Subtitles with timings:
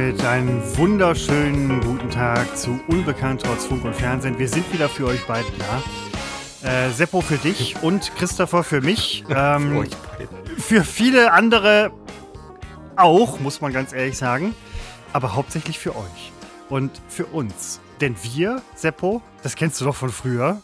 [0.00, 4.38] damit einen wunderschönen guten Tag zu Unbekannt trotz Funk und Fernsehen.
[4.38, 6.86] Wir sind wieder für euch beiden da.
[6.86, 9.24] Äh, Seppo für dich und Christopher für mich.
[9.28, 9.86] Ähm,
[10.56, 11.92] für viele andere
[12.96, 14.54] auch, muss man ganz ehrlich sagen.
[15.12, 16.32] Aber hauptsächlich für euch
[16.70, 17.80] und für uns.
[18.00, 20.62] Denn wir, Seppo, das kennst du doch von früher,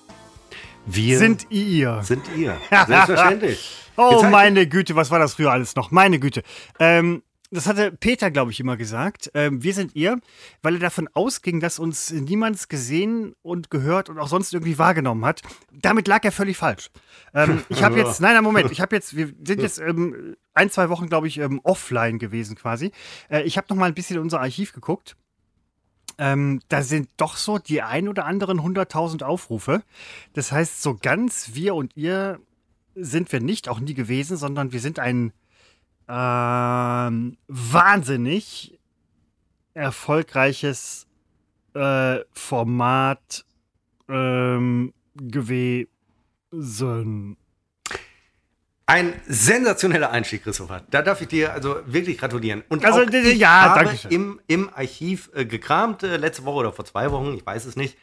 [0.87, 2.01] wir sind ihr.
[2.05, 2.57] Sind ihr.
[2.87, 3.71] Selbstverständlich.
[3.99, 5.91] oh, meine Güte, was war das früher alles noch?
[5.91, 6.43] Meine Güte.
[6.79, 9.31] Ähm, das hatte Peter, glaube ich, immer gesagt.
[9.35, 10.19] Ähm, wir sind ihr,
[10.63, 15.25] weil er davon ausging, dass uns niemand gesehen und gehört und auch sonst irgendwie wahrgenommen
[15.25, 15.43] hat.
[15.73, 16.91] Damit lag er völlig falsch.
[17.35, 20.71] Ähm, ich habe jetzt, nein, nein, Moment, ich habe jetzt, wir sind jetzt ähm, ein,
[20.71, 22.91] zwei Wochen, glaube ich, ähm, offline gewesen quasi.
[23.31, 25.17] Äh, ich habe noch mal ein bisschen in unser Archiv geguckt.
[26.19, 29.83] Ähm, da sind doch so die ein oder anderen 100.000 Aufrufe.
[30.33, 32.41] Das heißt, so ganz wir und ihr
[32.95, 35.33] sind wir nicht, auch nie gewesen, sondern wir sind ein
[36.09, 38.79] ähm, wahnsinnig
[39.75, 41.07] erfolgreiches
[41.75, 43.45] äh, Format
[44.09, 45.89] ähm, gewesen.
[48.89, 50.85] Ein sensationeller Einstieg, Christopher.
[50.91, 52.63] Da darf ich dir also wirklich gratulieren.
[52.69, 56.85] Und also, ich ja, habe im, im Archiv äh, gekramt, äh, letzte Woche oder vor
[56.85, 57.99] zwei Wochen, ich weiß es nicht,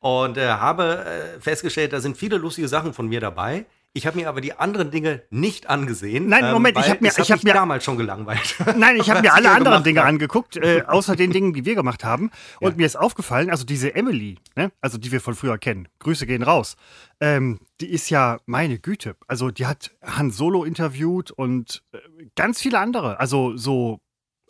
[0.00, 3.64] und äh, habe äh, festgestellt, da sind viele lustige Sachen von mir dabei.
[3.96, 6.26] Ich habe mir aber die anderen Dinge nicht angesehen.
[6.28, 8.56] Nein, Moment, ähm, ich habe mir, ich hab mir damals schon gelangweilt.
[8.76, 10.08] Nein, ich habe mir alle anderen Dinge haben.
[10.08, 12.32] angeguckt, äh, außer den Dingen, die wir gemacht haben.
[12.58, 12.76] Und ja.
[12.76, 16.42] mir ist aufgefallen, also diese Emily, ne, also die wir von früher kennen, Grüße gehen
[16.42, 16.74] raus.
[17.20, 19.14] Ähm, die ist ja meine Güte.
[19.28, 21.98] Also die hat Han Solo interviewt und äh,
[22.34, 23.20] ganz viele andere.
[23.20, 24.00] Also so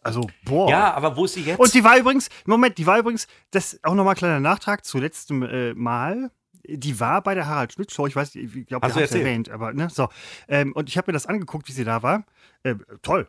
[0.03, 0.71] also, boah.
[0.71, 1.59] Ja, aber wo ist sie jetzt?
[1.59, 5.43] Und die war übrigens, Moment, die war übrigens, das auch nochmal kleiner Nachtrag zu letztem
[5.43, 6.31] äh, Mal
[6.67, 9.51] die war bei der Harald Schmidt Show, ich weiß, ich glaube, ich habe es erwähnt,
[9.51, 10.09] aber ne, so.
[10.49, 12.25] Ähm, und ich habe mir das angeguckt, wie sie da war.
[12.63, 13.29] Äh, toll.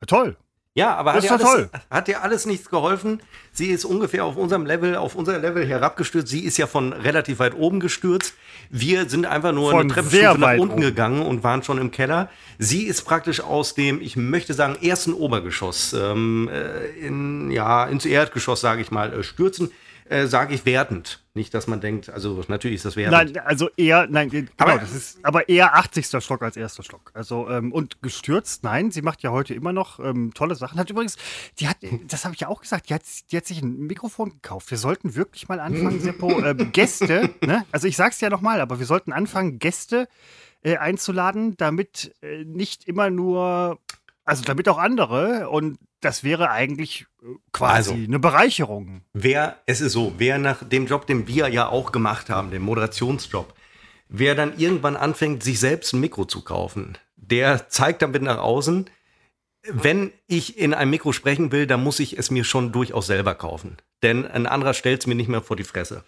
[0.00, 0.36] Äh, toll.
[0.74, 3.20] Ja, aber hat dir, alles, hat dir alles nichts geholfen?
[3.52, 6.28] Sie ist ungefähr auf unserem Level, auf unser Level herabgestürzt.
[6.28, 8.34] Sie ist ja von relativ weit oben gestürzt.
[8.70, 10.80] Wir sind einfach nur von eine Treppenstufe nach unten oben.
[10.80, 12.30] gegangen und waren schon im Keller.
[12.58, 18.06] Sie ist praktisch aus dem, ich möchte sagen, ersten Obergeschoss ähm, äh, in, ja, ins
[18.06, 19.70] Erdgeschoss, sage ich mal, äh, stürzen
[20.08, 21.22] äh, sage ich wertend.
[21.34, 23.34] Nicht, dass man denkt, also natürlich ist das wertend.
[23.34, 26.06] Nein, also eher, nein, genau, aber, das ist aber eher 80.
[26.22, 27.10] Stock als erster Stock.
[27.14, 30.78] Also, ähm, und gestürzt, nein, sie macht ja heute immer noch ähm, tolle Sachen.
[30.78, 31.16] Hat übrigens,
[31.58, 34.30] die hat, das habe ich ja auch gesagt, die hat, die hat sich ein Mikrofon
[34.30, 34.70] gekauft.
[34.70, 37.64] Wir sollten wirklich mal anfangen, Seppo, äh, Gäste, ne?
[37.72, 40.08] Also ich sag's ja nochmal, aber wir sollten anfangen, Gäste
[40.62, 43.78] äh, einzuladen, damit äh, nicht immer nur
[44.24, 49.02] also damit auch andere und das wäre eigentlich äh, quasi also, eine Bereicherung.
[49.14, 52.62] Wer, es ist so, wer nach dem Job, den wir ja auch gemacht haben, dem
[52.62, 53.54] Moderationsjob,
[54.08, 58.90] wer dann irgendwann anfängt, sich selbst ein Mikro zu kaufen, der zeigt damit nach außen,
[59.64, 63.34] wenn ich in einem Mikro sprechen will, dann muss ich es mir schon durchaus selber
[63.34, 63.76] kaufen.
[64.02, 66.02] Denn ein anderer stellt es mir nicht mehr vor die Fresse.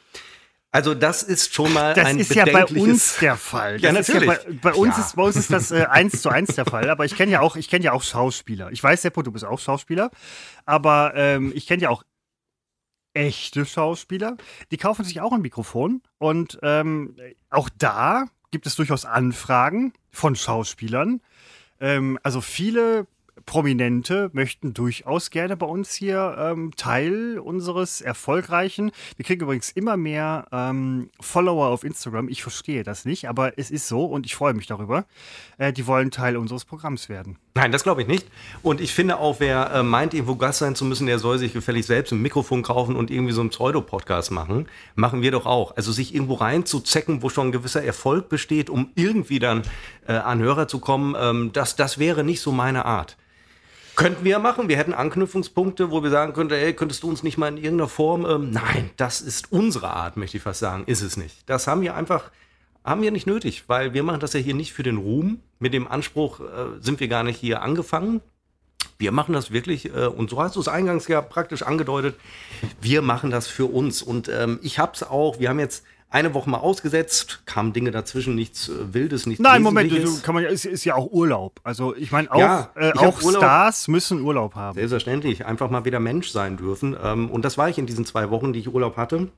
[0.75, 3.75] Also das ist schon mal das ein ist ja bei uns der Fall.
[3.75, 4.29] Das ja, natürlich.
[4.29, 5.05] Ja bei, bei, uns ja.
[5.05, 6.91] ist bei uns ist das äh, eins zu eins der Fall.
[6.91, 8.73] Aber ich kenne ja auch ich kenne ja auch Schauspieler.
[8.73, 10.11] Ich weiß, Seppo, du bist auch Schauspieler,
[10.67, 12.03] aber ähm, ich kenne ja auch
[13.12, 14.37] echte Schauspieler.
[14.73, 17.15] Die kaufen sich auch ein Mikrofon und ähm,
[17.51, 21.21] auch da gibt es durchaus Anfragen von Schauspielern.
[21.79, 23.06] Ähm, also viele
[23.47, 28.91] Prominente möchten durchaus gerne bei uns hier ähm, Teil unseres erfolgreichen.
[29.16, 32.28] Wir kriegen übrigens immer mehr ähm, Follower auf Instagram.
[32.28, 35.05] Ich verstehe das nicht, aber es ist so und ich freue mich darüber.
[35.59, 37.38] Äh, die wollen Teil unseres Programms werden.
[37.56, 38.27] Nein, das glaube ich nicht.
[38.62, 41.53] Und ich finde auch, wer äh, meint, irgendwo Gast sein zu müssen, der soll sich
[41.53, 44.66] gefällig selbst ein Mikrofon kaufen und irgendwie so einen Pseudo-Podcast machen.
[44.97, 45.76] Machen wir doch auch.
[45.76, 49.62] Also sich irgendwo reinzuzecken, wo schon ein gewisser Erfolg besteht, um irgendwie dann
[50.09, 53.16] äh, an Hörer zu kommen, ähm, das, das wäre nicht so meine Art.
[53.97, 54.69] Könnten wir machen.
[54.69, 57.88] Wir hätten Anknüpfungspunkte, wo wir sagen könnten, ey, könntest du uns nicht mal in irgendeiner
[57.88, 58.27] Form.
[58.27, 60.85] Ähm, nein, das ist unsere Art, möchte ich fast sagen.
[60.87, 61.49] Ist es nicht.
[61.49, 62.31] Das haben wir einfach,
[62.85, 65.41] haben wir nicht nötig, weil wir machen das ja hier nicht für den Ruhm.
[65.58, 66.44] Mit dem Anspruch äh,
[66.81, 68.20] sind wir gar nicht hier angefangen.
[68.99, 72.17] Wir machen das wirklich, äh, und so hast du es eingangs ja praktisch angedeutet,
[72.81, 74.02] wir machen das für uns.
[74.02, 77.90] Und ähm, ich habe es auch, wir haben jetzt eine Woche mal ausgesetzt, kamen Dinge
[77.90, 81.61] dazwischen, nichts äh, Wildes, nichts Nein, Moment, du, kann man, ist, ist ja auch Urlaub.
[81.64, 84.76] Also ich meine, auch, ja, äh, auch Stars müssen Urlaub haben.
[84.76, 86.96] Selbstverständlich, einfach mal wieder Mensch sein dürfen.
[87.02, 89.28] Ähm, und das war ich in diesen zwei Wochen, die ich Urlaub hatte.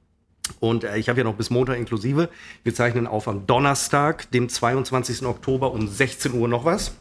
[0.60, 2.28] Und äh, ich habe ja noch bis Montag inklusive.
[2.62, 5.24] Wir zeichnen auf am Donnerstag, dem 22.
[5.24, 6.92] Oktober um 16 Uhr noch was.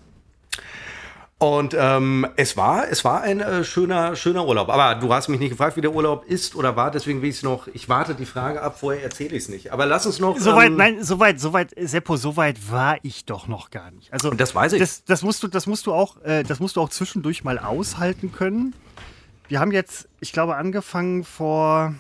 [1.45, 4.67] Und ähm, es war, es war ein äh, schöner, schöner Urlaub.
[4.67, 7.35] Aber du hast mich nicht gefragt, wie der Urlaub ist oder war, deswegen will ich
[7.35, 7.67] es noch.
[7.67, 9.71] Ich warte die Frage ab, vorher erzähle ich es nicht.
[9.71, 10.39] Aber lass uns noch.
[10.39, 14.11] Soweit, ähm, nein, soweit, soweit, Seppo, soweit war ich doch noch gar nicht.
[14.11, 14.79] Also das weiß ich.
[14.79, 17.59] Das, das musst du, das musst du auch, äh, das musst du auch zwischendurch mal
[17.59, 18.73] aushalten können.
[19.47, 21.93] wir haben jetzt, ich glaube, angefangen vor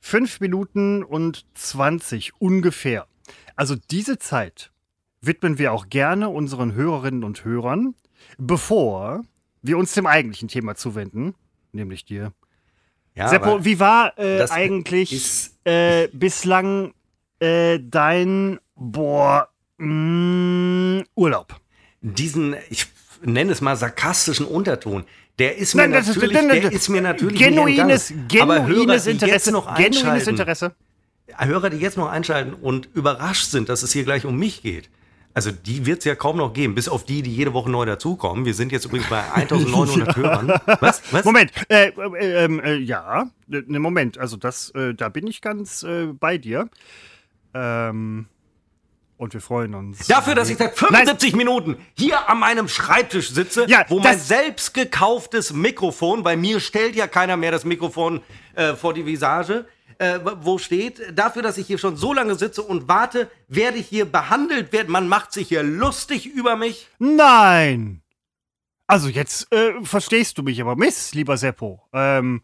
[0.00, 3.06] fünf Minuten und 20 ungefähr.
[3.54, 4.70] Also diese Zeit
[5.26, 7.94] widmen wir auch gerne unseren Hörerinnen und Hörern,
[8.38, 9.22] bevor
[9.62, 11.34] wir uns dem eigentlichen Thema zuwenden,
[11.72, 12.32] nämlich dir.
[13.14, 16.92] Ja, Seppo, wie war äh, das eigentlich äh, bislang
[17.40, 21.60] äh, dein boah, mh, Urlaub?
[22.14, 22.86] diesen, ich
[23.22, 25.04] nenne es mal sarkastischen Unterton,
[25.38, 28.66] der ist mir Nein, das natürlich, nein, nein, der ist mir natürlich nicht Genuines, Hörer,
[28.66, 29.52] genuines jetzt Interesse.
[29.52, 30.74] noch Genuines Interesse.
[31.38, 34.88] Hörer, die jetzt noch einschalten und überrascht sind, dass es hier gleich um mich geht.
[35.36, 37.84] Also die wird es ja kaum noch geben, bis auf die, die jede Woche neu
[37.84, 38.46] dazukommen.
[38.46, 40.48] Wir sind jetzt übrigens bei 1900 Hörern.
[40.80, 41.02] Was?
[41.12, 41.26] Was?
[41.26, 45.82] Moment, äh, äh, ähm, äh, ja, ne Moment, also das, äh, da bin ich ganz
[45.82, 46.70] äh, bei dir.
[47.52, 48.28] Ähm,
[49.18, 50.06] und wir freuen uns.
[50.06, 54.72] Dafür, dass ich seit 75 Minuten hier an meinem Schreibtisch sitze, Ja, wo mein selbst
[54.72, 58.22] gekauftes Mikrofon, bei mir stellt ja keiner mehr das Mikrofon
[58.54, 59.66] äh, vor die Visage,
[59.98, 63.86] äh, wo steht, dafür, dass ich hier schon so lange sitze und warte, werde ich
[63.88, 64.90] hier behandelt werden.
[64.90, 66.88] Man macht sich hier lustig über mich.
[66.98, 68.02] Nein!
[68.86, 71.82] Also jetzt äh, verstehst du mich aber Miss, lieber Seppo.
[71.92, 72.42] Ähm,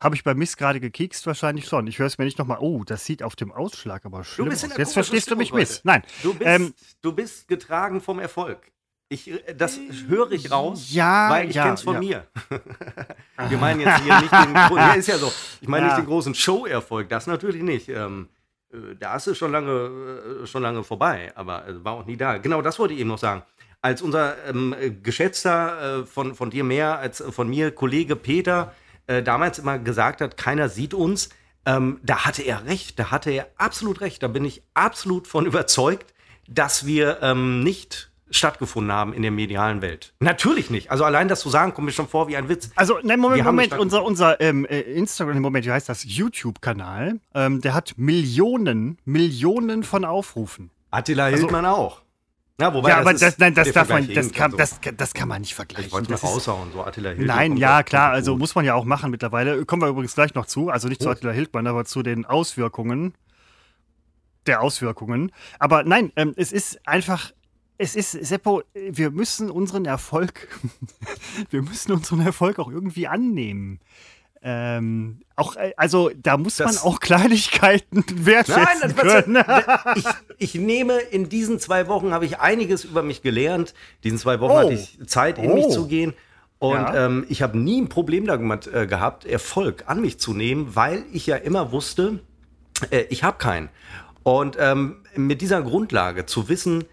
[0.00, 1.26] habe ich bei Miss gerade gekekst?
[1.26, 1.86] Wahrscheinlich schon.
[1.86, 2.58] Ich höre es mir nicht nochmal.
[2.60, 4.62] Oh, das sieht auf dem Ausschlag aber schlimm aus.
[4.76, 5.80] Jetzt verstehst du mich Miss.
[5.84, 6.02] Nein.
[6.22, 8.70] Du bist, Ähm, du bist getragen vom Erfolg.
[9.08, 9.78] Ich, äh, das
[10.08, 12.00] höre ich raus, Ja, weil ich ja, kenn's von ja.
[12.00, 12.26] mir.
[13.48, 15.32] Wir meinen jetzt hier nicht den, ja, ist ja so.
[15.60, 15.92] Ich meine Ja.
[15.94, 17.88] nicht den großen Show-Erfolg, das natürlich nicht.
[17.88, 18.28] Ähm,
[18.72, 22.36] äh, da ist es schon lange, äh, schon lange vorbei, aber war auch nie da.
[22.38, 23.42] Genau, das wollte ich eben noch sagen.
[23.80, 28.74] Als unser ähm, äh, geschätzter, äh, von, von dir mehr als von mir, Kollege Peter,
[29.06, 31.30] äh, damals immer gesagt hat, keiner sieht uns,
[31.64, 34.22] ähm, da hatte er recht, da hatte er absolut recht.
[34.22, 36.12] Da bin ich absolut von überzeugt,
[36.48, 40.12] dass wir ähm, nicht stattgefunden haben in der medialen Welt.
[40.20, 40.90] Natürlich nicht.
[40.90, 42.70] Also allein das zu sagen, kommt mir schon vor wie ein Witz.
[42.76, 43.78] Also, nein, Moment, Moment.
[43.78, 46.04] Unser, unser ähm, äh, Instagram, Moment, wie heißt das?
[46.04, 50.70] YouTube-Kanal, ähm, der hat Millionen, Millionen von Aufrufen.
[50.90, 52.02] Attila Hildmann auch.
[52.60, 54.80] Ja, wobei Also ja, aber ist das, nein, das darf man, das hinkt kann, das,
[54.96, 55.86] das kann man nicht vergleichen.
[55.86, 57.36] Ich wollte mal Das raushauen, so Attila Hildmann.
[57.36, 58.40] Nein, ja, klar, also gut.
[58.40, 59.64] muss man ja auch machen mittlerweile.
[59.64, 60.68] Kommen wir übrigens gleich noch zu.
[60.68, 61.12] Also nicht zu Oh.
[61.12, 63.14] Attila Hildmann, aber zu den Auswirkungen
[64.48, 65.30] der Auswirkungen.
[65.60, 67.30] Aber nein, ähm, es ist einfach,
[67.78, 70.48] es ist, Seppo, wir müssen unseren Erfolg,
[71.50, 73.80] wir müssen unseren Erfolg auch irgendwie annehmen.
[74.40, 79.42] Ähm, auch, äh, also da muss Das- man auch Kleinigkeiten wertschätzen können.
[79.96, 80.04] ich,
[80.38, 83.74] ich nehme in diesen zwei Wochen habe ich einiges über mich gelernt.
[84.04, 84.58] Diesen zwei Wochen Oh.
[84.58, 85.70] hatte ich Zeit, in mich Oh.
[85.72, 86.14] zu gehen.
[86.60, 87.06] Und Ja.
[87.06, 91.04] ähm, ich habe nie ein Problem damit äh, gehabt, Erfolg an mich zu nehmen, weil
[91.12, 92.20] ich ja immer wusste,
[92.90, 93.68] äh, ich habe keinen.
[94.22, 96.84] Und ähm, mit dieser Grundlage zu wissen,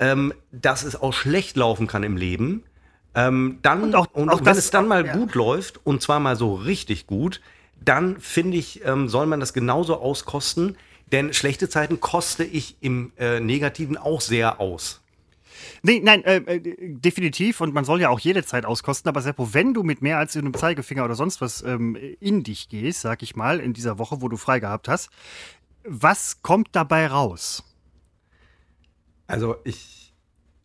[0.00, 2.64] ähm, dass es auch schlecht laufen kann im Leben,
[3.14, 5.12] ähm, dann Und auch- auch wenn es dann mal ja.
[5.16, 7.40] gut läuft und zwar mal so richtig gut,
[7.82, 10.76] dann finde ich, ähm, soll man das genauso auskosten,
[11.12, 15.00] denn schlechte Zeiten koste ich im äh, Negativen auch sehr aus.
[15.82, 16.60] Nee, nein, äh, äh,
[16.94, 17.60] definitiv.
[17.60, 19.08] Und man soll ja auch jede Zeit auskosten.
[19.08, 22.68] Aber Seppo, wenn du mit mehr als einem Zeigefinger oder sonst was ähm, in dich
[22.68, 25.10] gehst, sag ich mal, in dieser Woche, wo du frei gehabt hast,
[25.84, 27.64] was kommt dabei raus?
[29.30, 30.12] Also ich,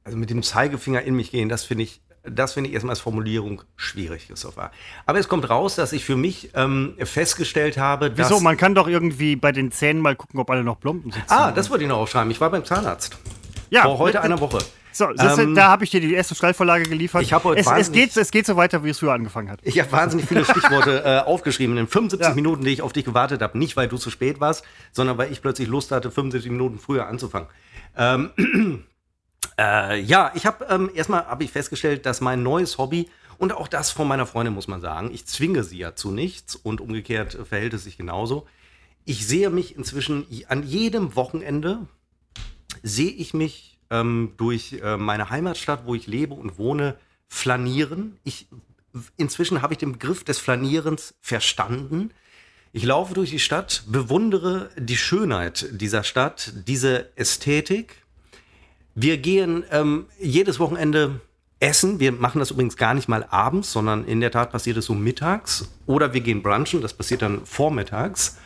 [0.03, 3.00] also mit dem Zeigefinger in mich gehen, das finde ich, das finde ich erstmal als
[3.00, 4.72] Formulierung schwierig, Christopher.
[5.05, 8.41] Aber es kommt raus, dass ich für mich ähm, festgestellt habe, dass Wieso?
[8.41, 11.25] Man kann doch irgendwie bei den Zähnen mal gucken, ob alle noch Plomben sitzen.
[11.29, 12.31] Ah, das wollte ich noch aufschreiben.
[12.31, 13.17] Ich war beim Zahnarzt.
[13.69, 14.57] ja, Vor heute äh, einer Woche.
[14.91, 17.22] So, siehste, Ähm, da habe ich dir die erste Steilvorlage geliefert.
[17.22, 19.60] Ich hab heute es, es, geht, es geht so weiter, wie es früher angefangen hat.
[19.63, 22.34] Ich habe wahnsinnig viele Stichworte äh, aufgeschrieben in den 75 Ja.
[22.34, 23.57] Minuten, die ich auf dich gewartet habe.
[23.57, 27.07] Nicht, weil du zu spät warst, sondern weil ich plötzlich Lust hatte, 75 Minuten früher
[27.07, 27.50] anzufangen.
[27.97, 28.31] Ähm,
[29.57, 33.67] äh, ja, ich habe ähm, erstmal habe ich festgestellt, dass mein neues Hobby und auch
[33.67, 37.35] das von meiner Freundin muss man sagen, ich zwinge sie ja zu nichts und umgekehrt
[37.35, 38.47] äh, verhält es sich genauso.
[39.03, 41.87] Ich sehe mich inzwischen an jedem Wochenende
[42.81, 46.97] sehe ich mich ähm, durch äh, meine Heimatstadt, wo ich lebe und wohne,
[47.27, 48.17] flanieren.
[48.23, 48.47] Ich,
[49.17, 52.11] inzwischen habe ich den Begriff des Flanierens verstanden.
[52.75, 58.03] Ich laufe durch die Stadt, bewundere die Schönheit dieser Stadt, diese Ästhetik.
[58.96, 61.22] Wir gehen ähm, jedes Wochenende
[61.62, 62.01] essen.
[62.01, 64.94] Wir machen das übrigens gar nicht mal abends, sondern in der Tat passiert es so
[64.94, 65.70] mittags.
[65.86, 68.39] Oder wir gehen brunchen, das passiert dann vormittags.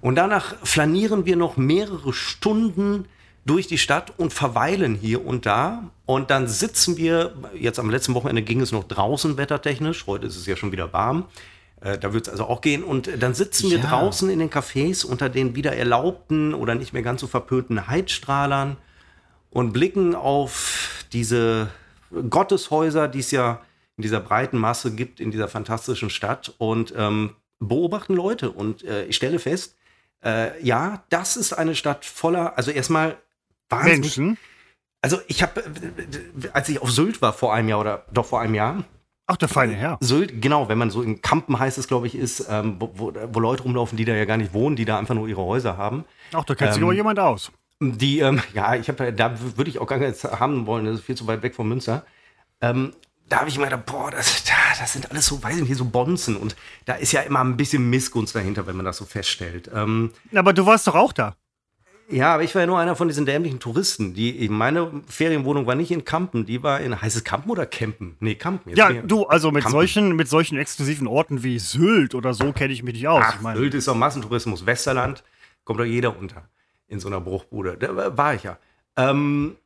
[0.00, 3.06] Und danach flanieren wir noch mehrere Stunden
[3.44, 5.90] durch die Stadt und verweilen hier und da.
[6.06, 10.36] Und dann sitzen wir, jetzt am letzten Wochenende ging es noch draußen wettertechnisch, heute ist
[10.36, 11.24] es ja schon wieder warm.
[11.82, 12.82] Äh, Da wird es also auch gehen.
[12.84, 13.88] Und dann sitzen wir Ja.
[13.90, 18.76] draußen in den Cafés unter den wieder erlaubten oder nicht mehr ganz so verpönten Heizstrahlern
[19.50, 21.68] und blicken auf diese
[22.30, 23.60] Gotteshäuser, die es ja
[23.96, 28.50] in dieser breiten Masse gibt, in dieser fantastischen Stadt und ähm, beobachten Leute.
[28.50, 29.76] Und äh, ich stelle fest,
[30.24, 33.16] äh, ja, das ist eine Stadt voller, also erstmal
[33.68, 34.16] wahnsinnig.
[34.16, 34.38] Menschen.
[35.02, 35.62] Also ich habe,
[36.52, 38.84] als ich auf Sylt war vor einem Jahr oder doch vor einem Jahr,
[39.26, 39.98] Ach, der feine Herr.
[40.00, 43.12] Sylt, genau, wenn man so in Kampen heißt es, glaube ich, ist, ähm, wo, wo,
[43.32, 45.76] wo, Leute rumlaufen, die da ja gar nicht wohnen, die da einfach nur ihre Häuser
[45.76, 46.04] haben.
[46.32, 47.52] Ach, da kennt ähm, sich aber jemand aus.
[47.80, 51.04] Die, ähm, ja, ich habe da würde ich auch gar nicht haben wollen, das ist
[51.04, 52.04] viel zu weit weg von Münster.
[52.60, 52.92] Ähm,
[53.28, 54.44] da habe ich mir gedacht, boah, das,
[54.78, 56.36] das sind alles so, weiß ich nicht, so Bonzen.
[56.36, 59.70] Und da ist ja immer ein bisschen Missgunst dahinter, wenn man das so feststellt.
[59.74, 61.36] Ähm, aber du warst doch auch da.
[62.12, 64.14] Ja, aber ich war ja nur einer von diesen dämlichen Touristen.
[64.14, 68.16] Die, meine Ferienwohnung war nicht in Kampen, die war in, heißt es Kampen oder Campen?
[68.20, 68.70] Nee, Kampen.
[68.70, 72.72] Jetzt ja, du, also mit solchen, mit solchen exklusiven Orten wie Sylt oder so kenne
[72.72, 73.24] ich mich nicht aus.
[73.26, 74.66] Ach, ich mein, Sylt ist auch Massentourismus.
[74.66, 75.24] Westerland
[75.64, 76.48] kommt doch jeder unter
[76.86, 77.76] in so einer Bruchbude.
[77.78, 78.58] Da war ich ja.
[78.96, 79.56] Ähm,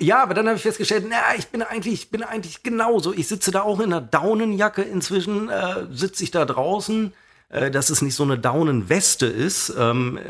[0.00, 3.12] ja, aber dann habe ich festgestellt, na, ich bin eigentlich, ich bin eigentlich genauso.
[3.12, 4.80] Ich sitze da auch in einer Daunenjacke.
[4.80, 7.12] Inzwischen äh, sitze ich da draußen
[7.50, 10.20] äh, dass es nicht so eine Daunenweste ist, ähm,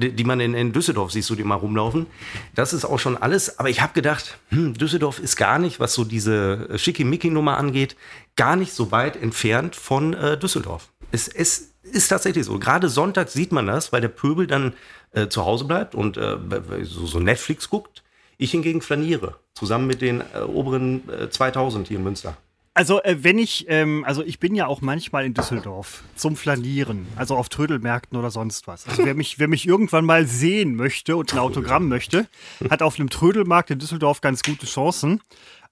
[0.00, 2.06] die, die, man in, in, Düsseldorf siehst du die mal rumlaufen.
[2.54, 3.58] Das ist auch schon alles.
[3.58, 7.96] Aber ich habe gedacht, hm, Düsseldorf ist gar nicht, was so diese äh, Schickimicki-Nummer angeht,
[8.36, 10.88] gar nicht so weit entfernt von äh, Düsseldorf.
[11.10, 12.58] Es, es ist tatsächlich so.
[12.58, 14.72] Gerade Sonntag sieht man das, weil der Pöbel dann
[15.12, 16.38] äh, zu Hause bleibt und äh,
[16.84, 18.02] so, so, Netflix guckt.
[18.38, 22.36] Ich hingegen flaniere, zusammen mit den äh, oberen 2000 hier in Münster.
[22.74, 27.06] Also, äh, wenn ich, ähm, also ich bin ja auch manchmal in Düsseldorf zum Flanieren,
[27.16, 28.88] also auf Trödelmärkten oder sonst was.
[28.88, 32.26] Also, wer mich, wer mich irgendwann mal sehen möchte und ein Autogramm möchte,
[32.70, 35.20] hat auf einem Trödelmarkt in Düsseldorf ganz gute Chancen.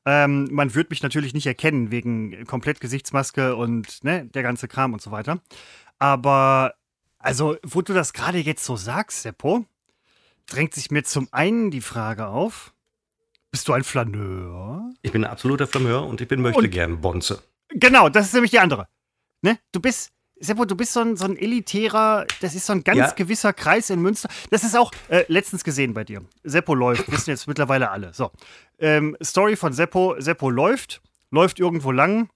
[0.04, 4.92] Ähm, man wird mich natürlich nicht erkennen wegen komplett Gesichtsmaske und ne, der ganze Kram
[4.92, 5.40] und so weiter.
[5.98, 6.74] Aber,
[7.18, 9.64] also, wo du das gerade jetzt so sagst, Seppo,
[10.46, 12.74] drängt sich mir zum einen die Frage auf,
[13.50, 14.90] bist du ein Flaneur?
[15.02, 17.42] Ich bin ein absoluter Flaneur und ich bin möchte und, gern Bonze.
[17.70, 18.88] Genau, das ist nämlich die andere.
[19.42, 19.58] Ne?
[19.72, 22.98] Du bist, Seppo, du bist so ein, so ein elitärer, das ist so ein ganz
[22.98, 23.10] ja.
[23.12, 24.28] gewisser Kreis in Münster.
[24.50, 26.22] Das ist auch äh, letztens gesehen bei dir.
[26.44, 28.12] Seppo läuft, wissen jetzt mittlerweile alle.
[28.14, 28.30] So.
[28.78, 32.28] Ähm, Story von Seppo, Seppo läuft, läuft irgendwo lang,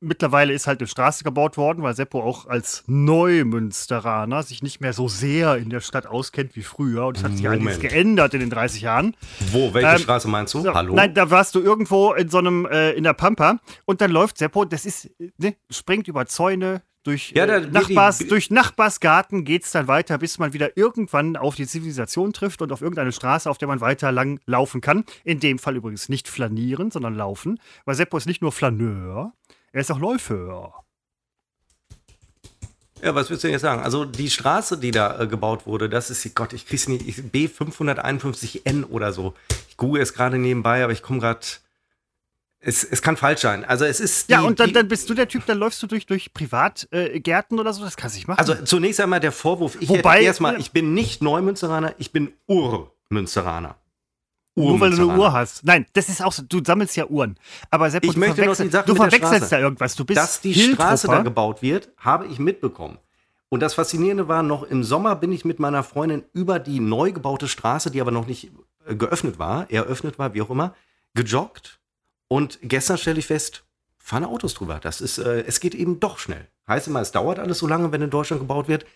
[0.00, 4.92] mittlerweile ist halt eine Straße gebaut worden, weil Seppo auch als Neumünsteraner sich nicht mehr
[4.92, 7.06] so sehr in der Stadt auskennt wie früher.
[7.06, 7.62] Und es hat sich Moment.
[7.62, 9.16] einiges geändert in den 30 Jahren.
[9.52, 9.72] Wo?
[9.74, 10.60] Welche ähm, Straße meinst du?
[10.62, 10.94] So, Hallo?
[10.94, 13.58] Nein, da warst du irgendwo in so einem, äh, in der Pampa.
[13.84, 18.26] Und dann läuft Seppo, das ist, ne, springt über Zäune, durch, ja, äh, Nachbars, die,
[18.26, 22.72] durch Nachbarsgarten geht es dann weiter, bis man wieder irgendwann auf die Zivilisation trifft und
[22.72, 25.04] auf irgendeine Straße, auf der man weiter lang laufen kann.
[25.22, 27.60] In dem Fall übrigens nicht flanieren, sondern laufen.
[27.84, 29.32] Weil Seppo ist nicht nur Flaneur,
[29.76, 30.72] er ist auch Läufer.
[33.02, 33.82] Ja, was willst du denn jetzt sagen?
[33.82, 38.86] Also die Straße, die da äh, gebaut wurde, das ist, Gott, ich krieg's nicht, B551N
[38.86, 39.34] oder so.
[39.68, 41.40] Ich google es gerade nebenbei, aber ich komme gerade.
[42.58, 43.66] Es, es kann falsch sein.
[43.66, 44.30] Also es ist.
[44.30, 47.58] Die, ja, und dann, dann, bist du der Typ, dann läufst du durch, durch Privatgärten
[47.58, 47.84] äh, oder so.
[47.84, 48.38] Das kannst du nicht machen.
[48.38, 53.76] Also zunächst einmal der Vorwurf, ich Wobei, erstmal, ich bin nicht Neumünsteraner, ich bin Urmünsteraner.
[54.56, 55.64] Nur weil du eine Uhr hast.
[55.64, 56.42] Nein, das ist auch so.
[56.42, 57.38] Du sammelst ja Uhren.
[57.70, 59.94] Aber Seppo, ich du, möchte verwechsel, du verwechselst da irgendwas.
[59.94, 62.98] Du bist Dass die Straße da gebaut wird, habe ich mitbekommen.
[63.50, 67.12] Und das Faszinierende war, noch im Sommer bin ich mit meiner Freundin über die neu
[67.12, 68.50] gebaute Straße, die aber noch nicht
[68.86, 70.74] äh, geöffnet war, eröffnet war, wie auch immer,
[71.14, 71.78] gejoggt.
[72.28, 73.64] Und gestern stelle ich fest,
[73.98, 74.80] fahren Autos drüber.
[74.80, 76.48] Das ist, äh, es geht eben doch schnell.
[76.66, 78.86] Heißt immer, es dauert alles so lange, wenn in Deutschland gebaut wird.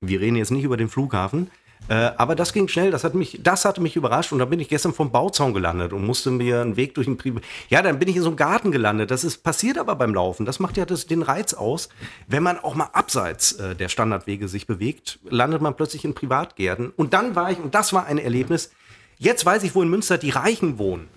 [0.00, 1.50] Wir reden jetzt nicht über den Flughafen.
[1.88, 4.58] Äh, aber das ging schnell, das hat mich, das hatte mich überrascht und da bin
[4.58, 7.34] ich gestern vom Bauzaun gelandet und musste mir einen Weg durch den Pri
[7.68, 9.10] Ja, dann bin ich in so einem Garten gelandet.
[9.10, 10.46] Das ist passiert aber beim Laufen.
[10.46, 11.90] Das macht ja das, den Reiz aus.
[12.26, 16.90] Wenn man auch mal abseits äh, der Standardwege sich bewegt, landet man plötzlich in Privatgärten.
[16.96, 18.70] Und dann war ich, und das war ein Erlebnis,
[19.18, 21.08] jetzt weiß ich, wo in Münster die Reichen wohnen.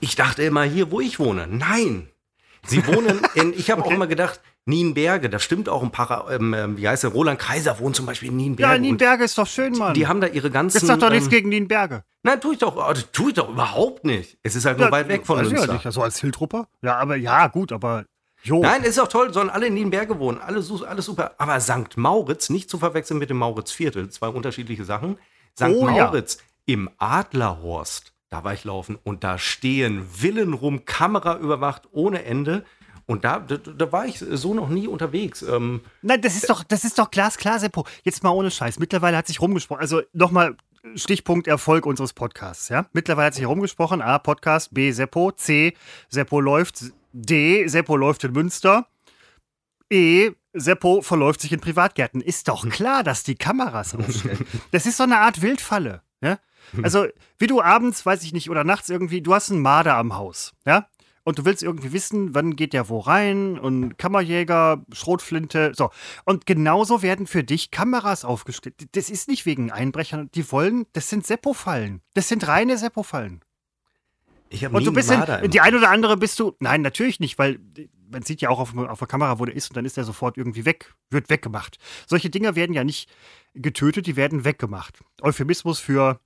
[0.00, 1.46] Ich dachte immer hier, wo ich wohne.
[1.46, 2.08] Nein.
[2.66, 3.90] Sie wohnen in, ich habe okay.
[3.90, 7.38] auch immer gedacht, Nienberge, da stimmt auch ein paar, ähm, ähm, wie heißt der, Roland
[7.38, 8.74] Kaiser wohnt zum Beispiel in Nienberge.
[8.74, 9.94] Ja, Nienberge ist doch schön, Mann.
[9.94, 10.78] Die, die haben da ihre ganzen.
[10.78, 12.04] Das sagt doch nichts ähm, gegen Nienberge.
[12.22, 14.36] Nein, tue ich doch, oh, tue ich doch überhaupt nicht.
[14.42, 15.50] Es ist halt nur weit weg von uns.
[15.50, 16.68] Ja, nicht, so als Hiltrupper?
[16.82, 18.04] Ja, aber ja, gut, aber
[18.42, 18.60] Jo.
[18.60, 21.32] Nein, ist auch toll, sollen alle in Nienberge wohnen, alles, alles super.
[21.38, 21.96] Aber St.
[21.96, 25.18] Mauritz, nicht zu verwechseln mit dem Mauritzviertel, zwei unterschiedliche Sachen.
[25.56, 25.64] St.
[25.64, 26.74] Oh, Mauritz ja.
[26.74, 32.64] im Adlerhorst, da war ich laufen und da stehen Villen rum, Kamera überwacht ohne Ende.
[33.08, 35.40] Und da, da, da, war ich so noch nie unterwegs.
[35.40, 37.86] Ähm, Nein, das ist doch, das ist doch glasklar, Seppo.
[38.02, 38.78] Jetzt mal ohne Scheiß.
[38.78, 39.80] Mittlerweile hat sich rumgesprochen.
[39.80, 40.58] Also nochmal
[40.94, 42.68] Stichpunkt Erfolg unseres Podcasts.
[42.68, 42.84] Ja?
[42.92, 44.02] Mittlerweile hat sich rumgesprochen.
[44.02, 44.74] A, Podcast.
[44.74, 45.32] B, Seppo.
[45.32, 45.74] C,
[46.10, 46.84] Seppo läuft.
[47.14, 48.86] D, Seppo läuft in Münster.
[49.90, 52.20] E, Seppo verläuft sich in Privatgärten.
[52.20, 54.44] Ist doch klar, dass die Kameras ausstellen.
[54.70, 56.02] Das ist so eine Art Wildfalle.
[56.20, 56.38] Ja?
[56.82, 57.06] Also,
[57.38, 60.52] wie du abends, weiß ich nicht, oder nachts irgendwie, du hast einen Marder am Haus.
[60.66, 60.88] Ja?
[61.28, 65.90] Und du willst irgendwie wissen, wann geht der wo rein und Kammerjäger, Schrotflinte, so.
[66.24, 68.76] Und genauso werden für dich Kameras aufgestellt.
[68.92, 72.00] Das ist nicht wegen Einbrechern, die wollen, das sind Seppo-Fallen.
[72.14, 73.42] Das sind reine Seppo-Fallen.
[74.48, 76.80] Ich habe Und nie du bist einen in, die ein oder andere bist du, nein,
[76.80, 77.60] natürlich nicht, weil
[78.10, 80.04] man sieht ja auch auf, auf der Kamera, wo der ist und dann ist er
[80.04, 81.76] sofort irgendwie weg, wird weggemacht.
[82.06, 83.06] Solche Dinger werden ja nicht
[83.52, 85.00] getötet, die werden weggemacht.
[85.20, 86.20] Euphemismus für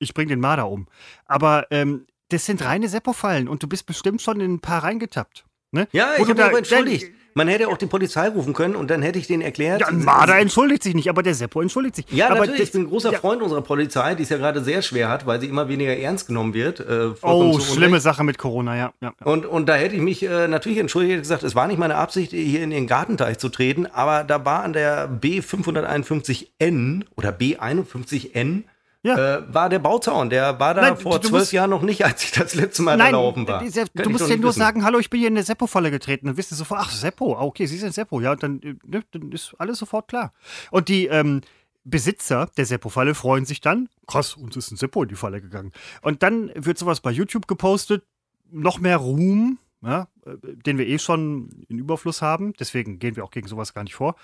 [0.00, 0.88] ich bring den Marder um.
[1.26, 5.44] Aber ähm, das sind reine Seppo-Fallen und du bist bestimmt schon in ein paar reingetappt.
[5.70, 5.88] Ne?
[5.92, 7.10] Ja, ich habe da- aber entschuldigt.
[7.34, 9.80] Man hätte auch die Polizei rufen können und dann hätte ich denen erklärt.
[9.80, 12.04] Ja, Marder entschuldigt sich nicht, aber der Seppo entschuldigt sich.
[12.10, 12.58] Ja, aber natürlich.
[12.60, 13.18] das- ich bin ein großer ja.
[13.18, 16.26] Freund unserer Polizei, die es ja gerade sehr schwer hat, weil sie immer weniger ernst
[16.26, 16.80] genommen wird.
[16.80, 18.00] Äh, Oh, schlimme.
[18.00, 18.92] Sache mit Corona, ja.
[19.00, 19.14] ja.
[19.18, 19.26] ja.
[19.26, 21.94] Und, und da hätte ich mich äh, natürlich entschuldigt und gesagt, es war nicht meine
[21.94, 28.64] Absicht, hier in den Gartenteich zu treten, aber da war an der B551N oder B51N
[29.04, 29.38] Ja.
[29.38, 30.30] äh, war der Bauzaun.
[30.30, 32.96] Der war da Nein, vor zwölf musst- Jahren noch nicht, als ich das letzte Mal
[32.96, 33.58] Nein, da laufen war.
[33.60, 34.58] dieser- Könnte du musst ja nur wissen.
[34.60, 36.26] sagen, hallo, ich bin hier in eine Seppo-Falle getreten.
[36.26, 38.20] Dann wisst ihr sofort, ach, Seppo, ah, okay, Sie sind Seppo.
[38.20, 40.32] Ja, dann, äh, ne, dann ist alles sofort klar.
[40.70, 41.40] Und die ähm,
[41.84, 45.72] Besitzer der Seppo-Falle freuen sich dann, krass, uns ist ein Seppo in die Falle gegangen.
[46.02, 48.04] Und dann wird sowas bei YouTube gepostet,
[48.52, 52.52] noch mehr Ruhm, ja, äh, den wir eh schon in Überfluss haben.
[52.60, 54.14] Deswegen gehen wir auch gegen sowas gar nicht vor.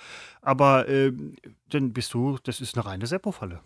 [0.40, 1.34] Aber ähm,
[1.70, 3.58] dann bist du, das ist eine reine Seppo-Falle.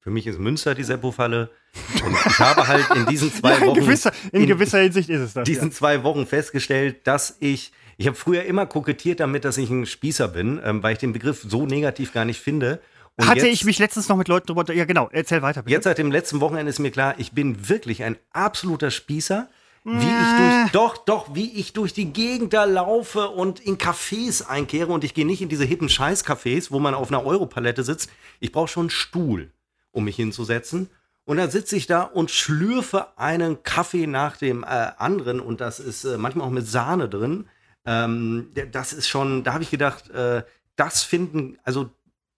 [0.00, 1.50] Für mich ist Münster die Seppo-Falle.
[2.04, 3.80] Und ich habe halt in diesen zwei Ja, in, Wochen.
[3.80, 5.44] gewisser, in, in gewisser Hinsicht ist es das.
[5.44, 5.74] diesen ja.
[5.74, 10.28] zwei Wochen festgestellt, dass ich, ich habe früher immer kokettiert damit, dass ich ein Spießer
[10.28, 12.80] bin, ähm, weil ich den Begriff so negativ gar nicht finde.
[13.16, 14.72] Und Hatte jetzt, ich mich letztens noch mit Leuten drüber.
[14.72, 15.74] Ja, genau, erzähl weiter bitte.
[15.74, 19.48] Jetzt seit dem letzten Wochenende ist mir klar, ich bin wirklich ein absoluter Spießer.
[19.82, 24.44] Wie ich durch, doch, doch, wie ich durch die Gegend da laufe und in Cafés
[24.46, 28.10] einkehre und ich gehe nicht in diese hippen Scheiß-Cafés, wo man auf einer Europalette sitzt.
[28.40, 29.52] Ich brauche schon einen Stuhl,
[29.92, 30.90] um mich hinzusetzen.
[31.24, 35.78] Und dann sitze ich da und schlürfe einen Kaffee nach dem äh, anderen und das
[35.78, 37.48] ist äh, manchmal auch mit Sahne drin.
[37.84, 40.42] Ähm, das ist schon, da habe ich gedacht, äh,
[40.76, 41.90] das finden, also,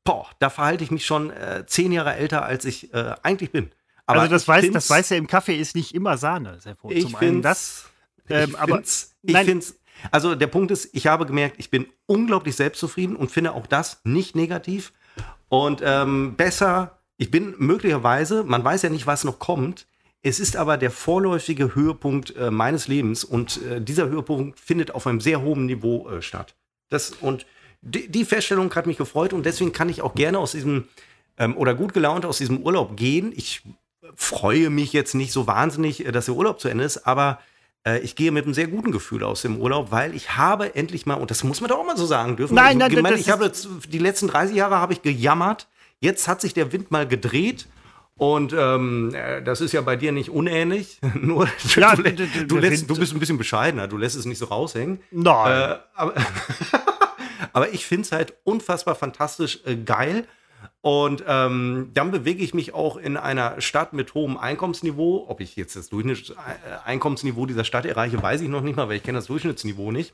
[0.04, 3.70] boah, da verhalte ich mich schon äh, zehn Jahre älter, als ich äh, eigentlich bin.
[4.04, 6.60] Aber also das ich weiß, das weiß ja im Kaffee ist nicht immer Sahne.
[6.60, 6.90] Seppo.
[6.90, 7.84] ich Zum einen finde das.
[8.26, 9.46] ich ähm, aber- find's, ich nein.
[9.46, 9.76] find's,
[10.10, 14.00] also der Punkt ist, ich habe gemerkt, ich bin unglaublich selbstzufrieden und finde auch das
[14.04, 14.92] nicht negativ.
[15.48, 19.86] Und ähm, besser, ich bin möglicherweise, man weiß ja nicht, was noch kommt.
[20.22, 25.06] Es ist aber der vorläufige Höhepunkt äh, meines Lebens und äh, dieser Höhepunkt findet auf
[25.06, 26.56] einem sehr hohen Niveau äh, statt.
[26.90, 27.46] Das, und
[27.80, 30.88] die, die Feststellung hat mich gefreut und deswegen kann ich auch gerne aus diesem
[31.38, 33.32] ähm, oder gut gelaunt aus diesem Urlaub gehen.
[33.36, 33.62] Ich
[34.16, 37.38] freue mich jetzt nicht so wahnsinnig, äh, dass der Urlaub zu Ende ist, aber
[37.86, 41.06] äh, ich gehe mit einem sehr guten Gefühl aus dem Urlaub, weil ich habe endlich
[41.06, 43.14] mal, und das muss man doch auch mal so sagen dürfen, Nein, ich, nein, gemeint,
[43.14, 45.68] das ich habe jetzt, die letzten 30 Jahre habe ich gejammert,
[46.02, 47.66] jetzt hat sich der Wind mal gedreht.
[48.18, 51.00] Und ähm, äh, das ist ja bei dir nicht unähnlich.
[51.14, 54.44] Nur Ja, du, du, lässt, du bist ein bisschen bescheidener, du lässt es nicht so
[54.44, 55.00] raushängen.
[55.10, 55.70] Nein.
[55.70, 56.14] Äh, aber,
[57.52, 60.26] aber ich finde es halt unfassbar fantastisch äh, geil.
[60.82, 65.26] Und ähm, dann bewege ich mich auch in einer Stadt mit hohem Einkommensniveau.
[65.28, 69.02] Ob ich jetzt das Durchschnittseinkommensniveau dieser Stadt erreiche, weiß ich noch nicht mal, weil ich
[69.02, 70.12] kenne das Durchschnittsniveau nicht.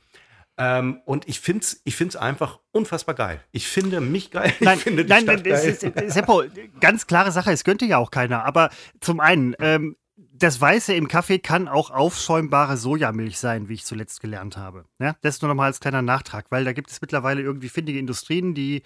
[0.59, 3.41] Ähm, und ich finde es ich find's einfach unfassbar geil.
[3.53, 4.53] Ich finde mich geil.
[4.61, 5.71] Nein, ich finde die nein, Stadt das geil.
[5.71, 6.43] ist, äh, Seppo,
[6.81, 8.45] ganz klare Sache, es könnte ja auch keiner.
[8.45, 13.85] Aber zum einen, ähm, das Weiße im Kaffee kann auch aufschäumbare Sojamilch sein, wie ich
[13.85, 14.85] zuletzt gelernt habe.
[15.01, 17.99] Ja, das nur noch mal als kleiner Nachtrag, weil da gibt es mittlerweile irgendwie findige
[17.99, 18.83] Industrien, die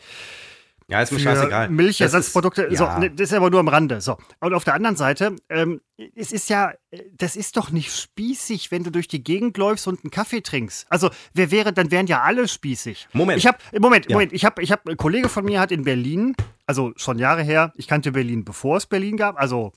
[0.93, 1.69] ja, ist mir scheißegal.
[1.71, 2.63] Milchersatzprodukte.
[2.65, 2.99] Das ist- So, ja.
[2.99, 4.01] ne, das ist aber nur am Rande.
[4.01, 4.17] So.
[4.41, 5.81] Und auf der anderen Seite, ähm,
[6.15, 6.73] es ist ja,
[7.17, 10.87] das ist doch nicht spießig, wenn du durch die Gegend läufst und einen Kaffee trinkst.
[10.91, 13.09] Also, wer wäre, dann wären ja alle spießig.
[13.13, 13.39] Moment.
[13.39, 14.15] Ich habe, Moment, Ja.
[14.17, 16.35] Moment, ich habe, ich habe, ein Kollege von mir hat in Berlin,
[16.67, 19.73] also schon Jahre her, ich kannte Berlin, bevor es Berlin gab, also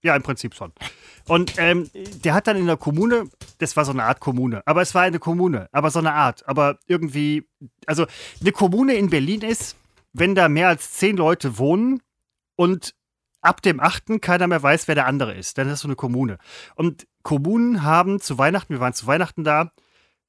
[0.00, 0.72] ja, im Prinzip schon.
[1.26, 1.90] Und ähm,
[2.24, 3.24] der hat dann in der Kommune,
[3.58, 6.48] das war so eine Art Kommune, aber es war eine Kommune, aber so eine Art,
[6.48, 7.48] aber irgendwie,
[7.84, 8.06] also
[8.40, 9.74] eine Kommune in Berlin ist,
[10.18, 12.02] wenn da mehr als zehn Leute wohnen
[12.56, 12.94] und
[13.40, 15.96] ab dem achten keiner mehr weiß, wer der andere ist, dann ist das so eine
[15.96, 16.38] Kommune.
[16.74, 19.70] Und Kommunen haben zu Weihnachten, wir waren zu Weihnachten da,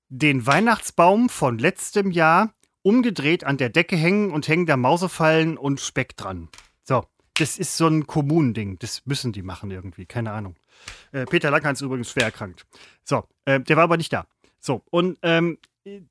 [0.10, 5.80] den Weihnachtsbaum von letztem Jahr umgedreht an der Decke hängen und hängen da Mausefallen und
[5.80, 6.49] Speck dran.
[6.84, 8.80] So, das ist so ein Kommunending.
[8.80, 10.56] Das müssen die machen irgendwie, keine Ahnung.
[11.12, 12.65] Äh, Peter Langhans ist übrigens schwer erkrankt.
[13.04, 14.25] So, äh, der war aber nicht da.
[14.60, 15.58] So, und ähm,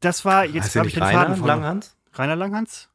[0.00, 1.60] das war, jetzt habe ich den Rainer Faden verloren.
[1.60, 1.96] Langhans?
[2.14, 2.88] Rainer Langhans?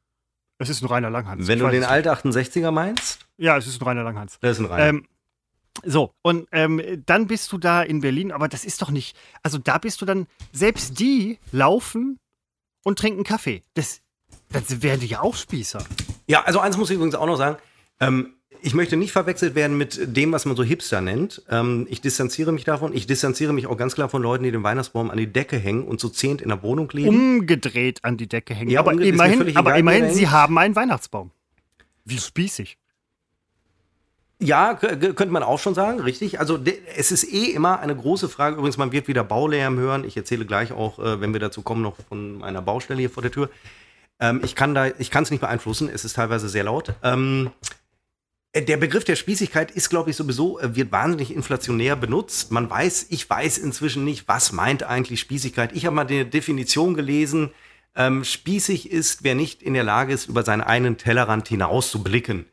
[0.63, 1.47] Es ist ein Rainer Langhans.
[1.47, 3.25] Wenn du den alt 68er meinst.
[3.37, 4.37] Ja, es ist ein Rainer Langhans.
[4.41, 4.85] das ist ein Rainer.
[4.85, 5.07] Ähm,
[5.83, 9.17] so, und ähm, dann bist du da in Berlin, aber das ist doch nicht.
[9.41, 12.19] Also da bist du dann, selbst die laufen
[12.83, 13.63] und trinken Kaffee.
[13.73, 14.01] Das,
[14.49, 15.83] das werden die ja auch Spießer.
[16.27, 17.57] Ja, also eins muss ich übrigens auch noch sagen.
[17.99, 21.41] Ähm, ich möchte nicht verwechselt werden mit dem, was man so Hipster nennt.
[21.49, 22.93] Ähm, ich distanziere mich davon.
[22.93, 25.83] Ich distanziere mich auch ganz klar von Leuten, die den Weihnachtsbaum an die Decke hängen
[25.83, 27.09] und so zehnt in der Wohnung leben.
[27.09, 28.71] Umgedreht an die Decke hängen.
[28.71, 31.31] Ja, aber immerhin, aber immerhin sie haben einen Weihnachtsbaum.
[32.05, 32.77] Wie spießig.
[34.39, 36.39] Ja, könnte man auch schon sagen, richtig.
[36.39, 36.59] Also
[36.97, 38.55] es ist eh immer eine große Frage.
[38.55, 40.05] Übrigens, man wird wieder Baulärm hören.
[40.05, 43.23] Ich erzähle gleich auch, äh, wenn wir dazu kommen, noch von meiner Baustelle hier vor
[43.23, 43.49] der Tür.
[44.19, 45.89] Ähm, ich kann da, ich kann es nicht beeinflussen.
[45.93, 46.93] Es ist teilweise sehr laut.
[47.03, 47.51] Ähm,
[48.55, 52.51] der Begriff der Spießigkeit ist, glaube ich, sowieso, äh, wird wahnsinnig inflationär benutzt.
[52.51, 55.71] Man weiß, ich weiß inzwischen nicht, was meint eigentlich Spießigkeit.
[55.73, 57.51] Ich habe mal die Definition gelesen.
[57.95, 62.03] Ähm, spießig ist, wer nicht in der Lage ist, über seinen eigenen Tellerrand hinaus zu
[62.03, 62.45] blicken.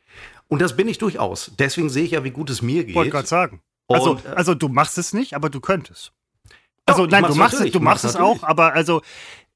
[0.48, 1.52] Und das bin ich durchaus.
[1.58, 2.94] Deswegen sehe ich ja, wie gut es mir geht.
[2.94, 3.62] Wollte gerade sagen.
[3.88, 6.12] Also, Und, äh, also du machst es nicht, aber du könntest.
[6.86, 9.02] Also nein, du machst es, du machst es auch, aber also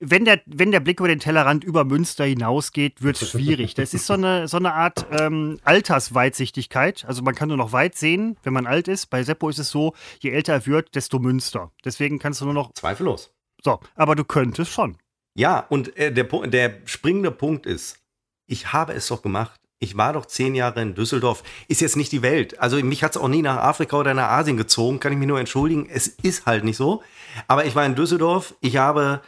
[0.00, 3.74] wenn der, wenn der Blick über den Tellerrand über Münster hinausgeht, wird es schwierig.
[3.74, 7.04] Das ist so eine, so eine Art ähm, Altersweitsichtigkeit.
[7.06, 9.06] Also man kann nur noch weit sehen, wenn man alt ist.
[9.06, 11.70] Bei Seppo ist es so, je älter er wird, desto Münster.
[11.84, 12.72] Deswegen kannst du nur noch.
[12.74, 13.30] Zweifellos.
[13.62, 14.98] So, aber du könntest schon.
[15.34, 17.98] Ja, und äh, der, der springende Punkt ist,
[18.46, 21.42] ich habe es doch gemacht ich war doch zehn Jahre in Düsseldorf.
[21.68, 22.58] Ist jetzt nicht die Welt.
[22.58, 25.28] Also mich hat es auch nie nach Afrika oder nach Asien gezogen, kann ich mich
[25.28, 25.86] nur entschuldigen.
[25.90, 27.02] Es ist halt nicht so.
[27.48, 28.54] Aber ich war in Düsseldorf.
[28.60, 29.20] Ich habe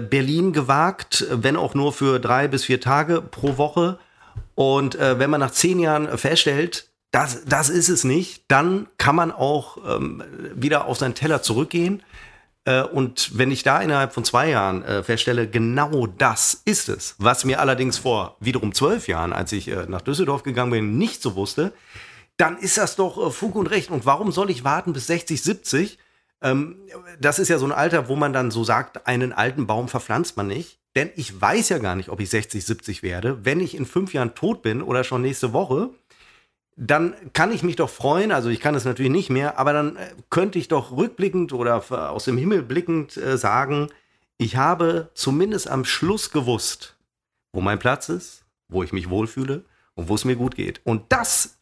[0.00, 3.98] Berlin gewagt, wenn auch nur für drei bis vier Tage pro Woche.
[4.54, 9.16] Und äh, wenn man nach zehn Jahren feststellt, das, das ist es nicht, dann kann
[9.16, 10.22] man auch ähm,
[10.54, 12.02] wieder auf seinen Teller zurückgehen
[12.64, 17.16] äh, und wenn ich da innerhalb von zwei Jahren äh, feststelle, genau das ist es,
[17.18, 21.22] was mir allerdings vor wiederum zwölf Jahren, als ich äh, nach Düsseldorf gegangen bin, nicht
[21.22, 21.72] so wusste,
[22.36, 23.90] dann ist das doch äh, Fug und Recht.
[23.90, 25.98] Und warum soll ich warten bis 60, 70?
[26.42, 26.76] Ähm,
[27.20, 30.36] das ist ja so ein Alter, wo man dann so sagt, einen alten Baum verpflanzt
[30.36, 30.78] man nicht.
[30.94, 33.44] Denn ich weiß ja gar nicht, ob ich 60, 70 werde.
[33.44, 35.90] Wenn ich in fünf Jahren tot bin oder schon nächste Woche,
[36.76, 39.96] dann kann ich mich doch freuen, also ich kann es natürlich nicht mehr, aber dann
[39.96, 43.88] äh, könnte ich doch rückblickend oder aus dem Himmel blickend äh, sagen,
[44.38, 46.96] ich habe zumindest am Schluss gewusst,
[47.52, 50.80] wo mein Platz ist, wo ich mich wohlfühle und wo es mir gut geht.
[50.84, 51.58] Und das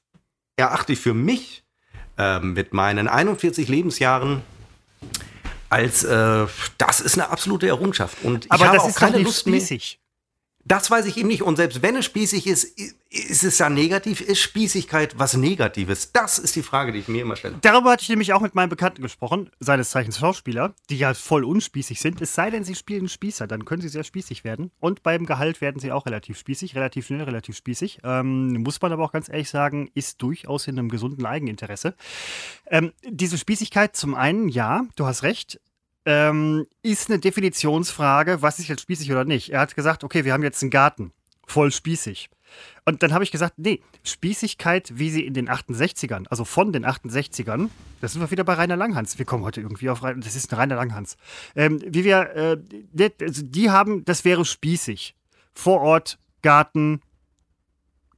[0.57, 1.65] erachte ich für mich
[2.17, 4.43] äh, mit meinen 41 Lebensjahren
[5.71, 6.47] als äh,
[6.79, 8.19] das ist eine absolute Errungenschaft.
[8.23, 9.99] Und ich aber habe das auch ist keine Lust spießig.
[9.99, 10.10] mehr.
[10.65, 11.43] Das weiß ich eben nicht.
[11.43, 12.79] Und selbst wenn es spießig ist,
[13.11, 14.21] ist es ja negativ?
[14.21, 16.13] Ist Spießigkeit was Negatives?
[16.13, 17.57] Das ist die Frage, die ich mir immer stelle.
[17.61, 21.45] Darüber hatte ich nämlich auch mit meinem Bekannten gesprochen, seines Zeichens Schauspieler, die ja voll
[21.45, 22.21] unspießig sind.
[22.21, 24.71] Es sei denn, sie spielen Spießer, dann können sie sehr spießig werden.
[24.81, 28.01] Und beim Gehalt werden sie auch relativ spießig, relativ schnell, relativ spießig.
[28.05, 31.95] Ähm, muss man aber auch ganz ehrlich sagen, ist durchaus in einem gesunden Eigeninteresse.
[32.67, 35.59] Ähm, diese Spießigkeit zum einen, ja, du hast recht,
[36.05, 39.51] ähm, ist eine Definitionsfrage, was ist jetzt spießig oder nicht.
[39.51, 41.13] Er hat gesagt, okay, wir haben jetzt einen Garten,
[41.47, 42.31] voll spießig.
[42.85, 46.85] Und dann habe ich gesagt, nee, Spießigkeit, wie sie in den 68ern, also von den
[46.85, 47.69] 68ern,
[48.01, 49.19] da sind wir wieder bei Rainer Langhans.
[49.19, 51.17] Wir kommen heute irgendwie auf Rainer, das ist ein Rainer Langhans.
[51.55, 52.59] Ähm, wie wir,
[52.97, 55.15] äh, also die haben, das wäre spießig.
[55.53, 57.03] Vor Ort, Garten,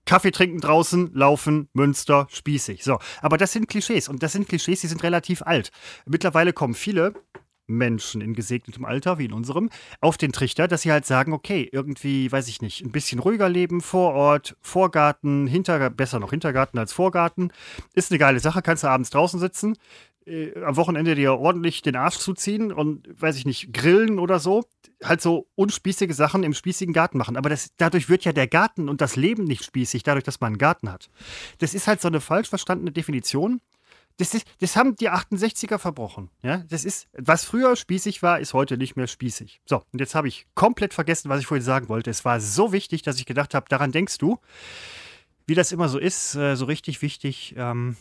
[0.04, 2.84] Kaffee trinken draußen, laufen, Münster, spießig.
[2.84, 5.70] So, aber das sind Klischees und das sind Klischees, die sind relativ alt.
[6.06, 7.14] Mittlerweile kommen viele
[7.66, 9.70] Menschen in gesegnetem Alter, wie in unserem,
[10.00, 13.48] auf den Trichter, dass sie halt sagen, okay, irgendwie, weiß ich nicht, ein bisschen ruhiger
[13.48, 17.52] leben, vor Ort, Vorgarten, Hintergarten, besser noch Hintergarten als Vorgarten,
[17.94, 19.76] ist eine geile Sache, kannst du abends draußen sitzen,
[20.26, 24.64] äh, am Wochenende dir ordentlich den Arsch zuziehen und, weiß ich nicht, grillen oder so,
[25.02, 27.36] halt so unspießige Sachen im spießigen Garten machen.
[27.36, 30.52] Aber das, dadurch wird ja der Garten und das Leben nicht spießig, dadurch, dass man
[30.52, 31.10] einen Garten hat.
[31.58, 33.60] Das ist halt so eine falsch verstandene Definition
[34.16, 36.30] das, ist, das haben die 68er verbrochen.
[36.42, 36.64] Ja?
[36.68, 39.60] Das ist, was früher spießig war, ist heute nicht mehr spießig.
[39.64, 42.10] So, und jetzt habe ich komplett vergessen, was ich vorhin sagen wollte.
[42.10, 44.38] Es war so wichtig, dass ich gedacht habe, daran denkst du.
[45.46, 47.96] Wie das immer so ist, äh, so richtig wichtig, ähm,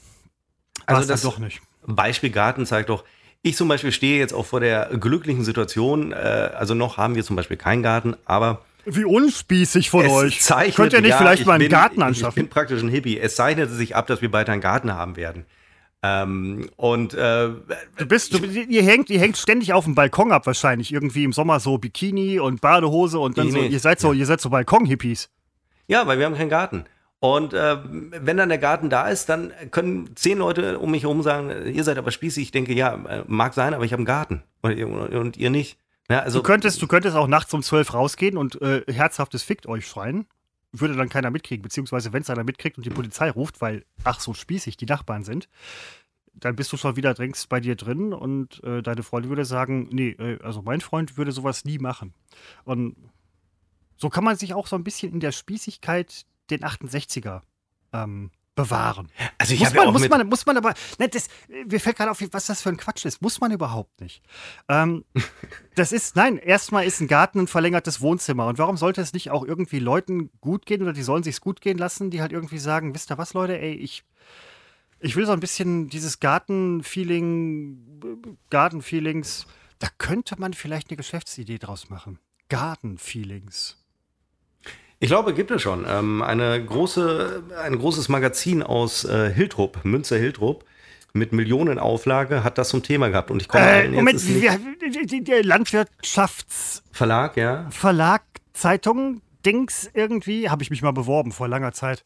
[0.85, 1.61] also das doch nicht.
[1.85, 3.03] Beispiel Garten zeigt doch,
[3.41, 7.23] ich zum Beispiel stehe jetzt auch vor der glücklichen Situation, äh, also noch haben wir
[7.23, 10.39] zum Beispiel keinen Garten, aber wie unspießig von euch.
[10.75, 12.29] Könnt ihr nicht ja, vielleicht mal einen bin, Garten anschaffen?
[12.29, 13.19] Ich bin praktisch ein Hippie.
[13.19, 15.45] Es zeichnete sich ab, dass wir bald einen Garten haben werden.
[16.03, 17.49] Ähm, und äh,
[17.97, 21.31] du bist, du, ihr hängt, ihr hängt ständig auf dem Balkon ab wahrscheinlich irgendwie im
[21.31, 23.67] Sommer so Bikini und Badehose und dann nee, so, nee.
[23.67, 24.19] ihr seid so, ja.
[24.19, 25.29] ihr seid so Balkon-Hippies.
[25.87, 26.85] Ja, weil wir haben keinen Garten.
[27.19, 31.21] Und äh, wenn dann der Garten da ist, dann können zehn Leute um mich herum
[31.21, 32.45] sagen, ihr seid aber spießig.
[32.45, 35.77] Ich denke, ja, äh, mag sein, aber ich habe einen Garten und, und ihr nicht.
[36.09, 39.67] Ja, also, du, könntest, du könntest auch nachts um zwölf rausgehen und äh, herzhaftes Fickt
[39.67, 40.25] euch schreien.
[40.71, 44.19] Würde dann keiner mitkriegen, beziehungsweise wenn es einer mitkriegt und die Polizei ruft, weil, ach
[44.19, 45.49] so spießig die Nachbarn sind,
[46.33, 49.89] dann bist du schon wieder drängst bei dir drin und äh, deine Freundin würde sagen,
[49.91, 52.13] nee, äh, also mein Freund würde sowas nie machen.
[52.63, 52.95] Und
[53.97, 57.41] so kann man sich auch so ein bisschen in der Spießigkeit den 68er
[57.93, 59.09] ähm, bewahren.
[59.37, 61.97] Also ich muss, ja man, auch muss, man, muss man aber, ne, das, mir fällt
[61.97, 63.21] gerade auf, was das für ein Quatsch ist.
[63.21, 64.21] Muss man überhaupt nicht.
[64.67, 65.05] Ähm,
[65.75, 68.47] das ist, nein, erstmal ist ein Garten ein verlängertes Wohnzimmer.
[68.47, 71.61] Und warum sollte es nicht auch irgendwie Leuten gut gehen oder die sollen sich's gut
[71.61, 74.03] gehen lassen, die halt irgendwie sagen, wisst ihr was, Leute, ey, ich,
[74.99, 79.47] ich will so ein bisschen dieses Garten-Feeling, Garten-Feelings,
[79.79, 82.19] da könnte man vielleicht eine Geschäftsidee draus machen.
[82.49, 83.80] Garten-Feelings.
[85.01, 85.83] Ich glaube, gibt es schon.
[85.89, 90.63] Ähm, eine große, ein großes Magazin aus äh, Hiltrup, Münster Hiltrup,
[91.11, 93.31] mit Millionenauflage hat das zum Thema gehabt.
[93.31, 97.67] Und ich komme Äh, Moment, die Landwirtschaftsverlag, Verlag, ja.
[98.53, 102.05] Zeitung, Dings irgendwie, habe ich mich mal beworben vor langer Zeit.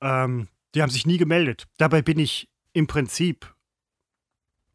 [0.00, 0.46] Ähm,
[0.76, 1.66] die haben sich nie gemeldet.
[1.76, 3.52] Dabei bin ich im Prinzip,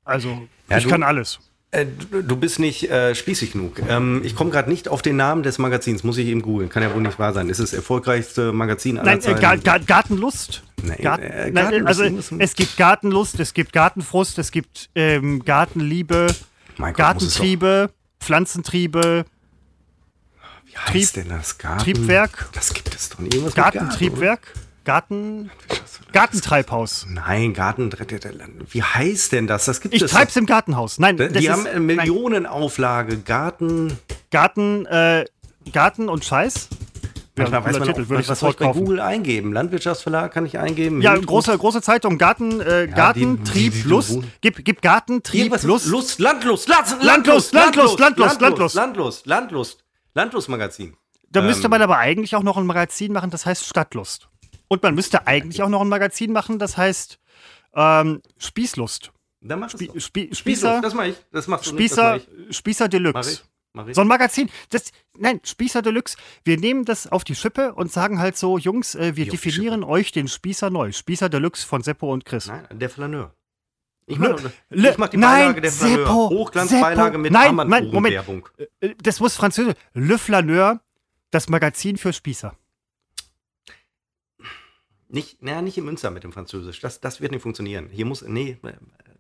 [0.04, 1.40] also Ja, ich du- kann alles.
[1.74, 3.82] Äh, du, bist nicht äh, spießig genug.
[3.90, 6.70] Ähm, ich komme gerade nicht auf den Namen des Magazins, muss ich eben googeln.
[6.70, 7.50] Kann ja wohl nicht wahr sein.
[7.50, 9.42] Ist es das erfolgreichste Magazin aller Nein, äh, Zeiten?
[9.42, 10.62] Ga Ga Gartenlust.
[10.84, 16.28] Nein, Garten, äh, Gartenlust, also es gibt Gartenlust, es gibt Gartenfrust, es gibt ähm, Gartenliebe,
[16.78, 19.26] Gott, Gartentriebe, Pflanzentriebe,
[20.66, 21.58] Wie heißt denn das?
[21.58, 22.50] Garten, Triebwerk?
[22.54, 23.34] Das gibt es doch nicht.
[23.34, 25.50] Irgendwas Gartentriebwerk, Garten?
[26.12, 27.06] Gartentreibhaus.
[27.10, 27.90] Nein, Garten.
[28.70, 29.66] Wie heißt denn das?
[29.66, 30.12] Das gibt Ich es.
[30.12, 31.00] treib's im Gartenhaus.
[31.00, 33.18] Nein, das Die ist, haben eine Millionenauflage.
[33.20, 33.98] Garten.
[34.32, 35.26] Garten, äh,
[35.72, 36.68] Garten und Scheiß.
[37.36, 38.72] Manchmal Ja, weiß man Titel, auch, würde ich soll ich bei.
[38.74, 39.54] Google eingeben?
[39.54, 41.02] Landwirtschaftsverlag kann ich eingeben.
[41.02, 44.20] Ja, große, große Zeitung, Garten, äh, Garten, die- Trieb, die- die- Lust.
[44.42, 45.88] Gib, gib Garten, Trieb, Lust.
[45.88, 50.96] Lust, Landlust, Landlust, Landlust, Landlust, Landlust, Landlust, Landlust, Landlust, Landlustmagazin.
[51.32, 51.72] Da müsste Ähm.
[51.72, 54.30] man aber eigentlich auch noch ein Magazin machen, das heißt Stadtlust.
[54.74, 57.20] Und man müsste eigentlich auch noch ein Magazin machen, das heißt
[57.76, 59.12] ähm, Spießlust.
[59.42, 59.92] Dann mach Spie.
[60.00, 61.16] Spie Spießer, das mach ich.
[61.32, 62.58] Das machst du nicht, das Spießer, mach ich.
[62.58, 63.32] Spießer Mach Deluxe.
[63.32, 63.44] ich.
[63.74, 63.96] Mach ich.
[63.96, 64.50] So ein Magazin.
[64.72, 66.18] Das, nein, Spießer Deluxe.
[66.44, 69.84] Wir nehmen das auf die Schippe und sagen halt so, Jungs, äh, wir Wie definieren
[69.84, 70.92] euch den Spießer neu.
[70.92, 72.48] Spießer Deluxe von Seppo und Chris.
[72.48, 73.36] Nein, der Flaneur.
[74.06, 75.98] Ich Le- mach, Le- ich mach die nein, Beilage der Flaneur.
[75.98, 78.18] Seppo, Hochglanzbeilage mit Nein, Moment, Moment.
[78.18, 78.50] Armbanduhrenwerbung.
[78.80, 79.76] Äh, Das muss französisch.
[79.94, 80.80] Le Flaneur,
[81.32, 82.56] das Magazin für Spießer.
[85.14, 86.80] Nicht, naja, nicht in Münster mit dem Französisch.
[86.80, 87.88] Das, das wird nicht funktionieren.
[87.92, 88.74] Hier muss, nee, äh,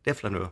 [0.05, 0.51] der Flaneur.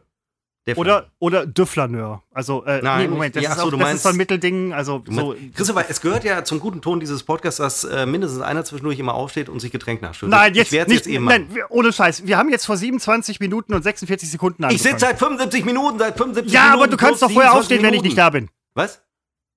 [0.68, 2.22] Der Oder, oder De Flaneur.
[2.32, 4.10] Also, äh, Nein, nee, Moment, das, ja, ist, so, auch, du das meinst- ist so
[4.10, 4.72] ein Mittelding.
[4.74, 8.64] Also, so, Christopher, es gehört ja zum guten Ton dieses Podcasts, dass äh, mindestens einer
[8.64, 10.30] zwischendurch immer aufsteht und sich Getränk nachschüttet.
[10.30, 10.88] nein, jetzt nicht.
[10.88, 11.62] jetzt eben nein, machen.
[11.70, 12.28] ohne Scheiß.
[12.28, 15.00] Wir haben jetzt vor 27 Minuten und 46 Sekunden Ich sitze angefangen.
[15.00, 16.78] seit 75 Minuten, seit 75 Ja, Minuten.
[16.84, 18.18] aber du kannst doch vorher 27 aufstehen, wenn ich nicht Minuten.
[18.18, 18.50] da bin.
[18.76, 19.02] Was?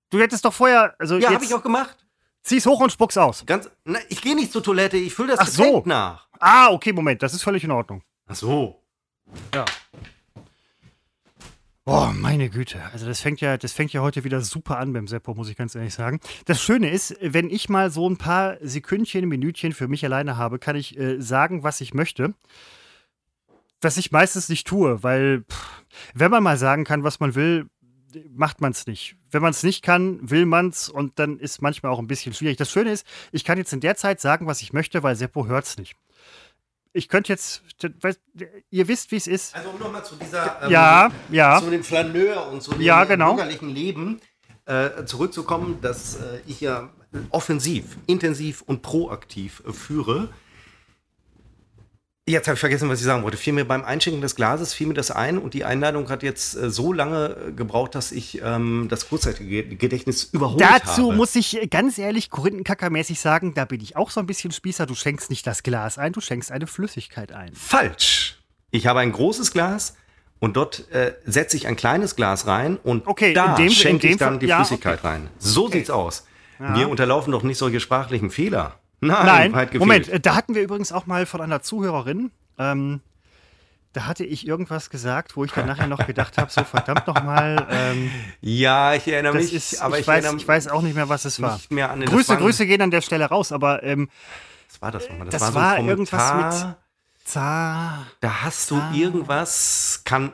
[0.08, 1.98] Du hättest doch vorher, also Ja, habe ich auch gemacht.
[2.44, 3.44] Zieh's hoch und spuck's aus.
[3.46, 5.82] Ganz, na, ich gehe nicht zur Toilette, ich fülle das Ach so.
[5.86, 6.28] Nach.
[6.38, 8.02] Ah, okay, Moment, das ist völlig in Ordnung.
[8.26, 8.80] Ach so.
[9.52, 9.64] Ja.
[11.86, 12.80] Boah, meine Güte.
[12.92, 15.56] Also das fängt ja, das fängt ja heute wieder super an beim Seppo, muss ich
[15.56, 16.18] ganz ehrlich sagen.
[16.46, 20.58] Das Schöne ist, wenn ich mal so ein paar Sekündchen, Minütchen für mich alleine habe,
[20.58, 22.32] kann ich äh, sagen, was ich möchte.
[23.82, 27.68] Was ich meistens nicht tue, weil pff, wenn man mal sagen kann, was man will,
[28.30, 29.16] macht man es nicht.
[29.34, 32.32] Wenn man es nicht kann, will man es und dann ist manchmal auch ein bisschen
[32.32, 32.56] schwierig.
[32.56, 35.46] Das Schöne ist, ich kann jetzt in der Zeit sagen, was ich möchte, weil Seppo
[35.46, 35.96] hört es nicht.
[36.92, 37.62] Ich könnte jetzt,
[38.70, 39.56] ihr wisst, wie es ist.
[39.56, 41.60] Also um nochmal zu dieser ähm, Ja, ja.
[41.60, 43.34] zu dem Flaneur und zu dem Ja, genau.
[43.34, 44.20] bürgerlichen Leben
[44.66, 46.90] äh, zurückzukommen, dass äh, ich ja
[47.30, 50.28] offensiv, intensiv und proaktiv äh, führe.
[52.26, 53.36] Jetzt habe ich vergessen, was ich sagen wollte.
[53.36, 56.56] Fiel mir beim Einschenken des Glases fiel mir das ein und die Einladung hat jetzt
[56.56, 61.16] äh, so lange äh, gebraucht, dass ich ähm, das Kurzzeitgedächtnis überholt Dazu habe.
[61.16, 64.86] muss ich äh, ganz ehrlich Korinthenkackermäßig sagen, da bin ich auch so ein bisschen Spießer.
[64.86, 67.54] Du schenkst nicht das Glas ein, du schenkst eine Flüssigkeit ein.
[67.54, 68.38] Falsch.
[68.70, 69.94] Ich habe ein großes Glas
[70.40, 74.16] und dort äh, setze ich ein kleines Glas rein und Okay, da dem- schenke ich
[74.16, 75.28] dann die ja, Flüssigkeit rein.
[75.38, 76.26] So sieht's aus.
[76.58, 78.78] Mir unterlaufen doch nicht solche sprachlichen Fehler.
[79.08, 79.68] Nein, Nein.
[79.78, 83.00] Moment, äh, da hatten wir übrigens auch mal von einer Zuhörerin, ähm,
[83.92, 87.64] da hatte ich irgendwas gesagt, wo ich dann nachher noch gedacht habe, so verdammt nochmal,
[87.70, 90.94] ähm, Ja, ich erinnere das mich, ist, aber ich, ich, weiß, ich weiß auch nicht
[90.96, 91.60] mehr, was es war.
[91.70, 94.08] Grüße, das Grüße gehen an der Stelle raus, aber ähm,
[94.68, 95.28] Was war das nochmal?
[95.28, 95.90] das so ein war Kommentar.
[96.40, 96.74] irgendwas mit-
[97.26, 100.32] Za Da hast du irgendwas, kann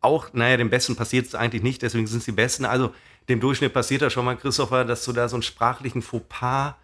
[0.00, 2.64] auch, naja, dem Besten passiert es eigentlich nicht, deswegen sind es die Besten.
[2.66, 2.92] Also
[3.28, 6.74] dem Durchschnitt passiert das schon mal, Christopher, dass du da so einen sprachlichen Fauxpas.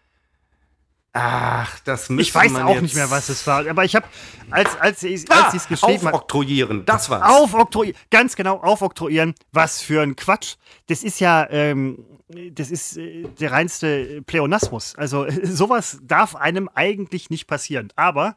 [1.19, 3.67] Ach, das müsste Ich weiß auch nicht mehr, was es war.
[3.67, 4.07] Aber ich habe,
[4.51, 6.13] als, als sie Ah, als es geschrieben hat.
[6.13, 7.23] aufoktroyieren, das war's.
[7.35, 9.35] Aufoktroyieren, ganz genau, aufoktroyieren.
[9.51, 10.57] Was für ein Quatsch.
[10.89, 12.05] Das ist ja, ähm,
[12.53, 14.95] das ist äh, der reinste Pleonasmus.
[14.97, 17.89] Also äh, sowas darf einem eigentlich nicht passieren.
[17.97, 18.37] Aber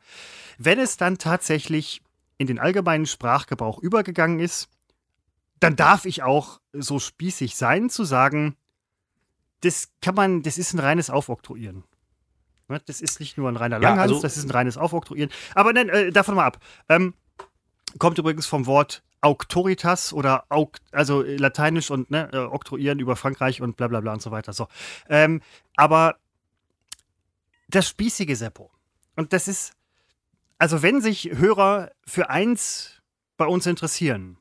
[0.58, 2.02] wenn es dann tatsächlich
[2.38, 4.70] in den allgemeinen Sprachgebrauch übergegangen ist,
[5.60, 8.56] dann darf ich auch so spießig sein, zu sagen,
[9.60, 11.84] das kann man, das ist ein reines Aufoktroyieren.
[12.70, 15.32] Ne, das ist nicht nur ein reiner Langhans, ja, also das ist ein reines Aufoktroyieren.
[15.56, 16.60] Aber nein, äh, davon mal ab.
[16.88, 17.16] Ähm,
[17.98, 23.62] kommt übrigens vom Wort Auctoritas oder Auk, also lateinisch und ne, äh, oktroyieren über Frankreich
[23.62, 24.54] und bla bla bla und so weiter.
[24.54, 24.68] So.
[25.10, 25.42] Ähm,
[25.76, 26.18] aber
[27.68, 28.72] das spießige Seppo.
[29.16, 29.74] Und das ist,
[30.60, 33.02] also wenn sich Hörer für eins
[33.36, 34.38] bei uns interessieren,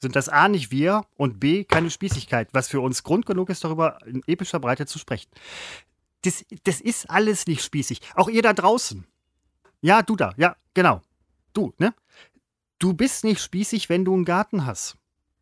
[0.00, 3.64] sind das A nicht wir und B keine Spießigkeit, was für uns Grund genug ist,
[3.64, 5.30] darüber in epischer Breite zu sprechen.
[6.22, 8.00] Das, das ist alles nicht spießig.
[8.14, 9.06] Auch ihr da draußen.
[9.80, 10.34] Ja, du da.
[10.36, 11.02] Ja, genau.
[11.52, 11.94] Du, ne?
[12.78, 14.96] Du bist nicht spießig, wenn du einen Garten hast.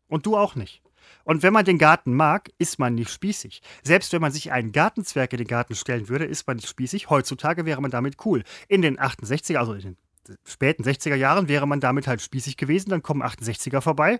[0.07, 0.81] Und du auch nicht.
[1.23, 3.61] Und wenn man den Garten mag, ist man nicht spießig.
[3.83, 7.09] Selbst wenn man sich einen Gartenzwerg in den Garten stellen würde, ist man nicht spießig.
[7.09, 8.43] Heutzutage wäre man damit cool.
[8.67, 9.97] In den 68er, also in den
[10.45, 12.89] späten 60er Jahren wäre man damit halt spießig gewesen.
[12.89, 14.19] Dann kommen 68er vorbei.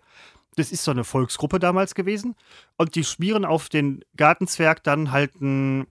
[0.55, 2.35] Das ist so eine Volksgruppe damals gewesen.
[2.77, 5.87] Und die schmieren auf den Gartenzwerg dann halt ein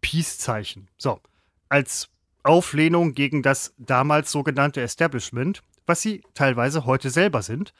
[0.00, 0.88] Peace-Zeichen.
[0.96, 1.20] So,
[1.68, 2.08] als
[2.42, 7.72] Auflehnung gegen das damals sogenannte Establishment, was sie teilweise heute selber sind.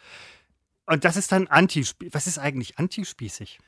[0.87, 3.59] Und das ist dann anti Was ist eigentlich antispießig?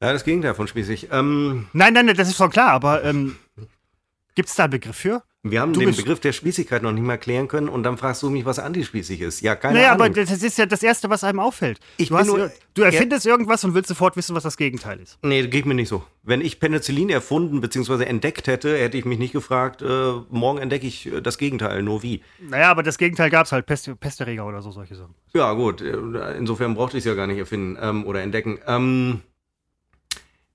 [0.00, 1.08] Ja, das Gegenteil von spießig.
[1.10, 3.36] Ähm, nein, nein, das ist schon klar, aber ähm,
[4.38, 5.24] gibt es da einen Begriff für?
[5.42, 8.22] Wir haben du den Begriff der Spießigkeit noch nicht mal klären können und dann fragst
[8.22, 9.40] du mich, was antispießig ist.
[9.40, 10.06] Ja, keine naja, Ahnung.
[10.06, 11.80] aber das ist ja das Erste, was einem auffällt.
[11.96, 15.18] Ich du, nur, du erfindest ja, irgendwas und willst sofort wissen, was das Gegenteil ist.
[15.24, 16.04] Nee, das geht mir nicht so.
[16.22, 18.04] Wenn ich Penicillin erfunden bzw.
[18.04, 22.04] entdeckt hätte, hätte ich mich nicht gefragt, äh, morgen entdecke ich äh, das Gegenteil, nur
[22.04, 22.22] wie.
[22.38, 25.16] Naja, aber das Gegenteil gab es halt, Pest, Pesterreger oder so, solche Sachen.
[25.34, 25.80] Ja, gut.
[25.80, 28.60] Äh, insofern brauchte ich es ja gar nicht erfinden ähm, oder entdecken.
[28.68, 29.22] Ähm,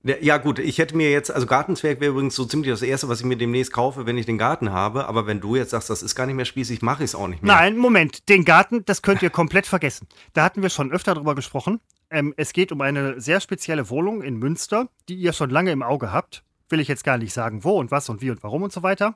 [0.04, 3.22] ja, gut, ich hätte mir jetzt, also Gartenzwerg wäre übrigens so ziemlich das Erste, was
[3.22, 5.08] ich mir demnächst kaufe, wenn ich den Garten habe.
[5.08, 7.30] Aber wenn du jetzt sagst, das ist gar nicht mehr spießig, mache ich es auch
[7.30, 7.56] nicht mehr.
[7.56, 10.08] Nein, Moment, den Garten, das könnt ihr komplett vergessen.
[10.34, 11.80] Da hatten wir schon öfter drüber gesprochen.
[12.10, 15.84] Ähm, es geht um eine sehr spezielle Wohnung in Münster, die ihr schon lange im
[15.84, 16.44] Auge habt.
[16.68, 18.84] Will ich jetzt gar nicht sagen, wo und was und wie und warum und so
[18.84, 19.16] weiter.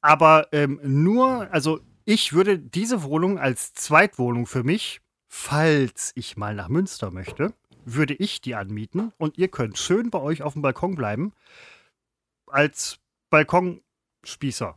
[0.00, 6.54] Aber ähm, nur, also ich würde diese Wohnung als Zweitwohnung für mich, falls ich mal
[6.54, 7.52] nach Münster möchte,
[7.84, 11.32] würde ich die anmieten und ihr könnt schön bei euch auf dem Balkon bleiben.
[12.46, 12.98] Als
[13.30, 14.74] Balkonspießer.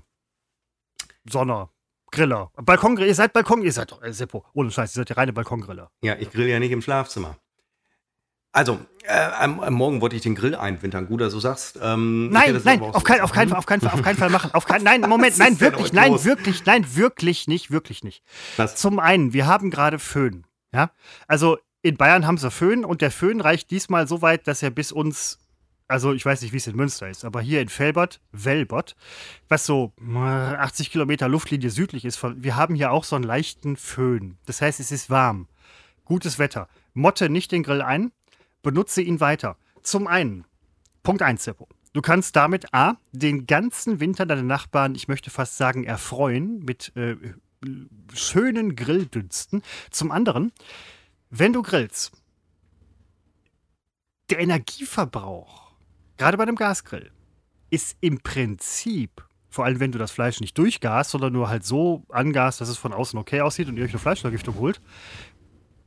[1.30, 1.70] Sonner.
[2.12, 2.52] Griller.
[2.56, 5.34] Balkon, ihr seid Balkon, ihr seid doch, äh, Seppo, ohne Scheiß, ihr seid der reine
[5.34, 5.92] Balkongriller.
[6.02, 7.36] Ja, ich grill ja nicht im Schlafzimmer.
[8.54, 11.08] Also, äh, am, am, Morgen wollte ich den Grill einwintern.
[11.08, 11.78] Gut, dass du sagst.
[11.82, 14.52] Ähm, nein, nein, auf, kein, auf, keinen, auf, keinen Fall, auf keinen Fall machen.
[14.54, 16.24] Auf kein, nein, Moment, nein, wirklich, nein, los?
[16.24, 18.24] wirklich, nein, wirklich nicht, wirklich nicht.
[18.56, 18.78] Was?
[18.78, 20.48] Zum einen, wir haben gerade Föhn.
[20.74, 20.92] Ja,
[21.28, 24.72] also in Bayern haben sie Föhn und der Föhn reicht diesmal so weit, dass er
[24.72, 25.38] bis uns,
[25.88, 28.96] also ich weiß nicht, wie es in Münster ist, aber hier in Felbert, Welbert,
[29.50, 34.40] was so 80 Kilometer Luftlinie südlich ist, wir haben hier auch so einen leichten Föhn.
[34.48, 35.48] Das heißt, es ist warm.
[36.06, 36.70] Gutes Wetter.
[36.96, 38.12] Motte nicht den Grill ein,
[38.64, 39.56] benutze ihn weiter.
[39.84, 40.44] Zum einen,
[41.04, 41.68] Punkt 1, Seppo.
[41.94, 46.94] Du kannst damit A, den ganzen Winter deine Nachbarn, ich möchte fast sagen, erfreuen mit
[46.96, 47.16] äh,
[48.12, 49.62] schönen Grilldünsten.
[49.92, 50.52] Zum anderen,
[51.30, 52.12] wenn du grillst,
[54.30, 55.74] der Energieverbrauch,
[56.18, 57.12] gerade bei einem Gasgrill,
[57.70, 62.06] ist im Prinzip, vor allem wenn du das Fleisch nicht durchgast, sondern nur halt so
[62.10, 64.82] angast, dass es von außen okay aussieht und ihr euch eine Fleischvergiftung holt,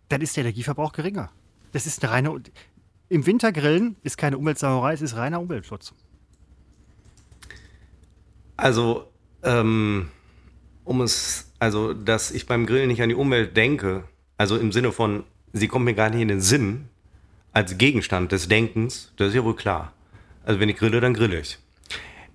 [0.09, 1.31] dann ist der Energieverbrauch geringer.
[1.72, 2.42] Das ist eine reine.
[3.09, 5.94] Im Winter grillen ist keine Umweltsauerei, es ist reiner Umweltschutz.
[8.57, 9.11] Also,
[9.42, 10.11] ähm,
[10.85, 14.05] um es, also, dass ich beim Grillen nicht an die Umwelt denke,
[14.38, 16.88] also im Sinne von, sie kommt mir gar nicht in den Sinn
[17.53, 19.92] als Gegenstand des Denkens, das ist ja wohl klar.
[20.44, 21.59] Also wenn ich grille, dann grille ich.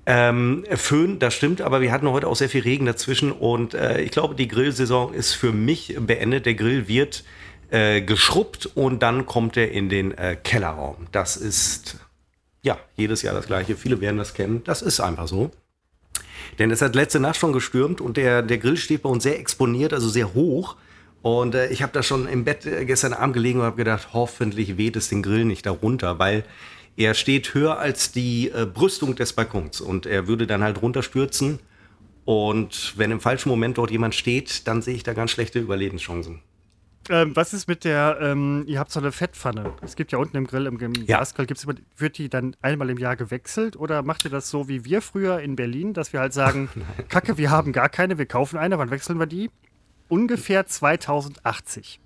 [0.05, 4.01] Ähm, Föhn, das stimmt, aber wir hatten heute auch sehr viel Regen dazwischen und äh,
[4.01, 6.45] ich glaube, die Grillsaison ist für mich beendet.
[6.45, 7.23] Der Grill wird
[7.71, 11.07] äh, geschrubbt und dann kommt er in den äh, Kellerraum.
[11.13, 11.97] Das ist
[12.63, 13.77] ja jedes Jahr das gleiche.
[13.77, 14.61] Viele werden das kennen.
[14.65, 15.51] Das ist einfach so.
[16.59, 19.39] Denn es hat letzte Nacht schon gestürmt und der, der Grill steht bei uns sehr
[19.39, 20.75] exponiert, also sehr hoch.
[21.23, 24.09] Und äh, ich habe da schon im Bett äh, gestern Abend gelegen und habe gedacht,
[24.13, 26.43] hoffentlich weht es den Grill nicht darunter, weil
[26.97, 31.59] er steht höher als die äh, Brüstung des Balkons und er würde dann halt runterstürzen.
[32.25, 36.41] Und wenn im falschen Moment dort jemand steht, dann sehe ich da ganz schlechte Überlebenschancen.
[37.09, 39.73] Ähm, was ist mit der, ähm, ihr habt so eine Fettpfanne.
[39.81, 41.19] Es gibt ja unten im Grill, im, im ja.
[41.19, 44.67] Gasgrill, gibt's immer, wird die dann einmal im Jahr gewechselt oder macht ihr das so
[44.67, 46.69] wie wir früher in Berlin, dass wir halt sagen,
[47.09, 49.49] Kacke, wir haben gar keine, wir kaufen eine, wann wechseln wir die?
[50.13, 51.99] Ungefähr 2080.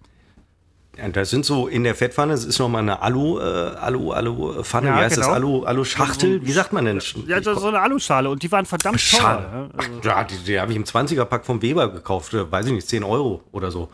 [0.98, 4.64] Ja, das sind so in der Fettpfanne, das ist nochmal eine Alu, äh, Alu, Alu
[4.64, 5.28] Pfanne, ja, wie heißt genau.
[5.28, 5.36] das?
[5.36, 7.02] Alu, Alu Schachtel, wie sagt man denn?
[7.28, 9.70] Ja, so eine Aluschale und die waren verdammt teuer.
[9.78, 9.92] Also.
[10.04, 13.04] Ja, die, die habe ich im 20er Pack vom Weber gekauft, weiß ich nicht, 10
[13.04, 13.90] Euro oder so.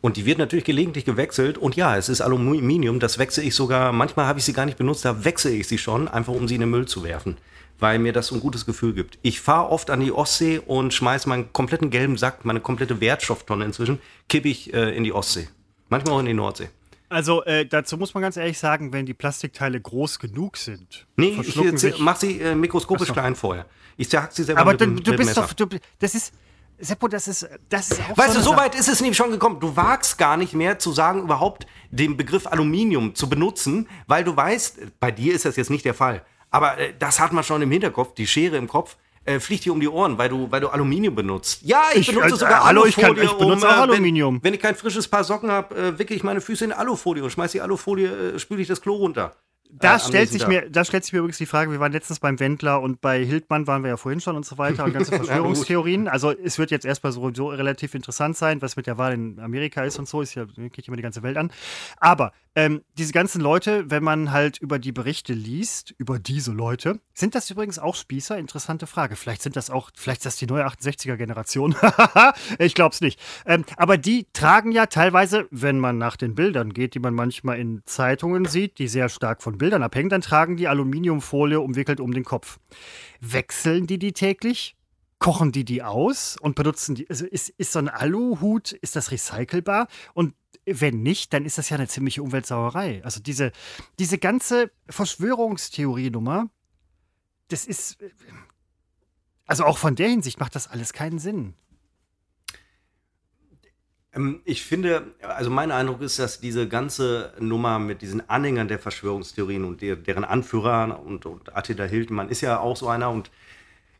[0.00, 1.56] Und die wird natürlich gelegentlich gewechselt.
[1.56, 4.76] Und ja, es ist Aluminium, das wechsle ich sogar, manchmal habe ich sie gar nicht
[4.76, 7.38] benutzt, da wechsle ich sie schon, einfach um sie in den Müll zu werfen.
[7.78, 9.18] Weil mir das so ein gutes Gefühl gibt.
[9.22, 13.64] Ich fahre oft an die Ostsee und schmeiße meinen kompletten gelben Sack, meine komplette Wertstofftonne
[13.64, 13.98] inzwischen,
[14.28, 15.48] kippe ich äh, in die Ostsee.
[15.88, 16.68] Manchmal auch in die Nordsee.
[17.08, 21.06] Also äh, dazu muss man ganz ehrlich sagen, wenn die Plastikteile groß genug sind.
[21.16, 23.12] Nee, ich mach sie äh, mikroskopisch so.
[23.12, 23.66] klein vorher.
[23.96, 25.66] Ich zerhack sie selber Aber mit, du, du mit bist doch, du,
[25.98, 26.32] das ist,
[26.78, 29.30] Seppo, das ist, das ist auch Weißt so du, so weit ist es nämlich schon
[29.30, 29.60] gekommen.
[29.60, 34.36] Du wagst gar nicht mehr zu sagen, überhaupt den Begriff Aluminium zu benutzen, weil du
[34.36, 36.24] weißt, bei dir ist das jetzt nicht der Fall.
[36.54, 38.96] Aber äh, das hat man schon im Hinterkopf, die Schere im Kopf.
[39.24, 41.62] Äh, fliegt dir um die Ohren, weil du, weil du Aluminium benutzt.
[41.62, 42.88] Ja, ich, ich benutze äh, sogar hallo, Alufolie.
[42.88, 44.36] Ich, kann, ich benutze um, auch Aluminium.
[44.36, 47.24] Wenn, wenn, ich kein frisches Paar Socken habe, äh, wicke ich meine Füße in Alufolie
[47.24, 49.34] und schmeiße die Alufolie, äh, spüle ich das Klo runter.
[49.80, 52.20] Da, äh, stellt sich mir, da stellt sich mir übrigens die Frage, wir waren letztens
[52.20, 55.12] beim Wendler und bei Hildmann waren wir ja vorhin schon und so weiter und ganze
[55.16, 56.08] Verschwörungstheorien.
[56.08, 59.40] Also es wird jetzt erstmal so, so relativ interessant sein, was mit der Wahl in
[59.40, 61.50] Amerika ist und so, ist ja, geht immer die ganze Welt an.
[61.98, 67.00] Aber ähm, diese ganzen Leute, wenn man halt über die Berichte liest, über diese Leute,
[67.12, 68.38] sind das übrigens auch Spießer?
[68.38, 69.16] Interessante Frage.
[69.16, 71.74] Vielleicht sind das auch, vielleicht ist das die neue 68er-Generation.
[72.60, 73.20] ich glaube es nicht.
[73.44, 77.58] Ähm, aber die tragen ja teilweise, wenn man nach den Bildern geht, die man manchmal
[77.58, 82.12] in Zeitungen sieht, die sehr stark von Bildern abhängen, dann tragen die Aluminiumfolie umwickelt um
[82.12, 82.58] den Kopf.
[83.22, 84.76] Wechseln die die täglich?
[85.18, 87.08] Kochen die die aus und benutzen die?
[87.08, 89.88] Also ist, ist so ein Aluhut, ist das recycelbar?
[90.12, 90.34] Und
[90.66, 93.02] wenn nicht, dann ist das ja eine ziemliche Umweltsauerei.
[93.04, 93.52] Also diese,
[93.98, 96.50] diese ganze Verschwörungstheorie-Nummer,
[97.48, 97.96] das ist.
[99.46, 101.54] Also auch von der Hinsicht macht das alles keinen Sinn.
[104.14, 108.78] Ähm, ich finde, also mein Eindruck ist, dass diese ganze Nummer mit diesen Anhängern der
[108.78, 113.30] Verschwörungstheorien und der, deren Anführer und, und Attila Hildmann ist ja auch so einer und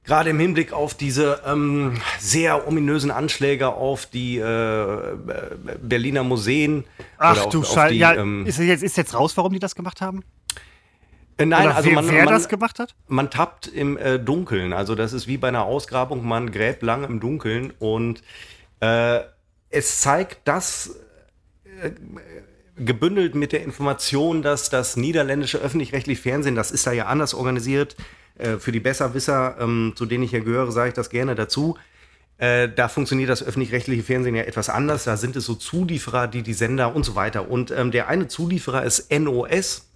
[0.05, 5.17] gerade im Hinblick auf diese ähm, sehr ominösen Anschläge auf die äh,
[5.83, 6.85] Berliner Museen.
[7.19, 10.23] Ach du Scheiße, ja, ähm, ist, jetzt, ist jetzt raus, warum die das gemacht haben?
[11.37, 12.95] Äh, nein, Oder also wer, man, wer man, das gemacht hat?
[13.09, 14.73] Man tappt im äh, Dunkeln.
[14.73, 18.23] Also das ist wie bei einer Ausgrabung, man gräbt lang im Dunkeln und
[18.81, 19.21] äh,
[19.75, 20.97] es zeigt das
[21.83, 21.91] äh,
[22.77, 27.97] gebündelt mit der Information, dass das niederländische öffentlich-rechtliche Fernsehen, das ist da ja anders organisiert,
[28.39, 31.77] äh, für die Besserwisser, ähm, zu denen ich ja gehöre, sage ich das gerne dazu.
[32.39, 35.05] Äh, da funktioniert das öffentlich-rechtliche Fernsehen ja etwas anders.
[35.05, 37.51] Da sind es so Zulieferer, die die Sender und so weiter.
[37.51, 39.89] Und ähm, der eine Zulieferer ist NOS.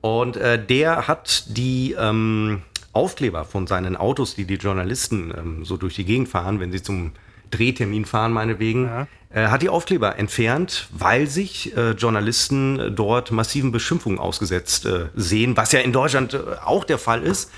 [0.00, 2.60] Und der hat die ähm,
[2.92, 6.82] Aufkleber von seinen Autos, die die Journalisten ähm, so durch die Gegend fahren, wenn sie
[6.82, 7.12] zum
[7.56, 9.06] Drehtermin fahren, meinetwegen, ja.
[9.30, 15.56] äh, hat die Aufkleber entfernt, weil sich äh, Journalisten dort massiven Beschimpfungen ausgesetzt äh, sehen,
[15.56, 17.50] was ja in Deutschland äh, auch der Fall ist.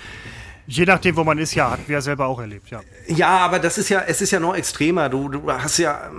[0.69, 2.81] Je nachdem, wo man ist, ja, hatten wir ja selber auch erlebt, ja.
[3.07, 5.09] Ja, aber das ist ja, es ist ja noch extremer.
[5.09, 6.11] Du, du hast ja,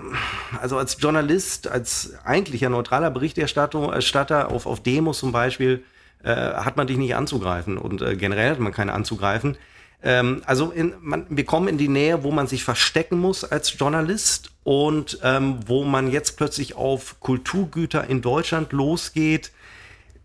[0.61, 5.83] also als Journalist, als eigentlicher neutraler Berichterstatter auf, auf Demos zum Beispiel,
[6.23, 9.57] äh, hat man dich nicht anzugreifen und äh, generell hat man keine anzugreifen.
[10.03, 13.77] Ähm, also in, man, wir kommen in die Nähe, wo man sich verstecken muss als
[13.77, 19.51] Journalist und ähm, wo man jetzt plötzlich auf Kulturgüter in Deutschland losgeht.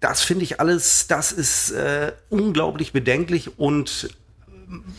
[0.01, 4.11] Das finde ich alles, das ist äh, unglaublich bedenklich und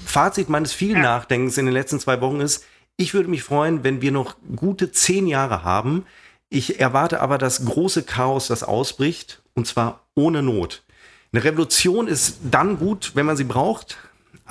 [0.06, 2.66] Fazit meines vielen Nachdenkens in den letzten zwei Wochen ist,
[2.96, 6.06] ich würde mich freuen, wenn wir noch gute zehn Jahre haben.
[6.50, 10.84] Ich erwarte aber das große Chaos, das ausbricht, und zwar ohne Not.
[11.32, 13.98] Eine Revolution ist dann gut, wenn man sie braucht,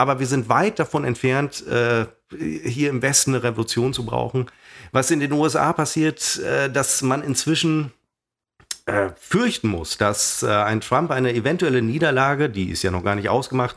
[0.03, 4.51] aber wir sind weit davon entfernt, äh, hier im Westen eine Revolution zu brauchen.
[4.91, 7.93] Was in den USA passiert, äh, dass man inzwischen
[8.87, 13.15] äh, fürchten muss, dass äh, ein Trump eine eventuelle Niederlage, die ist ja noch gar
[13.15, 13.77] nicht ausgemacht,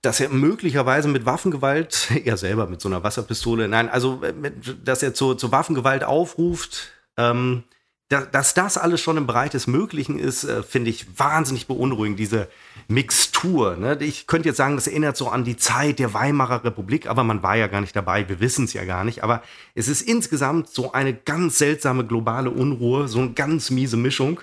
[0.00, 5.02] dass er möglicherweise mit Waffengewalt, er selber mit so einer Wasserpistole, nein, also äh, dass
[5.02, 7.64] er zur, zur Waffengewalt aufruft, ähm,
[8.08, 12.48] dass das alles schon im Bereich des Möglichen ist, äh, finde ich wahnsinnig beunruhigend, diese
[12.86, 13.76] Mixtur.
[13.76, 13.98] Ne?
[14.00, 17.42] Ich könnte jetzt sagen, das erinnert so an die Zeit der Weimarer Republik, aber man
[17.42, 19.24] war ja gar nicht dabei, wir wissen es ja gar nicht.
[19.24, 19.42] Aber
[19.74, 24.40] es ist insgesamt so eine ganz seltsame globale Unruhe, so eine ganz miese Mischung.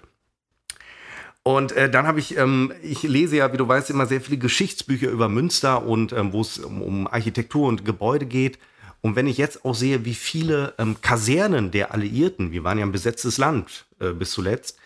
[1.43, 4.37] Und äh, dann habe ich, ähm, ich lese ja, wie du weißt, immer sehr viele
[4.37, 8.59] Geschichtsbücher über Münster und ähm, wo es um, um Architektur und Gebäude geht.
[9.03, 12.85] Und wenn ich jetzt auch sehe, wie viele ähm, Kasernen der Alliierten, wir waren ja
[12.85, 14.77] ein besetztes Land äh, bis zuletzt,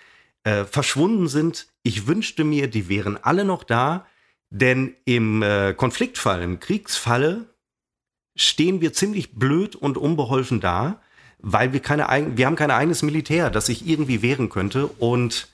[0.43, 4.07] äh, verschwunden sind, ich wünschte mir, die wären alle noch da,
[4.49, 7.45] denn im äh, Konfliktfall, im Kriegsfalle
[8.35, 10.99] stehen wir ziemlich blöd und unbeholfen da,
[11.37, 14.87] weil wir keine wir haben kein eigenes Militär, das sich irgendwie wehren könnte.
[14.87, 15.47] Und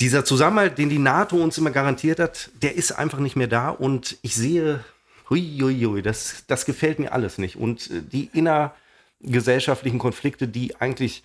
[0.00, 3.68] dieser Zusammenhalt, den die NATO uns immer garantiert hat, der ist einfach nicht mehr da.
[3.68, 4.84] Und ich sehe
[5.30, 7.56] Huiuiui, das, das gefällt mir alles nicht.
[7.56, 8.74] Und äh, die inner,
[9.20, 11.22] gesellschaftlichen Konflikte, die eigentlich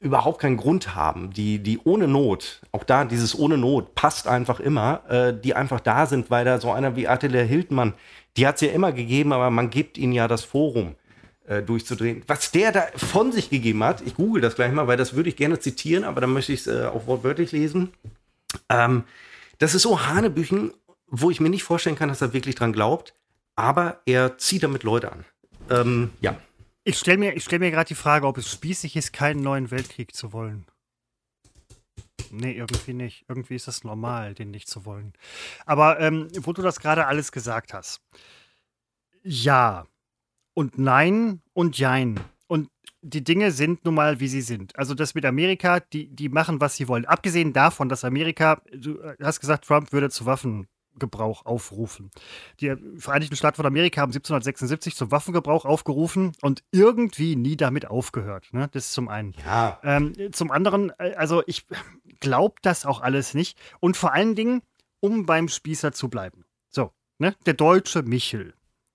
[0.00, 4.60] überhaupt keinen Grund haben, die, die ohne Not, auch da dieses ohne Not passt einfach
[4.60, 7.94] immer, äh, die einfach da sind, weil da so einer wie Attila Hildmann,
[8.36, 10.94] die hat es ja immer gegeben, aber man gibt ihnen ja das Forum
[11.46, 12.22] äh, durchzudrehen.
[12.26, 15.28] Was der da von sich gegeben hat, ich google das gleich mal, weil das würde
[15.28, 17.92] ich gerne zitieren, aber dann möchte ich es äh, auch wortwörtlich lesen.
[18.68, 19.04] Ähm,
[19.58, 20.72] das ist so Hanebüchen,
[21.08, 23.14] wo ich mir nicht vorstellen kann, dass er wirklich dran glaubt,
[23.54, 25.24] aber er zieht damit Leute an.
[25.70, 26.36] Ähm, ja.
[26.84, 30.14] Ich stelle mir, stell mir gerade die Frage, ob es spießig ist, keinen neuen Weltkrieg
[30.14, 30.66] zu wollen.
[32.30, 33.24] Nee, irgendwie nicht.
[33.28, 35.12] Irgendwie ist das normal, den nicht zu wollen.
[35.64, 38.00] Aber ähm, wo du das gerade alles gesagt hast.
[39.22, 39.86] Ja
[40.56, 42.18] und nein und jein.
[42.46, 42.70] Und
[43.02, 44.76] die Dinge sind nun mal, wie sie sind.
[44.76, 47.04] Also das mit Amerika, die, die machen, was sie wollen.
[47.04, 50.66] Abgesehen davon, dass Amerika, du hast gesagt, Trump würde zu Waffen
[50.96, 52.10] Waffengebrauch aufrufen.
[52.60, 58.48] Die Vereinigten Staaten von Amerika haben 1776 zum Waffengebrauch aufgerufen und irgendwie nie damit aufgehört.
[58.52, 58.68] Ne?
[58.72, 59.34] Das ist zum einen.
[59.44, 59.78] Ja.
[59.82, 61.66] Ähm, zum anderen, äh, also ich
[62.20, 63.58] glaube das auch alles nicht.
[63.80, 64.62] Und vor allen Dingen,
[65.00, 66.44] um beim Spießer zu bleiben.
[66.70, 67.34] So, ne?
[67.44, 68.54] der deutsche Michel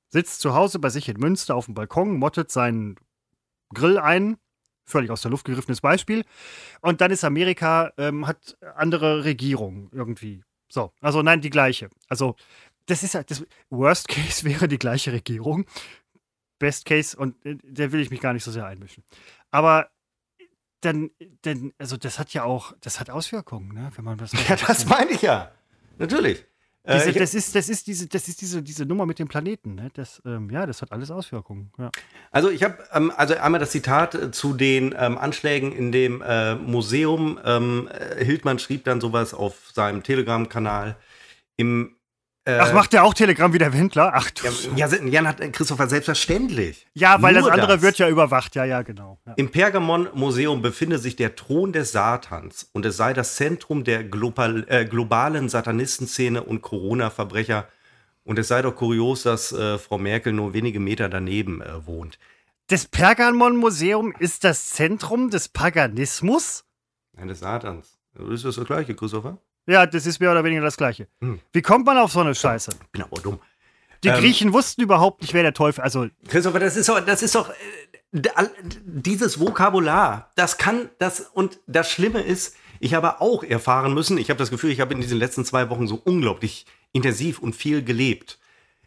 [0.09, 2.95] sitzt zu Hause bei sich in Münster auf dem Balkon, mottet seinen
[3.73, 4.37] Grill ein,
[4.85, 6.25] völlig aus der Luft gegriffenes Beispiel.
[6.81, 10.43] Und dann ist Amerika, ähm, hat andere Regierung irgendwie.
[10.71, 11.89] So, also nein, die gleiche.
[12.07, 12.35] Also,
[12.85, 15.65] das ist ja, das Worst Case wäre die gleiche Regierung.
[16.59, 19.03] Best Case, und äh, da will ich mich gar nicht so sehr einmischen.
[19.49, 19.89] Aber
[20.81, 21.11] dann,
[21.41, 23.91] dann, also das hat ja auch, das hat Auswirkungen, ne?
[23.95, 24.31] wenn man das.
[24.47, 25.51] Ja, das meine ich ja.
[25.97, 26.45] Natürlich.
[26.87, 29.75] Diese, äh, das, ist, das ist diese, das ist diese, diese Nummer mit dem Planeten.
[29.75, 29.89] Ne?
[29.93, 31.71] Das, ähm, ja, das hat alles Auswirkungen.
[31.77, 31.91] Ja.
[32.31, 36.23] Also ich habe ähm, also einmal das Zitat äh, zu den ähm, Anschlägen in dem
[36.23, 37.39] äh, Museum.
[37.45, 40.97] Ähm, äh, Hildmann schrieb dann sowas auf seinem Telegram-Kanal.
[41.55, 42.00] Im äh,
[42.45, 44.13] Ach, macht der auch Telegram wie der Wendler?
[44.15, 44.47] Ach du.
[44.75, 46.87] Ja, Jan hat äh, Christopher selbstverständlich.
[46.93, 47.81] Ja, weil Nur das andere das.
[47.83, 48.55] wird ja überwacht.
[48.55, 49.19] Ja, ja, genau.
[49.27, 49.33] Ja.
[49.35, 54.65] Im Pergamon-Museum befinde sich der Thron des Satans und es sei das Zentrum der global,
[54.69, 57.67] äh, globalen Satanistenszene und Corona-Verbrecher.
[58.23, 62.17] Und es sei doch kurios, dass äh, Frau Merkel nur wenige Meter daneben äh, wohnt.
[62.67, 66.63] Das Pergamon-Museum ist das Zentrum des Paganismus?
[67.13, 67.99] Nein, des Satans.
[68.31, 69.37] Ist das das gleiche, Christopher?
[69.67, 71.07] Ja, das ist mehr oder weniger das Gleiche.
[71.21, 71.39] Hm.
[71.53, 72.71] Wie kommt man auf so eine Scheiße?
[72.81, 73.39] Ich bin aber dumm.
[74.03, 75.83] Die ähm, Griechen wussten überhaupt nicht, wer der Teufel.
[75.83, 78.47] Also Christopher, das ist doch, das ist doch äh,
[78.83, 80.31] dieses Vokabular.
[80.35, 84.17] Das kann das und das Schlimme ist, ich habe auch erfahren müssen.
[84.17, 87.55] Ich habe das Gefühl, ich habe in diesen letzten zwei Wochen so unglaublich intensiv und
[87.55, 88.39] viel gelebt.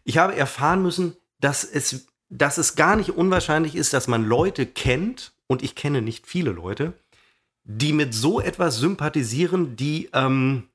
[0.03, 4.65] Ich habe erfahren müssen, dass es, dass es gar nicht unwahrscheinlich ist, dass man Leute
[4.65, 6.93] kennt und ich kenne nicht viele Leute,
[7.65, 10.69] die mit so etwas sympathisieren, die, ähm,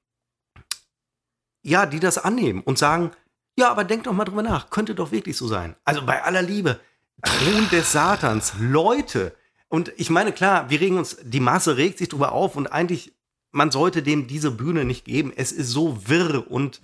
[1.62, 3.12] ja, die das annehmen und sagen,
[3.56, 5.76] ja, aber denk doch mal drüber nach, könnte doch wirklich so sein.
[5.84, 6.80] Also bei aller Liebe,
[7.22, 9.34] Thron des Satans, Leute.
[9.68, 13.14] Und ich meine, klar, wir regen uns, die Masse regt sich drüber auf und eigentlich,
[13.52, 15.32] man sollte dem diese Bühne nicht geben.
[15.34, 16.80] Es ist so wirr und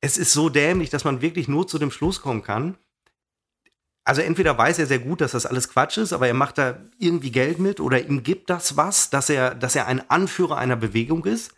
[0.00, 2.76] es ist so dämlich, dass man wirklich nur zu dem Schluss kommen kann,
[4.10, 6.78] also entweder weiß er sehr gut, dass das alles Quatsch ist, aber er macht da
[6.98, 10.74] irgendwie Geld mit oder ihm gibt das was, dass er, dass er ein Anführer einer
[10.74, 11.52] Bewegung ist.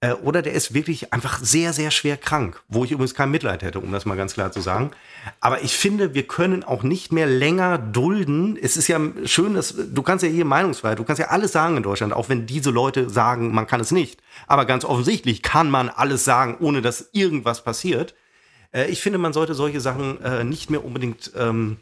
[0.00, 3.62] Äh, oder der ist wirklich einfach sehr, sehr schwer krank, wo ich übrigens kein Mitleid
[3.62, 4.92] hätte, um das mal ganz klar zu sagen.
[5.40, 8.56] Aber ich finde, wir können auch nicht mehr länger dulden.
[8.56, 11.76] Es ist ja schön, dass du kannst ja hier Meinungsfreiheit, du kannst ja alles sagen
[11.76, 14.22] in Deutschland, auch wenn diese Leute sagen, man kann es nicht.
[14.46, 18.14] Aber ganz offensichtlich kann man alles sagen, ohne dass irgendwas passiert.
[18.72, 21.76] Äh, ich finde, man sollte solche Sachen äh, nicht mehr unbedingt ähm,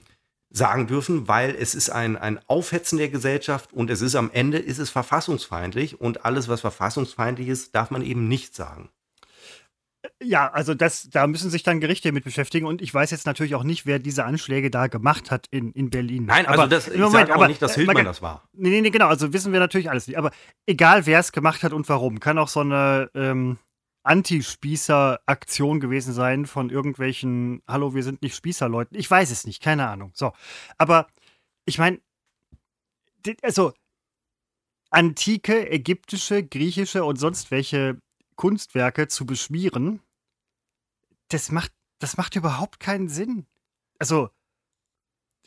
[0.51, 4.59] sagen dürfen, weil es ist ein, ein Aufhetzen der Gesellschaft und es ist am Ende
[4.59, 8.91] ist es verfassungsfeindlich und alles, was verfassungsfeindlich ist, darf man eben nicht sagen.
[10.23, 13.55] Ja, also das, da müssen sich dann Gerichte mit beschäftigen und ich weiß jetzt natürlich
[13.55, 16.25] auch nicht, wer diese Anschläge da gemacht hat in, in Berlin.
[16.27, 18.49] Nein, also aber das, ich Moment, aber, nicht, dass äh, Hildmann das war.
[18.53, 20.17] Nee, nee, nee, genau, also wissen wir natürlich alles nicht.
[20.17, 20.31] Aber
[20.67, 23.59] egal, wer es gemacht hat und warum, kann auch so eine ähm,
[24.09, 28.95] Anti-Spießer-Aktion gewesen sein von irgendwelchen, hallo, wir sind nicht Spießer-Leuten.
[28.97, 30.13] Ich weiß es nicht, keine Ahnung.
[30.15, 30.33] So.
[30.79, 31.09] Aber
[31.67, 32.01] ich meine,
[33.43, 33.75] also
[34.91, 38.01] antike, ägyptische, griechische und sonst welche
[38.37, 40.01] Kunstwerke zu beschmieren,
[41.29, 43.47] das macht, das macht überhaupt keinen Sinn.
[43.99, 44.31] Also,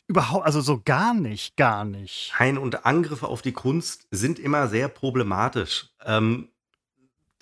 [0.06, 2.32] überhaupt, also so gar nicht, gar nicht.
[2.38, 5.88] Nein, und Angriffe auf die Kunst sind immer sehr problematisch.
[6.04, 6.51] Ähm,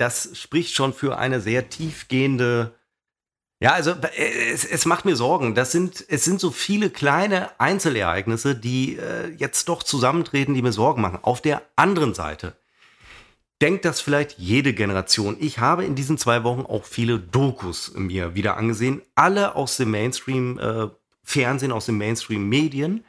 [0.01, 2.75] das spricht schon für eine sehr tiefgehende.
[3.61, 5.55] Ja, also äh, es, es macht mir Sorgen.
[5.55, 10.73] Das sind, es sind so viele kleine Einzelereignisse, die äh, jetzt doch zusammentreten, die mir
[10.73, 11.19] Sorgen machen.
[11.21, 12.57] Auf der anderen Seite
[13.61, 15.37] denkt das vielleicht jede Generation.
[15.39, 19.91] Ich habe in diesen zwei Wochen auch viele Dokus mir wieder angesehen, alle aus dem
[19.91, 20.89] Mainstream äh,
[21.23, 23.05] Fernsehen, aus den Mainstream Medien.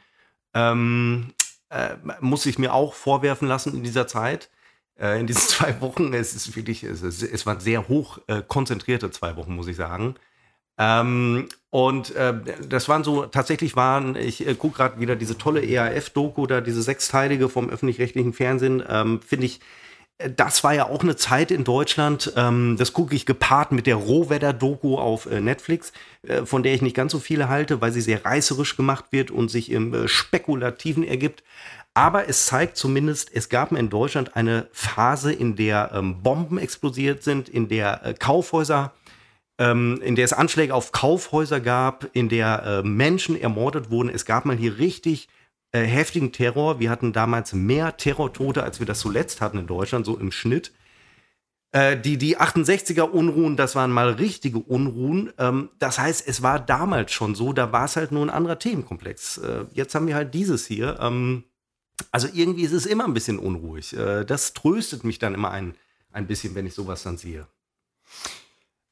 [0.52, 1.32] ähm,
[1.70, 4.50] äh, muss ich mir auch vorwerfen lassen in dieser Zeit.
[4.98, 8.42] Äh, in diesen zwei Wochen, es ist wirklich, es, ist, es waren sehr hoch äh,
[8.46, 10.16] konzentrierte zwei Wochen, muss ich sagen.
[10.78, 12.34] Ähm, und äh,
[12.68, 16.82] das waren so, tatsächlich waren, ich äh, gucke gerade wieder diese tolle EAF-Doku da, diese
[16.82, 19.60] sechsteilige vom öffentlich-rechtlichen Fernsehen, ähm, finde ich,
[20.18, 23.86] äh, das war ja auch eine Zeit in Deutschland, ähm, das gucke ich gepaart mit
[23.86, 27.92] der Rohwetter-Doku auf äh, Netflix, äh, von der ich nicht ganz so viele halte, weil
[27.92, 31.42] sie sehr reißerisch gemacht wird und sich im äh, Spekulativen ergibt.
[31.94, 37.22] Aber es zeigt zumindest, es gab in Deutschland eine Phase, in der ähm, Bomben explodiert
[37.22, 38.92] sind, in der äh, Kaufhäuser
[39.58, 44.08] ähm, in der es Anschläge auf Kaufhäuser gab, in der äh, Menschen ermordet wurden.
[44.08, 45.28] Es gab mal hier richtig
[45.72, 46.80] äh, heftigen Terror.
[46.80, 50.72] Wir hatten damals mehr Terrortote, als wir das zuletzt hatten in Deutschland, so im Schnitt.
[51.72, 55.32] Äh, die, die 68er Unruhen, das waren mal richtige Unruhen.
[55.38, 58.58] Ähm, das heißt, es war damals schon so, da war es halt nur ein anderer
[58.58, 59.38] Themenkomplex.
[59.38, 60.98] Äh, jetzt haben wir halt dieses hier.
[62.10, 63.96] Also irgendwie ist es immer ein bisschen unruhig.
[63.96, 65.74] Äh, das tröstet mich dann immer ein,
[66.10, 67.46] ein bisschen, wenn ich sowas dann sehe.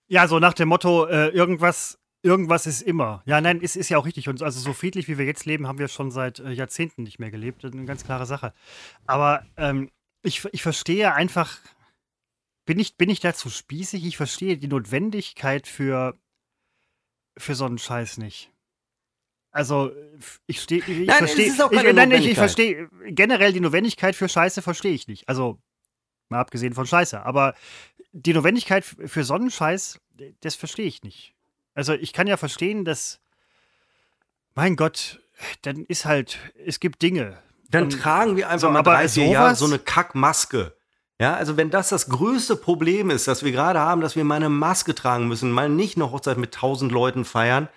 [0.09, 3.23] Ja, so nach dem Motto, äh, irgendwas, irgendwas ist immer.
[3.27, 4.29] Ja, nein, es ist, ja auch richtig.
[4.29, 7.19] Und also so friedlich, wie wir jetzt leben, haben wir schon seit äh, Jahrzehnten nicht
[7.19, 7.65] mehr gelebt.
[7.65, 8.53] Eine ganz klare Sache.
[9.07, 9.91] Aber ähm,
[10.23, 11.59] ich, ich verstehe einfach,
[12.67, 14.05] bin ich, bin ich dazu spießig?
[14.05, 16.19] Ich verstehe die Notwendigkeit für,
[17.37, 18.51] für so einen Scheiß nicht.
[19.53, 19.91] Also,
[20.47, 23.61] ich stehe, ich Nein, verstehe, es ist auch ich, nein, ich, ich verstehe generell die
[23.61, 25.29] Notwendigkeit für Scheiße verstehe ich nicht.
[25.29, 25.59] Also,
[26.29, 27.25] mal abgesehen von Scheiße.
[27.25, 27.55] Aber
[28.13, 29.99] die Notwendigkeit für Sonnenscheiß,
[30.41, 31.35] das verstehe ich nicht.
[31.75, 33.21] Also, ich kann ja verstehen, dass,
[34.55, 35.21] mein Gott,
[35.63, 37.39] dann ist halt, es gibt Dinge.
[37.71, 40.75] Dann Und- tragen wir einfach so, mal aber drei, vier Jahre sowas- so eine Kackmaske.
[41.21, 44.37] Ja, also wenn das das größte Problem ist, das wir gerade haben, dass wir mal
[44.37, 47.69] eine Maske tragen müssen, mal nicht eine Hochzeit mit tausend Leuten feiern, äh,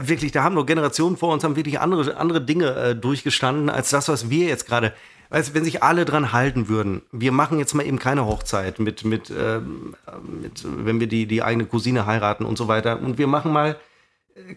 [0.00, 3.90] wirklich, da haben noch Generationen vor uns, haben wirklich andere, andere Dinge äh, durchgestanden, als
[3.90, 4.92] das, was wir jetzt gerade,
[5.30, 9.04] du, wenn sich alle dran halten würden, wir machen jetzt mal eben keine Hochzeit mit,
[9.04, 9.94] mit, ähm,
[10.40, 13.76] mit wenn wir die, die eigene Cousine heiraten und so weiter, und wir machen mal,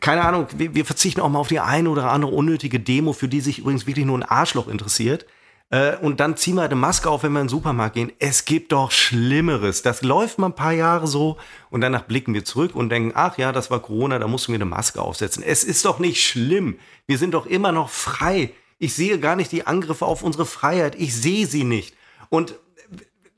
[0.01, 3.27] keine Ahnung, wir, wir verzichten auch mal auf die eine oder andere unnötige Demo, für
[3.27, 5.25] die sich übrigens wirklich nur ein Arschloch interessiert.
[5.71, 8.11] Äh, und dann ziehen wir eine Maske auf, wenn wir in den Supermarkt gehen.
[8.19, 9.81] Es gibt doch Schlimmeres.
[9.81, 11.37] Das läuft mal ein paar Jahre so
[11.69, 14.57] und danach blicken wir zurück und denken, ach ja, das war Corona, da mussten wir
[14.57, 15.43] eine Maske aufsetzen.
[15.43, 16.79] Es ist doch nicht schlimm.
[17.05, 18.51] Wir sind doch immer noch frei.
[18.79, 20.95] Ich sehe gar nicht die Angriffe auf unsere Freiheit.
[20.95, 21.95] Ich sehe sie nicht.
[22.29, 22.55] Und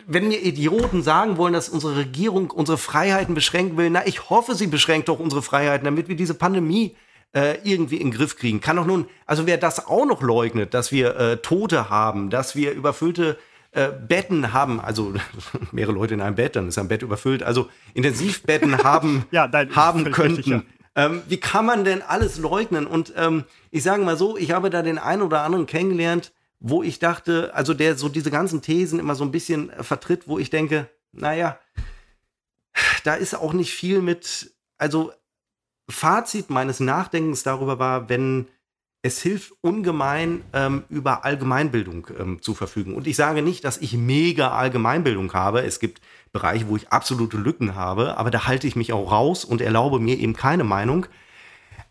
[0.07, 4.55] wenn mir Idioten sagen wollen, dass unsere Regierung unsere Freiheiten beschränken will, na, ich hoffe,
[4.55, 6.95] sie beschränkt doch unsere Freiheiten, damit wir diese Pandemie
[7.33, 8.61] äh, irgendwie in den Griff kriegen.
[8.61, 12.55] Kann doch nun, also wer das auch noch leugnet, dass wir äh, Tote haben, dass
[12.55, 13.37] wir überfüllte
[13.71, 15.13] äh, Betten haben, also
[15.71, 19.75] mehrere Leute in einem Bett, dann ist ein Bett überfüllt, also Intensivbetten haben, Ja, nein,
[19.75, 20.65] haben könnten.
[20.93, 22.85] Ähm, wie kann man denn alles leugnen?
[22.85, 26.83] Und ähm, ich sage mal so, ich habe da den einen oder anderen kennengelernt, wo
[26.83, 30.37] ich dachte, also der so diese ganzen Thesen immer so ein bisschen äh, vertritt, wo
[30.37, 31.57] ich denke, naja,
[33.03, 35.13] da ist auch nicht viel mit, also
[35.91, 38.47] Fazit meines Nachdenkens darüber war, wenn
[39.03, 42.93] es hilft ungemein, ähm, über Allgemeinbildung ähm, zu verfügen.
[42.93, 45.63] Und ich sage nicht, dass ich mega Allgemeinbildung habe.
[45.63, 49.43] Es gibt Bereiche, wo ich absolute Lücken habe, aber da halte ich mich auch raus
[49.43, 51.07] und erlaube mir eben keine Meinung.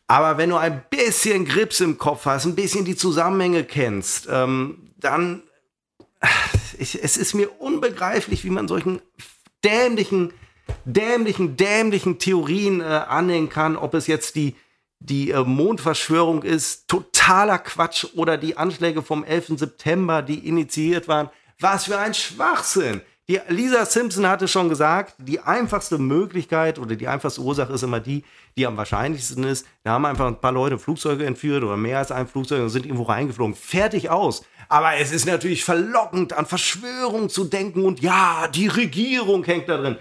[0.06, 4.90] Aber wenn du ein bisschen Grips im Kopf hast, ein bisschen die Zusammenhänge kennst, ähm,
[4.96, 5.42] dann
[6.78, 9.00] ich, es ist mir unbegreiflich, wie man solchen
[9.64, 10.32] dämlichen,
[10.84, 14.56] dämlichen, dämlichen Theorien äh, anhängen kann, ob es jetzt die,
[14.98, 19.58] die äh, Mondverschwörung ist, totaler Quatsch, oder die Anschläge vom 11.
[19.58, 21.30] September, die initiiert waren.
[21.58, 23.02] Was für ein Schwachsinn!
[23.30, 28.00] Die Lisa Simpson hatte schon gesagt, die einfachste Möglichkeit oder die einfachste Ursache ist immer
[28.00, 28.24] die,
[28.56, 29.64] die am wahrscheinlichsten ist.
[29.84, 32.86] Da haben einfach ein paar Leute Flugzeuge entführt oder mehr als ein Flugzeug und sind
[32.86, 33.54] irgendwo reingeflogen.
[33.54, 34.42] Fertig aus.
[34.68, 39.76] Aber es ist natürlich verlockend, an Verschwörung zu denken und ja, die Regierung hängt da
[39.76, 39.98] drin.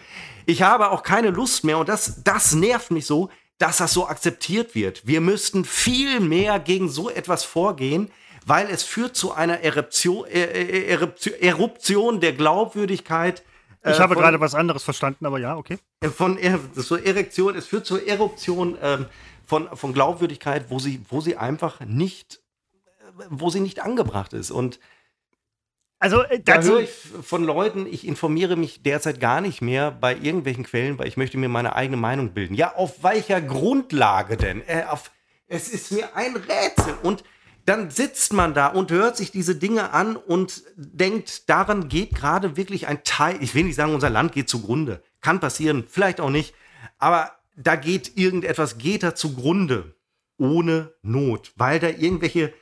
[0.50, 3.30] Ich habe auch keine Lust mehr und das, das nervt mich so,
[3.60, 5.06] dass das so akzeptiert wird.
[5.06, 8.10] Wir müssten viel mehr gegen so etwas vorgehen,
[8.48, 13.44] weil es führt zu einer Eruption, äh, äh, Eruption, Eruption der Glaubwürdigkeit.
[13.84, 15.78] äh, Ich habe von- gerade was anderes verstanden, aber ja, okay.
[16.16, 16.40] von
[16.74, 19.06] zur Erektion, es führt zur Eruption ähm,
[19.46, 22.40] von, von Glaubwürdigkeit, wo sie, wo sie einfach nicht,
[23.20, 24.50] äh, wo sie nicht angebracht ist.
[24.50, 24.80] Und
[26.00, 30.16] Also äh, da höre ich von Leuten, ich informiere mich derzeit gar nicht mehr bei
[30.16, 32.56] irgendwelchen Quellen, weil ich möchte mir meine eigene Meinung bilden.
[32.56, 34.62] Ja, auf welcher Grundlage denn?
[34.68, 35.12] Äh, auf,
[35.48, 36.96] es ist mir ein Rätsel.
[37.04, 37.24] Und
[37.66, 42.56] dann sitzt man da und hört sich diese Dinge an und denkt, daran geht gerade
[42.56, 45.04] wirklich ein Teil, ich will nicht sagen, unser Land geht zugrunde.
[45.22, 46.56] Kann passieren, vielleicht auch nicht.
[46.98, 49.96] Aber da geht irgendetwas, geht da zugrunde.
[50.38, 52.54] ohne Not, weil da irgendwelche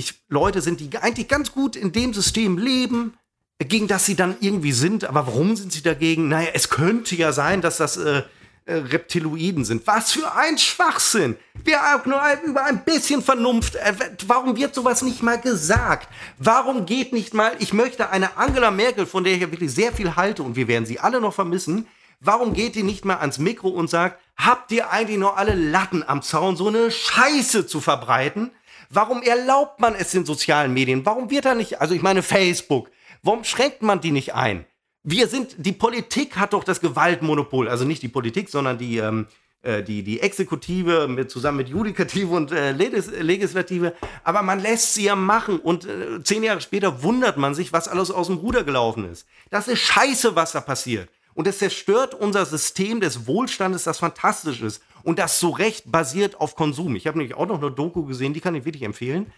[0.00, 3.14] ich, Leute sind, die eigentlich ganz gut in dem System leben,
[3.58, 5.04] gegen das sie dann irgendwie sind.
[5.04, 6.28] Aber warum sind sie dagegen?
[6.28, 8.22] Naja, es könnte ja sein, dass das äh,
[8.66, 9.86] äh, Reptiloiden sind.
[9.86, 11.36] Was für ein Schwachsinn!
[11.64, 13.74] Wir haben nur über ein bisschen Vernunft.
[13.76, 13.94] Äh,
[14.26, 16.08] warum wird sowas nicht mal gesagt?
[16.38, 19.92] Warum geht nicht mal, ich möchte eine Angela Merkel, von der ich ja wirklich sehr
[19.92, 21.86] viel halte und wir werden sie alle noch vermissen,
[22.20, 26.04] warum geht die nicht mal ans Mikro und sagt, habt ihr eigentlich noch alle Latten
[26.06, 28.50] am Zaun, so eine Scheiße zu verbreiten?
[28.92, 31.06] Warum erlaubt man es in sozialen Medien?
[31.06, 32.90] Warum wird da nicht, also ich meine Facebook,
[33.22, 34.66] warum schränkt man die nicht ein?
[35.04, 39.28] Wir sind, die Politik hat doch das Gewaltmonopol, also nicht die Politik, sondern die, ähm,
[39.62, 43.94] äh, die, die Exekutive mit, zusammen mit Judikative und äh, Legislative.
[44.24, 47.86] Aber man lässt sie ja machen und äh, zehn Jahre später wundert man sich, was
[47.86, 49.24] alles aus dem Ruder gelaufen ist.
[49.50, 51.08] Das ist scheiße, was da passiert.
[51.40, 54.82] Und es zerstört unser System des Wohlstandes, das fantastisch ist.
[55.02, 56.96] Und das so recht basiert auf Konsum.
[56.96, 59.32] Ich habe nämlich auch noch eine Doku gesehen, die kann ich wirklich empfehlen.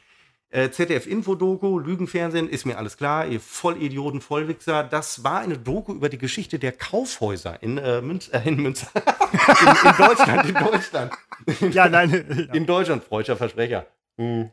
[0.51, 4.83] Äh, ZDF-Info-Doku, Lügenfernsehen, ist mir alles klar, ihr Vollidioten, Vollwichser.
[4.83, 8.89] Das war eine Doku über die Geschichte der Kaufhäuser in, äh, Münz, äh, in Münster.
[8.97, 11.13] in, in, Deutschland, in Deutschland.
[11.73, 12.11] Ja, nein.
[12.53, 13.87] In Deutschland, freudscher Versprecher.
[14.19, 14.51] Hm.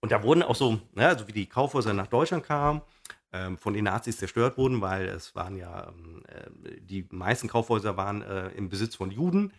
[0.00, 2.82] Und da wurden auch so, ne, also wie die Kaufhäuser nach Deutschland kamen,
[3.56, 8.22] von den Nazis zerstört wurden, weil es waren ja, ähm, äh, die meisten Kaufhäuser waren
[8.22, 9.52] äh, im Besitz von Juden.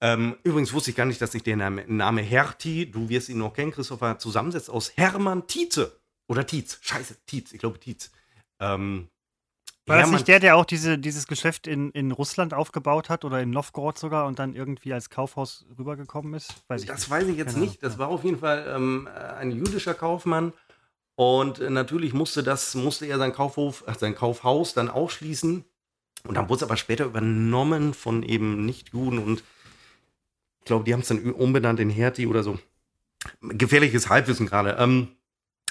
[0.00, 3.38] Ähm, übrigens wusste ich gar nicht, dass sich der Name, Name Hertie, du wirst ihn
[3.38, 5.98] noch kennen, Christopher, zusammensetzt aus Hermann Tietze.
[6.28, 6.78] Oder Tietz.
[6.82, 8.10] Scheiße, Tietz, ich glaube Tietz.
[8.60, 9.08] Ähm,
[9.86, 13.40] war das nicht der, der auch diese, dieses Geschäft in, in Russland aufgebaut hat oder
[13.40, 16.64] in Novgorod sogar und dann irgendwie als Kaufhaus rübergekommen ist?
[16.66, 17.10] Weiß das nicht.
[17.10, 17.66] weiß ich jetzt genau.
[17.66, 17.82] nicht.
[17.84, 19.08] Das war auf jeden Fall ähm,
[19.38, 20.52] ein jüdischer Kaufmann
[21.16, 25.64] und natürlich musste das, musste er sein Kaufhof, äh, sein Kaufhaus dann aufschließen.
[26.24, 29.42] Und dann wurde es aber später übernommen von eben Nicht-Juden und
[30.60, 32.58] ich glaube, die haben es dann umbenannt in Hertie oder so.
[33.40, 34.76] Gefährliches Halbwissen gerade.
[34.78, 35.08] Ähm,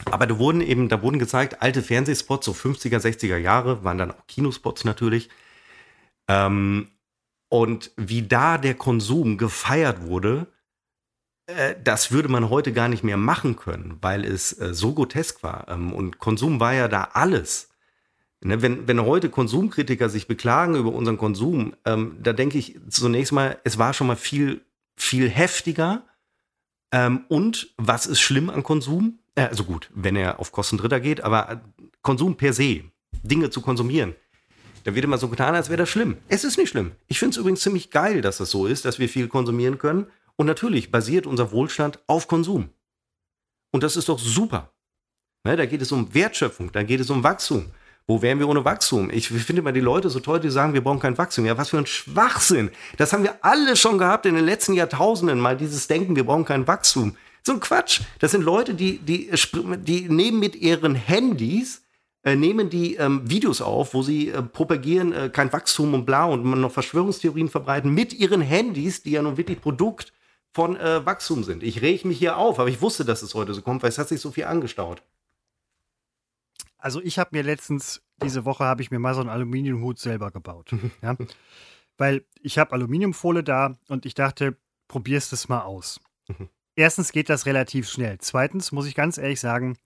[0.06, 4.12] aber da wurden eben, da wurden gezeigt, alte Fernsehspots, so 50er, 60er Jahre, waren dann
[4.12, 5.30] auch Kinospots natürlich.
[6.28, 6.90] Ähm,
[7.50, 10.48] und wie da der Konsum gefeiert wurde,
[11.84, 15.68] das würde man heute gar nicht mehr machen können, weil es äh, so grotesk war.
[15.70, 17.70] Ähm, und Konsum war ja da alles.
[18.42, 23.32] Ne, wenn, wenn heute Konsumkritiker sich beklagen über unseren Konsum, ähm, da denke ich zunächst
[23.32, 24.62] mal, es war schon mal viel,
[24.96, 26.04] viel heftiger.
[26.92, 29.20] Ähm, und was ist schlimm an Konsum?
[29.36, 31.58] Äh, also gut, wenn er auf Kosten Dritter geht, aber äh,
[32.02, 32.84] Konsum per se,
[33.24, 34.16] Dinge zu konsumieren,
[34.84, 36.18] da wird immer so getan, als wäre das schlimm.
[36.28, 36.92] Es ist nicht schlimm.
[37.08, 40.08] Ich finde es übrigens ziemlich geil, dass das so ist, dass wir viel konsumieren können
[40.38, 42.70] und natürlich basiert unser Wohlstand auf Konsum.
[43.72, 44.72] Und das ist doch super.
[45.44, 47.72] Ne, da geht es um Wertschöpfung, da geht es um Wachstum.
[48.08, 49.10] Wo wären wir ohne Wachstum?
[49.10, 51.46] Ich finde immer die Leute so toll, die sagen, wir brauchen kein Wachstum.
[51.46, 52.70] Ja, was für ein Schwachsinn.
[52.98, 56.46] Das haben wir alle schon gehabt in den letzten Jahrtausenden, mal dieses Denken, wir brauchen
[56.46, 57.16] kein Wachstum.
[57.44, 58.02] So ein Quatsch.
[58.20, 59.32] Das sind Leute, die, die,
[59.80, 61.84] die nehmen mit ihren Handys,
[62.24, 66.26] äh, nehmen die ähm, Videos auf, wo sie äh, propagieren, äh, kein Wachstum und bla
[66.26, 70.12] und man noch Verschwörungstheorien verbreiten mit ihren Handys, die ja nun wirklich Produkt
[70.56, 71.64] von äh, Wachstum sind.
[71.64, 73.98] Ich reg mich hier auf, aber ich wusste, dass es heute so kommt, weil es
[73.98, 75.04] hat sich so viel angestaut.
[76.78, 80.32] Also ich habe mir letztens, diese Woche habe ich mir mal so einen Aluminiumhut selber
[80.32, 80.72] gebaut.
[81.02, 81.18] ja?
[81.98, 86.00] Weil ich habe Aluminiumfolie da und ich dachte, probierst es mal aus.
[86.30, 86.48] Mhm.
[86.78, 88.18] Erstens geht das relativ schnell.
[88.20, 89.78] Zweitens muss ich ganz ehrlich sagen,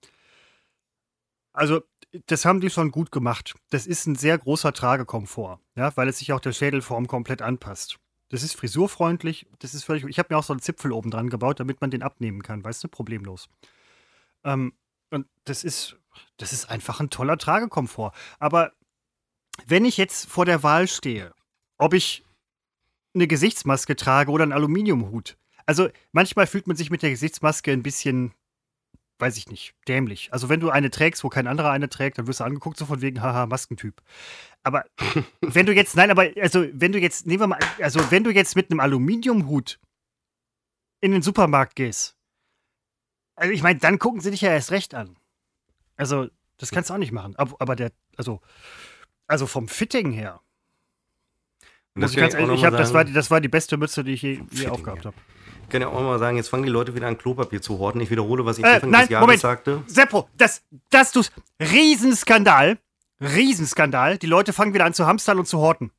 [1.52, 1.82] also
[2.26, 3.56] das haben die schon gut gemacht.
[3.70, 7.98] Das ist ein sehr großer Tragekomfort, ja, weil es sich auch der Schädelform komplett anpasst.
[8.30, 9.46] Das ist frisurfreundlich.
[9.58, 10.04] Das ist völlig.
[10.04, 12.64] Ich habe mir auch so einen Zipfel oben dran gebaut, damit man den abnehmen kann.
[12.64, 13.48] Weißt du, problemlos.
[14.44, 14.72] Ähm,
[15.10, 15.96] und das ist,
[16.38, 18.12] das ist einfach ein toller Tragekomfort.
[18.38, 18.72] Aber
[19.66, 21.34] wenn ich jetzt vor der Wahl stehe,
[21.76, 22.24] ob ich
[23.14, 25.36] eine Gesichtsmaske trage oder einen Aluminiumhut.
[25.66, 28.32] Also manchmal fühlt man sich mit der Gesichtsmaske ein bisschen
[29.20, 30.32] weiß ich nicht, dämlich.
[30.32, 32.86] Also wenn du eine trägst, wo kein anderer eine trägt, dann wirst du angeguckt, so
[32.86, 34.00] von wegen, haha, Maskentyp.
[34.62, 34.84] Aber
[35.40, 38.30] wenn du jetzt, nein, aber also wenn du jetzt, nehmen wir mal, also wenn du
[38.30, 39.78] jetzt mit einem Aluminiumhut
[41.00, 42.16] in den Supermarkt gehst,
[43.36, 45.16] also ich meine, dann gucken sie dich ja erst recht an.
[45.96, 47.34] Also, das kannst du auch nicht machen.
[47.36, 48.40] Aber, aber der, also,
[49.26, 50.40] also vom Fitting her.
[51.94, 54.12] Das, ich, ganz ehrlich, ich hab, das, war die, das war die beste Mütze, die
[54.12, 55.16] ich je, je aufgehabt habe
[55.70, 58.00] kann ja auch mal sagen, jetzt fangen die Leute wieder an, Klopapier zu horten.
[58.00, 59.40] Ich wiederhole, was ich äh, Anfang nein, des Jahres Moment.
[59.40, 59.82] sagte.
[59.86, 61.32] Seppo, das, das tust.
[61.60, 62.78] Riesenskandal.
[63.20, 64.18] Riesenskandal.
[64.18, 65.90] Die Leute fangen wieder an zu hamstern und zu horten.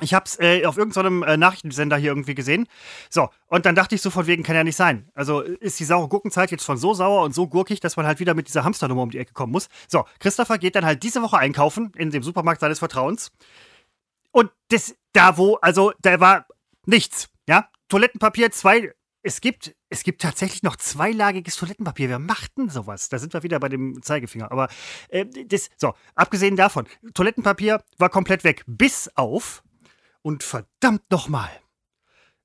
[0.00, 2.68] Ich hab's äh, auf irgendeinem äh, Nachrichtensender hier irgendwie gesehen.
[3.10, 5.10] So, und dann dachte ich so von wegen, kann ja nicht sein.
[5.14, 8.20] Also ist die saure Gurkenzeit jetzt schon so sauer und so gurkig, dass man halt
[8.20, 9.68] wieder mit dieser Hamsternummer um die Ecke kommen muss.
[9.88, 13.32] So, Christopher geht dann halt diese Woche einkaufen in dem Supermarkt seines Vertrauens.
[14.30, 16.46] Und das, da wo, also da war
[16.86, 17.28] nichts.
[17.48, 18.92] Ja, Toilettenpapier, zwei
[19.28, 22.08] es gibt, es gibt tatsächlich noch zweilagiges Toilettenpapier.
[22.08, 23.10] Wer macht denn sowas?
[23.10, 24.50] Da sind wir wieder bei dem Zeigefinger.
[24.50, 24.68] Aber
[25.08, 29.62] äh, das, so, abgesehen davon, Toilettenpapier war komplett weg, bis auf
[30.22, 31.50] und verdammt nochmal.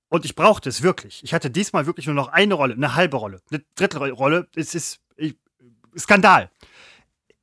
[0.09, 1.23] Und ich brauchte es wirklich.
[1.23, 4.49] Ich hatte diesmal wirklich nur noch eine Rolle, eine halbe Rolle, eine dritte Rolle.
[4.53, 5.37] Es ist ich,
[5.97, 6.51] Skandal.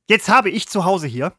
[0.07, 1.33] Jetzt habe ich zu Hause hier,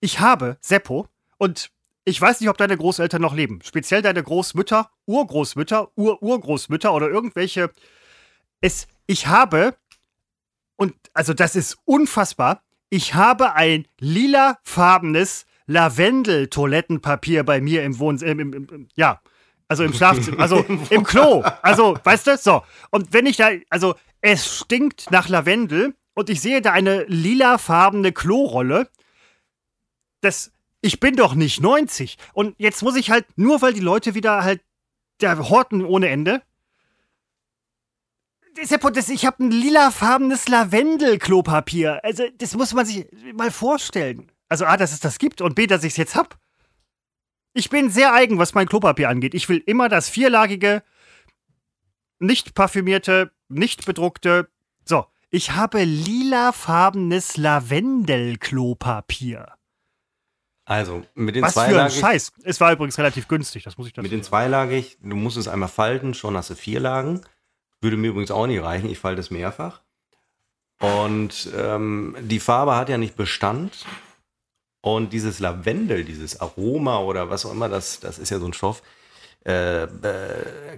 [0.00, 1.08] ich habe Seppo
[1.38, 1.70] und
[2.04, 3.60] ich weiß nicht, ob deine Großeltern noch leben.
[3.62, 7.70] Speziell deine Großmütter, Urgroßmütter, Ururgroßmütter oder irgendwelche.
[8.60, 9.76] Es, ich habe,
[10.76, 18.32] und also das ist unfassbar, ich habe ein lilafarbenes Lavendel-Toilettenpapier bei mir im Wohnzimmer.
[18.32, 19.20] Im, im, im, ja,
[19.68, 21.42] also im Schlafzimmer, also im Klo.
[21.62, 22.62] Also, weißt du, so.
[22.90, 28.12] Und wenn ich da, also es stinkt nach Lavendel und ich sehe da eine lilafarbene
[28.12, 28.88] Klorolle.
[30.20, 30.52] Das,
[30.82, 32.18] ich bin doch nicht 90.
[32.34, 34.60] Und jetzt muss ich halt, nur weil die Leute wieder halt
[35.20, 36.42] der horten ohne Ende.
[38.60, 42.04] Ich habe ein lilafarbenes Lavendel-Klopapier.
[42.04, 44.30] Also, das muss man sich mal vorstellen.
[44.48, 46.38] Also, A, dass es das gibt und B, dass ich es jetzt hab.
[47.54, 49.32] Ich bin sehr eigen, was mein Klopapier angeht.
[49.34, 50.82] Ich will immer das vierlagige,
[52.18, 54.50] nicht parfümierte, nicht bedruckte.
[54.84, 59.54] So, ich habe lilafarbenes Lavendel-Klopapier.
[60.64, 61.98] Also, mit den Was für ein zweilagig.
[61.98, 62.32] Scheiß.
[62.44, 65.48] Es war übrigens relativ günstig, das muss ich dazu Mit den zweilagig, du musst es
[65.48, 67.20] einmal falten, schon hast du vier Lagen.
[67.80, 69.82] Würde mir übrigens auch nicht reichen, ich falte es mehrfach.
[70.80, 73.86] Und ähm, die Farbe hat ja nicht Bestand.
[74.80, 78.52] Und dieses Lavendel, dieses Aroma oder was auch immer, das, das ist ja so ein
[78.52, 78.82] Stoff,
[79.44, 79.88] äh, äh,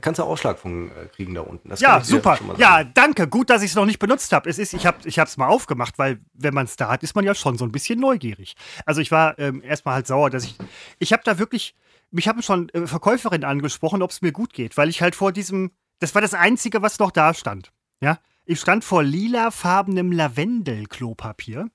[0.00, 1.68] kannst du Ausschlag von äh, kriegen da unten.
[1.68, 2.36] Das Ja, super.
[2.36, 3.28] schon mal Ja, danke.
[3.28, 4.48] Gut, dass ich es noch nicht benutzt habe.
[4.48, 7.14] Es ist, ich habe ich es mal aufgemacht, weil wenn man es da hat, ist
[7.14, 8.54] man ja schon so ein bisschen neugierig.
[8.86, 10.56] Also ich war ähm, erstmal halt sauer, dass ich.
[10.98, 11.74] Ich habe da wirklich.
[12.10, 15.32] Mich haben schon äh, Verkäuferinnen angesprochen, ob es mir gut geht, weil ich halt vor
[15.32, 15.72] diesem.
[15.98, 17.72] Das war das Einzige, was noch da stand.
[18.00, 18.18] Ja.
[18.46, 21.70] Ich stand vor lilafarbenem Lavendel-Klopapier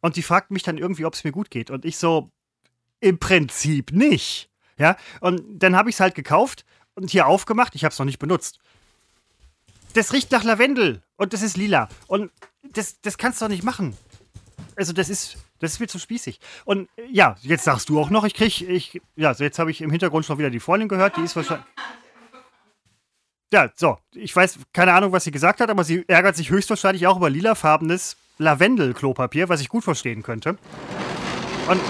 [0.00, 1.70] und die fragten mich dann irgendwie, ob es mir gut geht.
[1.70, 2.32] Und ich so,
[3.00, 4.50] im Prinzip nicht.
[4.78, 6.64] Ja, und dann habe ich es halt gekauft
[6.94, 7.74] und hier aufgemacht.
[7.74, 8.60] Ich habe es noch nicht benutzt.
[9.94, 11.88] Das riecht nach Lavendel und das ist lila.
[12.06, 12.30] Und
[12.72, 13.96] das, das kannst du doch nicht machen.
[14.76, 16.38] Also, das ist, das ist mir zu spießig.
[16.64, 19.80] Und ja, jetzt sagst du auch noch, ich krieg, ich, ja, so jetzt habe ich
[19.80, 21.66] im Hintergrund schon wieder die Freundin gehört, die ist wahrscheinlich.
[23.52, 27.06] Ja, so, ich weiß, keine Ahnung, was sie gesagt hat, aber sie ärgert sich höchstwahrscheinlich
[27.06, 30.58] auch über lilafarbenes Lavendel-Klopapier, was ich gut verstehen könnte.
[31.68, 31.80] Und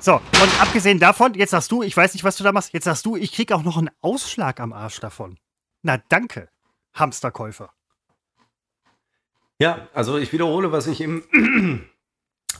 [0.00, 2.84] so, und abgesehen davon, jetzt sagst du, ich weiß nicht, was du da machst, jetzt
[2.84, 5.38] sagst du, ich krieg auch noch einen Ausschlag am Arsch davon.
[5.82, 6.48] Na danke,
[6.94, 7.72] Hamsterkäufer.
[9.60, 11.24] Ja, also ich wiederhole, was ich im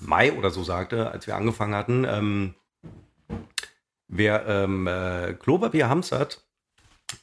[0.00, 2.04] Mai oder so sagte, als wir angefangen hatten.
[2.04, 2.54] Ähm,
[4.08, 6.44] wer ähm, äh, Klopapier hamstert,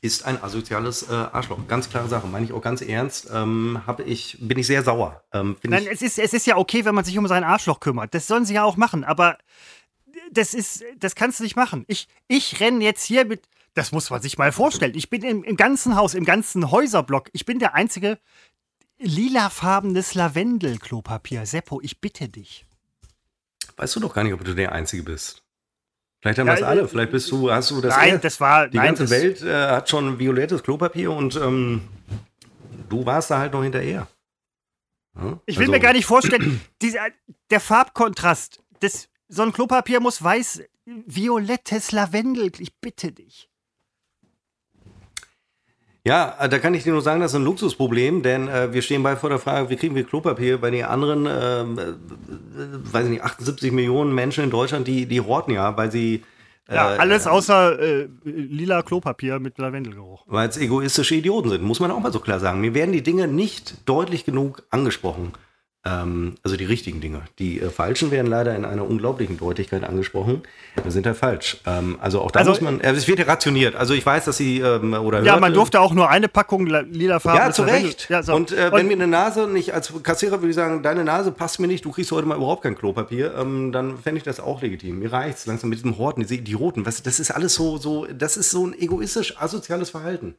[0.01, 1.67] ist ein asoziales äh, Arschloch.
[1.67, 3.29] Ganz klare Sache, meine ich auch ganz ernst.
[3.31, 5.23] Ähm, ich, bin ich sehr sauer.
[5.31, 8.13] Ähm, Nein, es ist, es ist ja okay, wenn man sich um sein Arschloch kümmert.
[8.13, 9.37] Das sollen sie ja auch machen, aber
[10.31, 11.85] das ist, das kannst du nicht machen.
[11.87, 14.93] Ich, ich renne jetzt hier mit, das muss man sich mal vorstellen.
[14.95, 18.17] Ich bin im, im ganzen Haus, im ganzen Häuserblock, ich bin der einzige
[18.97, 21.45] lilafarbenes Lavendel-Klopapier.
[21.45, 22.65] Seppo, ich bitte dich.
[23.77, 25.41] weißt du doch gar nicht, ob du der Einzige bist.
[26.21, 26.87] Vielleicht haben Ja, das äh, alle.
[26.87, 27.95] Vielleicht bist du, hast du das.
[27.95, 31.81] nein, eher- das war, die nein, ganze Welt äh, hat schon violettes Klopapier und ähm,
[32.89, 34.07] du warst da halt noch hinterher.
[35.15, 35.39] Ja?
[35.45, 37.07] Ich will Also- mir gar nicht vorstellen, dieser,
[37.51, 43.49] der Farbkontrast, das, so ein Klopapier muss weiß, violettes Lavendel, ich bitte dich.
[46.07, 48.83] Ja, äh, da kann ich dir nur sagen, das ist ein Luxusproblem, denn äh, wir
[48.83, 53.05] stehen bei vor der Frage, wie kriegen wir Klopapier bei den anderen, ähm, äh, weiß
[53.05, 56.23] ich nicht, 78 Millionen Menschen in Deutschland, die, die horten ja, weil sie
[56.69, 60.23] Ja, äh, alles außer äh, lila Klopapier mit Lavendelgeruch.
[60.27, 62.61] weil es egoistische Idioten sind, muss man auch mal so klar sagen.
[62.61, 65.33] Mir werden die Dinge nicht deutlich genug angesprochen.
[65.87, 67.21] Ähm, also die richtigen Dinge.
[67.37, 70.41] Die äh, falschen werden leider in einer unglaublichen Deutlichkeit angesprochen.
[70.81, 71.57] Wir sind halt falsch.
[71.67, 73.75] Ähm, also auch da Also- muss man, äh, es wird ja rationiert.
[73.75, 76.65] Also ich weiß, dass sie, ähm, oder Ja, hörte- man durfte auch nur eine Packung
[76.65, 77.37] la- lila Farbe.
[77.37, 78.09] Ja, zu Recht.
[78.09, 78.33] Ja, so.
[78.33, 81.59] Und äh, wenn mir eine Nase nicht, als Kassierer würde ich sagen, deine Nase passt
[81.59, 84.63] mir nicht, du kriegst heute mal überhaupt kein Klopapier, ähm, dann fände ich das auch
[84.63, 84.97] legitim.
[84.97, 86.87] Mir reicht's langsam mit diesem Horten, diese Idioten.
[86.87, 90.33] Was, das ist alles so, so, das ist so ein egoistisch asoziales Verhalten.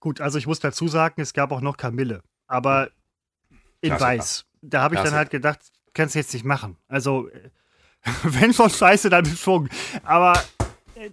[0.00, 2.20] Gut, also ich muss dazu sagen, es gab auch noch Kamille.
[2.48, 2.88] Aber
[3.84, 4.18] in Klassiker.
[4.18, 4.44] weiß.
[4.62, 5.60] Da habe ich dann halt gedacht,
[5.92, 6.76] kannst du jetzt nicht machen.
[6.88, 7.50] Also, äh,
[8.22, 9.68] wenn schon scheiße, dann Schwung.
[10.02, 10.34] Aber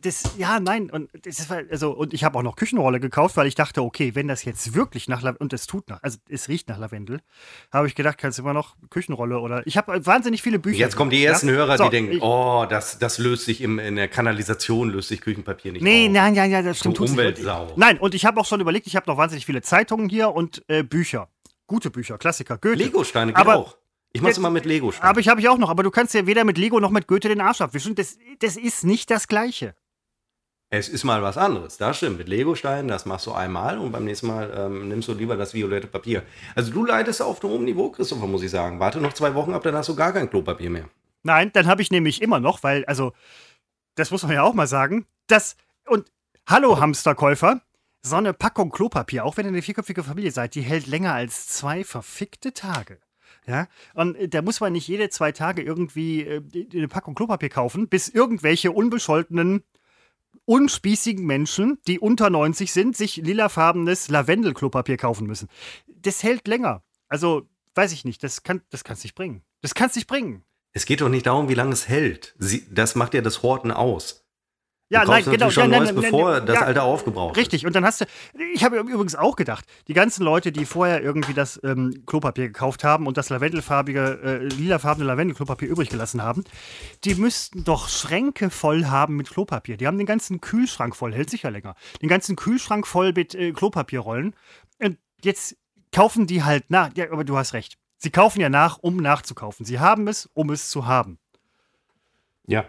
[0.02, 0.90] das, ja, nein.
[0.90, 4.16] Und, das war, also, und ich habe auch noch Küchenrolle gekauft, weil ich dachte, okay,
[4.16, 7.20] wenn das jetzt wirklich nach Lavendel, und es tut nach, also es riecht nach Lavendel,
[7.72, 9.66] habe ich gedacht, kannst du immer noch Küchenrolle oder.
[9.66, 10.78] Ich habe wahnsinnig viele Bücher.
[10.78, 11.56] Jetzt kommen die ersten ja?
[11.56, 15.10] Hörer, so, die denken, ich, oh, das, das löst sich im, in der Kanalisation, löst
[15.10, 16.14] sich Küchenpapier nicht Nee, auf.
[16.14, 16.98] nein, nein, nein, das stimmt.
[16.98, 17.74] So Umweltsau.
[17.76, 20.64] Nein, und ich habe auch schon überlegt, ich habe noch wahnsinnig viele Zeitungen hier und
[20.68, 21.28] äh, Bücher.
[21.72, 22.84] Gute Bücher, Klassiker, Goethe.
[22.84, 23.78] Lego-Steine aber, auch.
[24.12, 24.90] Ich mach's immer mit Lego.
[24.90, 25.04] -Steine.
[25.04, 25.70] Aber ich habe ich auch noch.
[25.70, 27.96] Aber du kannst ja weder mit Lego noch mit Goethe den Arsch abwischen.
[27.96, 29.74] Das, das ist nicht das Gleiche.
[30.70, 32.18] Es ist mal was anderes, das stimmt.
[32.18, 35.54] Mit Legosteinen, das machst du einmal und beim nächsten Mal ähm, nimmst du lieber das
[35.54, 36.24] violette Papier.
[36.56, 38.82] Also du leidest auf einem hohen Niveau, Christopher, muss ich sagen.
[38.82, 40.90] Warte noch zwei Wochen ab, dann hast du gar kein Klopapier mehr.
[41.24, 43.14] Nein, dann habe ich nämlich immer noch, weil, also,
[43.96, 45.56] das muss man ja auch mal sagen, das,
[45.88, 46.12] und
[46.48, 47.62] hallo Hamsterkäufer,
[48.02, 51.48] so eine Packung Klopapier, auch wenn ihr eine vierköpfige Familie seid, die hält länger als
[51.48, 53.00] zwei verfickte Tage.
[53.48, 56.42] Ja, und äh, da muss man nicht jede zwei Tage irgendwie äh,
[56.74, 59.64] eine Packung Klopapier kaufen, bis irgendwelche unbescholtenen,
[60.46, 65.48] unspießigen Menschen, die unter 90 sind, sich lilafarbenes Lavendel-Klopapier kaufen müssen.
[65.88, 66.84] Das hält länger.
[67.08, 69.42] Also, weiß ich nicht, das kann das kann's nicht bringen.
[69.62, 70.44] Das kann's nicht bringen.
[70.74, 72.36] Es geht doch nicht darum, wie lange es hält.
[72.38, 74.21] Sie, das macht ja das Horten aus.
[74.92, 75.50] Ja, nein, genau.
[75.50, 77.66] Schon ja, Neues, nein, bevor nein, das ja, alte aufgebraucht Richtig.
[77.66, 78.06] Und dann hast du,
[78.54, 82.84] ich habe übrigens auch gedacht, die ganzen Leute, die vorher irgendwie das ähm, Klopapier gekauft
[82.84, 86.44] haben und das lavendelfarbige, äh, lilafarbene Lavendelklopapier übrig gelassen haben,
[87.06, 89.78] die müssten doch Schränke voll haben mit Klopapier.
[89.78, 91.76] Die haben den ganzen Kühlschrank voll, hält sicher länger.
[92.02, 94.36] Den ganzen Kühlschrank voll mit äh, Klopapierrollen.
[94.78, 95.56] Und jetzt
[95.94, 96.90] kaufen die halt nach.
[96.96, 97.78] Ja, aber du hast recht.
[97.96, 99.66] Sie kaufen ja nach, um nachzukaufen.
[99.66, 101.18] Sie haben es, um es zu haben.
[102.46, 102.66] Ja.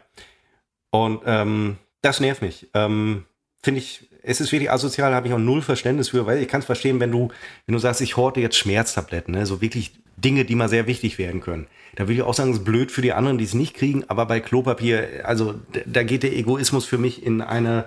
[0.90, 2.68] Und ähm, das nervt mich.
[2.74, 3.24] Ähm,
[3.64, 6.60] Finde ich, es ist wirklich asozial, habe ich auch null Verständnis für, weil ich kann
[6.60, 7.28] es verstehen, wenn du,
[7.66, 9.46] wenn du sagst, ich horte jetzt Schmerztabletten, ne?
[9.46, 11.68] so wirklich Dinge, die mal sehr wichtig werden können.
[11.94, 14.04] Da würde ich auch sagen, es ist blöd für die anderen, die es nicht kriegen,
[14.08, 15.54] aber bei Klopapier, also
[15.86, 17.86] da geht der Egoismus für mich in eine,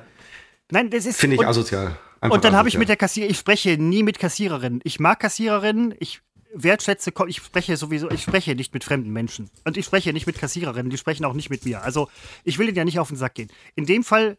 [0.72, 1.20] Nein, das ist.
[1.20, 1.98] Finde ich asozial.
[2.22, 4.80] Einfach und dann habe ich mit der Kassiererin, ich spreche nie mit Kassiererinnen.
[4.84, 6.22] Ich mag Kassiererinnen, ich
[6.56, 9.50] wertschätze, ich spreche sowieso, ich spreche nicht mit fremden Menschen.
[9.66, 11.84] Und ich spreche nicht mit Kassiererinnen, die sprechen auch nicht mit mir.
[11.84, 12.10] Also
[12.44, 13.50] ich will ihnen ja nicht auf den Sack gehen.
[13.76, 14.38] In dem Fall,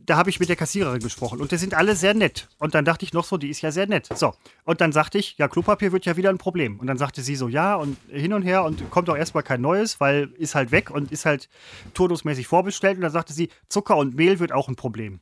[0.00, 2.48] da habe ich mit der Kassiererin gesprochen und die sind alle sehr nett.
[2.58, 4.08] Und dann dachte ich noch so, die ist ja sehr nett.
[4.14, 4.34] So.
[4.64, 6.80] Und dann sagte ich, ja, Klopapier wird ja wieder ein Problem.
[6.80, 9.60] Und dann sagte sie so, ja, und hin und her und kommt auch erstmal kein
[9.60, 11.48] neues, weil ist halt weg und ist halt
[11.94, 12.96] turnusmäßig vorbestellt.
[12.96, 15.20] Und dann sagte sie, Zucker und Mehl wird auch ein Problem.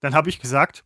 [0.00, 0.84] Dann habe ich gesagt,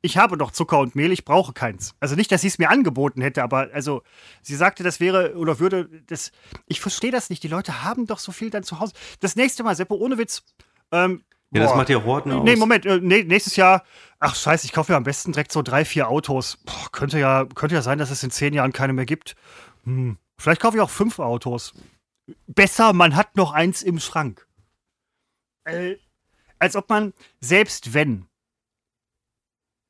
[0.00, 1.94] ich habe doch Zucker und Mehl, ich brauche keins.
[2.00, 4.02] Also nicht, dass sie es mir angeboten hätte, aber also
[4.42, 6.30] sie sagte, das wäre oder würde das.
[6.66, 7.42] Ich verstehe das nicht.
[7.42, 8.92] Die Leute haben doch so viel dann zu Hause.
[9.20, 10.44] Das nächste Mal, Seppo, ohne Witz.
[10.92, 12.44] Ähm, ja, das macht ja Horten aus.
[12.44, 13.82] Nee, Moment, äh, nee, nächstes Jahr,
[14.20, 16.58] ach scheiße, ich kaufe mir am besten direkt so drei, vier Autos.
[16.58, 19.34] Boah, könnte ja, könnte ja sein, dass es in zehn Jahren keine mehr gibt.
[19.84, 21.72] Hm, vielleicht kaufe ich auch fünf Autos.
[22.46, 24.46] Besser, man hat noch eins im Schrank.
[25.64, 25.96] Äh,
[26.58, 28.27] als ob man, selbst wenn,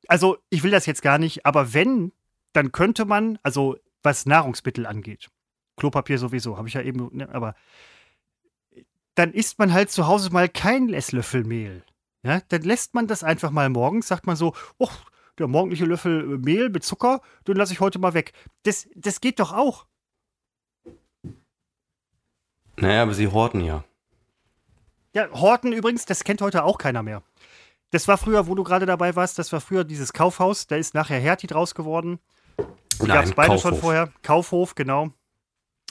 [0.09, 2.11] also ich will das jetzt gar nicht, aber wenn,
[2.51, 5.29] dann könnte man, also was Nahrungsmittel angeht,
[5.77, 7.55] Klopapier sowieso, habe ich ja eben, ne, aber
[9.13, 11.83] dann isst man halt zu Hause mal keinen Esslöffel Mehl.
[12.23, 14.89] Ja, dann lässt man das einfach mal morgens, sagt man so, oh,
[15.37, 18.33] der morgendliche Löffel Mehl mit Zucker, den lasse ich heute mal weg.
[18.63, 19.85] Das, das geht doch auch.
[22.77, 23.83] Naja, aber sie horten ja.
[25.13, 27.23] Ja, Horten übrigens, das kennt heute auch keiner mehr.
[27.91, 30.67] Das war früher, wo du gerade dabei warst, das war früher dieses Kaufhaus.
[30.67, 32.19] Da ist nachher Hertie draus geworden.
[33.01, 33.61] Die gab es beide Kaufhof.
[33.61, 34.13] schon vorher.
[34.21, 35.11] Kaufhof, genau.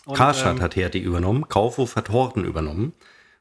[0.05, 2.93] Und, Karstadt ähm, hat Hertie übernommen, Kaufhof hat Horten übernommen.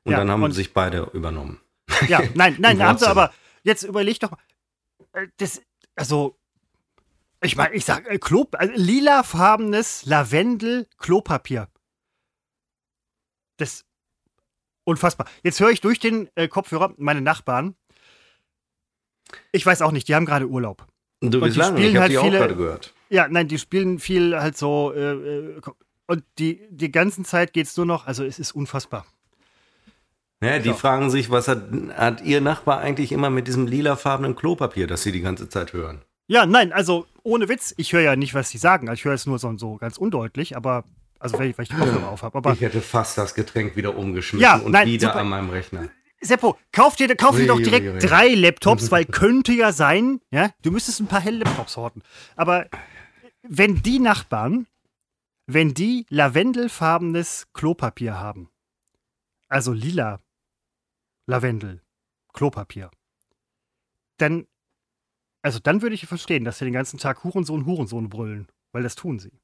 [0.03, 1.59] Und ja, dann haben und, sich beide übernommen.
[2.07, 3.31] Ja, nein, nein, da haben sie aber.
[3.63, 4.39] Jetzt überleg doch mal.
[5.13, 5.61] Äh, das,
[5.95, 6.37] also,
[7.41, 11.69] ich meine, ich sag, äh, Klo, also lilafarbenes Lavendel-Klopapier.
[13.57, 13.85] Das
[14.83, 15.27] unfassbar.
[15.43, 17.75] Jetzt höre ich durch den äh, Kopfhörer meine Nachbarn,
[19.51, 20.85] ich weiß auch nicht, die haben gerade Urlaub.
[21.21, 22.93] Du bist lange, ich habe halt die viele, auch gerade gehört.
[23.09, 25.61] Ja, nein, die spielen viel halt so äh, äh
[26.07, 29.05] und die, die ganze Zeit geht es nur noch, also es ist unfassbar.
[30.41, 30.75] Ja, die so.
[30.75, 31.63] fragen sich, was hat,
[31.95, 36.01] hat ihr Nachbar eigentlich immer mit diesem lilafarbenen Klopapier, das sie die ganze Zeit hören?
[36.27, 38.91] Ja, nein, also ohne Witz, ich höre ja nicht, was sie sagen.
[38.93, 40.83] Ich höre es nur so, so ganz undeutlich, aber
[41.19, 42.53] also weil ich, weil ich die Kopfhörer auf habe.
[42.53, 45.21] Ich hätte fast das Getränk wieder umgeschmissen ja, und nein, wieder super.
[45.21, 45.89] an meinem Rechner.
[46.19, 47.99] Seppo, kauf dir, kauf dir doch direkt ui, ui.
[47.99, 52.01] drei Laptops, weil könnte ja sein, ja, du müsstest ein paar helle Laptops horten.
[52.35, 52.67] Aber
[53.43, 54.67] wenn die Nachbarn,
[55.45, 58.49] wenn die lavendelfarbenes Klopapier haben,
[59.47, 60.19] also lila
[61.27, 61.81] Lavendel,
[62.33, 62.89] Klopapier,
[64.17, 64.47] dann,
[65.41, 68.95] also dann würde ich verstehen, dass sie den ganzen Tag Hurensohn, Hurensohn brüllen, weil das
[68.95, 69.39] tun sie.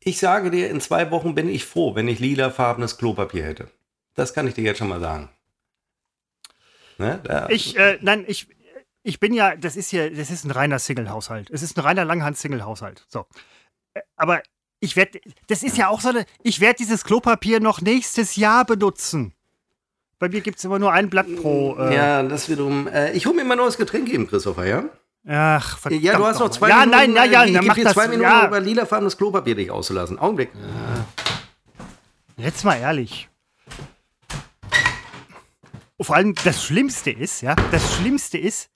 [0.00, 3.68] Ich sage dir, in zwei Wochen bin ich froh, wenn ich lilafarbenes Klopapier hätte.
[4.14, 5.28] Das kann ich dir jetzt schon mal sagen.
[6.98, 7.46] Ne?
[7.50, 8.48] Ich, äh, nein, ich,
[9.02, 11.50] ich bin ja, das ist ja, das ist ein reiner Single-Haushalt.
[11.50, 13.06] Es ist ein reiner Langhand-Single-Haushalt.
[13.08, 13.26] So.
[13.94, 14.42] Äh, aber
[14.80, 18.64] ich werde, das ist ja auch so eine, ich werde dieses Klopapier noch nächstes Jahr
[18.64, 19.34] benutzen.
[20.18, 21.76] Bei mir gibt es immer nur ein Blatt pro.
[21.78, 22.88] Äh ja, das wiederum.
[22.88, 24.84] Äh, ich hole mir mal ein neues Getränk eben, Christopher, ja?
[25.30, 26.02] Ach, verdammt.
[26.02, 26.96] Ja, du hast noch zwei ja, Minuten.
[26.96, 28.46] Nein, nein, ja, ich gebe dir zwei das, Minuten, ja.
[28.46, 30.18] über lilafarbenes Klopapier dich auszulassen.
[30.18, 30.50] Augenblick.
[30.54, 31.04] Ja.
[32.38, 33.28] Jetzt mal ehrlich.
[36.00, 38.70] Vor allem das Schlimmste ist, ja, das Schlimmste ist,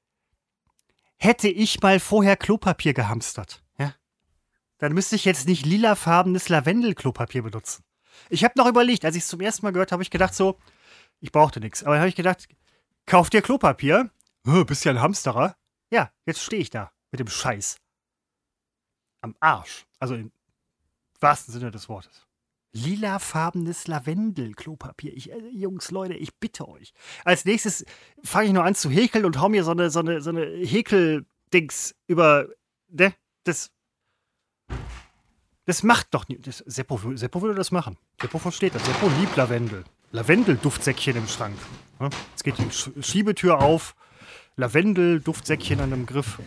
[1.16, 3.94] hätte ich mal vorher Klopapier gehamstert, ja,
[4.78, 7.84] dann müsste ich jetzt nicht lilafarbenes Lavendel-Klopapier benutzen.
[8.28, 10.34] Ich habe noch überlegt, als ich es zum ersten Mal gehört habe, habe ich gedacht
[10.34, 10.58] so,
[11.20, 11.84] ich brauchte nichts.
[11.84, 12.48] Aber dann habe ich gedacht,
[13.06, 14.10] kauf dir Klopapier.
[14.66, 15.54] Bist ja ein Hamsterer.
[15.92, 17.76] Ja, jetzt stehe ich da mit dem Scheiß.
[19.20, 19.86] Am Arsch.
[19.98, 20.32] Also im
[21.20, 22.26] wahrsten Sinne des Wortes.
[22.72, 25.12] Lilafarbenes Lavendel-Klopapier.
[25.14, 26.94] Ich, äh, Jungs, Leute, ich bitte euch.
[27.24, 27.84] Als nächstes
[28.24, 30.46] fange ich nur an zu häkeln und hau mir so eine, so eine, so eine
[30.46, 32.48] Häkel-Dings über.
[32.88, 33.14] Ne?
[33.44, 33.70] Das.
[35.66, 36.42] Das macht doch nicht.
[36.46, 37.98] Seppo, Seppo würde das machen.
[38.18, 38.84] Seppo versteht das.
[38.86, 39.84] Seppo liebt Lavendel.
[40.12, 41.58] Lavendel-Duftsäckchen im Schrank.
[42.30, 43.94] Jetzt geht die Schiebetür auf.
[44.56, 46.38] Lavendel-Duftsäckchen an dem Griff.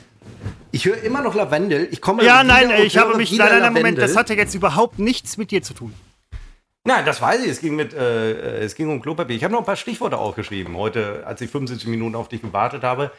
[0.72, 1.88] Ich höre immer noch Lavendel.
[1.92, 3.32] Ich komme Ja, nein, ich habe mich.
[3.32, 5.94] Nein, nein, nein, Moment, das hatte jetzt überhaupt nichts mit dir zu tun.
[6.84, 7.50] Nein, das weiß ich.
[7.50, 9.36] Es ging, mit, äh, es ging um Klopapier.
[9.36, 12.84] Ich habe noch ein paar Stichworte aufgeschrieben heute, als ich 75 Minuten auf dich gewartet
[12.84, 13.12] habe.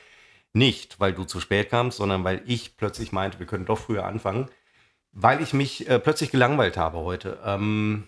[0.52, 4.04] Nicht, weil du zu spät kamst, sondern weil ich plötzlich meinte, wir können doch früher
[4.04, 4.48] anfangen.
[5.12, 7.38] Weil ich mich äh, plötzlich gelangweilt habe heute.
[7.44, 8.04] Ähm,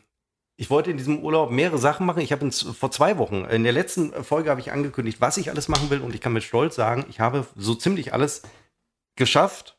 [0.61, 2.21] ich wollte in diesem Urlaub mehrere Sachen machen.
[2.21, 5.69] Ich habe vor zwei Wochen, in der letzten Folge habe ich angekündigt, was ich alles
[5.69, 6.01] machen will.
[6.01, 8.43] Und ich kann mit Stolz sagen, ich habe so ziemlich alles
[9.15, 9.79] geschafft.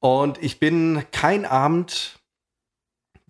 [0.00, 2.18] Und ich bin kein Abend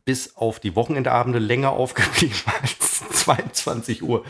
[0.07, 4.25] bis auf die Wochenendabende länger aufgeblieben als 22 Uhr.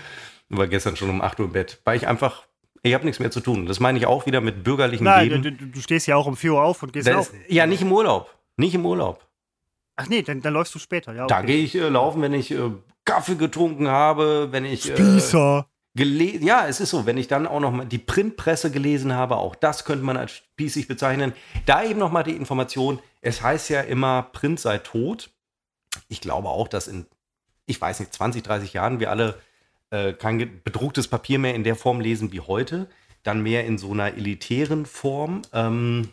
[0.49, 2.43] Ich war gestern schon um 8 Uhr im Bett, weil ich einfach,
[2.83, 3.67] ich habe nichts mehr zu tun.
[3.67, 5.43] Das meine ich auch wieder mit bürgerlichen Nein, Leben.
[5.43, 7.41] Du, du, stehst ja auch um 4 Uhr auf und gehst das, laufen.
[7.47, 8.37] Ja, nicht im Urlaub.
[8.57, 9.25] Nicht im Urlaub.
[9.97, 11.25] Ach nee, dann, dann läufst du später, ja.
[11.25, 11.35] Okay.
[11.35, 12.71] Da gehe ich äh, laufen, wenn ich äh,
[13.05, 14.91] Kaffee getrunken habe, wenn ich.
[14.91, 15.67] Äh, Spießer.
[15.97, 19.37] Äh, ja, es ist so, wenn ich dann auch noch mal die Printpresse gelesen habe,
[19.37, 21.33] auch das könnte man als spießig bezeichnen.
[21.67, 25.31] Da eben noch mal die Information, es heißt ja immer, Print sei tot.
[26.09, 27.07] Ich glaube auch, dass in,
[27.67, 29.39] ich weiß nicht, 20, 30 Jahren wir alle
[29.91, 32.89] äh, kein bedrucktes Papier mehr in der Form lesen wie heute,
[33.23, 35.43] dann mehr in so einer elitären Form.
[35.53, 36.09] Ähm,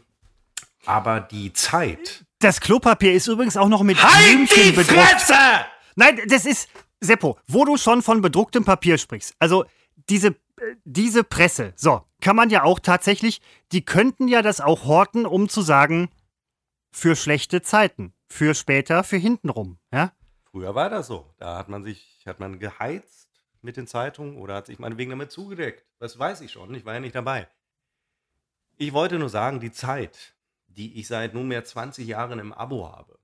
[0.85, 2.25] aber die Zeit.
[2.39, 5.21] Das Klopapier ist übrigens auch noch mit halt Blümchen bedruckt.
[5.21, 5.65] Fresse!
[5.95, 6.69] Nein, das ist
[7.01, 9.35] Seppo, wo du schon von bedrucktem Papier sprichst.
[9.39, 9.65] Also
[10.09, 10.35] diese
[10.83, 15.49] diese Presse, so, kann man ja auch tatsächlich, die könnten ja das auch horten, um
[15.49, 16.09] zu sagen,
[16.91, 20.11] für schlechte Zeiten, für später, für hintenrum, ja?
[20.51, 21.31] Früher war das so.
[21.37, 23.29] Da hat man sich, hat man geheizt
[23.61, 25.85] mit den Zeitungen oder hat sich meinetwegen damit zugedeckt.
[25.99, 27.47] Das weiß ich schon, ich war ja nicht dabei.
[28.77, 30.35] Ich wollte nur sagen, die Zeit,
[30.69, 33.19] die ich seit nunmehr 20 Jahren im Abo habe,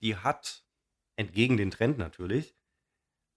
[0.00, 0.64] die hat,
[1.16, 2.54] entgegen den Trend natürlich,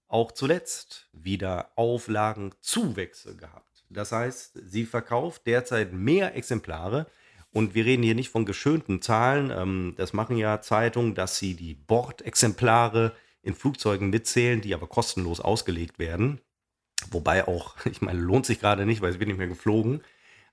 [0.07, 3.85] auch zuletzt wieder Auflagenzuwächse gehabt.
[3.89, 7.07] Das heißt, sie verkauft derzeit mehr Exemplare
[7.51, 9.51] und wir reden hier nicht von geschönten Zahlen.
[9.51, 15.39] Ähm, das machen ja Zeitungen, dass sie die Bordexemplare in Flugzeugen mitzählen, die aber kostenlos
[15.39, 16.41] ausgelegt werden.
[17.11, 20.01] Wobei auch, ich meine, lohnt sich gerade nicht, weil es wird nicht mehr geflogen.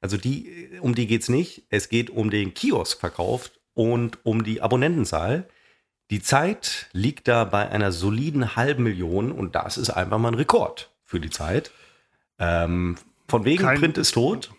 [0.04, 1.62] Also die, um die geht es nicht.
[1.70, 5.48] Es geht um den Kioskverkauf und um die Abonnentenzahl.
[6.10, 10.34] Die Zeit liegt da bei einer soliden halben Million und das ist einfach mal ein
[10.34, 11.70] Rekord für die Zeit.
[12.38, 12.96] Ähm,
[13.28, 14.50] von wegen Kein Print ist tot.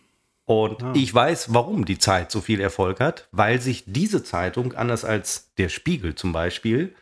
[0.46, 0.94] Und ja.
[0.96, 5.54] ich weiß, warum die Zeit so viel Erfolg hat, weil sich diese Zeitung, anders als
[5.60, 6.96] der Spiegel zum Beispiel,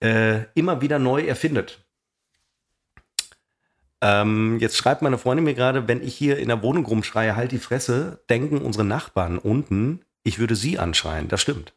[0.00, 1.82] äh, immer wieder neu erfindet.
[4.06, 7.52] Ähm, jetzt schreibt meine Freundin mir gerade, wenn ich hier in der Wohnung rumschreie, halt
[7.52, 11.28] die Fresse, denken unsere Nachbarn unten, ich würde sie anschreien.
[11.28, 11.72] Das stimmt.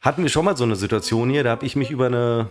[0.00, 2.48] Hatten wir schon mal so eine Situation hier, da habe ich mich über eine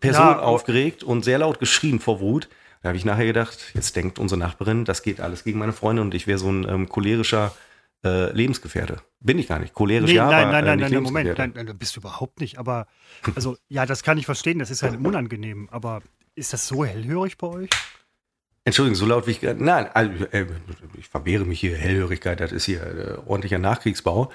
[0.00, 2.48] Person ja, aufgeregt und sehr laut geschrien vor Wut.
[2.82, 6.02] Da habe ich nachher gedacht, jetzt denkt unsere Nachbarin, das geht alles gegen meine Freunde
[6.02, 7.54] und ich wäre so ein ähm, cholerischer
[8.04, 9.02] äh, Lebensgefährde.
[9.20, 9.72] Bin ich gar nicht.
[9.72, 12.58] Cholerisch nee, ja, nein, nein, nein, nein, nein, Moment, nein, nein, bist du überhaupt nicht.
[12.58, 12.88] Aber,
[13.36, 15.68] also, ja, das kann ich verstehen, das ist halt unangenehm.
[15.70, 16.02] Aber
[16.34, 17.70] ist das so hellhörig bei euch?
[18.66, 19.62] Entschuldigung, so laut wie ich gerade.
[19.64, 20.44] Nein, also, äh,
[20.98, 21.76] ich verwehre mich hier.
[21.76, 24.32] Hellhörigkeit, das ist hier äh, ordentlicher Nachkriegsbau.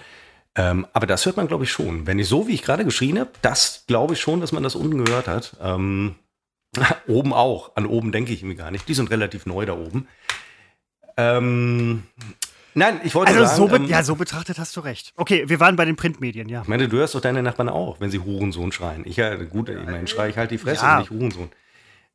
[0.56, 2.08] Ähm, aber das hört man, glaube ich, schon.
[2.08, 4.76] Wenn ich so, wie ich gerade geschrien habe, das glaube ich schon, dass man das
[4.76, 5.58] unten gehört hat.
[5.62, 6.16] Ähm,
[7.08, 7.76] oben auch.
[7.76, 8.88] An oben denke ich mir gar nicht.
[8.88, 10.08] Die sind relativ neu da oben.
[11.18, 12.04] Ähm,
[12.74, 13.70] nein, ich wollte also sagen.
[13.70, 15.12] So ähm, ja, so betrachtet hast du recht.
[15.18, 16.62] Okay, wir waren bei den Printmedien, ja.
[16.62, 19.04] Ich meine, du hörst doch deine Nachbarn auch, wenn sie Hurensohn schreien.
[19.06, 21.00] Ich ja, gut, ich meine, schreie ich halt die Fresse, ja.
[21.00, 21.50] nicht Hurensohn.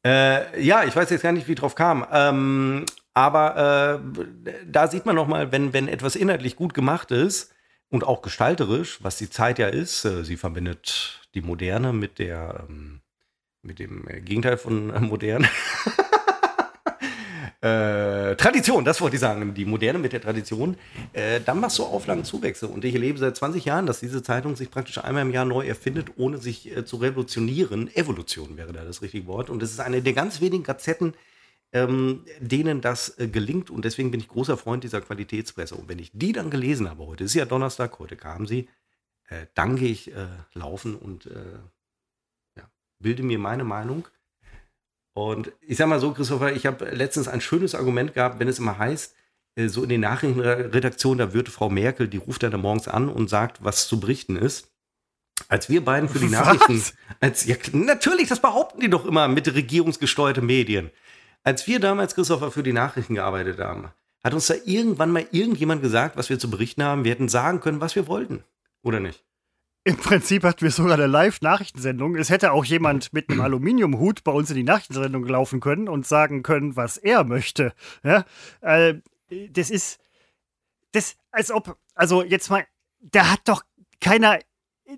[0.07, 2.07] Äh, ja, ich weiß jetzt gar nicht, wie ich drauf kam.
[2.13, 7.53] Ähm, aber äh, da sieht man noch mal, wenn, wenn etwas inhaltlich gut gemacht ist
[7.89, 12.67] und auch gestalterisch, was die Zeit ja ist, äh, sie verbindet die Moderne mit der
[12.69, 13.01] ähm,
[13.63, 15.49] mit dem Gegenteil von äh, modern.
[17.61, 20.77] Äh, Tradition, das wollte ich sagen, die Moderne mit der Tradition,
[21.13, 22.69] äh, dann machst du Auflagen Zuwächse.
[22.69, 25.67] Und ich erlebe seit 20 Jahren, dass diese Zeitung sich praktisch einmal im Jahr neu
[25.67, 27.95] erfindet, ohne sich äh, zu revolutionieren.
[27.95, 29.49] Evolution wäre da das richtige Wort.
[29.49, 31.15] Und es ist eine der ganz wenigen Gazetten,
[31.73, 33.71] ähm, denen das äh, gelingt.
[33.71, 35.77] Und deswegen bin ich großer Freund dieser Qualitätspresse.
[35.77, 38.69] Und wenn ich die dann gelesen habe, heute ist ja Donnerstag, heute kam sie,
[39.29, 41.29] äh, danke ich äh, laufen und
[42.57, 44.07] ja, bilde mir meine Meinung.
[45.17, 48.59] Und ich sag mal so, Christopher, ich habe letztens ein schönes Argument gehabt, wenn es
[48.59, 49.15] immer heißt,
[49.55, 53.31] äh, so in den Nachrichtenredaktionen, da wird Frau Merkel, die ruft dann morgens an und
[53.31, 54.69] sagt, was zu berichten ist.
[55.49, 56.83] Als wir beiden für die Nachrichten,
[57.21, 60.91] als, ja, natürlich, das behaupten die doch immer mit regierungsgesteuerte Medien.
[61.43, 63.89] Als wir damals, Christopher, für die Nachrichten gearbeitet haben,
[64.23, 67.05] hat uns da irgendwann mal irgendjemand gesagt, was wir zu berichten haben.
[67.05, 68.45] Wir hätten sagen können, was wir wollten.
[68.83, 69.25] Oder nicht?
[69.87, 72.17] Im Prinzip hatten wir sogar eine Live-Nachrichtensendung.
[72.17, 76.05] Es hätte auch jemand mit einem Aluminiumhut bei uns in die Nachrichtensendung laufen können und
[76.05, 77.73] sagen können, was er möchte.
[78.03, 78.25] Ja?
[78.63, 78.95] Äh,
[79.51, 80.01] das ist,
[80.91, 82.67] das, als ob, also jetzt mal,
[82.99, 83.63] da hat doch
[84.01, 84.41] keiner,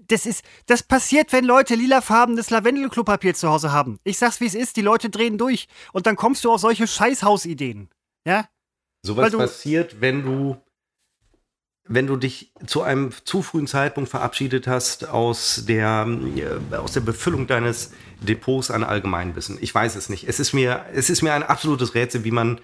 [0.06, 4.00] das ist, das passiert, wenn Leute lilafarbenes Lavendelklopapier zu Hause haben.
[4.04, 6.86] Ich sag's, wie es ist, die Leute drehen durch und dann kommst du auf solche
[6.86, 7.90] Scheißhausideen.
[8.24, 8.48] Ja?
[9.02, 10.56] Sowas passiert, wenn du
[11.88, 16.06] wenn du dich zu einem zu frühen Zeitpunkt verabschiedet hast aus der,
[16.36, 19.58] äh, aus der Befüllung deines Depots an Allgemeinwissen.
[19.60, 20.28] Ich weiß es nicht.
[20.28, 22.60] Es ist mir, es ist mir ein absolutes Rätsel, wie man,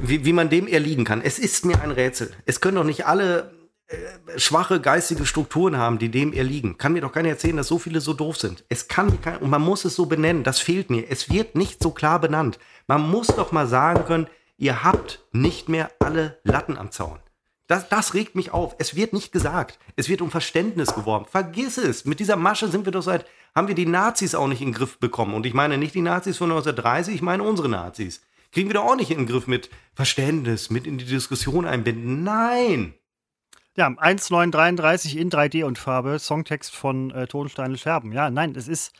[0.00, 1.20] wie, wie man dem erliegen kann.
[1.20, 2.30] Es ist mir ein Rätsel.
[2.46, 3.52] Es können doch nicht alle
[3.88, 6.78] äh, schwache geistige Strukturen haben, die dem erliegen.
[6.78, 8.64] Kann mir doch keiner erzählen, dass so viele so doof sind.
[8.68, 10.44] Es kann und man muss es so benennen.
[10.44, 11.10] Das fehlt mir.
[11.10, 12.58] Es wird nicht so klar benannt.
[12.86, 14.26] Man muss doch mal sagen können,
[14.58, 17.18] ihr habt nicht mehr alle Latten am Zaun.
[17.66, 18.76] Das, das regt mich auf.
[18.78, 19.78] Es wird nicht gesagt.
[19.96, 21.24] Es wird um Verständnis geworben.
[21.24, 22.04] Vergiss es.
[22.04, 24.74] Mit dieser Masche sind wir doch seit, haben wir die Nazis auch nicht in den
[24.74, 25.34] Griff bekommen.
[25.34, 28.22] Und ich meine nicht die Nazis von 1930, ich meine unsere Nazis.
[28.52, 32.22] Kriegen wir doch auch nicht in den Griff mit Verständnis, mit in die Diskussion einbinden.
[32.22, 32.94] Nein!
[33.76, 38.12] Ja, 1933 in 3D und Farbe, Songtext von äh, Tonsteine Scherben.
[38.12, 38.92] Ja, nein, das ist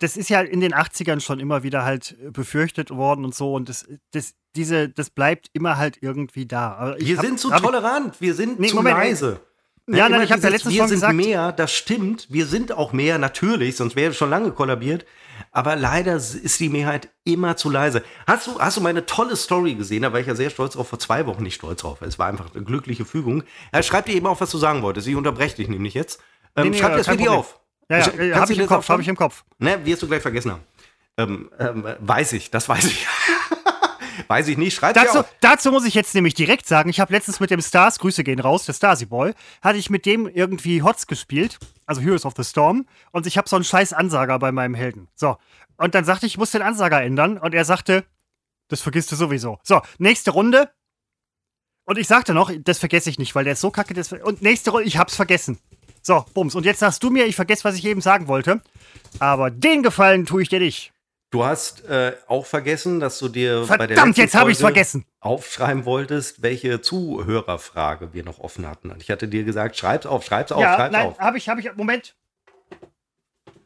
[0.00, 3.54] das ist ja in den 80ern schon immer wieder halt äh, befürchtet worden und so
[3.54, 6.96] und das, das, diese, das bleibt immer halt irgendwie da.
[6.98, 9.40] wir hab, sind zu tolerant, ich, wir sind nee, zu Moment, leise.
[9.86, 12.26] Ja, nein, ich habe ja letztens wir schon sind mehr, das stimmt.
[12.30, 15.04] Wir sind auch mehr, natürlich, sonst wäre es schon lange kollabiert.
[15.52, 18.04] Aber leider ist die Mehrheit immer zu leise.
[18.26, 20.02] Hast du, hast du meine tolle Story gesehen?
[20.02, 22.02] Da war ich ja sehr stolz drauf, vor zwei Wochen nicht stolz drauf.
[22.02, 23.42] Es war einfach eine glückliche Fügung.
[23.72, 25.08] Er schreibt dir eben auf, was du sagen wolltest.
[25.08, 26.20] Ich unterbreche dich nämlich jetzt.
[26.54, 27.60] Ähm, nee, nee, schreib dir das Video auf.
[27.90, 29.44] Ja, ja, äh, habe ich, im Kopf, hab ich im Kopf.
[29.58, 30.62] Ne, wirst du gleich vergessen haben.
[31.18, 33.06] Ähm, ähm, weiß ich, das weiß ich.
[34.28, 37.40] weiß ich nicht, schreib dazu, dazu muss ich jetzt nämlich direkt sagen, ich habe letztens
[37.40, 41.08] mit dem Stars, Grüße gehen raus, der Stasi Boy, hatte ich mit dem irgendwie Hots
[41.08, 44.74] gespielt, also Heroes of the Storm, und ich habe so einen scheiß Ansager bei meinem
[44.74, 45.08] Helden.
[45.16, 45.36] So,
[45.76, 48.04] und dann sagte ich, ich muss den Ansager ändern, und er sagte,
[48.68, 49.58] das vergisst du sowieso.
[49.64, 50.70] So, nächste Runde.
[51.84, 53.94] Und ich sagte noch, das vergesse ich nicht, weil der ist so kacke.
[53.94, 55.58] Das und nächste Runde, ich hab's vergessen.
[56.02, 56.54] So, Bums.
[56.54, 58.62] Und jetzt sagst du mir, ich vergesse, was ich eben sagen wollte.
[59.18, 60.92] Aber den Gefallen tue ich dir nicht.
[61.30, 64.58] Du hast äh, auch vergessen, dass du dir Verdammt, bei der letzten jetzt habe ich
[64.58, 65.04] vergessen.
[65.20, 68.90] aufschreiben wolltest, welche Zuhörerfrage wir noch offen hatten.
[68.90, 71.18] Und ich hatte dir gesagt, schreib's auf, schreib's auf, ja, schreib's nein, auf.
[71.20, 72.16] habe ich, habe ich, Moment.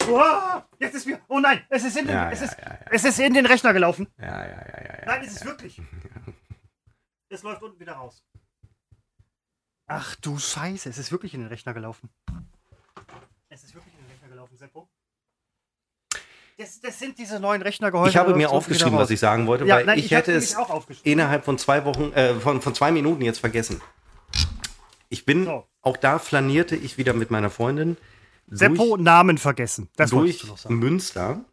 [0.07, 0.21] Oh,
[0.79, 2.57] jetzt ist mir, oh nein, es ist, in den, ja, es, ja, ist,
[2.91, 4.09] es ist in den Rechner gelaufen.
[4.21, 5.07] Ja, ja, ja, ja.
[5.07, 5.81] Nein, es ist wirklich.
[7.31, 8.23] es läuft unten wieder raus.
[9.87, 12.09] Ach du Scheiße, es ist wirklich in den Rechner gelaufen.
[13.49, 14.89] Es ist wirklich in den Rechner gelaufen, Seppo.
[16.57, 18.11] Das, das sind diese neuen Rechnergehäuse.
[18.11, 20.57] Ich habe mir aufgeschrieben, was ich sagen wollte, ja, weil nein, ich, ich hätte es
[21.03, 23.81] innerhalb von zwei Wochen, äh, von, von zwei Minuten jetzt vergessen.
[25.09, 25.67] Ich bin, so.
[25.83, 27.97] auch da flanierte ich wieder mit meiner Freundin.
[28.47, 29.89] Seppo durch, Namen vergessen.
[29.97, 31.45] Das durch Münster.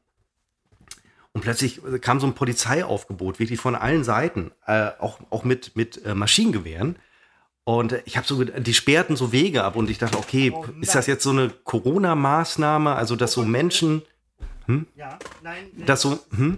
[1.34, 6.06] Und plötzlich kam so ein Polizeiaufgebot, wirklich von allen Seiten, äh, auch, auch mit, mit
[6.06, 6.98] äh, Maschinengewehren.
[7.64, 10.96] Und ich habe so, die sperrten so Wege ab und ich dachte, okay, oh, ist
[10.96, 14.02] das jetzt so eine Corona-Maßnahme, also dass so Menschen,
[14.66, 14.88] hm?
[14.96, 15.86] Ja, nein, nein.
[15.86, 16.58] Dass so, hm?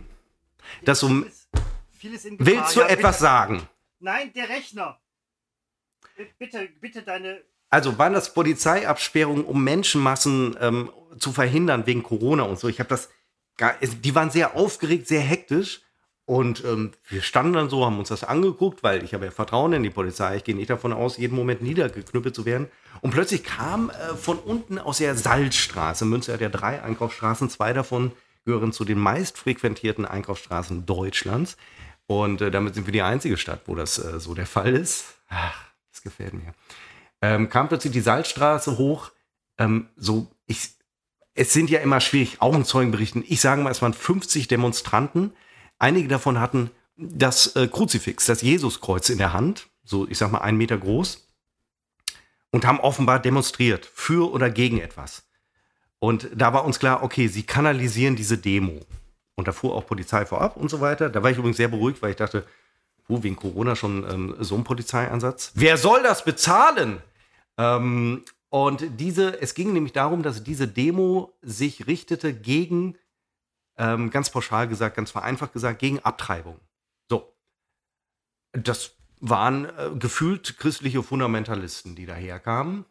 [0.86, 1.26] Dass so,
[1.92, 2.54] vieles in Gefahr.
[2.54, 3.24] willst du ja, etwas bitte.
[3.24, 3.68] sagen?
[4.00, 5.00] Nein, der Rechner.
[6.38, 7.42] Bitte, bitte deine.
[7.70, 12.68] Also waren das Polizeiabsperrungen, um Menschenmassen ähm, zu verhindern wegen Corona und so?
[12.68, 13.10] Ich habe das,
[13.82, 15.82] die waren sehr aufgeregt, sehr hektisch.
[16.26, 19.74] Und ähm, wir standen dann so, haben uns das angeguckt, weil ich habe ja Vertrauen
[19.74, 20.38] in die Polizei.
[20.38, 22.70] Ich gehe nicht davon aus, jeden Moment niedergeknüppelt zu werden.
[23.02, 27.74] Und plötzlich kam äh, von unten aus der Salzstraße, Münster hat ja drei Einkaufsstraßen, zwei
[27.74, 28.14] davon
[28.45, 31.58] gehören zu den meist frequentierten Einkaufsstraßen Deutschlands.
[32.08, 35.16] Und äh, damit sind wir die einzige Stadt, wo das äh, so der Fall ist.
[35.30, 36.54] Ach, das gefällt mir.
[37.22, 39.12] Ähm, kam plötzlich die Salzstraße hoch.
[39.58, 40.72] Ähm, so, ich,
[41.34, 43.24] es sind ja immer schwierig, Augenzeugenberichten.
[43.28, 45.34] Ich sage mal, es waren 50 Demonstranten.
[45.84, 50.38] Einige davon hatten das äh, Kruzifix, das Jesuskreuz in der Hand, so ich sag mal
[50.38, 51.27] einen Meter groß,
[52.51, 55.23] und haben offenbar demonstriert für oder gegen etwas.
[55.99, 58.80] Und da war uns klar, okay, sie kanalisieren diese Demo.
[59.35, 61.10] Und da fuhr auch Polizei vorab und so weiter.
[61.10, 62.47] Da war ich übrigens sehr beruhigt, weil ich dachte,
[63.10, 65.51] uh, wegen Corona schon ähm, so ein Polizeieinsatz.
[65.53, 67.01] Wer soll das bezahlen?
[67.57, 72.95] Ähm, und diese, es ging nämlich darum, dass diese Demo sich richtete gegen,
[73.78, 76.60] ähm, ganz pauschal gesagt, ganz vereinfacht gesagt, gegen Abtreibung.
[77.10, 77.36] So.
[78.52, 82.86] Das waren äh, gefühlt christliche Fundamentalisten, die daherkamen.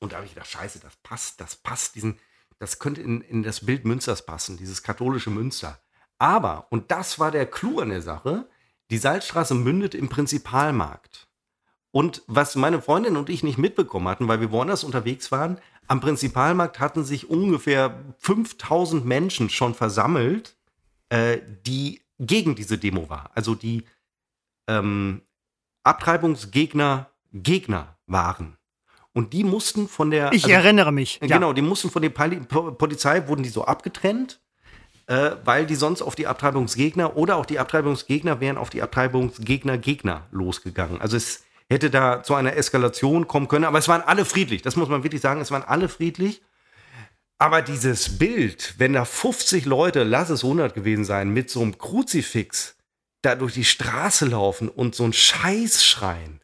[0.00, 2.18] Und da habe ich gedacht, scheiße, das passt, das passt, diesen,
[2.58, 5.78] das könnte in, in das Bild Münsters passen, dieses katholische Münster.
[6.18, 8.48] Aber, und das war der Clou an der Sache,
[8.90, 11.28] die Salzstraße mündet im Prinzipalmarkt.
[11.90, 16.00] Und was meine Freundin und ich nicht mitbekommen hatten, weil wir woanders unterwegs waren, am
[16.00, 20.56] Prinzipalmarkt hatten sich ungefähr 5000 Menschen schon versammelt,
[21.08, 23.30] äh, die gegen diese Demo war.
[23.34, 23.84] Also die
[24.68, 25.22] ähm,
[25.82, 28.56] Abtreibungsgegner Gegner waren.
[29.12, 30.32] Und die mussten von der.
[30.32, 31.20] Ich also, erinnere mich.
[31.20, 31.52] Genau, ja.
[31.52, 34.40] die mussten von der Polizei, wurden die so abgetrennt,
[35.06, 39.78] äh, weil die sonst auf die Abtreibungsgegner oder auch die Abtreibungsgegner wären auf die Abtreibungsgegner
[39.78, 41.00] Gegner losgegangen.
[41.00, 44.62] Also es hätte da zu einer Eskalation kommen können, aber es waren alle friedlich.
[44.62, 46.42] Das muss man wirklich sagen, es waren alle friedlich.
[47.38, 51.78] Aber dieses Bild, wenn da 50 Leute, lass es 100 gewesen sein, mit so einem
[51.78, 52.76] Kruzifix
[53.22, 56.40] da durch die Straße laufen und so ein Scheiß schreien,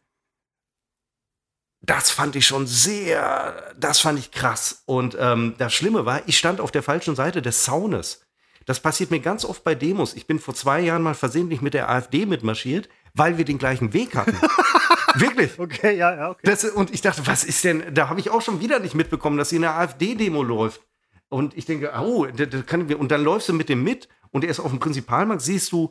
[1.81, 4.83] das fand ich schon sehr, das fand ich krass.
[4.85, 8.21] Und ähm, das Schlimme war, ich stand auf der falschen Seite des Zaunes.
[8.65, 10.13] Das passiert mir ganz oft bei Demos.
[10.13, 13.93] Ich bin vor zwei Jahren mal versehentlich mit der AfD mitmarschiert, weil wir den gleichen
[13.93, 14.37] Weg hatten.
[15.15, 15.59] Wirklich.
[15.59, 16.41] Okay, ja, ja, okay.
[16.43, 19.37] Das, und ich dachte, was ist denn, da habe ich auch schon wieder nicht mitbekommen,
[19.37, 20.81] dass hier eine AfD-Demo läuft.
[21.29, 24.43] Und ich denke, oh, das, das kann, und dann läufst du mit dem mit und
[24.43, 25.89] er ist auf dem Prinzipalmarkt, siehst du,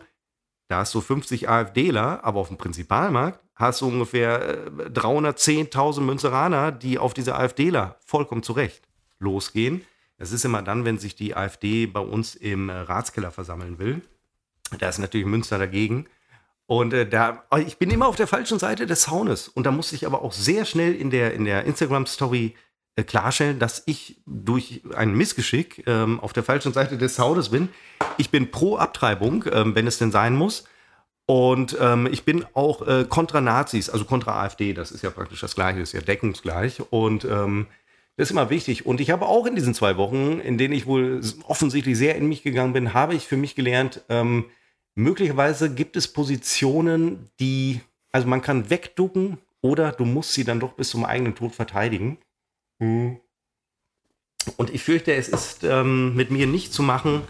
[0.69, 6.73] da hast du 50 AfDler, aber auf dem Prinzipalmarkt hast du ungefähr 310.000 äh, Münzeraner,
[6.73, 8.83] die auf diese AfDler vollkommen zurecht
[9.19, 9.85] losgehen.
[10.17, 14.03] Es ist immer dann, wenn sich die AfD bei uns im äh, Ratskeller versammeln will.
[14.79, 16.07] Da ist natürlich Münster dagegen.
[16.71, 19.49] Und äh, da, ich bin immer auf der falschen Seite des Zaunes.
[19.49, 22.55] Und da musste ich aber auch sehr schnell in der, in der Instagram-Story
[22.95, 27.71] äh, klarstellen, dass ich durch ein Missgeschick ähm, auf der falschen Seite des Zaunes bin.
[28.19, 30.63] Ich bin pro Abtreibung, ähm, wenn es denn sein muss.
[31.27, 34.73] Und ähm, ich bin auch äh, kontra Nazis, also kontra AfD.
[34.73, 36.83] Das ist ja praktisch das Gleiche, ist ja deckungsgleich.
[36.91, 37.67] Und ähm,
[38.17, 38.87] das ist immer wichtig.
[38.87, 42.29] Und ich habe auch in diesen zwei Wochen, in denen ich wohl offensichtlich sehr in
[42.29, 44.45] mich gegangen bin, habe ich für mich gelernt, ähm,
[44.95, 47.81] möglicherweise gibt es Positionen, die,
[48.13, 52.19] also man kann wegducken oder du musst sie dann doch bis zum eigenen Tod verteidigen.
[52.79, 53.21] Mhm.
[54.57, 57.23] Und ich fürchte, es ist ähm, mit mir nicht zu machen,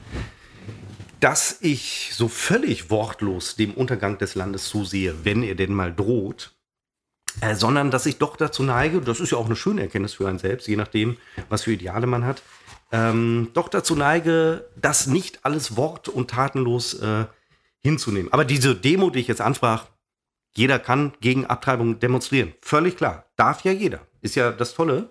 [1.19, 6.55] dass ich so völlig wortlos dem Untergang des Landes zusehe, wenn er denn mal droht,
[7.41, 10.29] äh, sondern dass ich doch dazu neige, das ist ja auch eine schöne Erkenntnis für
[10.29, 11.17] einen selbst, je nachdem,
[11.49, 12.43] was für Ideale man hat,
[12.93, 17.27] ähm, doch dazu neige, das nicht alles wort- und tatenlos äh,
[17.83, 18.33] hinzunehmen.
[18.33, 19.87] Aber diese Demo, die ich jetzt ansprach,
[20.55, 22.55] jeder kann gegen Abtreibung demonstrieren.
[22.61, 23.27] Völlig klar.
[23.37, 24.01] Darf ja jeder.
[24.21, 25.11] Ist ja das Tolle.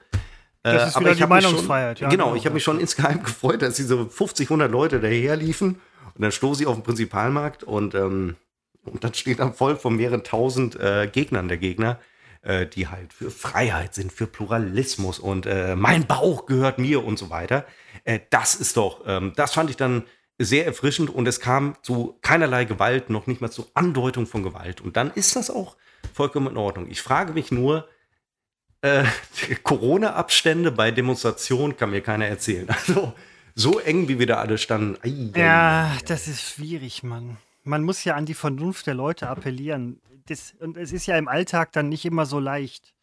[0.61, 1.99] Das ist äh, aber die Meinungsfreiheit.
[1.99, 4.99] Schon, ja, genau, genau, ich habe mich schon insgeheim gefreut, dass diese 50, 100 Leute
[4.99, 5.79] daher liefen.
[6.15, 8.35] Und dann stoße ich auf den Prinzipalmarkt und, ähm,
[8.83, 11.99] und dann steht am Volk von mehreren tausend äh, Gegnern der Gegner,
[12.41, 17.17] äh, die halt für Freiheit sind, für Pluralismus und äh, mein Bauch gehört mir und
[17.17, 17.65] so weiter.
[18.03, 20.03] Äh, das ist doch, ähm, das fand ich dann
[20.39, 24.79] sehr erfrischend und es kam zu keinerlei Gewalt, noch nicht mal zu Andeutung von Gewalt.
[24.79, 25.75] Und dann ist das auch
[26.13, 26.89] vollkommen in Ordnung.
[26.89, 27.87] Ich frage mich nur,
[28.81, 29.03] äh,
[29.63, 32.67] Corona-Abstände bei Demonstrationen kann mir keiner erzählen.
[32.87, 33.13] Also
[33.55, 34.97] so eng, wie wir da alle standen.
[35.03, 37.37] Ei, ja, das ist schwierig, Mann.
[37.63, 39.99] Man muss ja an die Vernunft der Leute appellieren.
[40.27, 42.93] Das, und es ist ja im Alltag dann nicht immer so leicht.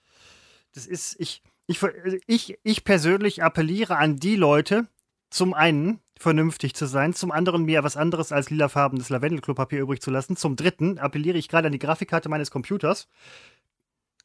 [0.74, 1.80] Das ist, ich, ich,
[2.26, 4.86] ich, ich persönlich appelliere an die Leute,
[5.28, 10.10] zum einen vernünftig zu sein, zum anderen mir was anderes als lilafarbenes Lavendelklopapier übrig zu
[10.10, 13.08] lassen, zum dritten appelliere ich gerade an die Grafikkarte meines Computers,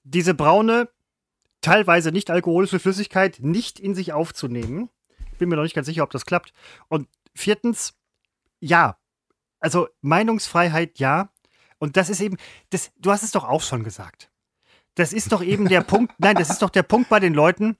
[0.03, 0.89] diese braune,
[1.61, 4.89] teilweise nicht alkoholische Flüssigkeit nicht in sich aufzunehmen.
[5.37, 6.53] Bin mir noch nicht ganz sicher, ob das klappt.
[6.87, 7.93] Und viertens,
[8.59, 8.97] ja,
[9.59, 11.29] also Meinungsfreiheit ja.
[11.77, 12.37] Und das ist eben,
[12.71, 14.31] das, du hast es doch auch schon gesagt.
[14.95, 17.77] Das ist doch eben der Punkt, nein, das ist doch der Punkt bei den Leuten,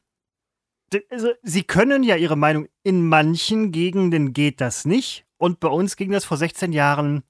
[1.10, 5.26] also, sie können ja ihre Meinung, in manchen Gegenden geht das nicht.
[5.38, 7.24] Und bei uns ging das vor 16 Jahren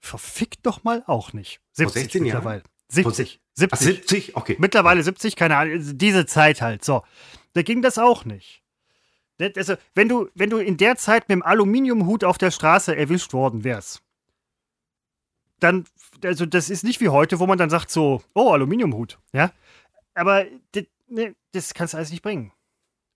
[0.00, 1.60] verfickt doch mal auch nicht.
[1.72, 2.58] 70 vor 16 mittlerweile.
[2.58, 2.68] Jahren?
[2.88, 3.40] 70.
[3.54, 3.72] 70.
[3.72, 4.36] Ach, 70?
[4.36, 4.56] Okay.
[4.58, 6.84] Mittlerweile 70, keine Ahnung, also diese Zeit halt.
[6.84, 7.02] So.
[7.54, 8.62] Da ging das auch nicht.
[9.56, 13.32] Also, wenn du, wenn du in der Zeit mit dem Aluminiumhut auf der Straße erwischt
[13.32, 14.02] worden wärst,
[15.60, 15.84] dann,
[16.24, 19.52] also das ist nicht wie heute, wo man dann sagt so, oh, Aluminiumhut, ja.
[20.14, 22.52] Aber das, ne, das kannst du alles nicht bringen.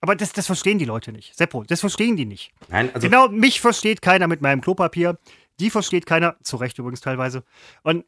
[0.03, 1.35] Aber das, das verstehen die Leute nicht.
[1.37, 2.53] Seppo, das verstehen die nicht.
[2.69, 5.17] Nein, also genau, mich versteht keiner mit meinem Klopapier.
[5.61, 7.45] Die versteht keiner, zu Recht übrigens teilweise.
[7.85, 8.05] Und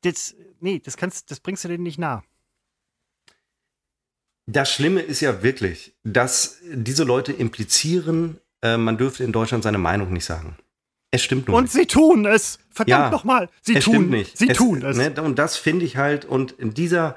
[0.00, 2.24] das, nee, das kannst, das bringst du denen nicht nah.
[4.46, 9.78] Das Schlimme ist ja wirklich, dass diese Leute implizieren, äh, man dürfte in Deutschland seine
[9.78, 10.56] Meinung nicht sagen.
[11.10, 11.58] Es stimmt nur.
[11.58, 11.72] Und nicht.
[11.72, 12.58] sie tun es.
[12.70, 13.50] Verdammt ja, nochmal.
[13.60, 14.38] Sie es tun stimmt nicht.
[14.38, 14.96] Sie es, tun es.
[14.96, 17.16] Ne, und das finde ich halt, und in dieser,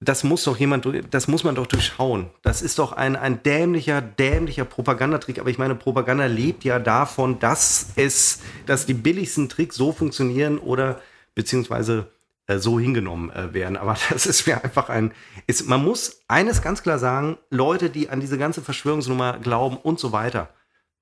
[0.00, 2.28] das muss doch jemand, das muss man doch durchschauen.
[2.42, 5.38] Das ist doch ein, ein dämlicher, dämlicher Propagandatrick.
[5.38, 10.58] Aber ich meine, Propaganda lebt ja davon, dass es, dass die billigsten Tricks so funktionieren
[10.58, 11.00] oder
[11.34, 12.10] beziehungsweise
[12.46, 13.78] äh, so hingenommen äh, werden.
[13.78, 15.12] Aber das ist mir einfach ein,
[15.46, 19.98] ist, man muss eines ganz klar sagen, Leute, die an diese ganze Verschwörungsnummer glauben und
[19.98, 20.50] so weiter,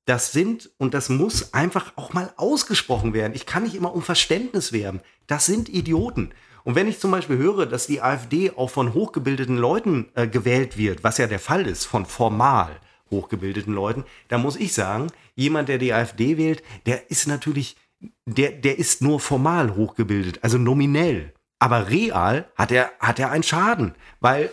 [0.07, 3.33] das sind, und das muss einfach auch mal ausgesprochen werden.
[3.35, 5.01] Ich kann nicht immer um Verständnis werben.
[5.27, 6.33] Das sind Idioten.
[6.65, 10.77] Und wenn ich zum Beispiel höre, dass die AfD auch von hochgebildeten Leuten äh, gewählt
[10.78, 12.81] wird, was ja der Fall ist, von formal
[13.11, 17.77] hochgebildeten Leuten, dann muss ich sagen, jemand, der die AfD wählt, der ist natürlich,
[18.24, 21.35] der, der ist nur formal hochgebildet, also nominell.
[21.59, 24.51] Aber real hat er, hat er einen Schaden, weil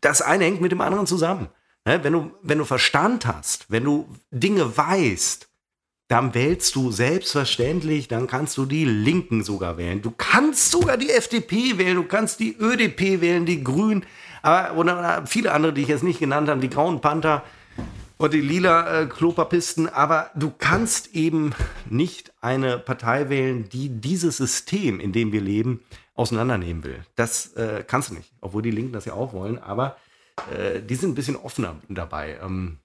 [0.00, 1.48] das eine hängt mit dem anderen zusammen.
[1.86, 5.49] Ne, wenn, du, wenn du Verstand hast, wenn du Dinge weißt,
[6.10, 10.02] dann wählst du selbstverständlich, dann kannst du die Linken sogar wählen.
[10.02, 14.04] Du kannst sogar die FDP wählen, du kannst die ÖDP wählen, die Grünen,
[14.42, 17.44] aber oder viele andere, die ich jetzt nicht genannt habe, die Grauen Panther
[18.18, 21.54] und die lila äh, Klopapisten, aber du kannst eben
[21.88, 25.78] nicht eine Partei wählen, die dieses System, in dem wir leben,
[26.16, 27.04] auseinandernehmen will.
[27.14, 29.96] Das äh, kannst du nicht, obwohl die Linken das ja auch wollen, aber
[30.52, 32.36] äh, die sind ein bisschen offener dabei.
[32.42, 32.78] Ähm,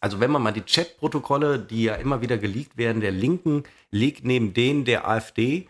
[0.00, 4.24] also wenn man mal die Chatprotokolle, die ja immer wieder geleakt werden, der Linken legt
[4.24, 5.68] neben denen der AfD,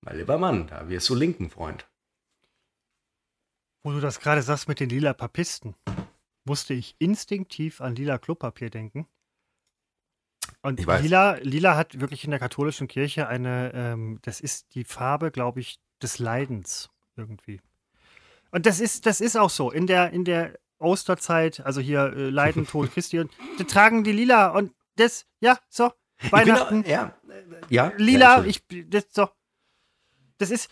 [0.00, 1.86] mein lieber Mann, da wirst du Linken, Freund.
[3.82, 5.74] Wo du das gerade sagst mit den lila Papisten,
[6.44, 9.06] musste ich instinktiv an lila Klopapier denken.
[10.62, 15.30] Und lila, lila hat wirklich in der katholischen Kirche eine, ähm, das ist die Farbe,
[15.30, 17.60] glaube ich, des Leidens irgendwie.
[18.50, 19.70] Und das ist, das ist auch so.
[19.70, 24.12] In der, in der Osterzeit, also hier äh, Leiden, Tod Christi, und die tragen die
[24.12, 25.92] lila und das, ja, so,
[26.30, 26.84] Weihnachten.
[26.84, 27.14] Auch, ja,
[27.68, 29.28] ja, lila, ja, ich, das, so.
[30.38, 30.70] Das ist,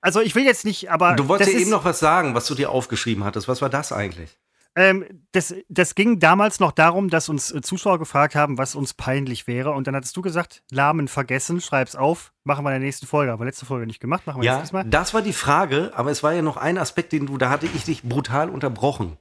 [0.00, 1.14] also ich will jetzt nicht, aber.
[1.14, 3.48] Du wolltest ja eben noch was sagen, was du dir aufgeschrieben hattest.
[3.48, 4.38] Was war das eigentlich?
[4.74, 8.94] Ähm, das, das ging damals noch darum, dass uns äh, Zuschauer gefragt haben, was uns
[8.94, 9.72] peinlich wäre.
[9.72, 13.32] Und dann hattest du gesagt, Lahmen vergessen, schreib's auf, machen wir in der nächsten Folge.
[13.32, 14.84] Aber letzte Folge nicht gemacht, machen wir ja, jetzt Mal.
[14.84, 17.66] Das war die Frage, aber es war ja noch ein Aspekt, den du, da hatte
[17.66, 19.18] ich dich brutal unterbrochen.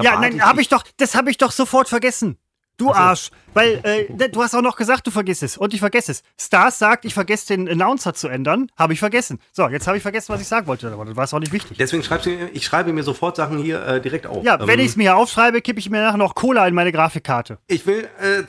[0.00, 2.38] ja, nein, habe ich doch, das habe ich doch sofort vergessen.
[2.80, 3.00] Du also.
[3.00, 3.30] Arsch.
[3.52, 5.56] Weil äh, du hast auch noch gesagt, du vergisst es.
[5.56, 6.22] Und ich vergesse es.
[6.38, 8.70] Stars sagt, ich vergesse den Announcer zu ändern.
[8.76, 9.38] Habe ich vergessen.
[9.52, 10.90] So, jetzt habe ich vergessen, was ich sagen wollte.
[10.90, 11.76] Aber das war es auch nicht wichtig.
[11.78, 14.44] Deswegen schreibst du ich schreibe mir sofort Sachen hier äh, direkt auf.
[14.44, 16.92] Ja, wenn ähm, ich es mir aufschreibe, kippe ich mir nachher noch Cola in meine
[16.92, 17.58] Grafikkarte.
[17.66, 18.08] Ich will.
[18.20, 18.44] Äh,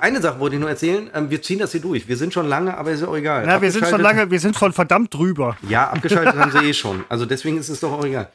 [0.00, 1.10] eine Sache wollte ich nur erzählen.
[1.14, 2.06] Ähm, wir ziehen das hier durch.
[2.06, 3.46] Wir sind schon lange, aber ist ja auch egal.
[3.46, 5.56] Ja, wir sind schon lange, wir sind schon verdammt drüber.
[5.66, 7.04] Ja, abgeschaltet haben sie eh schon.
[7.08, 8.30] Also deswegen ist es doch auch egal.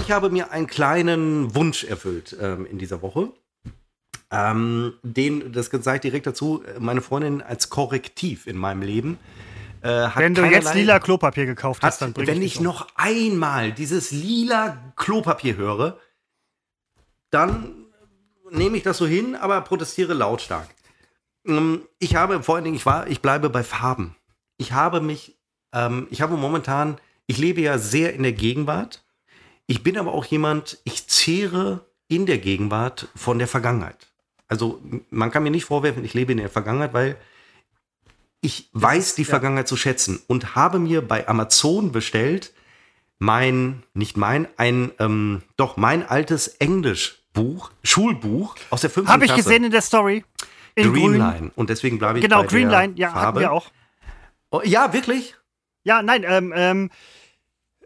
[0.00, 3.30] Ich habe mir einen kleinen Wunsch erfüllt ähm, in dieser Woche.
[4.36, 9.18] Ähm, den, das sage ich direkt dazu, meine Freundin als Korrektiv in meinem Leben.
[9.80, 13.72] Äh, wenn du jetzt lila Klopapier gekauft hast, dann bring Wenn ich, ich noch einmal
[13.72, 15.98] dieses lila Klopapier höre,
[17.30, 17.86] dann
[18.50, 20.68] nehme ich das so hin, aber protestiere lautstark.
[21.46, 24.16] Ähm, ich habe vor allen Dingen, ich war, ich bleibe bei Farben.
[24.58, 25.38] Ich habe mich,
[25.72, 29.04] ähm, ich habe momentan, ich lebe ja sehr in der Gegenwart.
[29.66, 34.08] Ich bin aber auch jemand, ich zehre in der Gegenwart von der Vergangenheit.
[34.48, 37.16] Also man kann mir nicht vorwerfen, ich lebe in der Vergangenheit, weil
[38.40, 39.28] ich weiß die ja.
[39.28, 42.52] Vergangenheit zu schätzen und habe mir bei Amazon bestellt
[43.18, 49.34] mein, nicht mein, ein, ähm, doch mein altes Englischbuch, Schulbuch aus der fünften Habe ich
[49.34, 50.24] gesehen in der Story.
[50.74, 51.38] In Greenline.
[51.38, 51.52] Grün.
[51.56, 53.40] Und deswegen bleibe ich genau, bei Greenline, der ja, Farbe.
[53.40, 53.70] wir auch.
[54.50, 55.34] Oh, ja, wirklich?
[55.84, 56.90] Ja, nein, ähm, ähm,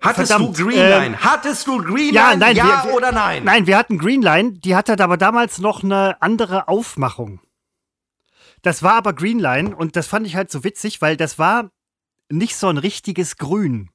[0.00, 1.06] Hattest Verdammt, du Greenline?
[1.06, 2.12] Ähm, Hattest du Greenline?
[2.14, 3.44] Ja, nein, ja wir, oder nein?
[3.44, 4.52] Nein, wir hatten Greenline.
[4.52, 7.40] Die hatte aber damals noch eine andere Aufmachung.
[8.62, 11.70] Das war aber Greenline und das fand ich halt so witzig, weil das war
[12.30, 13.90] nicht so ein richtiges Grün.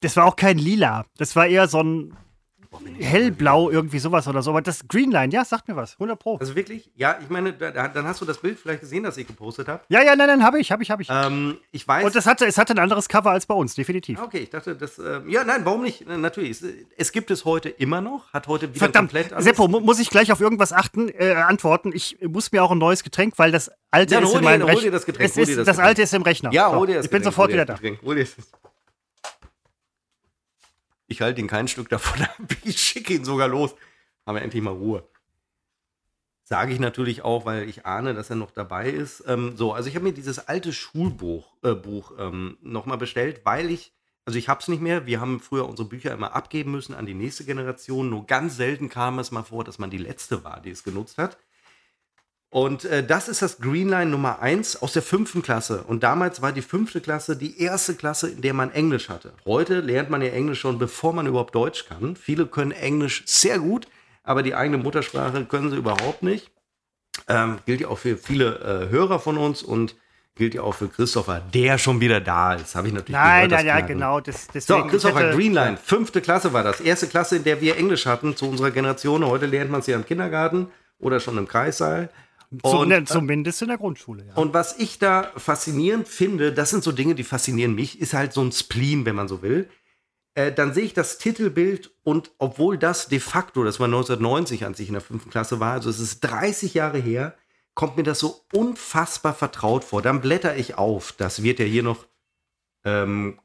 [0.00, 1.06] Das war auch kein Lila.
[1.16, 2.16] Das war eher so ein
[2.98, 4.50] hellblau, irgendwie sowas oder so.
[4.50, 5.94] Aber das Greenline, ja, sagt mir was.
[5.94, 6.36] 100 Pro.
[6.36, 6.90] Also wirklich?
[6.96, 9.82] Ja, ich meine, da, dann hast du das Bild vielleicht gesehen, das ich gepostet habe.
[9.88, 11.08] Ja, ja, nein, nein, habe ich, habe ich, habe ich.
[11.10, 12.04] Ähm, ich weiß.
[12.04, 14.18] Und das hatte, es hatte ein anderes Cover als bei uns, definitiv.
[14.20, 14.98] Ah, Okay, ich dachte, das.
[14.98, 16.02] Äh, ja, nein, warum nicht?
[16.08, 16.50] Äh, Natürlich.
[16.50, 16.64] Es,
[16.96, 18.32] es gibt es heute immer noch.
[18.32, 19.44] Hat heute wieder Verdammt, komplett alles.
[19.44, 21.92] Seppo, mu muss ich gleich auf irgendwas achten, äh, antworten?
[21.94, 24.62] Ich muss mir auch ein neues Getränk, weil das alte Ja, ist hol in meinem
[24.62, 24.82] hol Rechner.
[24.82, 26.52] dir das Getränk, Es hol ist, das, das alte ist im Rechner.
[26.52, 27.74] Ja, hol dir das Ich bin Getränk, sofort hol wieder da.
[27.74, 28.34] Getränk, hol dir das.
[31.06, 32.36] Ich halte ihn kein Stück davon ab.
[32.64, 33.74] Ich schicke ihn sogar los.
[34.26, 35.08] Haben wir endlich mal Ruhe.
[36.42, 39.24] Sage ich natürlich auch, weil ich ahne, dass er noch dabei ist.
[39.26, 43.70] Ähm, so, also ich habe mir dieses alte Schulbuch äh, Buch, ähm, nochmal bestellt, weil
[43.70, 43.92] ich,
[44.24, 45.06] also ich habe es nicht mehr.
[45.06, 48.10] Wir haben früher unsere Bücher immer abgeben müssen an die nächste Generation.
[48.10, 51.18] Nur ganz selten kam es mal vor, dass man die letzte war, die es genutzt
[51.18, 51.36] hat.
[52.56, 55.82] Und äh, das ist das Greenline Nummer 1 aus der fünften Klasse.
[55.86, 59.34] Und damals war die fünfte Klasse die erste Klasse, in der man Englisch hatte.
[59.44, 62.16] Heute lernt man ja Englisch schon, bevor man überhaupt Deutsch kann.
[62.16, 63.88] Viele können Englisch sehr gut,
[64.22, 66.50] aber die eigene Muttersprache können sie überhaupt nicht.
[67.28, 69.94] Ähm, gilt ja auch für viele äh, Hörer von uns und
[70.34, 72.74] gilt ja auch für Christopher, der schon wieder da ist.
[72.74, 73.52] Habe ich natürlich Nein, gehört.
[73.52, 74.20] das nein, ja, genau.
[74.20, 76.80] Das, So, Christopher, hätte- Greenline, fünfte Klasse war das.
[76.80, 79.26] Erste Klasse, in der wir Englisch hatten zu unserer Generation.
[79.26, 80.68] Heute lernt man es ja im Kindergarten
[80.98, 82.08] oder schon im Kreissaal.
[82.62, 84.34] Und, ne, zumindest in der Grundschule, ja.
[84.34, 88.32] und was ich da faszinierend finde, das sind so Dinge, die faszinieren mich, ist halt
[88.32, 89.68] so ein Spleen, wenn man so will.
[90.34, 94.78] Äh, dann sehe ich das Titelbild und obwohl das de facto, das war 1990, als
[94.78, 97.34] ich in der fünften Klasse war, also es ist 30 Jahre her,
[97.74, 100.02] kommt mir das so unfassbar vertraut vor.
[100.02, 101.12] Dann blätter ich auf.
[101.12, 102.06] Das wird ja hier noch
[102.84, 103.38] ähm,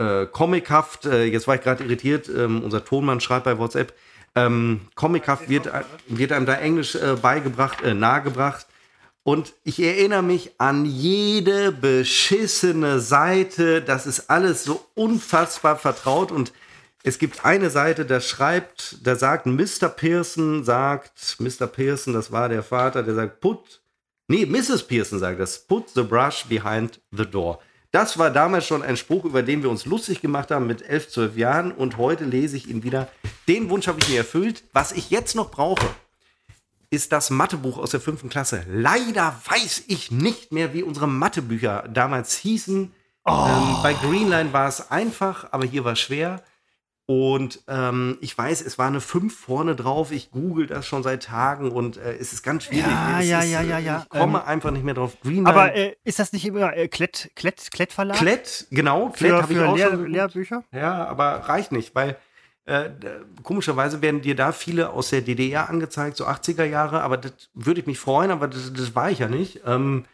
[0.00, 3.94] äh, comichaft, äh, jetzt war ich gerade irritiert, ähm, unser Tonmann schreibt bei WhatsApp,
[4.34, 5.70] ähm, comichaft wird,
[6.08, 8.66] wird einem da Englisch äh, beigebracht, äh, nahegebracht.
[9.22, 13.82] Und ich erinnere mich an jede beschissene Seite.
[13.82, 16.32] Das ist alles so unfassbar vertraut.
[16.32, 16.52] Und
[17.02, 19.88] es gibt eine Seite, da schreibt, da sagt Mr.
[19.88, 21.66] Pearson, sagt, Mr.
[21.66, 23.82] Pearson, das war der Vater, der sagt, put,
[24.28, 24.84] nee, Mrs.
[24.84, 27.58] Pearson sagt das, put the brush behind the door.
[27.92, 31.10] Das war damals schon ein Spruch, über den wir uns lustig gemacht haben mit 11,
[31.10, 31.72] 12 Jahren.
[31.72, 33.08] Und heute lese ich ihn wieder.
[33.48, 34.62] Den Wunsch habe ich mir erfüllt.
[34.72, 35.86] Was ich jetzt noch brauche,
[36.90, 38.64] ist das Mathebuch aus der fünften Klasse.
[38.68, 42.92] Leider weiß ich nicht mehr, wie unsere Mathebücher damals hießen.
[43.26, 46.42] Ähm, bei Greenline war es einfach, aber hier war es schwer.
[47.10, 50.12] Und ähm, ich weiß, es war eine 5 vorne drauf.
[50.12, 52.86] Ich google das schon seit Tagen und äh, es ist ganz schwierig.
[52.86, 54.02] Ja, es ja, ist, ja, äh, ja, ja.
[54.04, 55.16] Ich komme Ähm, einfach nicht mehr drauf.
[55.20, 55.48] Greenline.
[55.48, 58.16] Aber äh, ist das nicht immer äh, Klett, Klett, Klettverlag?
[58.16, 60.06] Klett, genau, Klett habe ich auch Lehr schon.
[60.06, 60.62] Lehrbücher?
[60.70, 62.16] Ja, aber reicht nicht, weil
[62.66, 62.90] äh,
[63.42, 67.80] komischerweise werden dir da viele aus der DDR angezeigt, so 80er Jahre, aber das würde
[67.80, 69.62] ich mich freuen, aber das, das war ich ja nicht.
[69.66, 70.04] Ähm,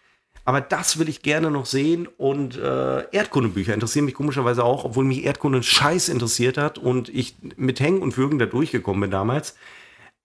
[0.47, 5.05] aber das will ich gerne noch sehen und äh, Erdkundebücher interessieren mich komischerweise auch, obwohl
[5.05, 9.57] mich Erdkunde scheiß interessiert hat und ich mit Hängen und Würgen da durchgekommen bin damals.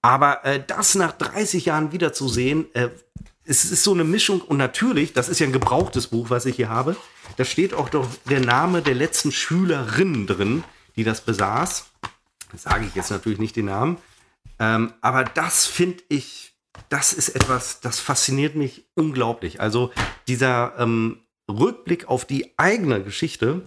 [0.04, 2.90] Aber äh, das nach 30 Jahren wiederzusehen, äh,
[3.46, 6.56] es ist so eine Mischung und natürlich, das ist ja ein gebrauchtes Buch, was ich
[6.56, 6.96] hier habe,
[7.38, 10.64] da steht auch doch der Name der letzten Schülerin drin,
[10.96, 11.90] die das besaß.
[12.56, 13.98] Sage ich jetzt natürlich nicht den Namen.
[14.60, 16.51] Ähm, aber das finde ich,
[16.90, 19.62] das ist etwas, das fasziniert mich unglaublich.
[19.62, 19.92] Also
[20.28, 21.20] dieser ähm,
[21.50, 23.62] Rückblick auf die eigene Geschichte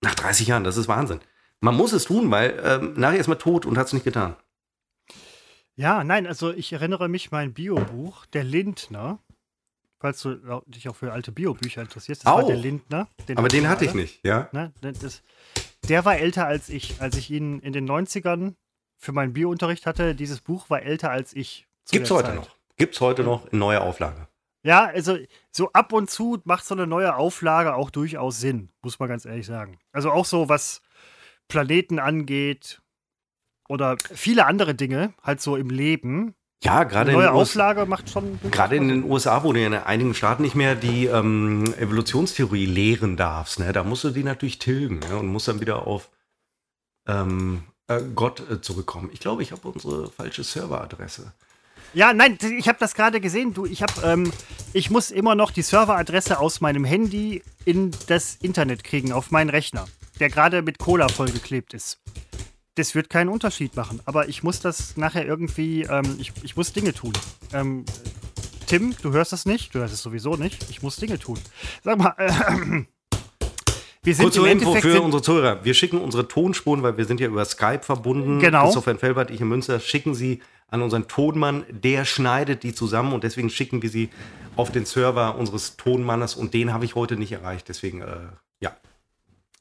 [0.00, 1.20] nach 30 Jahren, das ist Wahnsinn.
[1.60, 4.36] Man muss es tun, weil ähm, nachher ist man tot und hat es nicht getan.
[5.76, 9.18] Ja, nein, also ich erinnere mich mein Biobuch, der Lindner,
[9.98, 12.46] falls du dich auch für alte Biobücher interessierst, das war Auch.
[12.46, 13.08] der Lindner.
[13.30, 14.48] Aber hatten den hatte ich nicht, ja.
[14.52, 14.72] Ne?
[14.80, 15.22] Das,
[15.88, 17.00] der war älter als ich.
[17.00, 18.54] Als ich ihn in den 90ern
[18.98, 21.66] für meinen Biounterricht hatte, dieses Buch war älter als ich.
[21.90, 22.36] Gibt's heute Zeit.
[22.36, 22.48] noch.
[22.76, 24.28] Gibt's heute noch in neuer Auflage.
[24.64, 25.18] Ja, also
[25.50, 29.26] so ab und zu macht so eine neue Auflage auch durchaus Sinn, muss man ganz
[29.26, 29.78] ehrlich sagen.
[29.92, 30.80] Also auch so, was
[31.48, 32.80] Planeten angeht
[33.68, 36.34] oder viele andere Dinge, halt so im Leben.
[36.62, 38.38] Ja, gerade in, neue den US Auflage macht schon.
[38.50, 43.18] gerade in den USA, wo du in einigen Staaten nicht mehr die ähm, Evolutionstheorie lehren
[43.18, 43.70] darfst, ne?
[43.72, 45.18] da musst du die natürlich tilgen ne?
[45.18, 46.10] und musst dann wieder auf
[47.06, 49.10] ähm, äh, Gott äh, zurückkommen.
[49.12, 51.34] Ich glaube, ich habe unsere falsche Serveradresse.
[51.94, 53.54] Ja, nein, ich habe das gerade gesehen.
[53.54, 54.32] Du, ich habe, ähm,
[54.72, 59.48] ich muss immer noch die Serveradresse aus meinem Handy in das Internet kriegen auf meinen
[59.48, 59.86] Rechner,
[60.18, 62.00] der gerade mit Cola vollgeklebt ist.
[62.74, 66.72] Das wird keinen Unterschied machen, aber ich muss das nachher irgendwie, ähm, ich, ich muss
[66.72, 67.12] Dinge tun.
[67.52, 67.84] Ähm,
[68.66, 70.68] Tim, du hörst das nicht, du hörst es sowieso nicht.
[70.70, 71.38] Ich muss Dinge tun.
[71.84, 72.32] Sag mal, äh,
[74.02, 75.64] wir sind Kurz im zur Info Endeffekt für unsere Zuhörer.
[75.64, 78.40] Wir schicken unsere Tonspuren, weil wir sind ja über Skype verbunden.
[78.40, 78.64] Genau.
[78.64, 81.64] Christopher in Felbert, ich in Münster, schicken sie an unseren Tonmann.
[81.70, 84.10] Der schneidet die zusammen und deswegen schicken wir sie
[84.56, 87.68] auf den Server unseres Tonmannes und den habe ich heute nicht erreicht.
[87.68, 88.28] Deswegen, äh,
[88.60, 88.76] ja.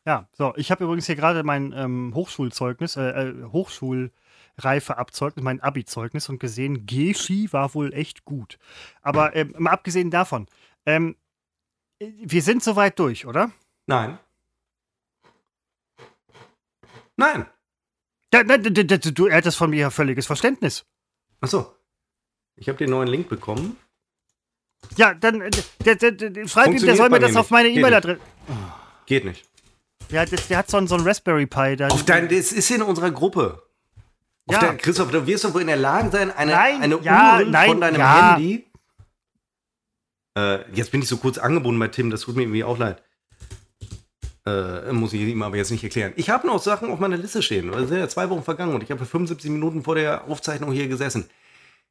[0.05, 6.27] Ja, so, ich habe übrigens hier gerade mein ähm, Hochschulzeugnis, äh, äh, Hochschulreifeabzeugnis, mein Abi-Zeugnis
[6.29, 8.59] und gesehen, Geschi war wohl echt gut.
[9.01, 10.47] Aber ähm, mal abgesehen davon,
[10.85, 11.15] ähm,
[11.99, 13.51] wir sind soweit durch, oder?
[13.87, 14.19] Nein.
[17.15, 17.45] Nein.
[18.33, 20.85] Ja, ne, d- d- d- du hättest von mir völliges Verständnis.
[21.43, 21.75] Achso.
[22.55, 23.75] Ich habe den neuen Link bekommen.
[24.95, 25.51] Ja, dann äh,
[25.83, 28.21] der, der, der, schreib ihm, der soll mir das auf meine E-Mail-Adresse.
[29.05, 29.45] Geht nicht.
[30.09, 31.75] Ja, der, der hat so einen, so einen Raspberry Pi.
[31.75, 33.61] Da, Auf dein, das ist in unserer Gruppe.
[34.47, 34.59] Auf Ja.
[34.61, 37.49] dein, Christoph, du wirst doch wohl in der Lage sein, eine, Nein, eine ja, URL
[37.49, 38.35] nein, von deinem ja.
[38.35, 38.65] Handy.
[40.37, 43.02] Äh, jetzt bin ich so kurz angebunden bei Tim, das tut mir irgendwie auch leid.
[44.45, 46.11] Äh, muss ich ihm aber jetzt nicht erklären.
[46.17, 47.73] Ich habe noch Sachen auf meiner Liste stehen.
[47.73, 50.87] Es sind ja zwei Wochen vergangen und ich habe 75 Minuten vor der Aufzeichnung hier
[50.89, 51.29] gesessen.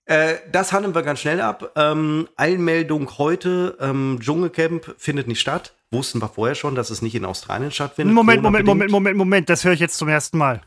[0.05, 1.73] Äh, das handeln wir ganz schnell ab.
[1.77, 5.75] Ähm, Einmeldung heute: ähm, Dschungelcamp findet nicht statt.
[5.91, 8.15] Wussten wir vorher schon, dass es nicht in Australien stattfindet.
[8.15, 8.67] Moment, Moment.
[8.67, 10.63] Moment, Moment, Moment, das höre ich jetzt zum ersten Mal.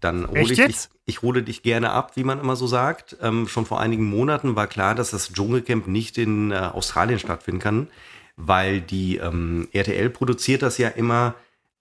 [0.00, 3.16] Dann hole ich dich, ich hole dich gerne ab, wie man immer so sagt.
[3.22, 7.60] Ähm, schon vor einigen Monaten war klar, dass das Dschungelcamp nicht in äh, Australien stattfinden
[7.60, 7.88] kann,
[8.36, 11.34] weil die ähm, RTL produziert das ja immer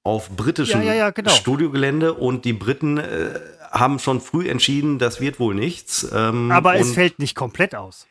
[0.03, 1.31] auf britischem Ja, ja, ja, genau.
[1.31, 3.39] Studiogelände und die Briten äh,
[3.71, 6.07] haben schon früh entschieden, das wird wohl nichts.
[6.13, 8.07] Ähm, Aber es fällt nicht komplett aus.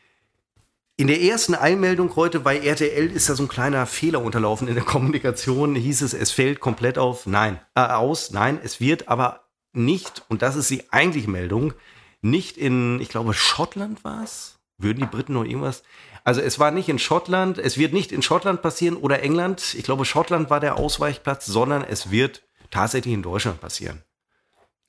[0.97, 4.75] in der ersten Einmeldung heute bei RTL ist da so ein kleiner Fehler unterlaufen in
[4.75, 5.75] der Kommunikation.
[5.75, 7.25] Hieß es, es fällt komplett auf.
[7.25, 8.31] Nein, äh, aus.
[8.31, 9.41] Nein, es wird aber
[9.73, 11.73] nicht, und das ist die eigentliche Meldung,
[12.21, 14.57] nicht in, ich glaube, Schottland war es.
[14.77, 15.83] Würden die Briten noch irgendwas?
[16.25, 19.75] Also es war nicht in Schottland, es wird nicht in Schottland passieren oder England.
[19.77, 22.41] Ich glaube, Schottland war der Ausweichplatz, sondern es wird
[22.71, 24.01] tatsächlich in Deutschland passieren.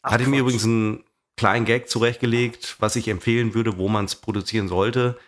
[0.02, 1.04] Ach, Hatte ich mir übrigens einen
[1.36, 5.18] kleinen Gag zurechtgelegt, was ich empfehlen würde, wo man es produzieren sollte.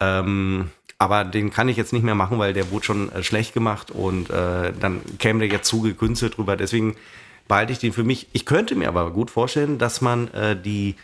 [0.00, 3.54] Ähm, aber den kann ich jetzt nicht mehr machen, weil der wurde schon äh, schlecht
[3.54, 6.56] gemacht und äh, dann käme der jetzt zu gekünstelt drüber.
[6.56, 6.96] Deswegen
[7.46, 8.26] behalte ich den für mich.
[8.32, 10.96] Ich könnte mir aber gut vorstellen, dass man äh, die,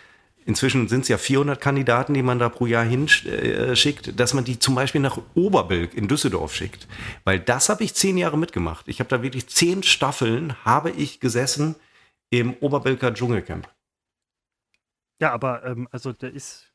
[0.47, 4.45] inzwischen sind es ja 400 Kandidaten, die man da pro Jahr hinschickt, äh, dass man
[4.45, 6.87] die zum Beispiel nach Oberbilk in Düsseldorf schickt.
[7.25, 8.89] Weil das habe ich zehn Jahre mitgemacht.
[8.89, 11.77] Ich habe da wirklich zehn Staffeln, habe ich gesessen
[12.31, 13.69] im Oberbilker Dschungelcamp.
[15.21, 16.67] Ja, aber ähm, also der ist.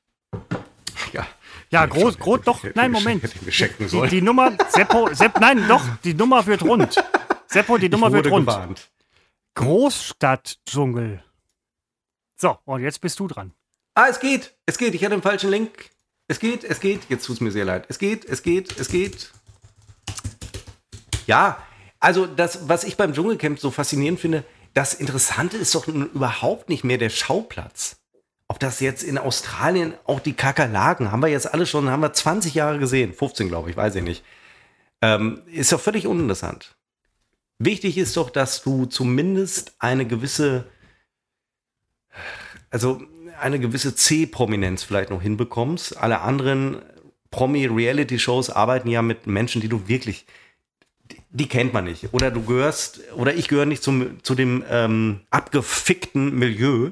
[1.14, 1.28] Ja,
[1.70, 3.24] Ja, groß, groß, doch, nein, Moment.
[3.24, 6.96] Die, die Nummer, Seppo, Sepp, nein, doch, die Nummer wird rund.
[7.48, 8.50] Seppo, die Nummer wird rund.
[9.56, 11.24] Großstadtdschungel.
[12.44, 13.54] So, und jetzt bist du dran.
[13.96, 14.54] Ah, es geht.
[14.66, 14.94] Es geht.
[14.94, 15.92] Ich hatte den falschen Link.
[16.28, 17.04] Es geht, es geht.
[17.08, 17.86] Jetzt tut es mir sehr leid.
[17.88, 19.32] Es geht, es geht, es geht.
[21.26, 21.64] Ja,
[22.02, 24.44] also das, was ich beim Dschungelcamp so faszinierend finde,
[24.74, 28.02] das Interessante ist doch nun überhaupt nicht mehr der Schauplatz.
[28.50, 32.12] Ob das jetzt in Australien auch die Kakerlaken, haben wir jetzt alle schon, haben wir
[32.12, 34.22] 20 Jahre gesehen, 15 glaube ich, weiß ich nicht.
[35.02, 36.76] Ähm, ist doch völlig uninteressant.
[37.58, 40.66] Wichtig ist doch, dass du zumindest eine gewisse,
[42.74, 43.02] also
[43.40, 45.96] eine gewisse C-Prominenz vielleicht noch hinbekommst.
[45.98, 46.82] Alle anderen
[47.30, 50.26] Promi-Reality-Shows arbeiten ja mit Menschen, die du wirklich,
[51.12, 52.14] die, die kennt man nicht.
[52.14, 56.90] Oder du gehörst, oder ich gehöre nicht zum, zu dem ähm, abgefickten Milieu,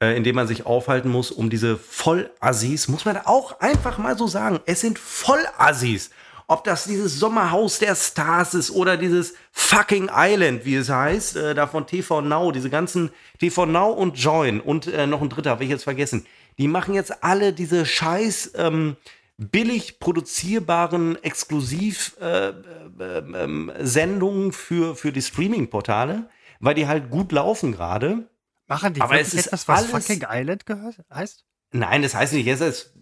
[0.00, 3.98] äh, in dem man sich aufhalten muss, um diese Vollassis, muss man da auch einfach
[3.98, 6.10] mal so sagen, es sind Vollassis.
[6.50, 11.54] Ob das dieses Sommerhaus der Stars ist oder dieses fucking Island, wie es heißt, äh,
[11.54, 15.50] da von TV Now, diese ganzen TV Now und Join und äh, noch ein dritter,
[15.50, 16.26] habe ich jetzt vergessen.
[16.56, 18.96] Die machen jetzt alle diese scheiß ähm,
[19.36, 26.28] billig produzierbaren Exklusiv-Sendungen äh, ähm, Sendungen für, für die Streaming-Portale,
[26.60, 28.26] weil die halt gut laufen gerade.
[28.66, 31.44] Machen die Aber es ist etwas, was alles- fucking Island gehört, heißt?
[31.72, 32.94] Nein, das heißt nicht, jetzt ist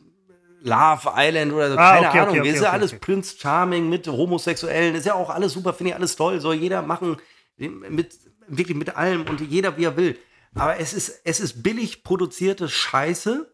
[0.62, 2.31] Love Island oder so, Ah, keine okay, Ahnung.
[2.31, 2.99] okay, Okay, ist ja alles.
[2.99, 6.41] Prince Charming mit Homosexuellen, ist ja auch alles super, finde ich alles toll.
[6.41, 7.16] Soll jeder machen,
[7.57, 8.19] mit,
[8.49, 10.19] wirklich mit allem und jeder wie er will.
[10.55, 13.53] Aber es ist, es ist billig produzierte Scheiße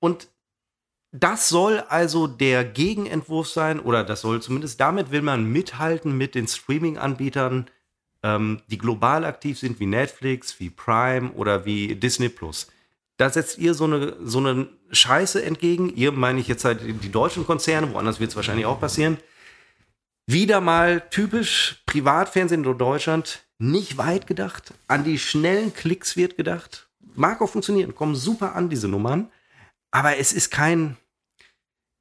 [0.00, 0.28] und
[1.12, 6.34] das soll also der Gegenentwurf sein, oder das soll zumindest damit will man mithalten mit
[6.34, 7.70] den Streaming-Anbietern,
[8.22, 12.68] ähm, die global aktiv sind, wie Netflix, wie Prime oder wie Disney Plus.
[13.16, 15.94] Da setzt ihr so eine, so eine Scheiße entgegen.
[15.94, 19.16] Ihr meine ich jetzt halt die deutschen Konzerne, woanders wird es wahrscheinlich auch passieren.
[20.26, 24.74] Wieder mal typisch Privatfernsehen in Deutschland, nicht weit gedacht.
[24.88, 26.88] An die schnellen Klicks wird gedacht.
[27.14, 29.30] Mag auch funktionieren, kommen super an, diese Nummern.
[29.90, 30.96] Aber es ist kein.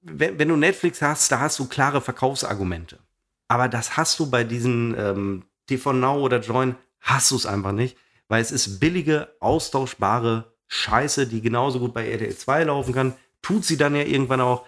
[0.01, 2.99] Wenn, wenn du Netflix hast, da hast du klare Verkaufsargumente.
[3.47, 7.71] Aber das hast du bei diesen ähm, TV Now oder Join, hast du es einfach
[7.71, 7.97] nicht,
[8.27, 13.13] weil es ist billige, austauschbare Scheiße, die genauso gut bei RTL 2 laufen kann.
[13.41, 14.65] Tut sie dann ja irgendwann auch.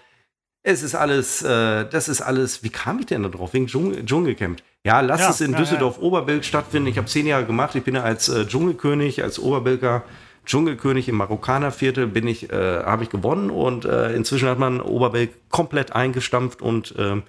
[0.64, 3.54] Es ist alles, äh, das ist alles, wie kam ich denn da drauf?
[3.54, 4.62] Wegen Dschungel, Dschungelcamp.
[4.86, 6.88] Ja, lass Ja, es in ja, Düsseldorf-Oberbilk stattfinden.
[6.88, 7.76] Ich habe zehn Jahre gemacht.
[7.76, 10.04] Ich bin ja als äh, Dschungelkönig, als Oberbilker
[10.46, 15.50] Dschungelkönig im Marokkanerviertel bin ich, äh, habe ich gewonnen und äh, inzwischen hat man Oberbilk
[15.50, 17.24] komplett eingestampft und ähm,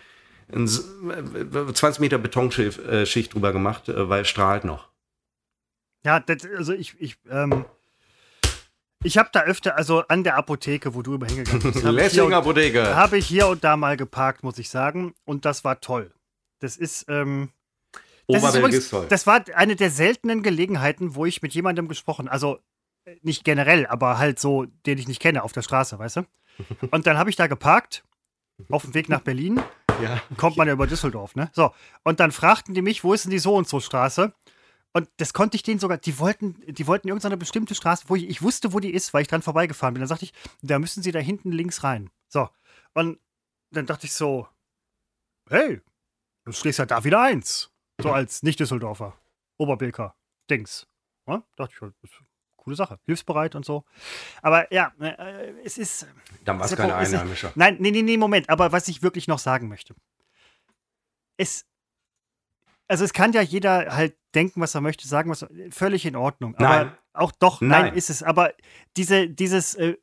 [0.53, 4.89] ein S- äh, 20 Meter Betonschicht äh, drüber gemacht, weil es strahlt noch.
[6.05, 7.65] Ja, das, also ich, ich, ähm,
[9.05, 12.13] ich habe da öfter, also an der Apotheke, wo du immer hingegangen bist, habe ich,
[12.13, 15.15] hier hab ich hier und da mal geparkt, muss ich sagen.
[15.25, 16.13] Und das war toll.
[16.61, 17.51] Das ist, ähm,
[18.27, 19.07] das ist, übrigens, ist toll.
[19.09, 22.59] das war eine der seltenen Gelegenheiten, wo ich mit jemandem gesprochen, also
[23.05, 26.23] äh, nicht generell, aber halt so, den ich nicht kenne, auf der Straße, weißt du?
[26.91, 28.03] Und dann habe ich da geparkt,
[28.71, 29.61] auf dem Weg nach Berlin.
[30.03, 30.21] ja.
[30.37, 31.49] kommt man ja über Düsseldorf, ne?
[31.53, 31.73] So.
[32.03, 34.33] Und dann fragten die mich, wo ist denn die so und so Straße?
[34.93, 38.29] Und das konnte ich denen sogar, die wollten, die wollten irgendeine bestimmte Straße, wo ich,
[38.29, 40.01] ich wusste, wo die ist, weil ich dran vorbeigefahren bin.
[40.01, 40.33] Dann sagte ich,
[40.63, 42.11] da müssen sie da hinten links rein.
[42.29, 42.49] So.
[42.95, 43.19] Und
[43.71, 44.49] dann dachte ich so,
[45.51, 45.81] hey,
[46.45, 47.71] du stehst ja da wieder eins.
[48.01, 49.17] So als Nicht-Düsseldorfer.
[49.59, 50.15] Oberbilker.
[50.51, 50.87] Dings.
[51.27, 51.43] Ja?
[51.57, 52.99] Dachte ich, das ist eine coole Sache.
[53.05, 53.85] Hilfsbereit und so.
[54.41, 56.07] Aber ja, äh, es ist.
[56.45, 57.53] Dann war es Seppo, kein es ist- Einheimischer.
[57.57, 58.49] Nein, nee, nee, nee, Moment.
[58.49, 59.95] Aber was ich wirklich noch sagen möchte.
[61.37, 61.67] Es.
[62.87, 65.49] Also, es kann ja jeder halt denken, was er möchte, sagen, was er.
[65.71, 66.55] Völlig in Ordnung.
[66.57, 66.93] Aber Nein.
[67.15, 67.87] auch doch, nein.
[67.87, 67.95] Nein.
[67.95, 68.23] ist es.
[68.23, 68.53] Aber
[68.97, 69.97] diese, dieses äh,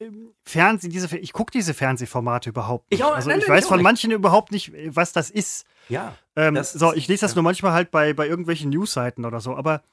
[0.44, 3.00] Fernsehen, diese, ich gucke diese Fernsehformate überhaupt nicht.
[3.00, 3.84] Ich auch- also, nein, ich nein, weiß ich von nicht.
[3.84, 5.66] manchen überhaupt nicht, was das ist.
[5.90, 6.16] Ja.
[6.36, 7.36] Ähm, Das so, ich lese das ja.
[7.36, 9.56] nur manchmal halt bei, bei irgendwelchen Newsseiten oder so.
[9.56, 9.84] Aber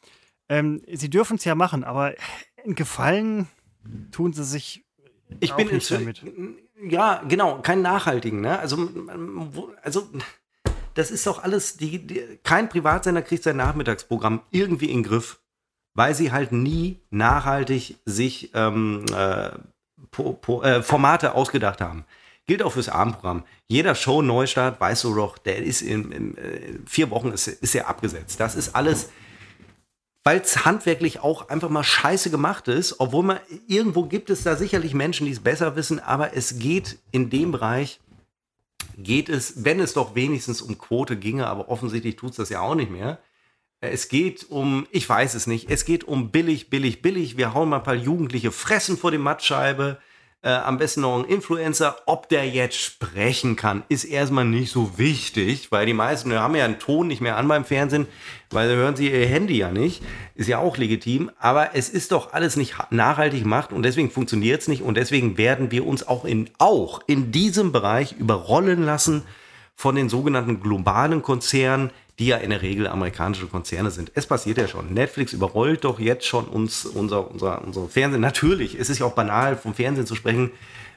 [0.49, 1.85] ähm, sie dürfen es ja machen.
[1.85, 2.15] Aber
[2.65, 3.49] einen Gefallen
[4.11, 4.85] tun sie sich
[5.41, 6.57] Ich auch bin nicht inzwischen.
[6.89, 8.59] Ja, genau, keinen nachhaltigen, ne?
[8.59, 8.89] Also,
[9.83, 10.09] also
[10.95, 15.41] das ist doch alles, die, die, kein Privatsender kriegt sein Nachmittagsprogramm irgendwie in den Griff,
[15.95, 19.51] weil sie halt nie nachhaltig sich ähm, äh,
[20.11, 22.05] po, po, äh, Formate ausgedacht haben.
[22.47, 23.45] Gilt auch fürs Abendprogramm.
[23.69, 27.89] Jeder Show-Neustart, weißt du doch, der ist in, in äh, vier Wochen ist, ist er
[27.89, 28.41] abgesetzt.
[28.41, 29.09] Das ist alles
[30.25, 34.57] weil es handwerklich auch einfach mal scheiße gemacht ist, obwohl man irgendwo gibt es da
[34.57, 38.01] sicherlich Menschen, die es besser wissen, aber es geht in dem Bereich,
[38.97, 42.61] geht es, wenn es doch wenigstens um Quote ginge, aber offensichtlich tut es das ja
[42.61, 43.21] auch nicht mehr.
[43.81, 47.37] Es geht um, ich weiß es nicht, es geht um billig, billig, billig.
[47.37, 49.99] Wir hauen mal ein paar Jugendliche fressen vor die Mattscheibe.
[50.45, 51.97] Äh, am besten noch ein Influencer.
[52.07, 56.65] Ob der jetzt sprechen kann, ist erstmal nicht so wichtig, weil die meisten haben ja
[56.65, 58.09] einen Ton nicht mehr an beim Fernsehen,
[58.51, 60.03] weil da hören sie ihr Handy ja nicht.
[60.35, 61.31] Ist ja auch legitim.
[61.39, 64.97] Aber es ist doch alles nicht ha- nachhaltig gemacht und deswegen funktioniert es nicht und
[64.97, 69.23] deswegen werden wir uns auch in, auch in diesem Bereich überrollen lassen
[69.77, 71.91] von den sogenannten globalen Konzernen,
[72.23, 74.13] die ja in der Regel amerikanische Konzerne sind.
[74.15, 74.95] Es passiert ja schon.
[74.95, 78.21] Netflix überrollt doch jetzt schon uns, unser, unser, unser Fernsehen.
[78.21, 80.53] Natürlich, es ist ja auch banal, vom Fernsehen zu sprechen,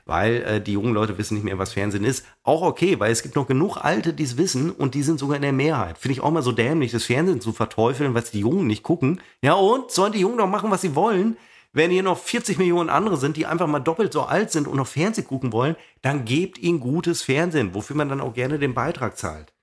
[0.06, 2.28] weil äh, die jungen Leute wissen nicht mehr, was Fernsehen ist.
[2.44, 5.38] Auch okay, weil es gibt noch genug Alte, die es wissen und die sind sogar
[5.38, 5.98] in der Mehrheit.
[5.98, 9.20] Finde ich auch mal so dämlich, das Fernsehen zu verteufeln, was die Jungen nicht gucken.
[9.42, 9.90] Ja und?
[9.90, 11.38] Sollen die Jungen doch machen, was sie wollen?
[11.74, 14.78] Wenn hier noch 40 Millionen andere sind, die einfach mal doppelt so alt sind und
[14.78, 18.76] noch Fernsehen gucken wollen, dann gebt ihnen gutes Fernsehen, wofür man dann auch gerne den
[18.76, 19.55] Beitrag zahlt.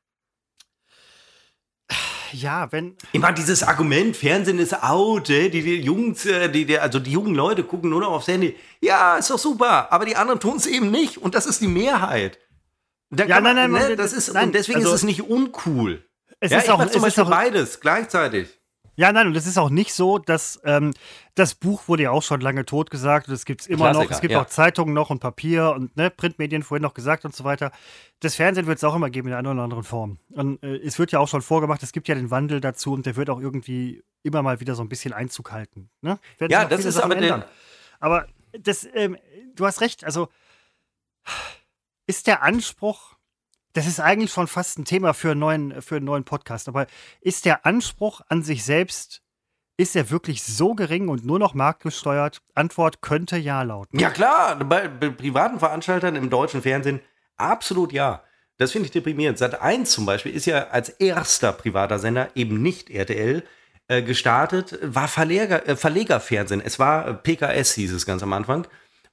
[2.32, 2.96] Ja, wenn.
[3.12, 7.12] Immer dieses Argument, Fernsehen ist out, äh, die, die Jungs, äh, die, die, also die
[7.12, 8.56] jungen Leute gucken nur noch aufs Handy.
[8.80, 11.68] Ja, ist doch super, aber die anderen tun es eben nicht und das ist die
[11.68, 12.38] Mehrheit.
[13.10, 15.04] Da Ja, kann man- nein, nein, ne, das ist, nein, und deswegen also- ist es
[15.04, 16.04] nicht uncool.
[16.40, 18.48] Es ja, ist ich auch, zum Beispiel auch, beides gleichzeitig.
[18.94, 20.92] Ja, nein, und es ist auch nicht so, dass ähm,
[21.34, 24.00] das Buch wurde ja auch schon lange tot gesagt und es gibt es immer noch.
[24.00, 24.42] Klassiker, Es gibt ja.
[24.42, 27.72] auch Zeitungen noch und Papier und ne, Printmedien vorhin noch gesagt und so weiter.
[28.20, 30.18] Das Fernsehen wird es auch immer geben in einer oder anderen Form.
[30.30, 33.06] Und äh, es wird ja auch schon vorgemacht, es gibt ja den Wandel dazu und
[33.06, 35.88] der wird auch irgendwie immer mal wieder so ein bisschen Einzug halten.
[36.02, 36.18] Ne?
[36.48, 37.44] Ja, das ist Sachen aber der- ändern.
[37.98, 38.26] Aber
[38.58, 39.16] das, ähm,
[39.54, 40.28] du hast recht, also
[42.06, 43.14] ist der Anspruch,
[43.72, 46.86] das ist eigentlich schon fast ein Thema für einen neuen, für einen neuen Podcast, aber
[47.20, 49.22] ist der Anspruch an sich selbst,
[49.76, 52.42] ist er wirklich so gering und nur noch marktgesteuert?
[52.54, 53.98] Antwort könnte ja lauten.
[53.98, 57.00] Ja klar, bei, bei privaten Veranstaltern im deutschen Fernsehen
[57.36, 58.22] absolut ja.
[58.58, 59.38] Das finde ich deprimierend.
[59.38, 63.42] Sat 1 zum Beispiel ist ja als erster privater Sender, eben nicht RTL,
[63.88, 66.60] äh, gestartet, war Verleger, äh, Verlegerfernsehen.
[66.60, 68.66] Es war äh, PKS, hieß es ganz am Anfang.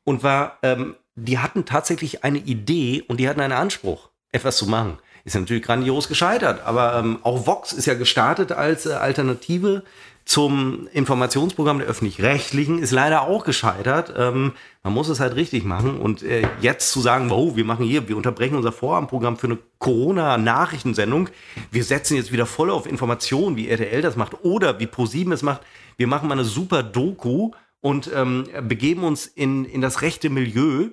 [0.03, 4.67] Und war, ähm, die hatten tatsächlich eine Idee und die hatten einen Anspruch, etwas zu
[4.67, 4.97] machen.
[5.25, 9.83] Ist natürlich grandios gescheitert, aber ähm, auch Vox ist ja gestartet als äh, Alternative
[10.29, 14.13] zum Informationsprogramm der öffentlich-rechtlichen, ist leider auch gescheitert.
[14.15, 14.53] Ähm,
[14.83, 15.99] man muss es halt richtig machen.
[15.99, 19.57] Und äh, jetzt zu sagen, oh, wir machen hier, wir unterbrechen unser Vorabendprogramm für eine
[19.79, 21.29] Corona-Nachrichtensendung,
[21.71, 25.41] wir setzen jetzt wieder voll auf Informationen, wie RTL das macht oder wie ProSieben es
[25.41, 25.61] macht,
[25.97, 27.51] wir machen mal eine super Doku
[27.81, 30.89] und ähm, begeben uns in, in das rechte Milieu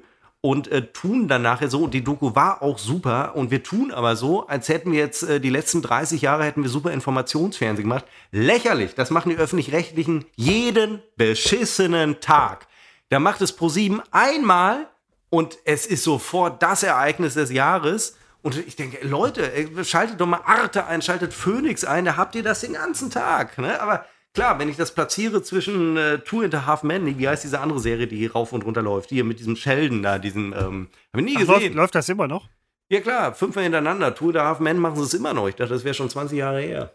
[0.46, 4.14] und äh, tun dann nachher so, die Doku war auch super und wir tun aber
[4.14, 8.04] so, als hätten wir jetzt äh, die letzten 30 Jahre hätten wir super Informationsfernsehen gemacht.
[8.30, 12.68] Lächerlich, das machen die Öffentlich-Rechtlichen jeden beschissenen Tag.
[13.08, 14.86] Da macht es ProSieben einmal
[15.30, 18.16] und es ist sofort das Ereignis des Jahres.
[18.42, 19.50] Und ich denke, Leute,
[19.82, 23.58] schaltet doch mal Arte ein, schaltet Phoenix ein, da habt ihr das den ganzen Tag.
[23.58, 23.80] Ne?
[23.80, 24.04] Aber
[24.36, 27.58] Klar, wenn ich das platziere zwischen äh, Two and a Half Men, wie heißt diese
[27.58, 29.08] andere Serie, die hier rauf und runter läuft?
[29.08, 31.62] Hier mit diesem Sheldon da, diesen, ähm, hab ich nie Ach, gesehen.
[31.62, 32.46] Läuft, läuft, das immer noch?
[32.90, 34.14] Ja klar, fünfmal hintereinander.
[34.14, 35.48] Two and a Half Men machen sie es immer noch.
[35.48, 36.94] Ich dachte, das wäre schon 20 Jahre her.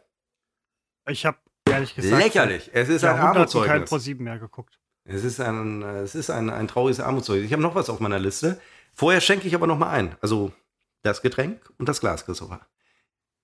[1.10, 2.24] Ich habe ehrlich gesagt.
[2.24, 2.70] Lächerlich.
[2.74, 3.72] Es ist ein Armutszeugnis.
[3.72, 4.78] kein Pro 7 mehr geguckt.
[5.04, 7.48] Es ist ein, es ist ein, ein trauriges Armutszeugnis.
[7.48, 8.62] Ich habe noch was auf meiner Liste.
[8.94, 10.16] Vorher schenke ich aber noch mal ein.
[10.22, 10.52] Also
[11.02, 12.62] das Getränk und das Glas, Christopher.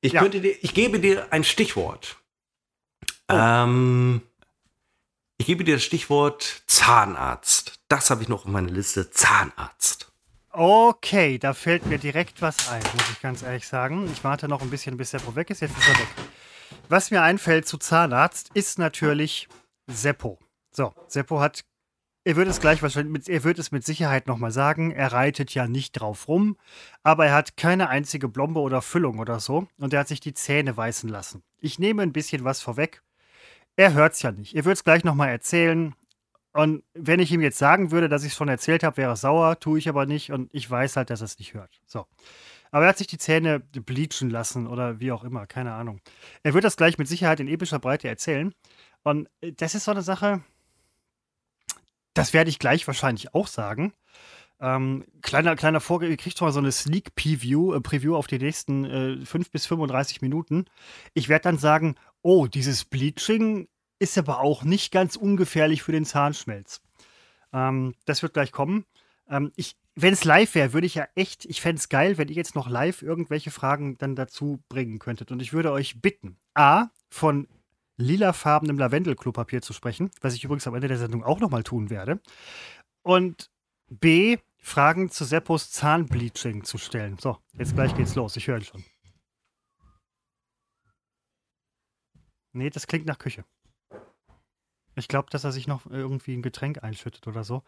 [0.01, 0.21] Ich, ja.
[0.21, 2.17] könnte dir, ich gebe dir ein Stichwort.
[3.29, 3.33] Oh.
[3.35, 4.21] Ähm,
[5.37, 7.79] ich gebe dir das Stichwort Zahnarzt.
[7.89, 9.11] Das habe ich noch auf meiner Liste.
[9.11, 10.11] Zahnarzt.
[10.49, 14.09] Okay, da fällt mir direkt was ein, muss ich ganz ehrlich sagen.
[14.11, 15.61] Ich warte noch ein bisschen, bis Seppo weg ist.
[15.61, 16.07] Jetzt ist er weg.
[16.89, 19.47] Was mir einfällt zu Zahnarzt ist natürlich
[19.85, 20.39] Seppo.
[20.71, 21.63] So, Seppo hat,
[22.23, 25.67] er wird es gleich wahrscheinlich, er wird es mit Sicherheit nochmal sagen, er reitet ja
[25.67, 26.57] nicht drauf rum,
[27.03, 30.33] aber er hat keine einzige Blombe oder Füllung oder so und er hat sich die
[30.33, 31.43] Zähne weißen lassen.
[31.59, 33.01] Ich nehme ein bisschen was vorweg
[33.77, 34.55] er hört es ja nicht.
[34.55, 35.95] Er wird es gleich nochmal erzählen.
[36.51, 39.15] Und wenn ich ihm jetzt sagen würde, dass ich es schon erzählt habe, wäre er
[39.15, 41.79] sauer, tue ich aber nicht und ich weiß halt, dass er es nicht hört.
[41.85, 42.07] So.
[42.71, 46.01] Aber er hat sich die Zähne bleachen lassen oder wie auch immer, keine Ahnung.
[46.43, 48.53] Er wird das gleich mit Sicherheit in epischer Breite erzählen.
[49.03, 50.41] Und äh, das ist so eine Sache,
[52.13, 53.93] das werde ich gleich wahrscheinlich auch sagen.
[54.59, 58.25] Ähm, kleiner, kleiner Vorgriff, ihr kriegt schon mal so eine Sneak Preview, äh, Preview auf
[58.25, 60.65] die nächsten äh, 5 bis 35 Minuten.
[61.13, 63.67] Ich werde dann sagen, oh, dieses Bleaching
[63.99, 66.81] ist aber auch nicht ganz ungefährlich für den Zahnschmelz.
[67.53, 68.85] Ähm, das wird gleich kommen.
[69.29, 69.51] Ähm,
[69.95, 72.55] wenn es live wäre, würde ich ja echt, ich fände es geil, wenn ihr jetzt
[72.55, 75.31] noch live irgendwelche Fragen dann dazu bringen könntet.
[75.31, 77.47] Und ich würde euch bitten, A, von
[77.97, 82.21] lilafarbenem Lavendel-Klopapier zu sprechen, was ich übrigens am Ende der Sendung auch nochmal tun werde.
[83.01, 83.49] Und
[83.89, 87.17] B, Fragen zu Seppos Zahnbleaching zu stellen.
[87.19, 88.35] So, jetzt gleich geht's los.
[88.35, 88.83] Ich höre ihn schon.
[92.53, 93.45] Nee, das klingt nach Küche.
[94.95, 97.63] Ich glaube, dass er sich noch irgendwie ein Getränk einschüttet oder so.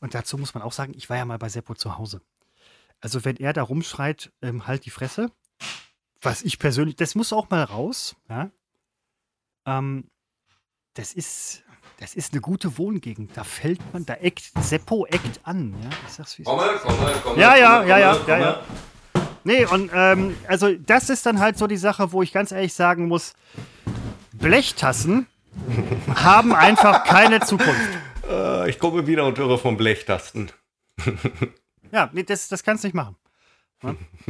[0.00, 2.22] Und dazu muss man auch sagen, ich war ja mal bei Seppo zu Hause.
[3.00, 5.30] Also, wenn er da rumschreit, ähm, halt die Fresse,
[6.20, 8.50] was ich persönlich, das muss auch mal raus, ja.
[9.66, 10.08] Ähm,
[10.94, 11.62] das ist,
[12.00, 13.36] das ist eine gute Wohngegend.
[13.36, 15.74] Da fällt man, da eckt, Seppo eckt an.
[15.82, 18.62] Ja, ich sag's, wie komm mal, komm mal, komm ja, ja, ja, ja, ja, ja.
[19.44, 22.74] Nee, und ähm, also das ist dann halt so die Sache, wo ich ganz ehrlich
[22.74, 23.34] sagen muss,
[24.38, 25.26] Blechtassen
[26.14, 27.98] haben einfach keine Zukunft.
[28.28, 30.50] Äh, ich komme wieder und höre von Blechtasten.
[31.92, 33.16] ja, nee, das, das kannst du nicht machen.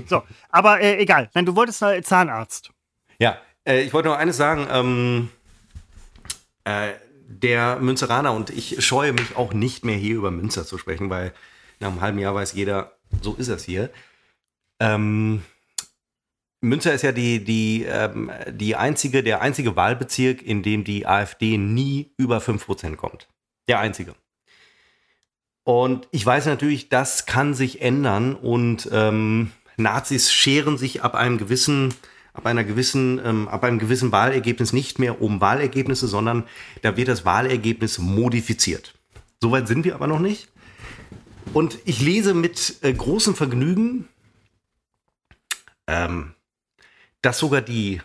[0.07, 1.31] So, aber äh, egal.
[1.35, 2.71] Nein, du wolltest Zahnarzt.
[3.19, 4.67] Ja, äh, ich wollte noch eines sagen.
[4.71, 5.31] Ähm,
[6.65, 6.93] äh,
[7.29, 11.35] der Münzeraner und ich scheue mich auch nicht mehr hier über Münster zu sprechen, weil
[11.79, 13.91] nach einem halben Jahr weiß jeder, so ist es hier.
[14.81, 15.43] Ähm,
[16.61, 21.57] Münster ist ja die, die, ähm, die einzige, der einzige Wahlbezirk, in dem die AfD
[21.57, 23.29] nie über 5% kommt.
[23.69, 24.15] Der einzige.
[25.65, 31.39] Und ich weiß natürlich, das kann sich ändern und ähm, Nazis scheren sich ab einem
[31.39, 31.95] gewissen
[32.39, 36.45] ab einer gewissen, ähm, ab einem gewissen Wahlergebnis nicht mehr um Wahlergebnisse, sondern
[36.83, 38.95] da wird das Wahlergebnis modifiziert.
[39.43, 40.49] Soweit sind wir aber noch nicht.
[41.53, 44.09] Und ich lese mit äh, großem Vergnügen,
[45.89, 46.35] ähm,
[47.23, 48.01] dass sogar die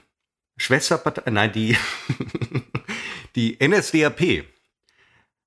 [0.57, 1.77] Schwesterpartei, nein, die,
[3.35, 4.45] die NSDAP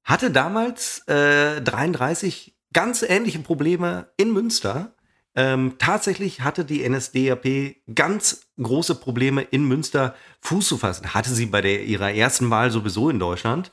[0.04, 4.96] hatte damals äh, 33 ganz ähnliche Probleme in Münster
[5.38, 11.12] ähm, tatsächlich hatte die NSDAP ganz große Probleme in Münster Fuß zu fassen.
[11.12, 13.70] Hatte sie bei der, ihrer ersten Wahl sowieso in Deutschland.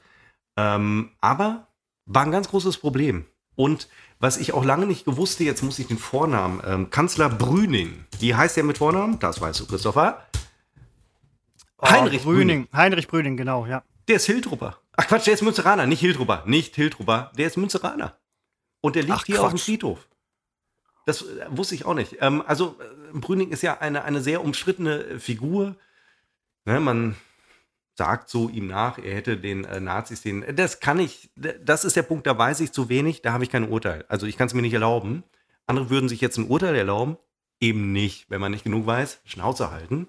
[0.57, 1.70] Ähm, aber
[2.06, 3.26] war ein ganz großes Problem.
[3.56, 3.88] Und
[4.23, 8.33] was ich auch lange nicht gewusste, jetzt muss ich den Vornamen, ähm, Kanzler Brüning, die
[8.33, 10.25] heißt ja mit Vornamen, das weißt du, Christopher.
[11.77, 12.37] Oh, Heinrich Brüning.
[12.37, 12.67] Brüning.
[12.71, 13.83] Heinrich Brüning, genau, ja.
[14.07, 14.77] Der ist Hiltrupper.
[14.95, 18.17] Ach Quatsch, der ist Münzeraner, nicht Hiltrupper, nicht Hiltrupper, der ist Münzeraner.
[18.79, 19.43] Und der liegt Ach, hier Quatsch.
[19.43, 20.07] auf dem Friedhof.
[21.05, 22.15] Das äh, wusste ich auch nicht.
[22.21, 25.75] Ähm, also äh, Brüning ist ja eine, eine sehr umstrittene Figur.
[26.63, 27.17] Ne, man
[27.95, 30.44] sagt so ihm nach, er hätte den äh, Nazis den.
[30.56, 33.49] Das kann ich, das ist der Punkt, da weiß ich zu wenig, da habe ich
[33.49, 34.06] kein Urteil.
[34.07, 35.24] Also ich kann es mir nicht erlauben.
[35.68, 37.18] Andere würden sich jetzt ein Urteil erlauben.
[37.60, 40.07] Eben nicht, wenn man nicht genug weiß, Schnauze halten.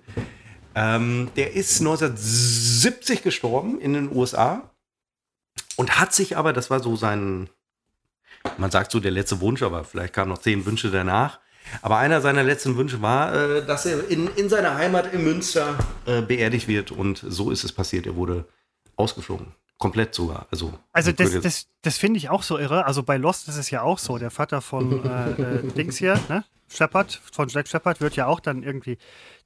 [0.74, 4.70] Ähm, der ist 1970 gestorben in den USA
[5.76, 7.48] und hat sich aber, das war so sein
[8.58, 11.40] man sagt so der letzte Wunsch, aber vielleicht kamen noch zehn Wünsche danach.
[11.82, 15.76] Aber einer seiner letzten Wünsche war, äh, dass er in, in seiner Heimat in Münster
[16.06, 16.90] äh, beerdigt wird.
[16.90, 18.06] Und so ist es passiert.
[18.06, 18.46] Er wurde
[18.96, 19.54] ausgeflogen.
[19.78, 20.46] Komplett sogar.
[20.50, 22.86] Also, Also das, das, das finde ich auch so irre.
[22.86, 24.18] Also bei Lost ist es ja auch so.
[24.18, 26.44] Der Vater von äh, äh, Dings hier, ne?
[26.68, 28.98] Shepard, von Jack Shepard wird ja auch dann irgendwie.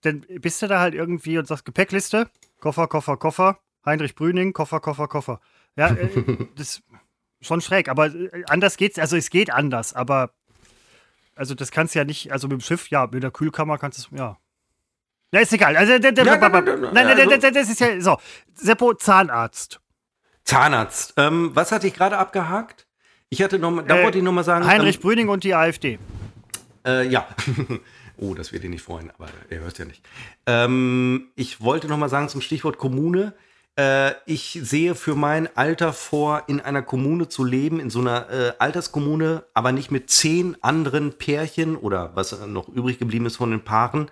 [0.03, 2.29] Dann bist du da halt irgendwie und sagst Gepäckliste,
[2.61, 5.41] Koffer, Koffer, Koffer, Heinrich Brüning, Koffer, Koffer, Koffer.
[5.77, 5.97] Ja,
[6.57, 6.83] das ist
[7.41, 8.11] schon schräg, aber
[8.49, 10.31] anders geht's, also es geht anders, aber
[11.39, 13.99] also das kannst du ja nicht, also mit dem Schiff, ja, mit der Kühlkammer kannst
[13.99, 14.37] du es, ja.
[15.33, 15.77] Ja, ist egal.
[15.77, 18.17] Also, nein, nein, nein, nein, nein, nein, also- das ist ja so.
[18.55, 19.81] Seppo, Zahnarzt.
[20.45, 21.13] Zahnarzt.
[21.19, 22.87] Ähm, was hatte ich gerade abgehakt?
[23.29, 24.67] Ich hatte noch da Äh, wollte ich noch mal sagen.
[24.67, 25.99] Heinrich ähm, Brüning und die AfD.
[26.87, 27.29] Äh, ja.
[28.17, 30.03] oh, das wird ihn nicht freuen, aber er hört ja nicht.
[30.47, 33.35] Ähm, ich wollte noch mal sagen zum Stichwort Kommune.
[33.79, 38.29] Äh, ich sehe für mein Alter vor, in einer Kommune zu leben, in so einer
[38.29, 43.53] äh, Alterskommune, aber nicht mit zehn anderen Pärchen oder was noch übrig geblieben ist von
[43.53, 44.11] den Paaren,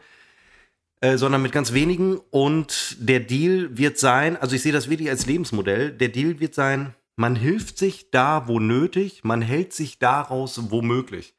[1.01, 2.21] äh, sondern mit ganz wenigen.
[2.31, 6.55] Und der Deal wird sein, also ich sehe das wirklich als Lebensmodell, der Deal wird
[6.55, 11.35] sein, man hilft sich da, wo nötig, man hält sich daraus, wo möglich.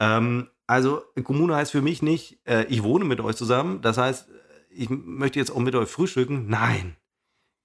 [0.00, 3.82] Ähm, also Kommune heißt für mich nicht, äh, ich wohne mit euch zusammen.
[3.82, 4.28] Das heißt,
[4.70, 6.46] ich möchte jetzt auch mit euch frühstücken.
[6.48, 6.96] Nein,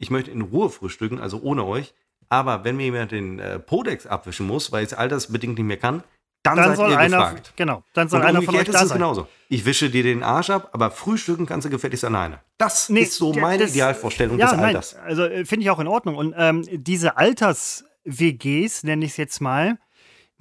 [0.01, 1.93] ich möchte in Ruhe frühstücken, also ohne euch.
[2.27, 5.77] Aber wenn mir jemand den äh, Podex abwischen muss, weil ich es altersbedingt nicht mehr
[5.77, 6.03] kann,
[6.43, 7.53] dann, Dann seid soll ihr einer, gefragt.
[7.55, 8.97] genau, dann soll Und einer von euch ist da es sein.
[8.97, 9.27] genauso.
[9.47, 12.39] Ich wische dir den Arsch ab, aber frühstücken kannst du gefälligst alleine.
[12.57, 14.95] Das Nee, ist so meine das- Idealvorstellung ja, des nein, Alters.
[14.95, 16.15] also äh, finde ich auch in Ordnung.
[16.15, 19.77] Und ähm, diese Alters-WGs, nenne ich es jetzt mal,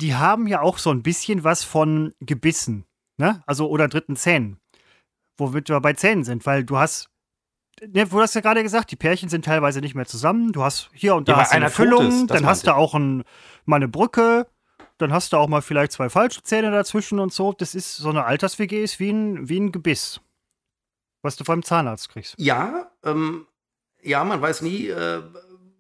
[0.01, 2.87] die haben ja auch so ein bisschen was von Gebissen,
[3.19, 3.43] ne?
[3.47, 4.59] Also oder dritten Zähnen.
[5.37, 7.10] Womit wir bei Zähnen sind, weil du hast,
[7.87, 10.53] ne, du hast ja gerade gesagt, die Pärchen sind teilweise nicht mehr zusammen.
[10.53, 12.95] Du hast hier und da Ja, hast eine Füllung, ist, das dann hast du auch
[12.95, 13.25] ein,
[13.65, 14.47] mal eine Brücke,
[14.99, 17.53] dann hast du auch mal vielleicht zwei falsche Zähne dazwischen und so.
[17.53, 20.21] Das ist so eine Alters-WG ist wie ein, wie ein Gebiss,
[21.23, 22.35] was du beim Zahnarzt kriegst.
[22.39, 23.47] Ja, ähm,
[24.03, 25.23] ja, man weiß nie, äh,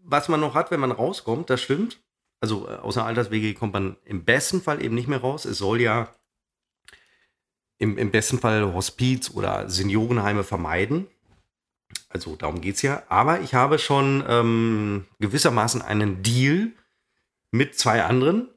[0.03, 1.51] was man noch hat, wenn man rauskommt.
[1.51, 2.01] Das stimmt.
[2.41, 5.45] Also äh, aus einer Alterswege kommt man im besten Fall eben nicht mehr raus.
[5.45, 6.09] Es soll ja
[7.79, 11.07] im, im besten Fall Hospiz oder Seniorenheime vermeiden.
[12.11, 13.03] Also darum geht es ja.
[13.09, 16.73] Aber ich habe schon ähm, gewissermaßen einen Deal
[17.53, 18.49] mit zwei anderen.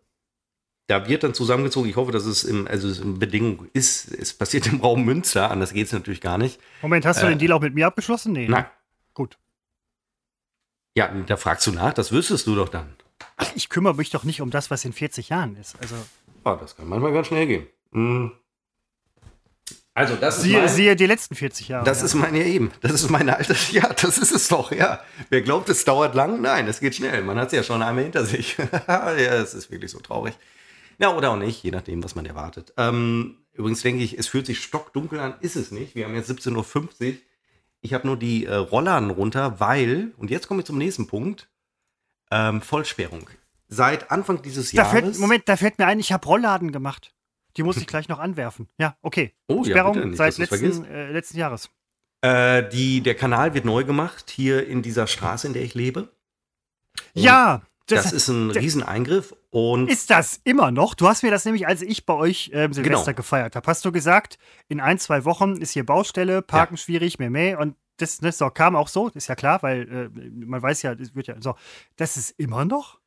[0.87, 1.89] Da wird dann zusammengezogen.
[1.89, 4.11] Ich hoffe, dass es im, also es in Bedingung ist.
[4.11, 5.49] Es passiert im Raum Münster.
[5.49, 6.59] Anders geht es natürlich gar nicht.
[6.81, 8.33] Moment, hast du Äh, den Deal auch mit mir abgeschlossen?
[8.33, 8.47] Nee.
[8.47, 8.51] ne?
[8.51, 8.65] Nein.
[9.13, 9.37] Gut.
[10.97, 12.93] Ja, da fragst du nach, das wüsstest du doch dann.
[13.37, 15.75] Ach, ich kümmere mich doch nicht um das, was in 40 Jahren ist.
[15.81, 15.95] Also
[16.43, 17.67] Ah, das kann manchmal ganz schnell gehen.
[17.93, 18.31] Hm.
[19.95, 21.85] Also, das ist siehe, mein, siehe die letzten 40 Jahre.
[21.85, 22.05] das ja.
[22.05, 22.71] ist mein ja eben.
[22.81, 23.55] Das ist meine alte.
[23.71, 25.01] Ja, das ist es doch, ja.
[25.29, 26.41] Wer glaubt, es dauert lang?
[26.41, 27.23] Nein, es geht schnell.
[27.23, 28.57] Man hat es ja schon einmal hinter sich.
[28.87, 30.33] ja, es ist wirklich so traurig.
[30.97, 32.73] Ja, oder auch nicht, je nachdem, was man erwartet.
[32.77, 35.95] Ähm, übrigens denke ich, es fühlt sich stockdunkel an, ist es nicht.
[35.95, 37.13] Wir haben jetzt 17.50 Uhr.
[37.81, 41.49] Ich habe nur die äh, Rollladen runter, weil, und jetzt komme ich zum nächsten Punkt,
[42.31, 43.29] ähm, Vollsperrung.
[43.67, 44.91] Seit Anfang dieses da Jahres.
[44.91, 47.13] fällt, Moment, da fällt mir ein, ich habe Rollladen gemacht.
[47.57, 48.67] Die muss ich gleich noch anwerfen.
[48.79, 49.33] Ja, okay.
[49.47, 51.69] Oh, ja, Sperrung nicht, seit letzten, äh, letzten Jahres.
[52.21, 56.09] Äh, die, der Kanal wird neu gemacht hier in dieser Straße, in der ich lebe.
[57.13, 60.95] Ja, das, Das, ist ein der- Rieseneingriff und ist das immer noch.
[60.95, 63.15] Du hast mir das nämlich, als ich bei euch ähm, Silvester Genau.
[63.17, 64.37] gefeiert habe, hast du gesagt,
[64.69, 67.59] in ein, zwei Wochen ist hier Baustelle, Parken schwierig, mehr, mehr.
[67.59, 70.95] Und das, das so, kam auch so, ist ja klar, weil äh, man weiß ja,
[70.95, 71.55] das wird ja so.
[71.97, 72.99] Das ist immer noch?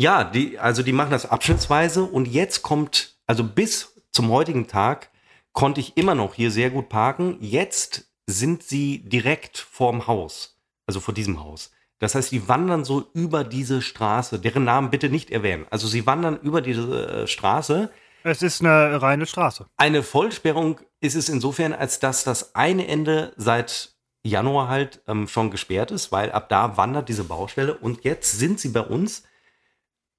[0.00, 5.12] ja, die, also die machen das abschnittsweise und jetzt kommt, also bis zum heutigen Tag
[5.52, 7.36] konnte ich immer noch hier sehr gut parken.
[7.38, 11.70] Jetzt sind sie direkt vorm Haus, also vor diesem Haus.
[12.00, 15.64] Das heißt, die wandern so über diese Straße, deren Namen bitte nicht erwähnen.
[15.70, 17.92] Also sie wandern über diese äh, Straße
[18.24, 19.64] Es ist eine reine Straße.
[19.76, 23.94] Eine Vollsperrung ist es insofern, als dass das eine Ende seit
[24.24, 28.58] Januar halt ähm, schon gesperrt ist, weil ab da wandert diese Baustelle und jetzt sind
[28.58, 29.22] sie bei uns.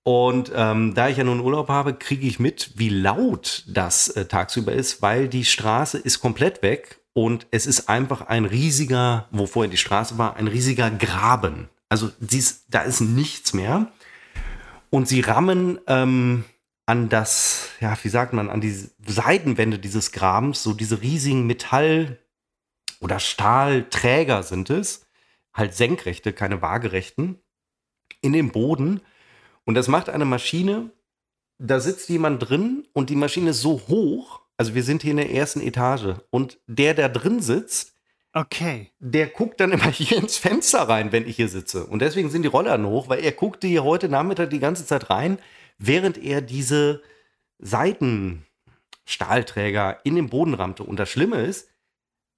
[0.03, 4.26] Und ähm, da ich ja nun Urlaub habe, kriege ich mit, wie laut das äh,
[4.26, 9.45] tagsüber ist, weil die Straße ist komplett weg und es ist einfach ein riesiger, wo
[9.45, 11.69] vorher die Straße war, ein riesiger Graben.
[11.90, 13.91] Also dies, da ist nichts mehr.
[14.90, 16.45] Und sie rammen ähm,
[16.86, 22.18] an das, ja, wie sagt man, an die Seitenwände dieses Grabens, so diese riesigen Metall-
[22.99, 25.06] oder Stahlträger sind es,
[25.53, 27.40] halt senkrechte, keine waagerechten,
[28.22, 29.02] in den Boden.
[29.65, 30.91] Und das macht eine Maschine,
[31.57, 35.17] da sitzt jemand drin und die Maschine ist so hoch, also wir sind hier in
[35.17, 37.91] der ersten Etage und der, der drin sitzt,
[38.33, 38.91] Okay.
[38.99, 41.85] der guckt dann immer hier ins Fenster rein, wenn ich hier sitze.
[41.85, 45.09] Und deswegen sind die Rollladen hoch, weil er guckte hier heute Nachmittag die ganze Zeit
[45.09, 45.38] rein,
[45.77, 47.01] während er diese
[47.59, 50.83] Seitenstahlträger in den Boden rammte.
[50.83, 51.67] Und das Schlimme ist,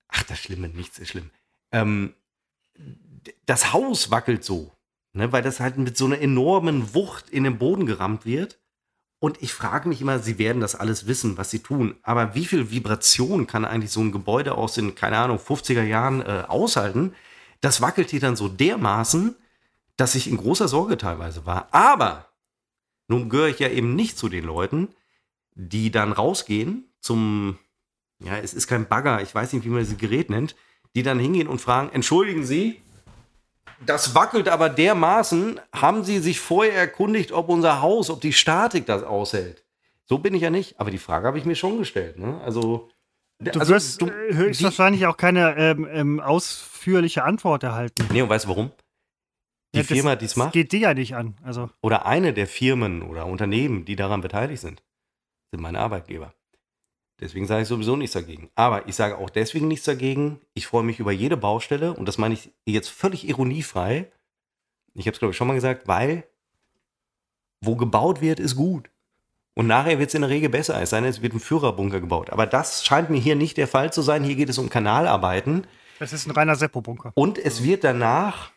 [0.08, 1.30] ach, das Schlimme, nichts ist schlimm.
[1.72, 2.16] Ähm,
[3.46, 4.72] das Haus wackelt so,
[5.14, 8.60] ne, weil das halt mit so einer enormen Wucht in den Boden gerammt wird.
[9.20, 11.96] Und ich frage mich immer, sie werden das alles wissen, was sie tun.
[12.04, 16.22] Aber wie viel Vibration kann eigentlich so ein Gebäude aus den, keine Ahnung, 50er Jahren
[16.22, 17.14] äh, aushalten?
[17.62, 19.36] Das wackelt hier dann so dermaßen,
[19.96, 21.70] dass ich in großer Sorge teilweise war.
[21.72, 22.28] Aber
[23.08, 24.90] nun gehöre ich ja eben nicht zu den Leuten,
[25.56, 27.58] die dann rausgehen zum,
[28.20, 30.56] ja, es ist kein Bagger, ich weiß nicht, wie man dieses Gerät nennt,
[30.96, 32.82] die dann hingehen und fragen, entschuldigen Sie,
[33.86, 38.86] das wackelt aber dermaßen, haben Sie sich vorher erkundigt, ob unser Haus, ob die Statik
[38.86, 39.64] das aushält?
[40.06, 42.18] So bin ich ja nicht, aber die Frage habe ich mir schon gestellt.
[42.20, 42.40] Ne?
[42.44, 42.90] Also,
[43.40, 48.08] Du also, wirst du- äh, höchstwahrscheinlich auch keine ähm, ähm, ausführliche Antwort erhalten.
[48.12, 48.72] Nee, und weißt du warum?
[49.74, 51.36] Die Ja, Firma, die es macht, geht dir ja nicht an.
[51.44, 54.84] Also, oder eine der Firmen oder Unternehmen, die daran beteiligt sind,
[55.52, 56.34] sind meine Arbeitgeber.
[57.20, 58.50] Deswegen sage ich sowieso nichts dagegen.
[58.56, 60.42] Aber ich sage auch deswegen nichts dagegen.
[60.54, 64.12] Ich freue mich über jede Baustelle und das meine ich jetzt völlig ironiefrei.
[64.94, 66.24] Ich habe es, glaube ich, schon mal gesagt, weil
[67.62, 68.90] wo gebaut wird, ist gut.
[69.56, 72.00] Und nachher wird es in der Regel besser, es sei denn, es wird ein Führerbunker
[72.00, 72.32] gebaut.
[72.32, 74.24] Aber das scheint mir hier nicht der Fall zu sein.
[74.24, 75.68] Hier geht es um Kanalarbeiten.
[76.00, 77.12] das ist ein reiner Seppo-Bunker.
[77.14, 78.52] Und es wird danach,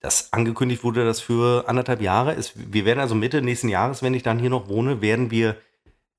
[0.00, 4.12] das angekündigt wurde, das für anderthalb Jahre ist, wir werden also Mitte nächsten Jahres, wenn
[4.12, 5.56] ich dann hier noch wohne, werden wir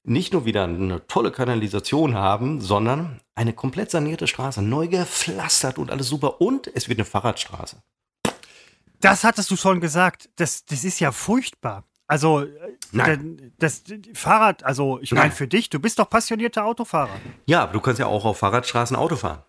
[0.05, 5.91] nicht nur wieder eine tolle Kanalisation haben, sondern eine komplett sanierte Straße, neu gepflastert und
[5.91, 6.41] alles super.
[6.41, 7.77] Und es wird eine Fahrradstraße.
[9.01, 10.29] Das hattest du schon gesagt.
[10.37, 11.83] Das, das ist ja furchtbar.
[12.07, 12.49] Also, äh,
[12.91, 13.51] Nein.
[13.57, 17.19] das, das Fahrrad, also ich meine für dich, du bist doch passionierter Autofahrer.
[17.47, 19.43] Ja, aber du kannst ja auch auf Fahrradstraßen Auto fahren.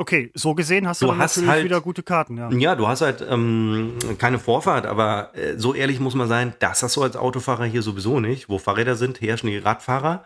[0.00, 2.50] Okay, so gesehen hast du, Du hast natürlich halt- wieder gute Karten, ja.
[2.52, 6.82] Ja, du hast halt ähm, keine Vorfahrt, aber äh, so ehrlich muss man sein, das
[6.84, 8.48] hast du als Autofahrer hier sowieso nicht.
[8.48, 10.24] Wo Fahrräder sind, herrschen die Radfahrer.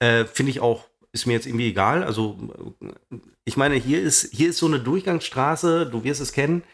[0.00, 2.02] Äh, Finde ich auch, ist mir jetzt irgendwie egal.
[2.02, 2.36] Also,
[2.82, 6.64] äh, ich meine, hier ist, hier ist so eine Durchgangsstraße, du wirst es kennen,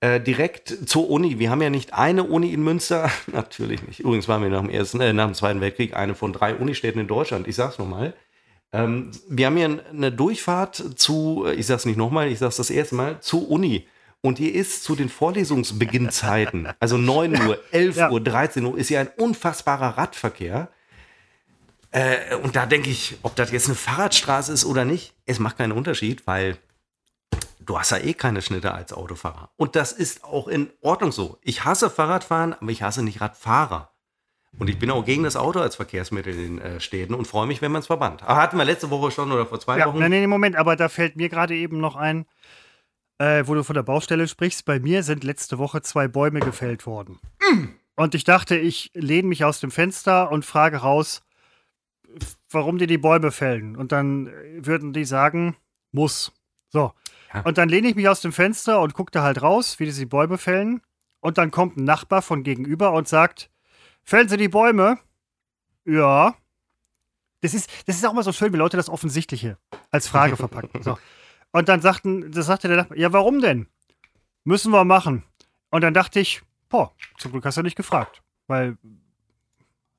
[0.00, 1.38] äh, direkt zur Uni.
[1.38, 4.00] Wir haben ja nicht eine Uni in Münster, natürlich nicht.
[4.00, 7.00] Übrigens waren wir nach dem, ersten, äh, nach dem Zweiten Weltkrieg eine von drei Unistädten
[7.00, 7.46] in Deutschland.
[7.46, 8.14] Ich sag's nochmal.
[8.74, 12.96] Ähm, wir haben hier eine Durchfahrt zu, ich sag's nicht nochmal, ich sag's das erste
[12.96, 13.86] Mal, zu Uni.
[14.20, 18.10] Und die ist zu den Vorlesungsbeginnzeiten, also 9 Uhr, 11 Ja.
[18.10, 20.68] Uhr, 13 Uhr, ist ja ein unfassbarer Radverkehr.
[21.92, 25.58] Äh, und da denke ich, ob das jetzt eine Fahrradstraße ist oder nicht, es macht
[25.58, 26.56] keinen Unterschied, weil
[27.60, 29.50] du hast ja eh keine Schnitte als Autofahrer.
[29.56, 31.38] Und das ist auch in Ordnung so.
[31.42, 33.90] Ich hasse Fahrradfahren, aber ich hasse nicht Radfahrer.
[34.58, 37.46] Und ich bin auch gegen das Auto als Verkehrsmittel in den äh, Städten und freue
[37.46, 38.22] mich, wenn man es verbannt.
[38.22, 39.98] Aber hatten wir letzte Woche schon oder vor zwei Ja, Wochen?
[39.98, 42.26] nein, nee, Moment, aber da fällt mir gerade eben noch ein,
[43.18, 44.64] äh, wo du von der Baustelle sprichst.
[44.64, 47.18] Bei mir sind letzte Woche zwei Bäume gefällt worden.
[47.96, 51.22] Und ich dachte, ich lehne mich aus dem Fenster und frage raus,
[52.50, 53.76] warum die die Bäume fällen.
[53.76, 55.56] Und dann äh, würden die sagen,
[55.90, 56.32] muss.
[56.68, 56.92] So.
[57.32, 57.40] Ja.
[57.42, 59.92] Und dann lehne ich mich aus dem Fenster und gucke da halt raus, wie die
[59.92, 60.80] die Bäume fällen.
[61.20, 63.50] Und dann kommt ein Nachbar von gegenüber und sagt,
[64.04, 64.98] fällen Sie die Bäume?
[65.84, 66.34] Ja.
[67.40, 69.58] Das ist, das ist auch mal so schön, wie Leute das Offensichtliche
[69.90, 70.82] als Frage verpacken.
[70.82, 70.98] So.
[71.52, 73.68] Und dann sagten, das sagte der Nachbar, ja, warum denn?
[74.44, 75.22] Müssen wir machen.
[75.70, 78.22] Und dann dachte ich, boah, zum Glück hast du nicht gefragt.
[78.46, 78.76] Weil,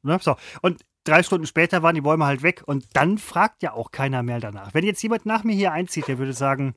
[0.02, 0.36] ne, so.
[0.62, 2.64] Und drei Stunden später waren die Bäume halt weg.
[2.66, 4.74] Und dann fragt ja auch keiner mehr danach.
[4.74, 6.76] Wenn jetzt jemand nach mir hier einzieht, der würde sagen,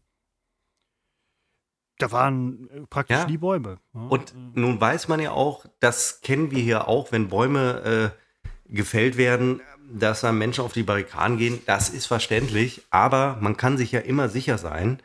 [1.99, 3.27] da waren äh, praktisch Ja.
[3.27, 3.79] nie Bäume.
[3.95, 4.01] Ja.
[4.09, 9.17] Und nun weiß man ja auch, das kennen wir hier auch, wenn Bäume äh, gefällt
[9.17, 9.61] werden,
[9.91, 11.61] dass da Menschen auf die Barrikaden gehen.
[11.67, 15.01] Das ist verständlich, aber man kann sich ja immer sicher sein,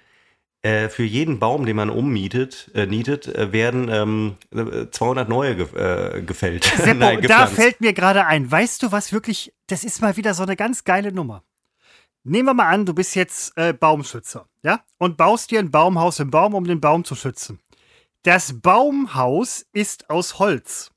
[0.62, 5.56] äh, für jeden Baum, den man ummietet, äh, nietet, äh, werden ähm, äh, 200 neue
[5.58, 6.64] ge äh, gefällt.
[6.78, 10.34] Seppo, Nein, da fällt mir gerade ein, weißt du was wirklich, das ist mal wieder
[10.34, 11.44] so eine ganz geile Nummer.
[12.24, 14.80] Nehmen wir mal an, du bist jetzt äh, Baumschützer, ja?
[14.98, 17.60] Und baust dir ein Baumhaus im Baum, um den Baum zu schützen.
[18.24, 20.92] Das Baumhaus ist aus Holz.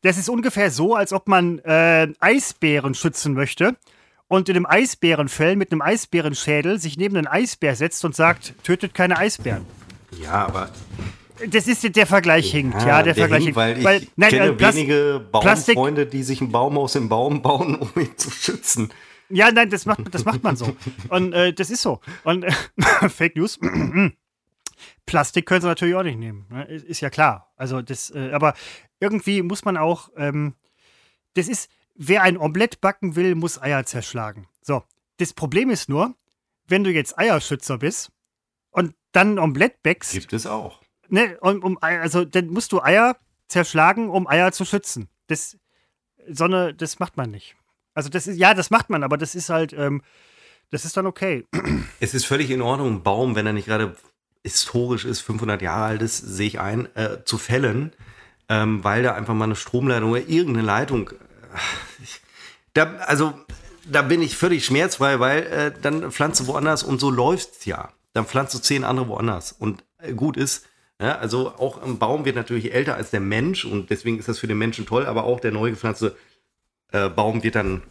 [0.00, 3.76] Das ist ungefähr so, als ob man äh, Eisbären schützen möchte
[4.26, 8.94] und in einem Eisbärenfell mit einem Eisbärenschädel sich neben einen Eisbär setzt und sagt, tötet
[8.94, 9.64] keine Eisbären.
[10.20, 10.70] Ja, aber
[11.48, 15.24] Das ist der Vergleich hinkt, ja, der, Vergleich hinkt, weil ich kenne äh, Plas- wenige
[15.30, 18.90] Baumfreunde, die sich einen Baum aus dem Baum bauen, um ihn zu schützen.
[19.34, 20.76] Ja, nein, das macht, das macht man so.
[21.08, 22.00] Und äh, das ist so.
[22.24, 22.52] Und äh,
[23.08, 23.58] Fake News.
[25.06, 26.46] Plastik können sie natürlich auch nicht nehmen.
[26.50, 26.64] Ne?
[26.66, 27.52] Ist, ja klar.
[27.56, 28.54] Also das, äh, aber
[29.00, 30.54] irgendwie muss man auch, ähm,
[31.34, 34.48] das ist, wer ein Omelett backen will, muss Eier zerschlagen.
[34.60, 34.82] So.
[35.18, 36.14] Das Problem ist nur,
[36.66, 38.10] wenn du jetzt Eierschützer bist
[38.70, 40.80] und dann ein Omelett backst, Gibt es auch.
[41.08, 43.16] ne, um, um, also dann musst du Eier
[43.48, 45.08] zerschlagen, um Eier zu schützen.
[45.26, 45.56] Das,
[46.28, 47.56] Sonne, das macht man nicht.
[47.94, 50.02] Also das ist, ja, das macht man, aber das ist halt, ähm,
[50.70, 51.46] das ist dann okay.
[52.00, 53.94] Es ist völlig in Ordnung, einen Baum, wenn er nicht gerade
[54.42, 57.92] historisch ist, 500 Jahre alt ist, sehe ich ein, äh, zu fällen,
[58.48, 61.14] ähm, weil da einfach mal eine Stromleitung oder irgendeine Leitung, äh,
[62.02, 62.20] ich,
[62.74, 63.34] da, also
[63.88, 67.90] da bin ich völlig schmerzfrei, weil äh, dann pflanzt du woanders und so läuft's ja.
[68.14, 70.66] Dann pflanzt du zehn andere woanders und äh, gut ist.
[71.00, 74.38] Ja, also auch ein Baum wird natürlich älter als der Mensch und deswegen ist das
[74.38, 76.16] für den Menschen toll, aber auch der neu gepflanzte
[76.92, 77.82] äh, Baum wird dann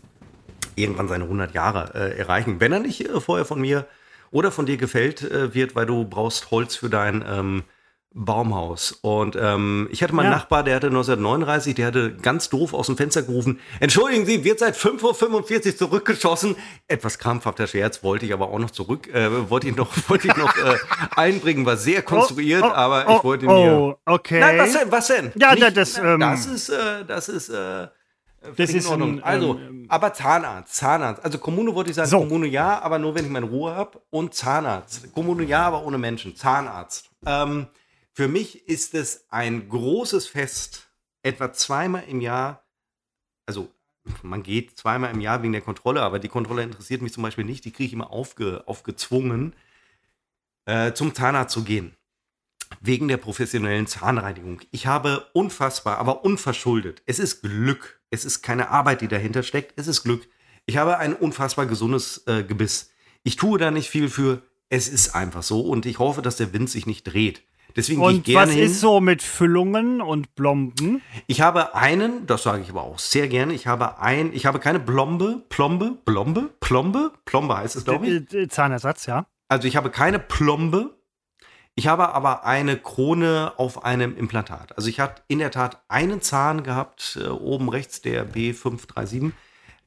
[0.75, 3.85] irgendwann seine 100 Jahre äh, erreichen, wenn er nicht äh, vorher von mir
[4.31, 7.63] oder von dir gefällt äh, wird, weil du brauchst Holz für dein ähm,
[8.13, 8.91] Baumhaus.
[9.01, 10.37] Und ähm, ich hatte mal einen Ja.
[10.37, 14.59] Nachbar, der hatte 1939, der hatte ganz doof aus dem Fenster gerufen, entschuldigen Sie, wird
[14.59, 16.55] seit 5.45 Uhr zurückgeschossen.
[16.89, 20.35] Etwas krampfhafter Scherz, wollte ich aber auch noch zurück, äh, wollte ich noch, wollte ich
[20.35, 20.75] noch äh,
[21.15, 23.71] einbringen, war sehr konstruiert, Oh, oh, aber oh, ich wollte mir...
[23.77, 24.39] Oh, okay.
[24.41, 25.31] Nein, was denn, was denn?
[25.35, 27.87] Ja, da- das, ähm, das ist, äh, das ist, äh,
[28.57, 29.19] Das in ist Ordnung.
[29.19, 31.23] ein, also, ähm, aber Zahnarzt, Zahnarzt.
[31.23, 32.19] Also Kommune wollte ich sagen, So.
[32.19, 34.01] Kommune ja, aber nur wenn ich meine Ruhe habe.
[34.09, 35.13] Und Zahnarzt.
[35.13, 36.35] Kommune ja, aber ohne Menschen.
[36.35, 37.09] Zahnarzt.
[37.25, 37.67] Ähm,
[38.13, 40.87] für mich ist es ein großes Fest,
[41.23, 42.63] etwa zweimal im Jahr,
[43.45, 43.69] also
[44.23, 47.45] man geht zweimal im Jahr wegen der Kontrolle, aber die Kontrolle interessiert mich zum Beispiel
[47.45, 49.55] nicht, die kriege ich immer aufge, aufgezwungen,
[50.65, 51.95] äh, zum Zahnarzt zu gehen.
[52.83, 54.59] Wegen der professionellen Zahnreinigung.
[54.71, 57.03] Ich habe unfassbar, aber unverschuldet.
[57.05, 58.01] Es ist Glück.
[58.09, 59.73] Es ist keine Arbeit, die dahinter steckt.
[59.79, 60.27] Es ist Glück.
[60.65, 62.91] Ich habe ein unfassbar gesundes äh, Gebiss.
[63.23, 64.41] Ich tue da nicht viel für.
[64.69, 67.43] Es ist einfach so und ich hoffe, dass der Wind sich nicht dreht.
[67.75, 68.65] Deswegen gehe ich Und gerne was hin.
[68.65, 71.01] ist so mit Füllungen und Blomben?
[71.27, 74.59] Ich habe einen, das sage ich aber auch sehr gerne, ich habe ein, ich habe
[74.59, 78.33] keine Blombe, Plombe, Blombe, Plombe, Plombe heißt es, glaube ich.
[78.33, 79.27] Äh, äh, Zahnersatz, ja.
[79.47, 80.97] Also ich habe keine Plombe.
[81.75, 84.75] Ich habe aber eine Krone auf einem Implantat.
[84.77, 89.31] Also ich hatte in der Tat einen Zahn gehabt, äh, oben rechts, der B537,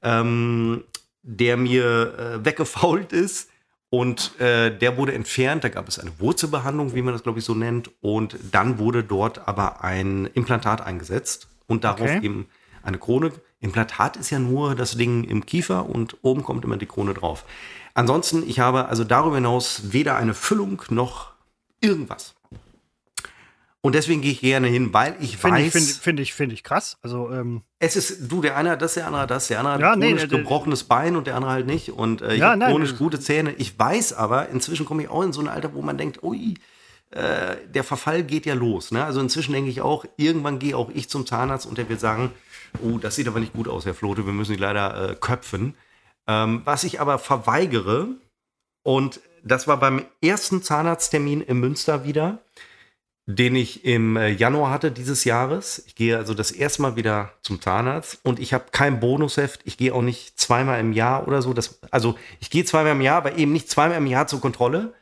[0.03, 0.85] ähm,
[1.23, 3.51] der mir äh, weggefault ist.
[3.91, 5.63] Und äh, der wurde entfernt.
[5.63, 7.91] Da gab es eine Wurzelbehandlung, wie man das, glaube ich, so nennt.
[8.01, 11.47] Und dann wurde dort aber ein Implantat eingesetzt.
[11.67, 12.25] Und darauf Okay.
[12.25, 12.49] eben
[12.83, 13.31] eine Krone.
[13.61, 17.45] Implantat ist ja nur das Ding im Kiefer und oben kommt immer die Krone drauf.
[17.95, 21.34] Ansonsten, ich habe also darüber hinaus weder eine Füllung noch
[21.85, 22.35] irgendwas.
[23.81, 26.53] Und deswegen gehe ich gerne hin, weil ich Finde weiß, ich, find, find ich, find
[26.55, 26.97] ich krass.
[27.03, 29.75] Also, ähm, es ist, du, der eine hat das, der andere hat das, der andere
[29.75, 31.91] hat Ja, nee, chronisch äh, der- gebrochenes Bein und der andere halt nicht.
[31.91, 33.53] Und äh, ich Ja, nein, chronisch das- gute Zähne.
[33.59, 36.55] Ich weiß aber, inzwischen komme ich auch in so ein Alter, wo man denkt, ui,
[37.11, 38.91] äh, der Verfall geht ja los.
[38.91, 39.05] Ne?
[39.05, 42.31] Also inzwischen denke ich auch, irgendwann gehe auch ich zum Zahnarzt und der wird sagen,
[42.83, 45.75] oh, das sieht aber nicht gut aus, Herr Flote, wir müssen Sie leider äh, köpfen.
[46.27, 48.09] Ähm, was ich aber verweigere,
[48.83, 52.43] und das war beim ersten Zahnarzttermin in Münster wieder,
[53.27, 55.85] den ich im äh, Januar hatte dieses Jahres.
[55.87, 59.61] Ich gehe also das erste Mal wieder zum Zahnarzt und ich habe kein Bonusheft.
[59.65, 61.53] Ich gehe auch nicht zweimal im Jahr oder so.
[61.53, 64.95] Das, also ich gehe zweimal im Jahr, aber eben nicht zweimal im Jahr zur Kontrolle.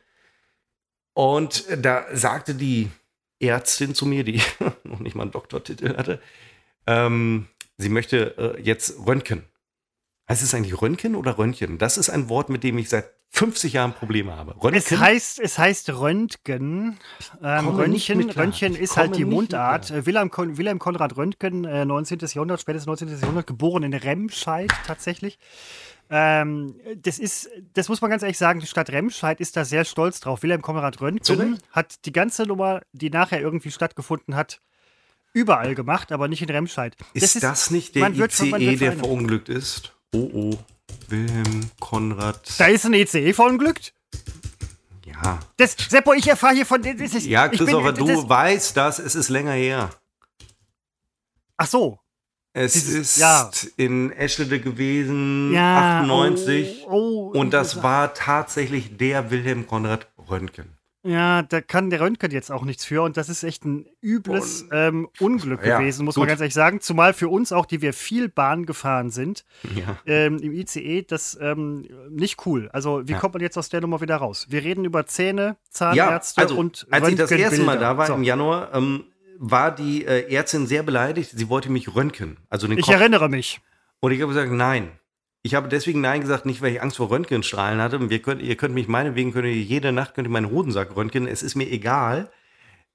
[1.13, 2.89] Und da sagte die
[3.39, 4.41] Ärztin zu mir, die
[4.83, 6.21] noch nicht mal einen Doktortitel hatte,
[6.85, 7.47] ähm,
[7.77, 9.43] sie möchte äh, jetzt Röntgen.
[10.29, 11.77] Heißt es eigentlich Röntgen oder Röntgen?
[11.77, 14.51] Das ist ein Wort, mit dem ich seit 50 Jahren Probleme habe.
[14.51, 14.99] es, Röntgen?
[14.99, 16.97] heißt, es heißt Röntgen.
[17.43, 18.29] Ähm, nicht Röntgen.
[18.29, 19.91] Röntgen ist halt die nicht Mundart.
[19.91, 22.19] Äh, Wilhelm, Kon Wilhelm Konrad Röntgen, äh, 19.
[22.21, 23.09] Jahrhundert, spätes 19.
[23.19, 25.39] Jahrhundert, geboren in Remscheid tatsächlich.
[26.09, 29.83] Ähm, das ist, das muss man ganz ehrlich sagen, die Stadt Remscheid ist da sehr
[29.83, 30.43] stolz drauf.
[30.43, 31.63] Wilhelm Konrad Röntgen Recht.
[31.71, 34.61] hat die ganze Nummer, die nachher irgendwie stattgefunden hat,
[35.33, 36.95] überall gemacht, aber nicht in Remscheid.
[37.13, 39.95] Ist das, nicht der man wird von- man ICE, der verunglückt ist?
[40.13, 40.57] Oh oh,
[41.09, 42.39] Wilhelm Konrad.
[42.59, 43.93] Da ist ein ECE verunglückt.
[45.05, 45.39] Ja.
[45.57, 46.81] Das, Seppo, ich erfahre hier von.
[46.81, 49.89] Das ist, Ja, ich bin- Christopher, das- du weißt das, es ist länger her.
[51.57, 51.99] Ach so.
[52.55, 53.49] Es Dieses- ist ja.
[53.77, 56.01] in Eschede gewesen, Ja.
[56.01, 56.83] 98.
[56.87, 60.77] Oh, oh, und das war tatsächlich der Wilhelm Konrad Röntgen.
[61.05, 64.65] Ja, da kann der Röntgen jetzt auch nichts für und das ist echt ein übles
[64.71, 66.21] ähm, Unglück Ja, gewesen, muss gut.
[66.21, 66.79] man ganz ehrlich sagen.
[66.79, 69.43] Zumal für uns auch, die wir viel Bahn gefahren sind,
[69.75, 69.97] Ja.
[70.05, 72.69] ähm, im ICE, das ähm, nicht cool.
[72.71, 73.19] Also, wie Ja.
[73.19, 74.47] kommt man jetzt aus der Nummer wieder raus?
[74.49, 78.13] Wir reden über Zähne, Zahnärzte also, und als ich das erste Mal da war, So.
[78.13, 79.03] im Januar, ähm,
[79.39, 81.31] war die äh, Ärztin sehr beleidigt.
[81.35, 82.37] Sie wollte mich röntgen.
[82.49, 82.95] Also den Ich Kopf.
[82.95, 83.59] erinnere mich.
[83.99, 84.91] Und ich habe gesagt, nein.
[85.45, 88.09] Ich habe deswegen Nein gesagt, nicht weil ich Angst vor Röntgenstrahlen hatte.
[88.09, 91.27] Wir könnt, ihr könnt mich meinetwegen, könnt ihr jede Nacht könnt ihr meinen Hodensack röntgen.
[91.27, 92.31] Es ist mir egal.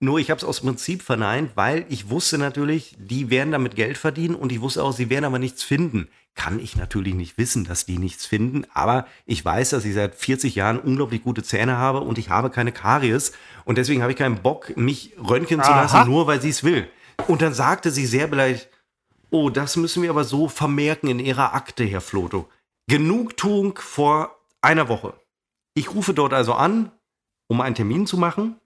[0.00, 3.98] Nur ich habe es aus Prinzip verneint, weil ich wusste natürlich, die werden damit Geld
[3.98, 6.08] verdienen und ich wusste auch, sie werden aber nichts finden.
[6.34, 10.14] Kann ich natürlich nicht wissen, dass die nichts finden, aber ich weiß, dass ich seit
[10.14, 13.32] 40 Jahren unglaublich gute Zähne habe und ich habe keine Karies
[13.64, 15.82] und deswegen habe ich keinen Bock, mich röntgen zu Aha.
[15.82, 16.88] lassen, nur weil sie es will.
[17.26, 18.68] Und dann sagte sie sehr beleidigt,
[19.30, 22.48] Oh, das müssen wir aber so vermerken in Ihrer Akte, Herr Floto.
[22.86, 25.14] Genugtuung vor einer Woche.
[25.74, 26.90] Ich rufe dort also an,
[27.46, 28.56] um einen Termin zu machen.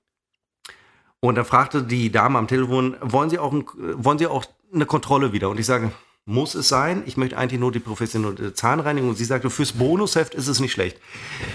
[1.20, 4.86] Und dann fragte die Dame am Telefon, wollen Sie auch, ein, wollen Sie auch eine
[4.86, 5.50] Kontrolle wieder?
[5.50, 5.92] Und ich sage,
[6.24, 7.02] muss es sein?
[7.06, 9.10] Ich möchte eigentlich nur die professionelle Zahnreinigung.
[9.10, 10.98] Und sie sagte, fürs Bonusheft ist es nicht schlecht.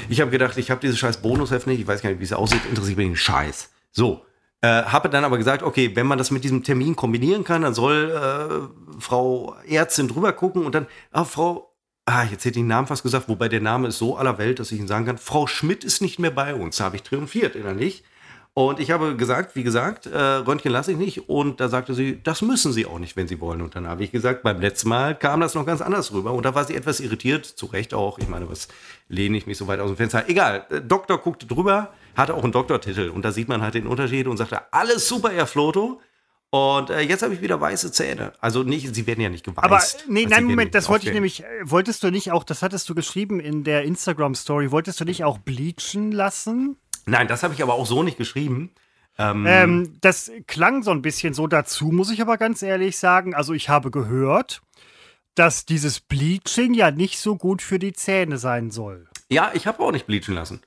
[0.10, 1.80] Ich habe gedacht, ich habe dieses scheiß Bonusheft nicht.
[1.80, 2.66] Ich weiß gar nicht, wie es aussieht.
[2.70, 3.70] Interessiert mich den Scheiß.
[3.92, 4.26] So.
[4.62, 7.76] Äh, habe dann aber gesagt, okay, wenn man das mit diesem Termin kombinieren kann, dann
[7.76, 11.76] soll äh, Frau Ärztin drüber gucken und dann, ah, Frau,
[12.06, 14.60] ah, jetzt hätte ich den Namen fast gesagt, wobei der Name ist so aller Welt,
[14.60, 16.80] dass ich ihn sagen kann, Frau Schmidt ist nicht mehr bei uns.
[16.80, 18.04] Habe ich triumphiert innerlich.
[18.58, 21.30] Und ich habe gesagt, wie gesagt, äh, Röntgen lasse ich nicht.
[21.30, 23.62] Und da sagte sie, das müssen Sie auch nicht, wenn Sie wollen.
[23.62, 26.32] Und dann habe ich gesagt, beim letzten Mal kam das noch ganz anders rüber.
[26.32, 28.18] Und da war sie etwas irritiert, zu Recht auch.
[28.18, 28.68] Ich meine, was
[29.10, 30.28] lehne ich mich so weit aus dem Fenster?
[30.28, 33.10] Egal, der Doktor guckte drüber, hatte auch einen Doktortitel.
[33.10, 36.02] Und da sieht man halt den Unterschied und sagte, alles super, Herr Floto.
[36.50, 38.34] Und äh, jetzt habe ich wieder weiße Zähne.
[38.40, 39.66] Also nicht, sie werden ja nicht geweißt.
[39.66, 42.90] Aber nee, nein, Moment, das wollte ich nämlich, äh, wolltest du nicht auch, das hattest
[42.90, 46.78] du geschrieben in der Instagram-Story, wolltest du nicht auch bleachen lassen?
[47.08, 48.72] Nein, das habe ich aber auch so nicht geschrieben.
[49.18, 53.34] Ähm, ähm, das klang so ein bisschen so dazu, muss ich aber ganz ehrlich sagen.
[53.34, 54.62] Also ich habe gehört,
[55.34, 59.08] dass dieses Bleaching ja nicht so gut für die Zähne sein soll.
[59.30, 60.62] Ja, ich habe auch nicht bleachen lassen.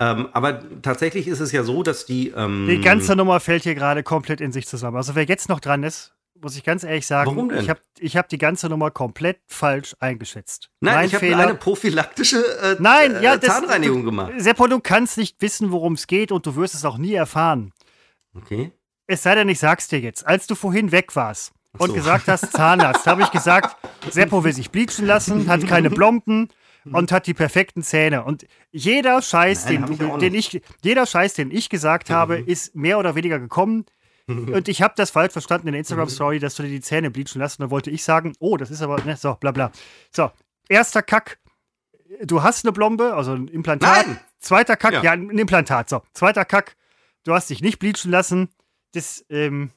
[0.00, 2.28] Ähm, aber tatsächlich ist es ja so, dass die.
[2.30, 4.96] Ähm, die ganze Nummer fällt hier gerade komplett in sich zusammen.
[4.96, 7.60] Also wer jetzt noch dran ist, muss ich ganz ehrlich sagen, Warum denn?
[7.60, 10.70] ich habe ich hab die ganze Nummer komplett falsch eingeschätzt.
[10.80, 14.32] Nein, mein ich habe eine prophylaktische äh, Nein, ja, äh, Zahnreinigung das, gemacht.
[14.38, 17.72] Seppo, du kannst nicht wissen, worum es geht und du wirst es auch nie erfahren.
[18.34, 18.72] Okay.
[19.06, 20.26] Es sei denn, ich sag's dir jetzt.
[20.26, 21.84] Als du vorhin weg warst so.
[21.84, 23.76] und gesagt hast, Zahnarzt, habe ich gesagt,
[24.10, 26.48] Seppo will sich bleachen lassen, hat keine Blomben
[26.84, 28.24] und hat die perfekten Zähne.
[28.24, 32.14] Und jeder Scheiß, Nein, den, ich den ich, jeder Scheiß, den ich gesagt mhm.
[32.14, 33.84] habe, ist mehr oder weniger gekommen.
[34.52, 37.40] Und ich habe das falsch verstanden in der Instagram-Story, dass du dir die Zähne bleachen
[37.40, 37.58] lässt.
[37.58, 39.72] Und dann wollte ich sagen, oh, das ist aber, ne, so, bla bla.
[40.10, 40.30] So,
[40.68, 41.38] erster Kack.
[42.24, 44.06] Du hast eine Blombe, also ein Implantat.
[44.06, 44.20] Nein.
[44.40, 45.02] Zweiter Kack, ja.
[45.02, 45.88] ja, ein Implantat.
[45.88, 46.76] So, zweiter Kack.
[47.24, 48.48] Du hast dich nicht bleachen lassen.
[48.92, 49.70] Das, ähm,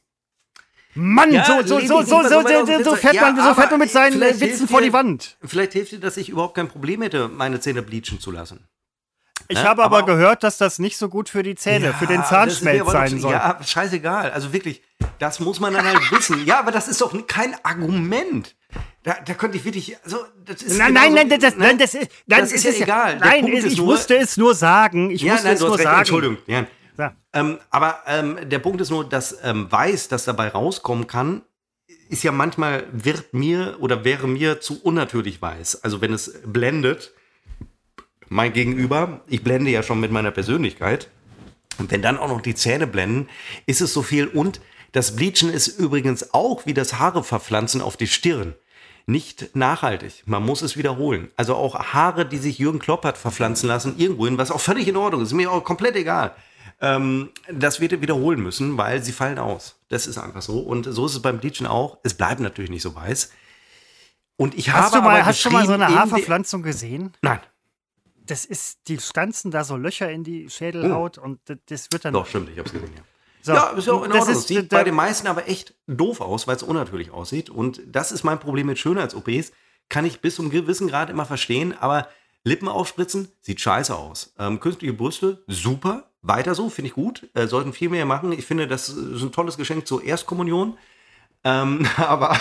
[0.95, 3.89] Mann, ja, so, so, so, so, so, so, so, fährt man, so fährt man mit
[3.89, 5.37] seinen Witzen vor die Wand.
[5.43, 8.67] Vielleicht hilft dir, dass ich überhaupt kein Problem hätte, meine Zähne bleachen zu lassen.
[9.53, 9.69] Ich ne?
[9.69, 12.23] habe aber, aber gehört, dass das nicht so gut für die Zähne, ja, für den
[12.23, 13.31] Zahnschmelz sein soll.
[13.31, 14.31] Ja, scheißegal.
[14.31, 14.81] Also wirklich,
[15.19, 16.45] das muss man dann halt wissen.
[16.45, 18.55] Ja, aber das ist doch kein Argument.
[19.03, 22.09] Da, da könnte ich wirklich, also das ist nein, nein, nein, das, nein, das ist,
[22.25, 23.17] nein, das ist, ist ja egal.
[23.17, 25.11] Nein, ist, ich nur, musste es nur sagen.
[25.11, 25.99] Ich ja, musste nein, es nur recht, sagen.
[25.99, 26.37] Entschuldigung.
[26.47, 26.65] Ja.
[26.97, 27.13] ja.
[27.33, 31.43] Ähm, aber ähm, der Punkt ist nur, dass ähm, weiß, dass dabei rauskommen kann,
[32.09, 35.83] ist ja manchmal wird mir oder wäre mir zu unnatürlich weiß.
[35.83, 37.13] Also wenn es blendet,
[38.33, 41.09] mein Gegenüber, ich blende ja schon mit meiner Persönlichkeit.
[41.77, 43.29] Und wenn dann auch noch die Zähne blenden,
[43.67, 44.27] ist es so viel.
[44.27, 44.59] Und
[44.91, 48.55] das Bleachen ist übrigens auch wie das Haare verpflanzen auf die Stirn.
[49.05, 50.23] Nicht nachhaltig.
[50.25, 51.29] Man muss es wiederholen.
[51.35, 54.97] Also auch Haare, die sich Jürgen Klopp hat verpflanzen lassen, irgendwohin, was auch völlig in
[54.97, 56.35] Ordnung ist, ist mir auch komplett egal.
[56.81, 59.75] Ähm, das wird er wiederholen müssen, weil sie fallen aus.
[59.89, 60.59] Das ist einfach so.
[60.59, 61.99] Und so ist es beim Bleachen auch.
[62.03, 63.31] Es bleibt natürlich nicht so weiß.
[64.37, 67.13] Und ich hast habe du mal, hast du mal so eine Haarverpflanzung gesehen?
[67.21, 67.39] Nein
[68.25, 71.23] das ist, die stanzen da so Löcher in die Schädelhaut oh.
[71.23, 72.13] und das wird dann.
[72.13, 73.03] Doch, stimmt, ich hab's gesehen, ja.
[73.41, 74.27] So, ja, ist ja auch in Ordnung.
[74.27, 77.49] Das, ist, sieht bei den meisten aber echt doof aus, weil es unnatürlich aussieht.
[77.49, 79.51] Und das ist mein Problem mit Schönheits-OPs.
[79.89, 82.07] Kann ich bis zum gewissen Grad immer verstehen, aber
[82.45, 84.33] Lippen aufspritzen sieht scheiße aus.
[84.39, 86.09] Ähm, künstliche Brüste, super.
[86.21, 87.29] Weiter so, finde ich gut.
[87.33, 88.31] Äh, sollten viel mehr machen.
[88.31, 90.77] Ich finde, das ist ein tolles Geschenk zur Erstkommunion.
[91.43, 92.37] Ähm, aber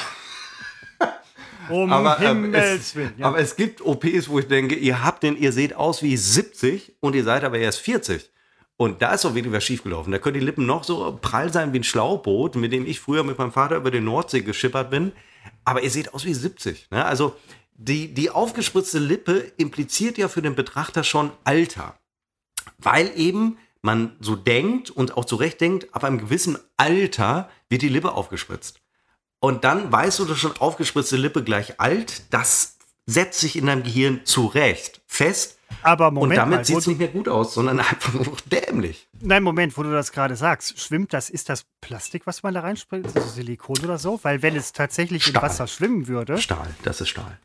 [1.69, 3.15] um aber, ähm, Himmels Willen.
[3.19, 3.27] Ja.
[3.27, 6.97] Aber es gibt OPs, wo ich denke, ihr habt den, ihr seht aus wie 70
[7.01, 8.31] und ihr seid aber erst 40.
[8.77, 10.13] Und da ist doch wirklich was schiefgelaufen.
[10.13, 13.23] Da können die Lippen noch so prall sein wie ein Schlauchboot, mit dem ich früher
[13.23, 15.13] mit meinem Vater über den Nordsee geschippert bin.
[15.65, 16.91] Aber ihr seht aus wie 70.
[16.91, 17.05] Ne?
[17.05, 17.37] Also
[17.75, 21.99] die, die aufgespritzte Lippe impliziert ja für den Betrachter schon Alter.
[22.79, 27.83] Weil eben man so denkt und auch zu Recht denkt, ab einem gewissen Alter wird
[27.83, 28.82] die Lippe aufgespritzt.
[29.43, 32.33] Und dann weißt du, dass schon aufgespritzte Lippe gleich alt.
[32.33, 35.59] Das setzt sich in deinem Gehirn zurecht fest.
[35.83, 39.09] Aber Moment Und damit sieht es nicht mehr gut aus, sondern einfach nur dämlich.
[39.21, 40.79] Nein, Moment, wo du das gerade sagst.
[40.79, 43.07] Schwimmt das, ist das Plastik, was man da reinspringt?
[43.07, 44.21] Also Silikon oder so?
[44.23, 45.35] Weil wenn es tatsächlich Stahl.
[45.35, 46.39] im Wasser schwimmen würde.
[46.39, 47.37] Stahl, das ist Stahl.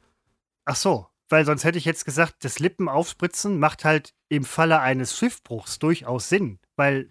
[0.65, 4.81] Ach so, weil sonst hätte ich jetzt gesagt, das Lippen aufspritzen macht halt im Falle
[4.81, 7.09] eines Schiffbruchs durchaus Sinn, weil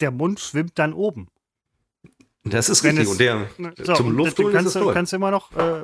[0.00, 1.28] der Mund schwimmt dann oben.
[2.44, 3.02] Das ist richtig.
[3.02, 3.48] Es, und der
[3.82, 5.52] so, zum Luftholen kannst, ist das kannst du immer noch.
[5.56, 5.82] Äh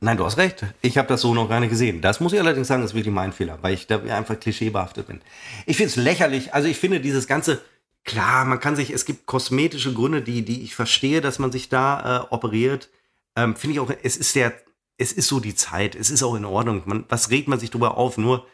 [0.00, 0.64] Nein, du hast recht.
[0.80, 2.00] Ich habe das so noch gar nicht gesehen.
[2.00, 5.20] Das muss ich allerdings sagen, ist wirklich mein Fehler, weil ich da einfach klischeebehaftet bin.
[5.66, 6.54] Ich finde es lächerlich.
[6.54, 7.60] Also ich finde dieses ganze,
[8.04, 11.68] klar, man kann sich, es gibt kosmetische Gründe, die, die ich verstehe, dass man sich
[11.68, 12.90] da äh, operiert.
[13.36, 14.54] ähm, finde ich auch, es ist der,
[14.98, 16.82] es ist so die Zeit, es ist auch in Ordnung.
[16.86, 18.18] Man, was regt man sich drüber auf?
[18.18, 18.46] Nur,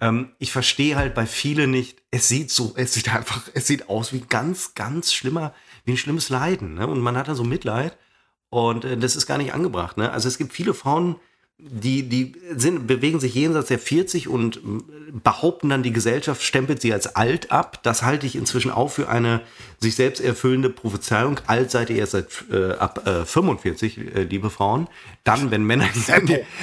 [0.00, 3.88] ähm, ich verstehe halt bei vielen nicht, es sieht so, es sieht einfach, es sieht
[3.88, 5.54] aus wie ganz, ganz schlimmer,
[5.88, 6.74] wie ein schlimmes Leiden.
[6.74, 6.86] Ne?
[6.86, 7.96] Und man hat da so Mitleid.
[8.50, 9.96] Und äh, das ist gar nicht angebracht.
[9.96, 10.12] Ne?
[10.12, 11.16] Also es gibt viele Frauen,
[11.60, 14.60] die, die sind, bewegen sich jenseits der 40 und
[15.24, 17.82] behaupten dann, die Gesellschaft stempelt sie als alt ab.
[17.82, 19.40] Das halte ich inzwischen auch für eine
[19.80, 21.40] sich selbst erfüllende Prophezeiung.
[21.48, 24.86] Alt seid ihr erst seit äh, ab äh, 45, äh, liebe Frauen.
[25.24, 25.88] Dann, wenn Männer.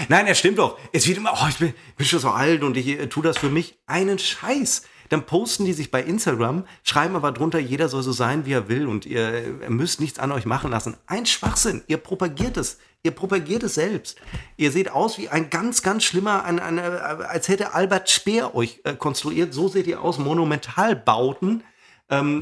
[0.08, 0.80] Nein, er stimmt doch.
[0.94, 3.38] Es wird immer, oh, ich bin, bin schon so alt und ich äh, tue das
[3.38, 3.76] für mich.
[3.88, 4.84] Einen Scheiß.
[5.10, 8.70] Dann posten die sich bei Instagram, schreiben aber drunter, jeder soll so sein, wie er
[8.70, 10.98] will und ihr, müsst nichts an euch machen lassen.
[11.08, 11.84] Ein Schwachsinn.
[11.88, 12.78] Ihr propagiert es.
[13.04, 14.20] Ihr propagiert es selbst.
[14.58, 18.82] Ihr seht aus wie ein ganz, ganz schlimmer, ein, ein, als hätte Albert Speer euch
[18.84, 19.54] äh, konstruiert.
[19.54, 21.64] So seht ihr aus, Monumentalbauten.
[22.10, 22.40] Ähm,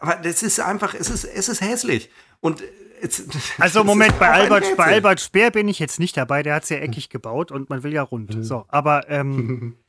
[0.00, 2.10] aber das ist einfach, es ist, es ist hässlich.
[2.40, 2.62] Und
[3.02, 3.24] Jetzt,
[3.58, 6.68] also Moment, bei Albert, bei Albert Speer bin ich jetzt nicht dabei, der hat es
[6.68, 8.34] ja eckig gebaut und man will ja rund.
[8.34, 8.42] Mhm.
[8.42, 9.76] So, aber ähm,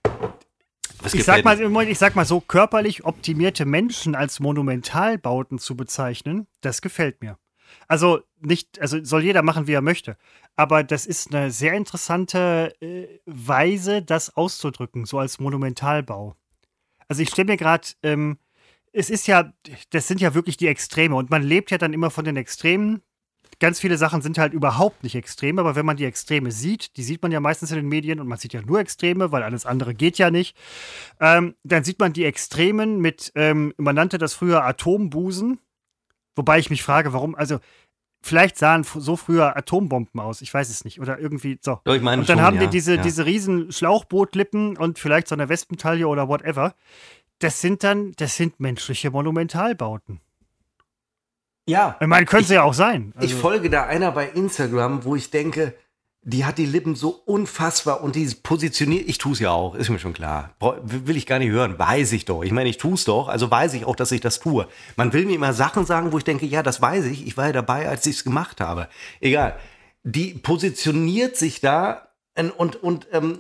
[1.13, 6.81] ich, sag mal, ich sag mal so, körperlich optimierte Menschen als Monumentalbauten zu bezeichnen, das
[6.81, 7.37] gefällt mir.
[7.87, 10.17] Also nicht, also soll jeder machen, wie er möchte.
[10.55, 16.35] Aber das ist eine sehr interessante äh, Weise, das auszudrücken, so als Monumentalbau.
[17.07, 18.37] Also ich stelle mir gerade, ähm,
[18.91, 19.53] es ist ja,
[19.91, 23.01] das sind ja wirklich die Extreme und man lebt ja dann immer von den Extremen.
[23.59, 27.03] Ganz viele Sachen sind halt überhaupt nicht extrem, aber wenn man die Extreme sieht, die
[27.03, 29.65] sieht man ja meistens in den Medien und man sieht ja nur Extreme, weil alles
[29.65, 30.55] andere geht ja nicht,
[31.19, 35.59] ähm, dann sieht man die Extremen mit, ähm, man nannte das früher Atombusen,
[36.39, 37.59] Wobei ich mich frage, warum, also
[38.21, 41.01] vielleicht sahen so früher Atombomben aus, ich weiß es nicht.
[41.01, 41.81] Oder irgendwie so.
[41.85, 43.01] ich meine und dann schon, haben ja, die diese, ja.
[43.01, 46.75] diese riesen Schlauchbootlippen und vielleicht so eine Wespentaille oder whatever.
[47.39, 50.21] Das sind dann, das sind menschliche Monumentalbauten.
[51.67, 51.97] Ja.
[51.99, 53.13] Ich meine, könnte ja auch sein.
[53.15, 53.27] Also.
[53.27, 55.75] Ich folge da einer bei Instagram, wo ich denke,
[56.21, 59.89] die hat die Lippen so unfassbar und die positioniert, ich tue es ja auch, ist
[59.89, 60.53] mir schon klar.
[60.83, 62.43] Will ich gar nicht hören, weiß ich doch.
[62.43, 64.67] Ich meine, ich tue es doch, also weiß ich auch, dass ich das tue.
[64.95, 67.47] Man will mir immer Sachen sagen, wo ich denke, ja, das weiß ich, ich war
[67.47, 68.89] ja dabei, als ich es gemacht habe.
[69.21, 69.57] Egal.
[70.03, 72.08] Die positioniert sich da
[72.47, 73.39] und, und ähm,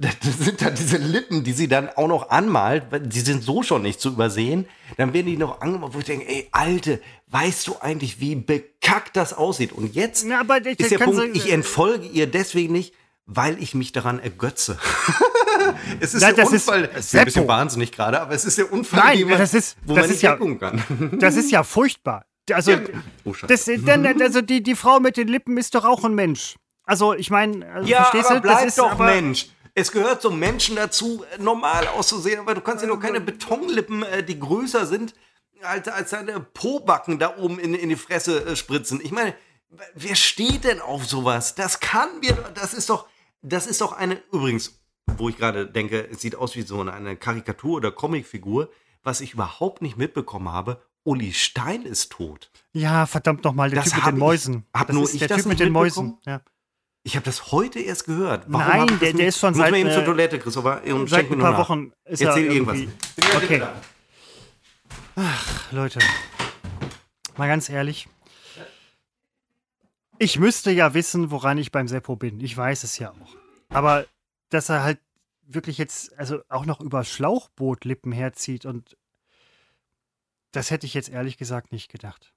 [0.00, 3.82] das sind dann diese Lippen, die sie dann auch noch anmalt, die sind so schon
[3.82, 4.66] nicht zu übersehen.
[4.96, 9.16] Dann werden die noch angemalt, wo ich denke, ey, Alte, weißt du eigentlich, wie bekackt
[9.16, 9.72] das aussieht?
[9.72, 12.94] Und jetzt Na, ist der Punkt, ich entfolge ihr deswegen nicht,
[13.26, 14.78] weil ich mich daran ergötze.
[16.00, 18.44] es ist Nein, der das Unfall, ist, es ist ein bisschen wahnsinnig gerade, aber es
[18.44, 21.18] ist der Unfall, Nein, man, das ist, wo das man ist nicht ja, kann.
[21.18, 22.26] Das ist ja furchtbar.
[22.52, 22.80] Also, Ja.
[23.24, 26.56] Oh, das, dann, also die, die Frau mit den Lippen ist doch auch ein Mensch.
[26.84, 28.42] Also, ich meine, also, Ja, verstehst aber du?
[28.42, 29.46] bleib das ist doch Mensch.
[29.76, 34.02] Es gehört zum Menschen dazu, äh, normal auszusehen, aber du kannst ja doch keine Betonlippen,
[34.04, 35.14] äh, die größer sind,
[35.62, 39.00] als, als deine Pobacken da oben in, in die Fresse äh, spritzen.
[39.02, 39.34] Ich meine,
[39.94, 41.54] wer steht denn auf sowas?
[41.56, 43.08] Das kann mir, das ist doch,
[43.42, 44.78] das ist doch eine, übrigens,
[45.16, 48.68] wo ich gerade denke, es sieht aus wie so eine, Karikatur oder Comicfigur,
[49.02, 52.50] was ich überhaupt nicht mitbekommen habe, Uli Stein ist tot.
[52.72, 54.66] Ja, verdammt nochmal, der Das Typ mit den ich- Mäusen.
[54.72, 56.18] hab das nur ist ich der Typ mit den Mäusen.
[56.24, 56.40] Ja.
[57.06, 58.48] Ich habe das heute erst gehört.
[58.48, 60.82] Nein, hab ich der- der ist schon Muss seit, mal eben zur äh, Toilette, Christopher,
[60.86, 61.58] und Seit ein paar nach.
[61.58, 62.88] Wochen ist er Erzähl irgendwie.
[63.16, 63.42] irgendwas.
[63.42, 63.62] Okay.
[65.70, 65.98] Leute,
[67.36, 68.08] mal ganz ehrlich.
[70.18, 72.40] Ich müsste ja wissen, woran ich beim Seppo bin.
[72.40, 73.36] Ich weiß es ja auch.
[73.68, 74.06] Aber
[74.48, 74.98] dass er halt
[75.46, 78.96] wirklich jetzt, also auch noch über Schlauchbootlippen herzieht und
[80.52, 82.32] das hätte ich jetzt ehrlich gesagt nicht gedacht.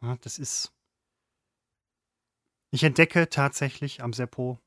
[0.00, 0.72] Ja, das ist.
[2.70, 4.60] Ich entdecke tatsächlich am Seppo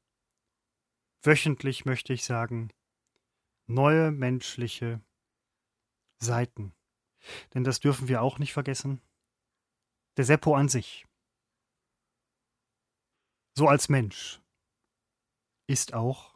[1.23, 2.71] wöchentlich, möchte ich sagen,
[3.67, 5.01] neue menschliche
[6.19, 6.73] Seiten.
[7.53, 9.01] Denn das dürfen wir auch nicht vergessen.
[10.17, 11.05] Der Seppo an sich,
[13.55, 14.41] so als Mensch,
[15.67, 16.35] ist auch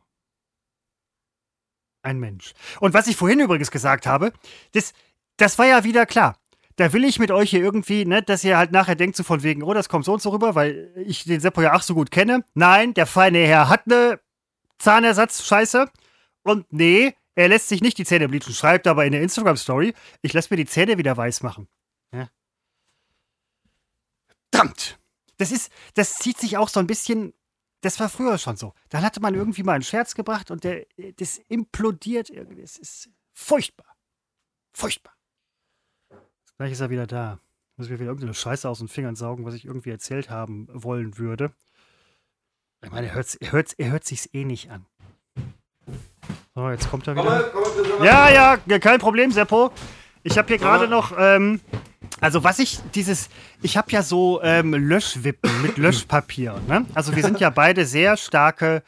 [2.04, 2.54] ein Mensch.
[2.80, 4.32] Und was ich vorhin übrigens gesagt habe,
[4.74, 4.94] das,
[5.38, 6.40] das war ja wieder klar.
[6.78, 9.44] Da will ich mit euch hier irgendwie, ne, dass ihr halt nachher denkt, so von
[9.44, 11.94] wegen, oh, das kommt so und so rüber, weil ich den Seppo ja ach so
[11.94, 12.44] gut kenne.
[12.54, 14.20] Nein, der feine Herr hat eine
[14.80, 15.90] Zahnersatz-Scheiße.
[16.44, 20.34] Und nee, er lässt sich nicht die Zähne bleachen, schreibt aber in der Instagram-Story, ich
[20.34, 21.68] lasse mir die Zähne wieder weiß machen.
[22.14, 22.30] Ja.
[24.52, 25.00] Verdammt!
[25.38, 27.34] Das ist, das zieht sich auch so ein bisschen,
[27.82, 28.74] das war früher schon so.
[28.90, 30.86] Dann hatte man irgendwie mal einen Scherz gebracht und der,
[31.18, 32.62] das implodiert irgendwie.
[32.62, 33.98] Es ist furchtbar.
[34.72, 35.15] Furchtbar.
[36.58, 37.40] Gleich ist er wieder da.
[37.78, 41.18] Muss mir wieder irgendeine Scheiße aus den Fingern saugen, was ich irgendwie erzählt haben wollen
[41.18, 41.52] würde.
[42.84, 44.86] Ich meine, er hört, er hört, er hört sich's eh nicht an.
[46.54, 47.52] So, jetzt kommt er wieder.
[48.04, 49.72] Ja, ja, ja, kein Problem, Seppo.
[50.24, 51.60] Ich habe hier gerade noch ähm,
[52.22, 53.30] Also was ich dieses,
[53.62, 56.62] ich habe ja so ähm, Löschwippen mit Löschpapier.
[56.68, 56.86] Ne?
[56.94, 58.84] Also wir sind ja beide sehr starke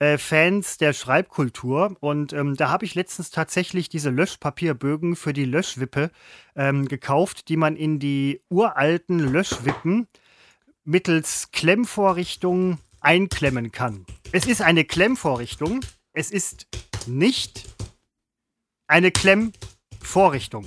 [0.00, 5.44] äh, Fans der Schreibkultur und ähm, da habe ich letztens tatsächlich diese Löschpapierbögen für die
[5.44, 6.10] Löschwippe
[6.54, 10.06] ähm, gekauft, die man in die uralten Löschwippen
[10.84, 14.06] mittels Klemmvorrichtung einklemmen kann.
[14.32, 15.80] Es ist eine Klemmvorrichtung,
[16.12, 16.66] es ist
[17.06, 17.64] nicht
[18.86, 20.66] eine Klemmvorrichtung.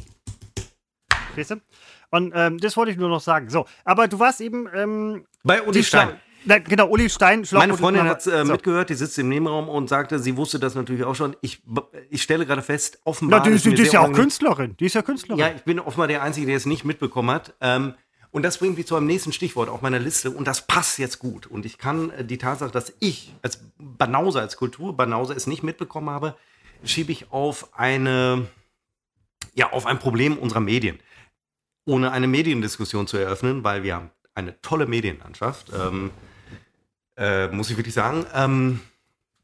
[1.09, 1.61] Verstehst du?
[2.09, 3.49] Und ähm, das wollte ich nur noch sagen.
[3.49, 6.19] So, aber du warst eben ähm, bei Uli Stein.
[6.45, 7.45] Na, genau, Uli Stein.
[7.51, 8.51] Meine Freundin hat äh, so.
[8.51, 11.35] mitgehört, die sitzt im Nebenraum und sagte, sie wusste das natürlich auch schon.
[11.41, 11.61] Ich,
[12.09, 13.39] ich stelle gerade fest, offenbar.
[13.39, 14.75] Na, die, ist, die ist ja auch Künstlerin.
[14.77, 15.39] Die ist ja Künstlerin.
[15.39, 17.53] Ja, ich bin offenbar der Einzige, der es nicht mitbekommen hat.
[17.61, 17.93] Ähm,
[18.31, 20.31] und das bringt mich zu einem nächsten Stichwort auf meiner Liste.
[20.31, 21.47] Und das passt jetzt gut.
[21.47, 26.09] Und ich kann äh, die Tatsache, dass ich als Banause, als Kulturbanause es nicht mitbekommen
[26.09, 26.35] habe,
[26.83, 28.47] schiebe ich auf eine,
[29.53, 30.99] ja, auf ein Problem unserer Medien
[31.85, 36.11] ohne eine Mediendiskussion zu eröffnen, weil wir haben eine tolle Medienlandschaft, ähm,
[37.17, 38.25] äh, muss ich wirklich sagen.
[38.33, 38.81] Ähm,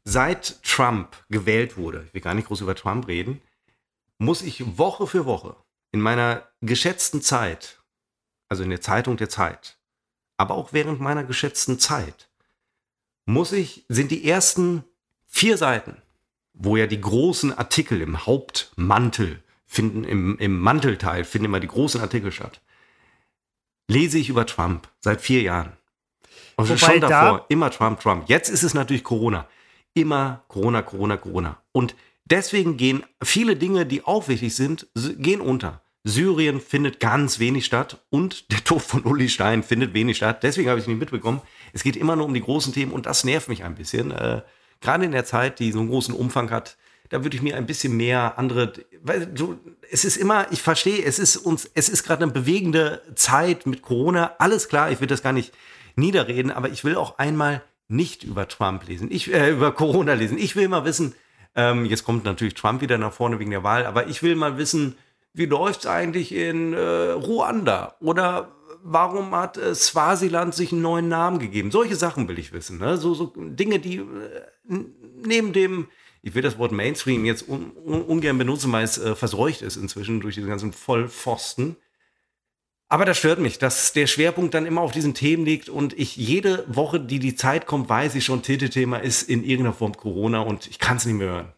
[0.04, 3.40] seit Trump gewählt wurde, ich will gar nicht groß über Trump reden,
[4.18, 5.56] muss ich Woche für Woche
[5.92, 7.80] in meiner geschätzten Zeit,
[8.48, 9.78] also in der Zeitung der Zeit,
[10.36, 12.28] aber auch während meiner geschätzten Zeit,
[13.26, 14.84] muss ich, sind die ersten
[15.26, 16.00] vier Seiten,
[16.54, 22.00] wo ja die großen Artikel im Hauptmantel finden im, im Mantelteil, finden immer die großen
[22.00, 22.62] Artikel statt.
[23.86, 25.77] Lese ich über Trump seit vier Jahren.
[26.58, 28.24] Also Wobei schon davor, da immer Trump, Trump.
[28.28, 29.46] Jetzt ist es natürlich Corona.
[29.94, 31.58] Immer Corona, Corona, Corona.
[31.72, 31.94] Und
[32.24, 35.82] deswegen gehen viele Dinge, die auch wichtig sind, gehen unter.
[36.02, 40.42] Syrien findet ganz wenig statt und der Tod von Uli Stein findet wenig statt.
[40.42, 41.42] Deswegen habe ich es nicht mitbekommen.
[41.72, 44.10] Es geht immer nur um die großen Themen und das nervt mich ein bisschen.
[44.10, 44.42] Äh,
[44.80, 46.76] gerade in der Zeit, die so einen großen Umfang hat,
[47.08, 49.58] da würde ich mir ein bisschen mehr andere, weil du,
[49.90, 53.82] es ist immer, ich verstehe, es ist uns, es ist gerade eine bewegende Zeit mit
[53.82, 55.52] Corona, alles klar, ich will das gar nicht
[55.98, 60.38] niederreden, aber ich will auch einmal nicht über Trump lesen, ich, äh, über Corona lesen.
[60.38, 61.14] Ich will mal wissen,
[61.54, 64.58] ähm, jetzt kommt natürlich Trump wieder nach vorne wegen der Wahl, aber ich will mal
[64.58, 64.96] wissen,
[65.32, 67.96] wie läuft es eigentlich in äh, Ruanda?
[68.00, 68.52] Oder
[68.82, 71.70] warum hat äh, Swasiland sich einen neuen Namen gegeben?
[71.70, 72.78] Solche Sachen will ich wissen.
[72.78, 72.96] Ne?
[72.96, 74.04] So, so Dinge, die äh,
[75.24, 75.88] neben dem
[76.22, 79.76] ich will das Wort Mainstream jetzt un, un, ungern benutzen, weil es äh, verseucht ist
[79.76, 81.76] inzwischen durch diese ganzen Vollpfosten.
[82.90, 86.16] Aber das stört mich, dass der Schwerpunkt dann immer auf diesen Themen liegt und ich
[86.16, 90.40] jede Woche, die die Zeit kommt, weiß ich schon, Titelthema ist in irgendeiner Form Corona
[90.40, 91.52] und ich kann es nicht mehr hören.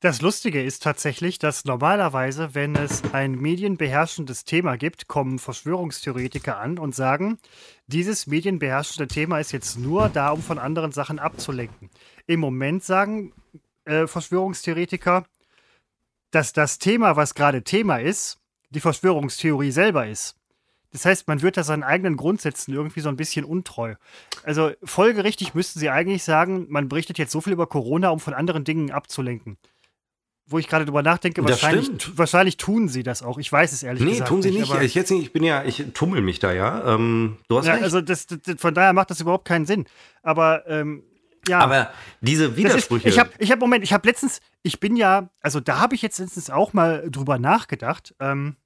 [0.00, 6.78] Das Lustige ist tatsächlich, dass normalerweise, wenn es ein medienbeherrschendes Thema gibt, kommen Verschwörungstheoretiker an
[6.78, 7.38] und sagen,
[7.86, 11.90] dieses medienbeherrschende Thema ist jetzt nur da, um von anderen Sachen abzulenken.
[12.26, 13.34] Im Moment sagen
[13.84, 15.24] äh, Verschwörungstheoretiker,
[16.30, 18.38] dass das Thema, was gerade Thema ist,
[18.70, 20.39] die Verschwörungstheorie selber ist.
[20.92, 23.94] Das heißt, man wird da seinen eigenen Grundsätzen irgendwie so ein bisschen untreu.
[24.42, 28.34] Also folgerichtig müssten sie eigentlich sagen, man berichtet jetzt so viel über Corona, um von
[28.34, 29.56] anderen Dingen abzulenken.
[30.46, 33.38] Wo ich gerade drüber nachdenke, wahrscheinlich, wahrscheinlich tun sie das auch.
[33.38, 34.30] Ich weiß es ehrlich nee, gesagt.
[34.30, 34.74] Nee, tun sie nicht.
[34.82, 35.22] Ich, jetzt nicht.
[35.22, 36.94] ich bin ja, ich tummel mich da ja.
[36.94, 37.84] Ähm, du hast ja, recht.
[37.84, 39.86] Also das, das, von daher macht das überhaupt keinen Sinn.
[40.24, 41.04] Aber ähm,
[41.46, 41.60] ja.
[41.60, 41.90] Aber
[42.20, 43.08] diese Widersprüche.
[43.08, 45.94] Ist, ich habe, ich hab, Moment, ich habe letztens, ich bin ja, also da habe
[45.94, 48.14] ich jetzt letztens auch mal drüber nachgedacht.
[48.18, 48.56] Ähm,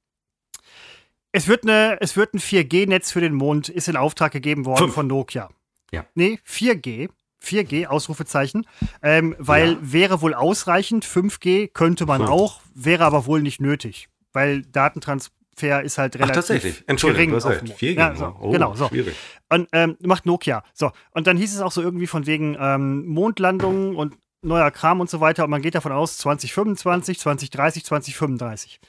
[1.34, 4.78] es wird, eine, es wird ein 4G-Netz für den Mond, ist in Auftrag gegeben worden
[4.78, 4.94] Fünf.
[4.94, 5.48] von Nokia.
[5.90, 6.06] Ja.
[6.14, 7.08] Nee, 4G.
[7.42, 8.66] 4G, Ausrufezeichen.
[9.02, 9.78] Ähm, weil ja.
[9.80, 12.30] wäre wohl ausreichend, 5G könnte man Fünf.
[12.30, 14.08] auch, wäre aber wohl nicht nötig.
[14.32, 16.84] Weil Datentrans Fair ist halt relativ Ach, tatsächlich.
[16.86, 17.70] Entschuldigung, gering.
[17.70, 18.88] Auf dem, ja, so, oh, genau, so.
[18.88, 19.14] Schwierig.
[19.48, 20.62] Und ähm, macht Nokia.
[20.72, 20.92] So.
[21.10, 25.10] Und dann hieß es auch so irgendwie von wegen ähm, Mondlandungen und neuer Kram und
[25.10, 25.44] so weiter.
[25.44, 28.80] Und man geht davon aus, 2025, 2030, 2035.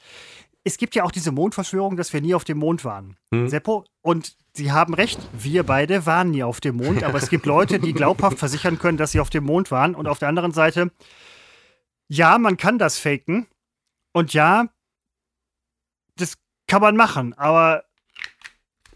[0.66, 3.16] Es gibt ja auch diese Mondverschwörung, dass wir nie auf dem Mond waren.
[3.32, 3.48] Hm.
[3.48, 3.86] Seppo.
[4.02, 7.78] Und Sie haben recht, wir beide waren nie auf dem Mond, aber es gibt Leute,
[7.78, 9.94] die glaubhaft versichern können, dass sie auf dem Mond waren.
[9.96, 10.92] Und auf der anderen Seite,
[12.08, 13.48] ja, man kann das faken.
[14.14, 14.70] Und ja,
[16.16, 16.38] das
[16.68, 17.84] kann man machen, aber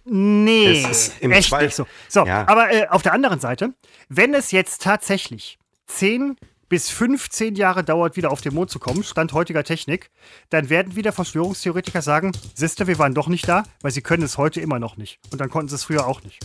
[0.06, 1.86] nee, echt nicht so.
[2.08, 2.48] So, ja.
[2.48, 3.74] aber äh, auf der anderen Seite,
[4.08, 6.38] wenn es jetzt tatsächlich 10
[6.70, 10.12] bis 15 Jahre dauert, wieder auf den Mond zu kommen, Stand heutiger Technik,
[10.50, 14.38] dann werden wieder Verschwörungstheoretiker sagen, siehste, wir waren doch nicht da, weil sie können es
[14.38, 15.20] heute immer noch nicht.
[15.32, 16.40] Und dann konnten sie es früher auch nicht.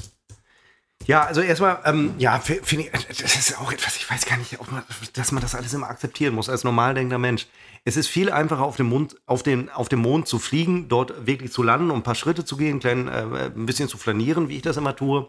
[1.07, 4.59] Ja, also erstmal, ähm, ja, finde ich, das ist auch etwas, ich weiß gar nicht,
[4.71, 4.83] man,
[5.13, 7.47] dass man das alles immer akzeptieren muss als normal denkender Mensch.
[7.85, 11.27] Es ist viel einfacher, auf dem, Mond, auf, den, auf dem Mond zu fliegen, dort
[11.27, 14.49] wirklich zu landen und ein paar Schritte zu gehen, klein, äh, ein bisschen zu flanieren,
[14.49, 15.29] wie ich das immer tue,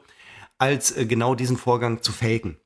[0.58, 2.58] als äh, genau diesen Vorgang zu faken.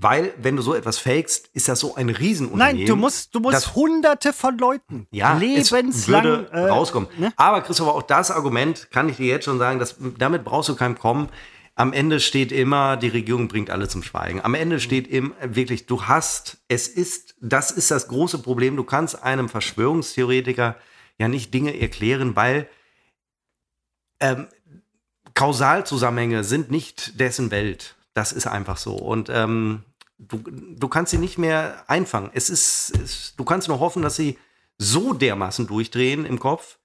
[0.00, 2.78] Weil, wenn du so etwas fakest, ist das so ein Riesenunternehmen.
[2.78, 7.08] Nein, du musst, du musst hunderte von Leuten ja, lebenslang würde äh, rauskommen.
[7.18, 7.32] ne?
[7.36, 10.76] Aber Christopher, auch das Argument kann ich dir jetzt schon sagen, dass, damit brauchst du
[10.76, 11.28] keinem kommen.
[11.74, 14.40] Am Ende steht immer, die Regierung bringt alle zum Schweigen.
[14.40, 18.76] Am Ende steht im, wirklich, du hast, es ist, das ist das große Problem.
[18.76, 20.76] Du kannst einem Verschwörungstheoretiker
[21.18, 22.68] ja nicht Dinge erklären, weil
[24.20, 24.46] ähm,
[25.34, 27.96] Kausalzusammenhänge sind nicht dessen Welt.
[28.18, 28.94] Das ist einfach so.
[28.96, 29.84] Und ähm,
[30.18, 32.30] du, du kannst sie nicht mehr einfangen.
[32.34, 34.36] Es ist, es, du kannst nur hoffen, dass sie
[34.76, 36.78] so dermaßen durchdrehen im Kopf,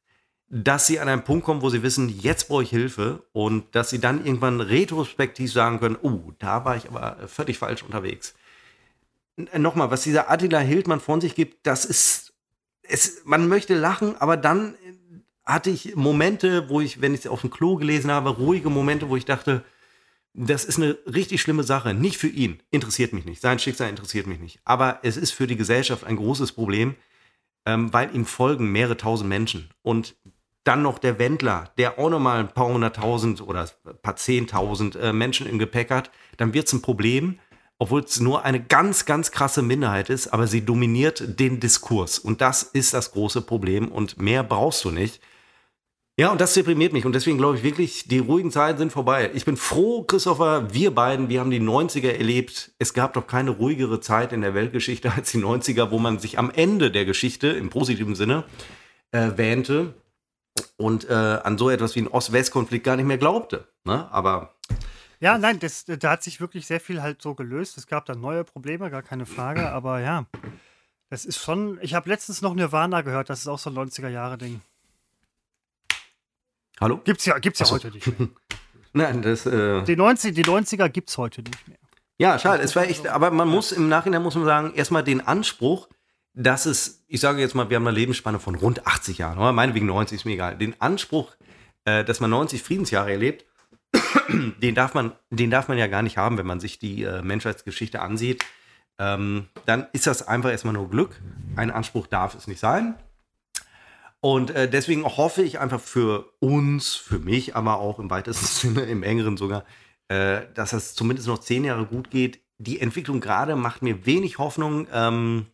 [0.48, 3.90] dass sie an einen Punkt kommen, wo sie wissen, jetzt brauche ich Hilfe und dass
[3.90, 8.36] sie dann irgendwann retrospektiv sagen können, oh, da war ich aber völlig falsch unterwegs.
[9.36, 12.34] N- Nochmal, was dieser Attila Hildmann von sich gibt, das ist,
[12.84, 14.76] es, man möchte lachen, aber dann
[15.46, 19.10] hatte ich Momente, wo ich, wenn ich es auf dem Klo gelesen habe, ruhige Momente,
[19.10, 19.64] wo ich dachte,
[20.34, 21.94] das ist eine richtig schlimme Sache.
[21.94, 23.42] Nicht für ihn, interessiert mich nicht.
[23.42, 24.60] Sein Schicksal interessiert mich nicht.
[24.66, 26.96] Aber es ist für die Gesellschaft ein großes Problem,
[27.66, 29.70] ähm, weil ihm folgen mehrere tausend Menschen.
[29.84, 30.16] Und
[30.64, 35.14] dann noch der Wendler, der auch nochmal ein paar hunderttausend oder ein paar zehntausend äh,
[35.14, 37.40] Menschen im Gepäck hat, dann wird es ein Problem,
[37.78, 42.18] obwohl es nur eine ganz, ganz krasse Minderheit ist, aber sie dominiert den Diskurs.
[42.18, 45.22] Und das ist das große Problem und mehr brauchst du nicht.
[46.16, 47.06] Ja, und das deprimiert mich.
[47.06, 49.32] Und deswegen glaube ich wirklich, die ruhigen Zeiten sind vorbei.
[49.34, 52.72] Ich bin froh, Christopher, wir beiden, wir haben die 90er erlebt.
[52.78, 56.38] Es gab doch keine ruhigere Zeit in der Weltgeschichte als die 90er, wo man sich
[56.38, 58.44] am Ende der Geschichte im positiven Sinne
[59.12, 59.96] äh, wähnte
[60.78, 63.68] und äh, an so etwas wie einen Ost-West-Konflikt gar nicht mehr glaubte.
[63.84, 64.08] Ne?
[64.12, 64.54] Aber
[65.20, 67.76] Ja, nein, das, da hat sich wirklich sehr viel halt so gelöst.
[67.80, 70.28] Es gab dann neue Probleme, gar keine Frage, aber ja.
[71.10, 71.80] Das ist schon.
[71.82, 74.62] Ich habe letztens noch Nirvana gehört, das ist auch so ein 90er-Jahre-Ding.
[76.80, 77.02] Hallo?
[77.04, 77.76] Gibt's ja, gibt's ja so.
[77.76, 78.30] heute nicht mehr.
[78.94, 79.46] Nein, das.
[79.46, 81.78] Äh, Die, 90, die 90er gibt's heute nicht mehr.
[82.20, 82.62] Ja, schade.
[82.62, 85.90] Es war echt, aber man muss im Nachhinein muss man sagen, erstmal den Anspruch,
[86.34, 89.52] dass es, ich sage jetzt mal, wir haben eine Lebensspanne von rund 80 Jahren, oder
[89.52, 90.58] meinetwegen 90 ist mir egal.
[90.58, 91.36] Den Anspruch,
[91.86, 93.46] äh, dass man 90 Friedensjahre erlebt,
[94.30, 97.22] den darf man, den darf man ja gar nicht haben, wenn man sich die äh,
[97.22, 98.44] Menschheitsgeschichte ansieht.
[99.00, 101.20] Ähm, dann ist das einfach erstmal nur Glück.
[101.56, 102.96] Ein Anspruch darf es nicht sein.
[104.24, 108.84] Und äh, deswegen hoffe ich einfach für uns, für mich, aber auch im weitesten Sinne,
[108.84, 109.66] im engeren sogar,
[110.08, 112.40] äh, dass das zumindest noch zehn Jahre gut geht.
[112.58, 115.48] Die Entwicklung gerade macht mir wenig Hoffnung, ähm,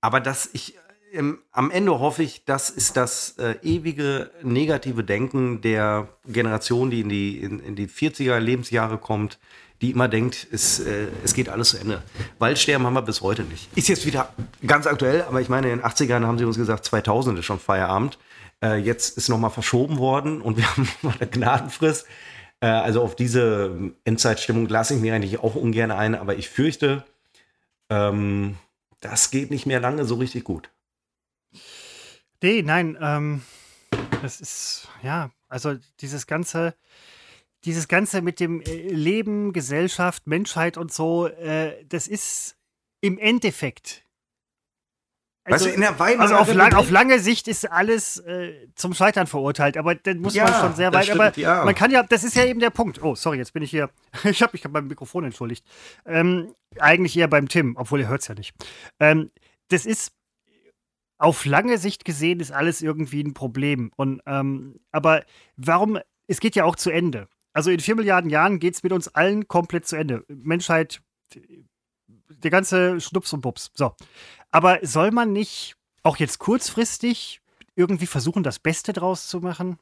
[0.00, 0.76] aber dass ich
[1.12, 7.00] ähm, am Ende hoffe ich, das ist das äh, ewige negative Denken der Generation, die
[7.00, 9.40] in die, in, in die 40er Lebensjahre kommt,
[9.82, 12.02] die immer denkt, es, äh, es geht alles zu Ende.
[12.38, 13.68] Waldsterben haben wir bis heute nicht.
[13.76, 14.32] Ist jetzt wieder
[14.64, 17.58] ganz aktuell, aber ich meine, in den 80ern haben sie uns gesagt, 2000 ist schon
[17.58, 18.16] Feierabend.
[18.62, 22.06] Äh, jetzt ist nochmal verschoben worden und wir haben nochmal eine Gnadenfrist.
[22.60, 27.04] Äh, also auf diese Endzeitstimmung lasse ich mir eigentlich auch ungern ein, aber ich fürchte,
[27.90, 28.56] ähm,
[29.00, 30.70] das geht nicht mehr lange so richtig gut.
[32.40, 33.42] Nee, nein, ähm,
[34.22, 36.74] das ist, ja, also dieses ganze,
[37.64, 42.56] dieses Ganze mit dem äh, Leben, Gesellschaft, Menschheit und so, äh, das ist
[43.00, 44.04] im Endeffekt.
[45.44, 48.94] weißt du, in der Weimarer Also auf, lang, auf lange Sicht ist alles äh, zum
[48.94, 51.04] Scheitern verurteilt, aber dann muss Ja, man schon sehr weit.
[51.04, 51.64] stimmt, aber ja.
[51.64, 53.02] man kann ja, das ist ja eben der Punkt.
[53.02, 53.90] Oh, sorry, jetzt bin ich hier.
[54.24, 55.64] Ich habe mich beim Mikrofon entschuldigt.
[56.06, 58.54] Ähm, eigentlich eher beim Tim, obwohl er hört es ja nicht.
[59.00, 59.30] Ähm,
[59.68, 60.12] das ist
[61.18, 63.92] auf lange Sicht gesehen ist alles irgendwie ein Problem.
[63.96, 65.24] Und ähm, aber
[65.56, 65.98] warum?
[66.26, 67.28] Es geht ja auch zu Ende.
[67.52, 70.24] Also in vier Milliarden Jahren geht es mit uns allen komplett zu Ende.
[70.28, 71.02] Menschheit,
[72.28, 73.70] der ganze Schnups und Bups.
[73.74, 73.94] So.
[74.50, 77.40] Aber soll man nicht auch jetzt kurzfristig
[77.76, 79.78] irgendwie versuchen, das Beste draus zu machen?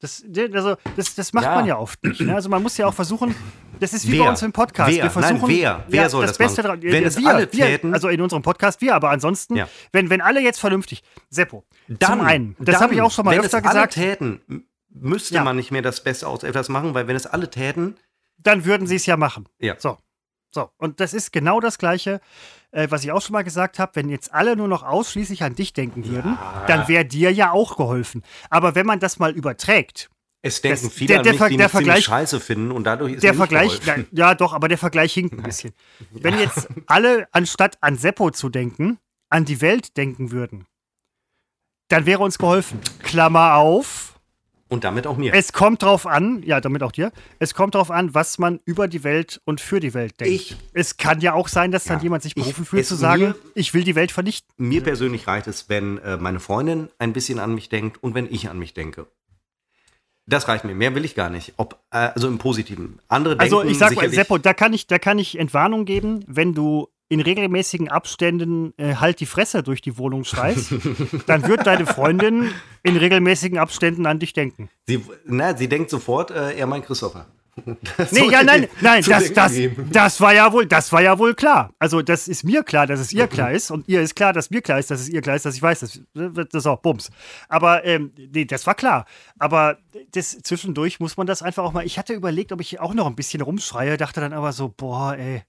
[0.00, 0.24] Das,
[0.54, 1.56] also, das, das macht Ja.
[1.56, 2.20] man ja oft nicht.
[2.20, 2.32] Ne?
[2.32, 3.34] Also man muss ja auch versuchen,
[3.80, 4.24] das ist wie Wer?
[4.24, 4.92] bei uns im Podcast.
[4.94, 5.02] Wer?
[5.02, 5.84] Wir versuchen, Nein, wer?
[5.88, 6.80] Wer soll das Beste machen?
[6.80, 9.68] dra- Wenn es wir, alle wir, täten- Also in unserem Podcast wir, aber ansonsten, Ja.
[9.90, 13.32] wenn, wenn alle jetzt vernünftig, Seppo, Dann, zum einen, das habe ich auch schon mal
[13.32, 15.44] wenn öfter es alle gesagt, täten, m- müsste Ja.
[15.44, 17.96] man nicht mehr das Beste aus etwas machen, weil wenn es alle täten,
[18.38, 19.48] dann würden sie es ja machen.
[19.58, 19.74] Ja.
[19.78, 19.98] So.
[20.54, 20.70] So.
[20.78, 22.20] Und das ist genau das Gleiche,
[22.70, 23.92] äh, was ich auch schon mal gesagt habe.
[23.96, 27.76] Wenn jetzt alle nur noch ausschließlich an dich denken würden, dann wäre dir ja auch
[27.76, 28.22] geholfen.
[28.48, 30.08] Aber wenn man das mal überträgt,
[30.40, 32.70] es denken Das- viele der- an der mich, Ver- die der mich Vergleich- scheiße finden
[32.70, 35.74] und dadurch ist der Vergleich, na, ja doch, aber der Vergleich hinkt ein bisschen.
[36.12, 40.64] Wenn jetzt alle, anstatt an Seppo zu denken, an die Welt denken würden,
[41.88, 42.80] dann wäre uns geholfen.
[43.02, 44.07] Klammer auf.
[44.70, 45.32] Und damit auch mir.
[45.34, 48.86] Es kommt drauf an, ja, damit auch dir, es kommt drauf an, was man über
[48.86, 50.34] die Welt und für die Welt denkt.
[50.34, 52.88] Ich- es kann ja auch sein, dass dann Ja, jemand sich ich- berufen fühlt es
[52.88, 54.52] zu sagen, mir- ich will die Welt vernichten.
[54.58, 58.26] Mir persönlich reicht es, wenn äh, meine Freundin ein bisschen an mich denkt und wenn
[58.30, 59.06] ich an mich denke.
[60.26, 60.74] Das reicht mir.
[60.74, 61.54] Mehr will ich gar nicht.
[61.56, 62.98] Ob, äh, also im Positiven.
[63.08, 66.22] Andere denken Also ich sag mal, Seppo, da kann ich, da kann ich Entwarnung geben,
[66.26, 70.72] wenn du in regelmäßigen Abständen äh, halt die Fresse durch die Wohnung schreist,
[71.26, 72.50] dann wird deine Freundin
[72.82, 74.68] in regelmäßigen Abständen an dich denken.
[74.86, 77.26] Sie, na, sie denkt sofort, äh, er meint Christopher.
[77.96, 79.52] Das Nee, ja, nein, nein, das, das,
[79.90, 81.72] das war ja wohl, das war ja wohl klar.
[81.78, 84.50] Also das ist mir klar, dass es ihr klar ist und ihr ist klar, dass
[84.50, 86.80] mir klar ist, dass es ihr klar ist, dass ich weiß, das, das ist auch
[86.80, 87.10] Bums.
[87.48, 89.06] Aber ähm, nee, das war klar.
[89.38, 89.78] Aber
[90.12, 91.84] das zwischendurch muss man das einfach auch mal.
[91.84, 95.16] Ich hatte überlegt, ob ich auch noch ein bisschen rumschreie, dachte dann aber so, boah,
[95.16, 95.42] ey.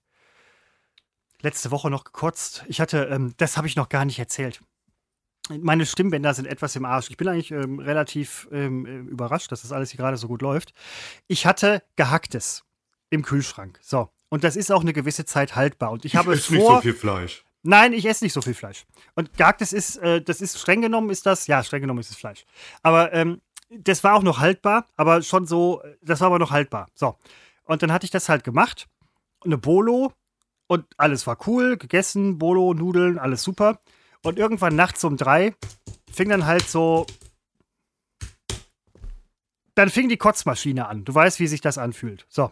[1.42, 2.66] Letzte Woche noch gekotzt.
[2.68, 4.60] Ich hatte, ähm, das habe ich noch gar nicht erzählt.
[5.50, 7.10] Meine Stimmbänder sind etwas im Arsch.
[7.10, 10.42] Ich bin eigentlich ähm, relativ ähm, äh, überrascht, dass das alles hier gerade so gut
[10.42, 10.74] läuft.
[11.28, 12.64] Ich hatte Gehacktes
[13.10, 13.80] im Kühlschrank.
[13.82, 14.10] So.
[14.30, 15.92] Und das ist auch eine gewisse Zeit haltbar.
[15.92, 16.82] Und ich habe vor.
[16.82, 17.44] viel Fleisch.
[17.64, 18.86] Nein, ich esse nicht so viel Fleisch.
[19.16, 22.18] Und gehacktes ist, äh, das ist streng genommen, ist das, ja, streng genommen ist es
[22.18, 22.46] Fleisch.
[22.84, 26.88] Aber ähm, das war auch noch haltbar, aber schon so, das war aber noch haltbar.
[26.96, 27.16] So.
[27.66, 28.88] Und dann hatte ich das halt gemacht.
[29.44, 30.14] Eine Bolo
[30.70, 33.80] und alles war cool, gegessen, Bolo, Nudeln, alles super.
[34.24, 35.56] Und irgendwann nachts um drei
[36.12, 37.08] fing dann halt so.
[39.74, 41.06] Dann fing die Kotzmaschine an.
[41.06, 42.26] Du weißt, wie sich das anfühlt.
[42.30, 42.52] So.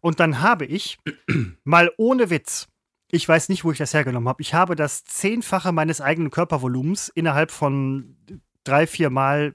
[0.00, 0.98] Und dann habe ich
[1.64, 2.66] mal ohne Witz,
[3.10, 7.10] ich weiß nicht, wo ich das hergenommen habe, ich habe das Zehnfache meines eigenen Körpervolumens
[7.10, 8.16] innerhalb von
[8.64, 9.54] drei, vier Mal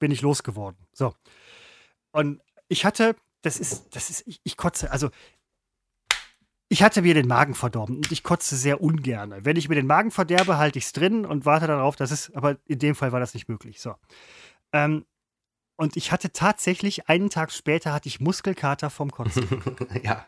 [0.00, 0.86] bin ich losgeworden.
[0.92, 1.14] So.
[2.10, 5.10] Und ich hatte, das ist, das ist, ich, ich kotze, also
[6.74, 9.32] ich hatte mir den Magen verdorben und ich kotze sehr ungern.
[9.44, 12.34] Wenn ich mir den Magen verderbe, halte ich es drin und warte darauf, dass es,
[12.34, 13.80] aber in dem Fall war das nicht möglich.
[13.80, 13.94] So.
[14.72, 15.06] Ähm,
[15.76, 19.46] und ich hatte tatsächlich, einen Tag später hatte ich Muskelkater vom Kotzen.
[20.02, 20.26] ja,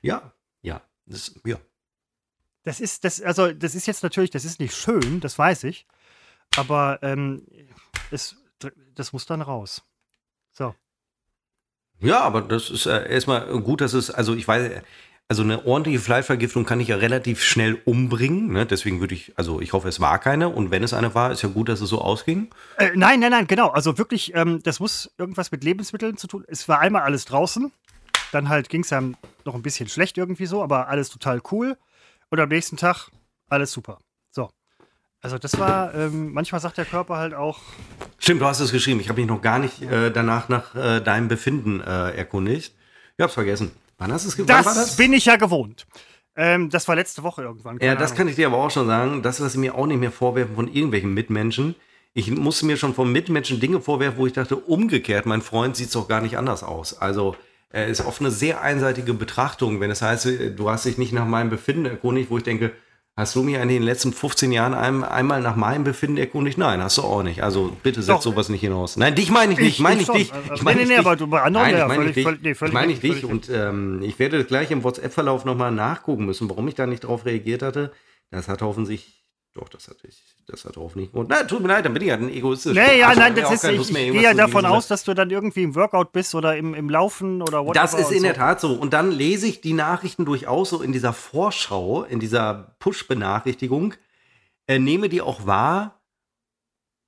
[0.00, 0.80] ja, ja.
[1.04, 1.58] Das, ja.
[2.62, 5.86] Das ist, das, also, das ist jetzt natürlich, das ist nicht schön, das weiß ich.
[6.56, 7.46] Aber ähm,
[8.10, 8.34] es,
[8.94, 9.82] das muss dann raus.
[10.52, 10.74] So.
[12.00, 14.82] Ja, aber das ist äh, erstmal gut, dass es, also ich weiß,
[15.32, 18.52] also eine ordentliche Fleischvergiftung kann ich ja relativ schnell umbringen.
[18.52, 18.66] Ne?
[18.66, 20.50] Deswegen würde ich, also ich hoffe, es war keine.
[20.50, 22.50] Und wenn es eine war, ist ja gut, dass es so ausging.
[22.76, 23.68] Äh, nein, nein, nein, genau.
[23.70, 26.44] Also wirklich, ähm, das muss irgendwas mit Lebensmitteln zu tun.
[26.48, 27.72] Es war einmal alles draußen.
[28.30, 31.78] Dann halt ging es einem noch ein bisschen schlecht irgendwie so, aber alles total cool.
[32.28, 33.08] Und am nächsten Tag
[33.48, 34.00] alles super.
[34.32, 34.50] So.
[35.22, 37.58] Also das war, ähm, manchmal sagt der Körper halt auch,
[38.18, 39.00] Stimmt, du hast es geschrieben.
[39.00, 42.74] Ich habe mich noch gar nicht äh, danach nach äh, deinem Befinden äh, erkundigt.
[43.16, 43.70] Ich hab's vergessen.
[44.02, 45.86] Wann hast du es ge- wann das, bin ich ja gewohnt.
[46.36, 47.78] Ähm, das war letzte Woche irgendwann.
[47.80, 48.16] Ja, das Ahnung.
[48.18, 49.22] kann ich dir aber auch schon sagen.
[49.22, 51.74] Das lasse ich mir auch nicht mehr vorwerfen von irgendwelchen Mitmenschen.
[52.14, 55.86] Ich musste mir schon von Mitmenschen Dinge vorwerfen, wo ich dachte, umgekehrt, mein Freund sieht
[55.86, 56.98] es doch gar nicht anders aus.
[57.00, 57.36] Also
[57.72, 61.12] äh, ist oft eine sehr einseitige Betrachtung, wenn es heißt, äh, du hast dich nicht
[61.12, 62.72] nach meinem Befinden erkundigt, wo ich denke,
[63.16, 66.58] hast du mich in den letzten 15 Jahren ein, einmal nach meinem Befinden erkundigt?
[66.58, 67.42] Nein, hast du auch nicht.
[67.42, 68.22] Also bitte setz Doch.
[68.22, 68.96] sowas nicht hinaus.
[68.96, 70.32] Nein, dich meine ich nicht, Ich- meine ich ich, dich.
[70.32, 71.06] Also, Ich meine nee, nicht nee, dich.
[71.06, 72.26] aber du- bei anderen Nein, ja, ich meine nicht dich.
[72.42, 73.30] nee, ich meine nicht richtig, dich.
[73.30, 77.24] Und ähm, ich werde gleich im WhatsApp-Verlauf nochmal nachgucken müssen, warum ich da nicht drauf
[77.26, 77.92] reagiert hatte.
[78.30, 79.21] Das hat hoffentlich,
[79.54, 80.16] doch, das hatte ich,
[80.46, 81.28] das hat hoffentlich Grund.
[81.28, 82.74] Na, tut mir leid, dann bin ich ja ein egoistisch.
[82.74, 85.28] Nee, ja, Arsch, nein, das ist, keine ich, gehe ja davon aus, dass du dann
[85.28, 87.74] irgendwie im Workout bist oder im, im Laufen oder whatever.
[87.74, 88.24] Das ist und in so.
[88.24, 88.72] der Tat so.
[88.72, 93.94] Und dann lese ich die Nachrichten durchaus so in dieser Vorschau, in dieser Push-Benachrichtigung,
[94.66, 96.00] äh, nehme die auch wahr.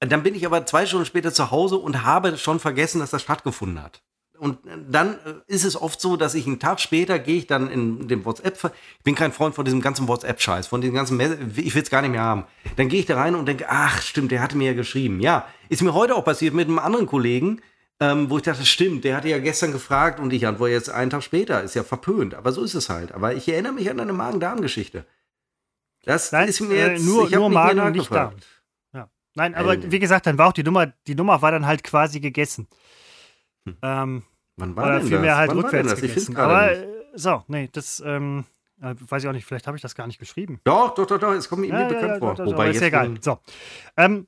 [0.00, 3.22] Dann bin ich aber zwei Stunden später zu Hause und habe schon vergessen, dass das
[3.22, 4.02] stattgefunden hat.
[4.38, 7.46] Und äh, dann äh, ist es oft so, dass ich einen Tag später gehe ich
[7.46, 8.72] dann in dem WhatsApp.
[8.98, 11.16] Ich bin kein Freund von diesem ganzen WhatsApp-Scheiß, von diesem ganzen.
[11.16, 12.44] Mess ich will es gar nicht mehr haben.
[12.76, 15.20] Dann gehe ich da rein und denke, ach stimmt, der hatte mir ja geschrieben.
[15.20, 17.60] Ja, ist mir heute auch passiert mit einem anderen Kollegen,
[18.00, 21.10] ähm, wo ich dachte, stimmt, der hatte ja gestern gefragt und ich antworte jetzt einen
[21.10, 21.62] Tag später.
[21.62, 23.12] Ist ja verpönt, aber so ist es halt.
[23.12, 25.06] Aber ich erinnere mich an eine Magen-Darm-Geschichte.
[26.04, 28.46] Das Nein, ist mir äh, jetzt nur- ich hab nur mehr Magen, nicht nachgefragt.
[28.92, 29.08] Ja.
[29.36, 29.92] Nein, aber Ähm.
[29.92, 32.66] wie gesagt, dann war auch die Nummer, die Nummer war dann halt quasi gegessen.
[33.82, 34.22] Ähm,
[34.56, 35.38] Wann war oder denn vielmehr das?
[35.38, 35.92] halt Wann rückwärts?
[35.94, 36.36] Ich gegessen.
[36.36, 36.82] Aber nicht.
[36.82, 38.44] äh, so, nee, das ähm,
[38.80, 40.60] äh, weiß ich auch nicht, vielleicht habe ich das gar nicht geschrieben.
[40.64, 42.34] Doch, doch, doch, doch, es kommt mir Ja, bekannt ja, vor.
[42.34, 43.14] doch, doch, Wobei ist jetzt egal.
[43.20, 43.38] So.
[43.96, 44.26] Ähm,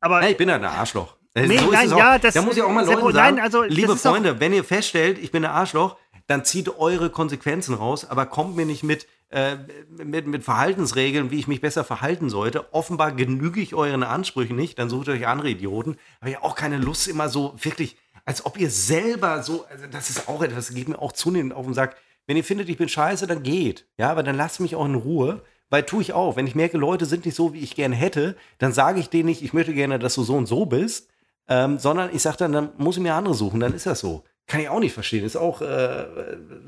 [0.00, 1.16] aber Nein, ich bin ja ein Arschloch.
[1.34, 1.98] Äh, Nee, ist nein, auch.
[1.98, 4.64] ja, das- da muss ich auch mal Leuten sagen, nein, also, liebe Freunde, wenn ihr
[4.64, 5.96] feststellt, ich bin ein Arschloch,
[6.26, 9.56] dann zieht eure Konsequenzen raus, aber kommt mir nicht mit, äh,
[10.04, 12.72] mit, mit Verhaltensregeln, wie ich mich besser verhalten sollte.
[12.74, 15.96] Offenbar genüge ich euren Ansprüchen nicht, dann sucht euch andere Idioten.
[16.20, 20.10] Aber ja auch keine Lust, immer so wirklich, als ob ihr selber so, also das
[20.10, 22.76] ist auch etwas, das geht mir auch zunehmend auf und sagt, wenn ihr findet, ich
[22.78, 23.86] bin scheiße, dann geht.
[23.98, 25.42] Ja, aber dann lasst mich auch in Ruhe.
[25.70, 26.36] Weil tue ich auch.
[26.36, 29.24] Wenn ich merke, Leute sind nicht so, wie ich gerne hätte, dann sage ich denen
[29.24, 31.08] nicht, ich möchte gerne, dass du so und so bist,
[31.48, 34.22] ähm, sondern ich sage dann, dann muss ich mir andere suchen, dann ist das so.
[34.46, 35.24] Kann ich auch nicht verstehen.
[35.24, 36.04] Ist auch, äh,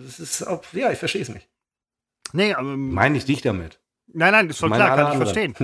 [0.07, 1.47] das ist auch, ja, ich verstehe es nicht.
[2.33, 3.79] nee, ähm, Meine ich dich damit.
[4.07, 5.55] nein, nein, ist schon meine klar, kann ich verstehen.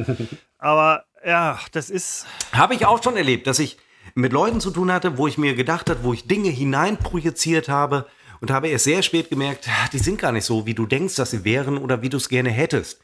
[0.59, 3.79] aber ja, das ist Habe ich auch schon erlebt, dass ich
[4.21, 8.07] mit Leuten zu tun hatte, wo ich mir gedacht habe, wo ich Dinge hineinprojiziert habe
[8.41, 11.17] und habe erst sehr spät gemerkt, ah, die sind gar nicht so, wie du denkst,
[11.17, 13.01] dass sie wären oder wie du es gerne hättest.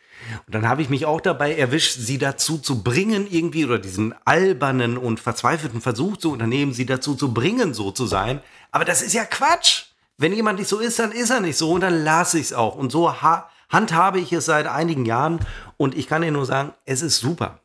[0.46, 4.14] Und dann habe ich mich auch dabei erwischt, sie dazu zu bringen, irgendwie, oder diesen
[4.24, 8.40] albernen und verzweifelten Versuch zu unternehmen, sie dazu zu bringen, so zu sein.
[8.70, 9.84] Aber das ist ja Quatsch.
[10.18, 12.52] Wenn jemand nicht so ist, dann ist er nicht so und dann lasse ich es
[12.54, 12.76] auch.
[12.76, 13.12] Und so
[13.68, 15.40] handhabe ich es seit einigen Jahren
[15.76, 17.60] und ich kann dir nur sagen, es ist super.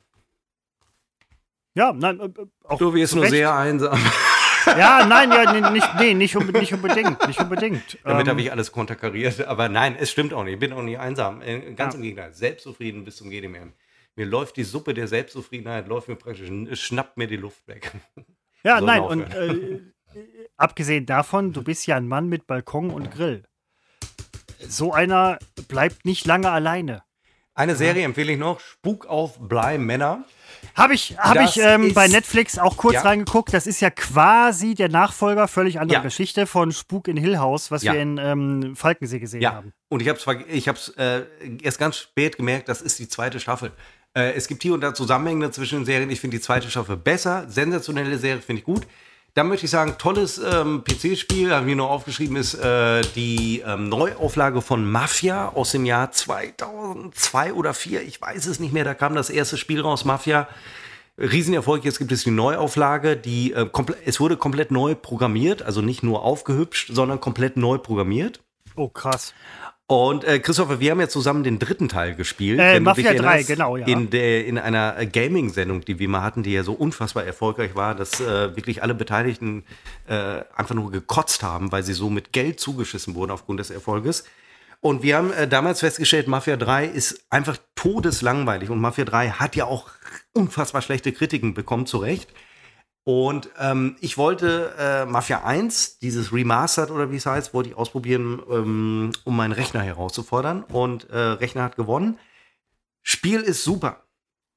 [1.74, 4.00] Ja, nein, äh, äh, auch du wirst nur sehr einsam.
[4.64, 7.98] Ja, nein, ja, nee, nicht, nee, nicht, unbedingt, nicht unbedingt, nicht unbedingt.
[8.04, 10.54] Damit ähm, habe ich alles konterkariert, aber nein, es stimmt auch nicht.
[10.54, 11.42] Ich bin auch nicht einsam.
[11.42, 11.98] Äh, ganz ja.
[11.98, 13.74] im Gegenteil, selbstzufrieden bis zum mehr.
[14.16, 16.48] Mir läuft die Suppe der Selbstzufriedenheit, läuft mir praktisch,
[16.80, 17.92] schnappt mir die Luft weg.
[18.64, 19.80] Ja, so nein, und äh,
[20.56, 23.44] abgesehen davon, du bist ja ein Mann mit Balkon und Grill.
[24.60, 27.02] So einer bleibt nicht lange alleine.
[27.56, 30.26] Eine Serie empfehle ich noch: Spuk auf Blei Männer.
[30.76, 33.02] Habe ich, hab ich ähm, bei Netflix auch kurz ja.
[33.02, 33.54] reingeguckt.
[33.54, 36.04] Das ist ja quasi der Nachfolger, völlig andere ja.
[36.04, 37.94] Geschichte von Spuk in Hill House, was ja.
[37.94, 39.74] wir in ähm, Falkensee gesehen haben.
[39.90, 41.24] Und ich habe es ich hab's, äh,
[41.62, 43.72] erst ganz spät gemerkt, das ist die zweite Staffel.
[44.14, 46.10] Äh, es gibt hier und da Zusammenhänge zwischen den Serien.
[46.10, 47.46] Ich finde die zweite Staffel besser.
[47.48, 48.88] Sensationelle Serie finde ich gut.
[49.34, 53.88] Dann möchte ich sagen, tolles ähm, PC-Spiel, haben wir noch aufgeschrieben, ist äh, die ähm,
[53.88, 58.02] Neuauflage von Mafia aus dem Jahr 2002 oder 2004.
[58.02, 60.50] Ich weiß es nicht mehr, da kam das erste Spiel raus, Mafia.
[61.18, 63.70] Riesenerfolg, jetzt gibt es die Neuauflage, die äh,
[64.06, 68.42] es wurde komplett neu programmiert, also nicht nur aufgehübscht, sondern komplett neu programmiert.
[68.76, 69.34] Oh, krass.
[69.92, 72.62] Und äh, Christopher, wir haben ja zusammen den dritten Teil gespielt.
[72.62, 73.86] Äh, Mafia 3, genau, ja.
[73.86, 77.76] In, der, in einer äh, Gaming-Sendung, die wir mal hatten, die ja so unfassbar erfolgreich
[77.76, 79.66] war, dass äh, wirklich alle Beteiligten
[80.08, 84.24] äh, einfach nur gekotzt haben, weil sie so mit Geld zugeschissen wurden aufgrund des Erfolges.
[84.80, 88.70] Und wir haben äh, damals festgestellt, Mafia 3 ist einfach todeslangweilig.
[88.70, 89.90] Und Mafia 3 hat ja auch
[90.32, 92.30] unfassbar schlechte Kritiken bekommen, zu Recht.
[93.04, 97.76] Und ähm, ich wollte äh, Mafia 1, dieses Remastered oder wie es heißt, wollte ich
[97.76, 100.64] ausprobieren, ähm, um meinen Rechner herauszufordern.
[100.64, 102.20] Und äh, Rechner hat gewonnen.
[103.02, 104.04] Spiel ist super.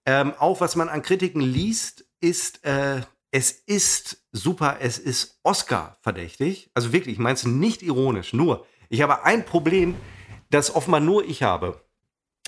[0.06, 3.00] Ähm, auch was man an Kritiken liest, ist, äh,
[3.30, 6.70] es ist super, es ist Oscar-verdächtig.
[6.74, 8.66] Also wirklich, ich meine es nicht ironisch, nur.
[8.90, 9.96] Ich habe ein Problem,
[10.50, 11.83] das offenbar nur ich habe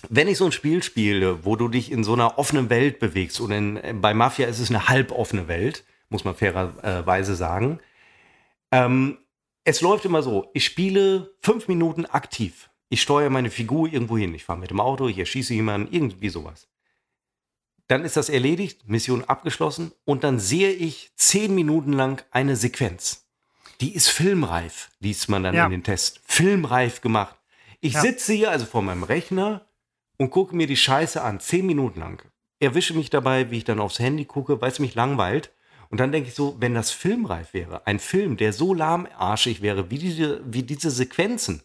[0.08, 3.41] wenn ich so ein Spiel spiele, wo du dich in so einer offenen Welt bewegst,
[3.41, 7.81] und in, bei Mafia ist es eine halboffene Welt, muss man fairerweise sagen.
[8.70, 9.18] Ähm,
[9.65, 12.70] es läuft immer so, ich spiele fünf Minuten aktiv.
[12.89, 14.34] Ich steuere meine Figur irgendwo hin.
[14.34, 16.68] Ich fahre mit dem Auto, ich erschieße jemanden, irgendwie sowas.
[17.89, 23.26] Dann ist das erledigt, Mission abgeschlossen und dann sehe ich zehn Minuten lang eine Sequenz.
[23.81, 25.65] Die ist filmreif, liest man dann ja.
[25.65, 26.20] in den Test.
[26.25, 27.36] Filmreif gemacht.
[27.81, 28.00] Ich ja.
[28.00, 29.66] sitze hier also vor meinem Rechner
[30.19, 32.23] und gucke mir die Scheiße an, zehn Minuten lang.
[32.59, 35.53] Erwische mich dabei, wie ich dann aufs Handy gucke, weil es mich langweilt.
[35.89, 39.91] Und dann denke ich so, wenn das filmreif wäre, ein Film, der so lahmarschig wäre
[39.91, 41.62] wie diese, wie diese Sequenzen,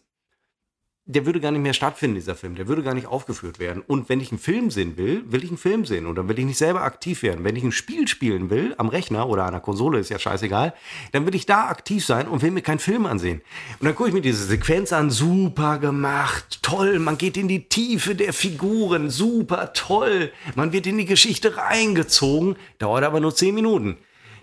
[1.04, 2.54] der würde gar nicht mehr stattfinden, dieser Film.
[2.54, 3.82] Der würde gar nicht aufgeführt werden.
[3.84, 6.06] Und wenn ich einen Film sehen will, will ich einen Film sehen.
[6.06, 7.44] Und dann will ich nicht selber aktiv werden.
[7.44, 10.74] Wenn ich ein Spiel spielen will, am Rechner oder an der Konsole, ist ja scheißegal,
[11.10, 13.42] dann will ich da aktiv sein und will mir keinen Film ansehen.
[13.80, 17.68] Und dann gucke ich mir diese Sequenz an, super gemacht, toll, man geht in die
[17.68, 23.54] Tiefe der Figuren, super toll, man wird in die Geschichte reingezogen, dauert aber nur zehn
[23.56, 23.96] Minuten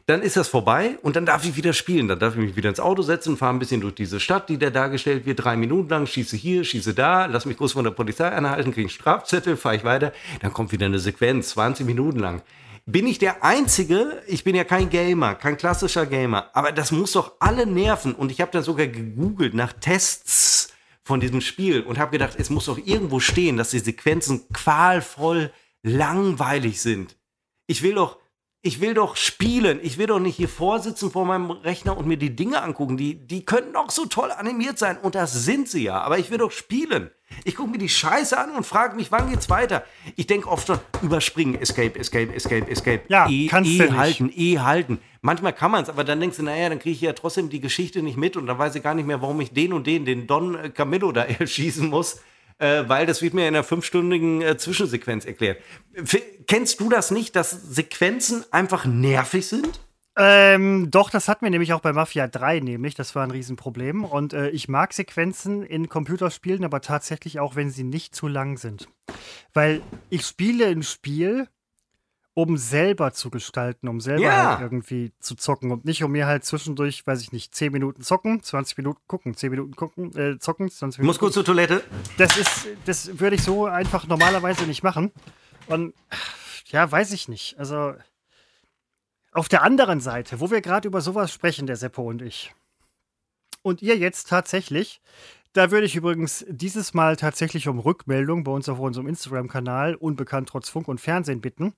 [0.09, 2.07] dann ist das vorbei und dann darf ich wieder spielen.
[2.07, 4.57] Dann darf ich mich wieder ins Auto setzen, fahre ein bisschen durch diese Stadt, die
[4.57, 7.91] da dargestellt wird, drei Minuten lang, schieße hier, schieße da, lass mich kurz von der
[7.91, 12.17] Polizei anhalten, kriege einen Strafzettel, fahre ich weiter, dann kommt wieder eine Sequenz, 20 Minuten
[12.17, 12.41] lang.
[12.87, 17.11] Bin ich der Einzige, ich bin ja kein Gamer, kein klassischer Gamer, aber das muss
[17.11, 18.15] doch alle nerven.
[18.15, 20.73] Und ich habe dann sogar gegoogelt nach Tests
[21.03, 25.51] von diesem Spiel und habe gedacht, es muss doch irgendwo stehen, dass die Sequenzen qualvoll
[25.83, 27.15] langweilig sind.
[27.67, 28.17] Ich will doch
[28.61, 29.79] ich will doch spielen.
[29.81, 32.97] Ich will doch nicht hier vorsitzen vor meinem Rechner und mir die Dinge angucken.
[32.97, 34.97] Die, die könnten doch so toll animiert sein.
[34.97, 36.01] Und das sind sie ja.
[36.01, 37.09] Aber ich will doch spielen.
[37.45, 39.83] Ich gucke mir die Scheiße an und frage mich, wann geht's weiter?
[40.15, 43.01] Ich denke oft schon, überspringen, Escape, Escape, Escape, Escape.
[43.07, 44.99] Ja, e, kannst e du halten, E halten.
[45.21, 47.59] Manchmal kann man es, aber dann denkst du, naja, dann kriege ich ja trotzdem die
[47.59, 50.05] Geschichte nicht mit und dann weiß ich gar nicht mehr, warum ich den und den,
[50.05, 52.19] den Don Camillo da erschießen muss
[52.59, 55.61] äh, weil das wird mir in einer fünfstündigen äh, Zwischensequenz erklärt.
[55.93, 59.79] F kennst du das nicht, dass Sequenzen einfach nervig sind?
[60.21, 62.93] Ähm, doch, das hatten wir nämlich auch bei Mafia 3, nämlich.
[62.93, 64.03] Das war ein Riesenproblem.
[64.03, 68.57] Und äh, ich mag Sequenzen in Computerspielen, aber tatsächlich auch, wenn sie nicht zu lang
[68.57, 68.89] sind.
[69.53, 71.47] Weil ich spiele ein Spiel,
[72.41, 74.49] um selber zu gestalten, um selber ja.
[74.51, 78.01] halt irgendwie zu zocken und nicht um mir halt zwischendurch, weiß ich nicht, 10 Minuten
[78.01, 81.07] zocken, 20 Minuten gucken, 10 Minuten gucken, äh, zocken, 20 Minuten.
[81.07, 81.83] Muss kurz zur Toilette.
[82.17, 85.11] Das ist, das würde ich so einfach normalerweise nicht machen.
[85.67, 85.93] Und
[86.67, 87.59] ja, weiß ich nicht.
[87.59, 87.93] Also
[89.33, 92.53] Auf der anderen Seite, wo wir gerade über sowas sprechen, der Seppo und ich,
[93.63, 95.01] und ihr jetzt tatsächlich,
[95.51, 100.47] da würde ich übrigens dieses Mal tatsächlich um Rückmeldung bei uns auf unserem Instagram-Kanal Unbekannt
[100.47, 101.73] trotz Funk und Fernsehen bitten.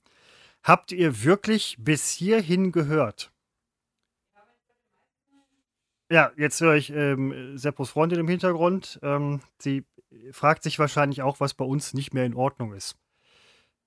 [0.63, 3.31] Habt ihr wirklich bis hierhin gehört?
[6.09, 8.99] Ja, jetzt höre ich ähm, Seppos Freundin im Hintergrund.
[9.01, 9.85] Ähm, sie
[10.31, 12.97] fragt sich wahrscheinlich auch, was bei uns nicht mehr in Ordnung ist.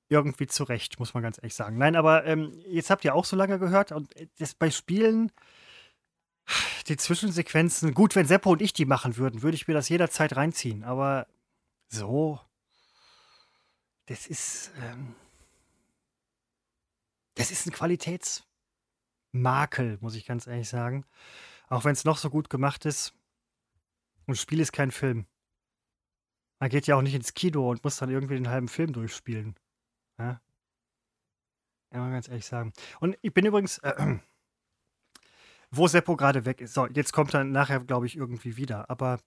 [0.09, 1.77] Irgendwie zu Recht, muss man ganz ehrlich sagen.
[1.77, 5.31] Nein, aber ähm, jetzt habt ihr auch so lange gehört und äh, das bei Spielen,
[6.89, 10.37] die Zwischensequenzen, gut, wenn Seppo und ich die machen würden, würde ich mir das jederzeit
[10.37, 10.83] reinziehen.
[10.85, 11.27] Aber
[11.89, 12.41] so,
[14.07, 15.15] das ist, ähm,
[17.35, 21.05] das ist ein Qualitätsmakel, muss ich ganz ehrlich sagen.
[21.69, 23.15] Auch wenn es noch so gut gemacht ist.
[24.27, 25.27] Und Spiel ist kein Film.
[26.61, 29.55] Man geht ja auch nicht ins Kino und muss dann irgendwie den halben Film durchspielen.
[30.19, 30.41] Ja,
[31.93, 32.73] ja mal ganz ehrlich sagen.
[33.01, 33.95] Und ich bin übrigens, äh,
[35.71, 36.75] wo Seppo gerade weg ist.
[36.75, 38.89] So, jetzt kommt er nachher, glaube ich, irgendwie wieder.
[38.89, 39.19] Aber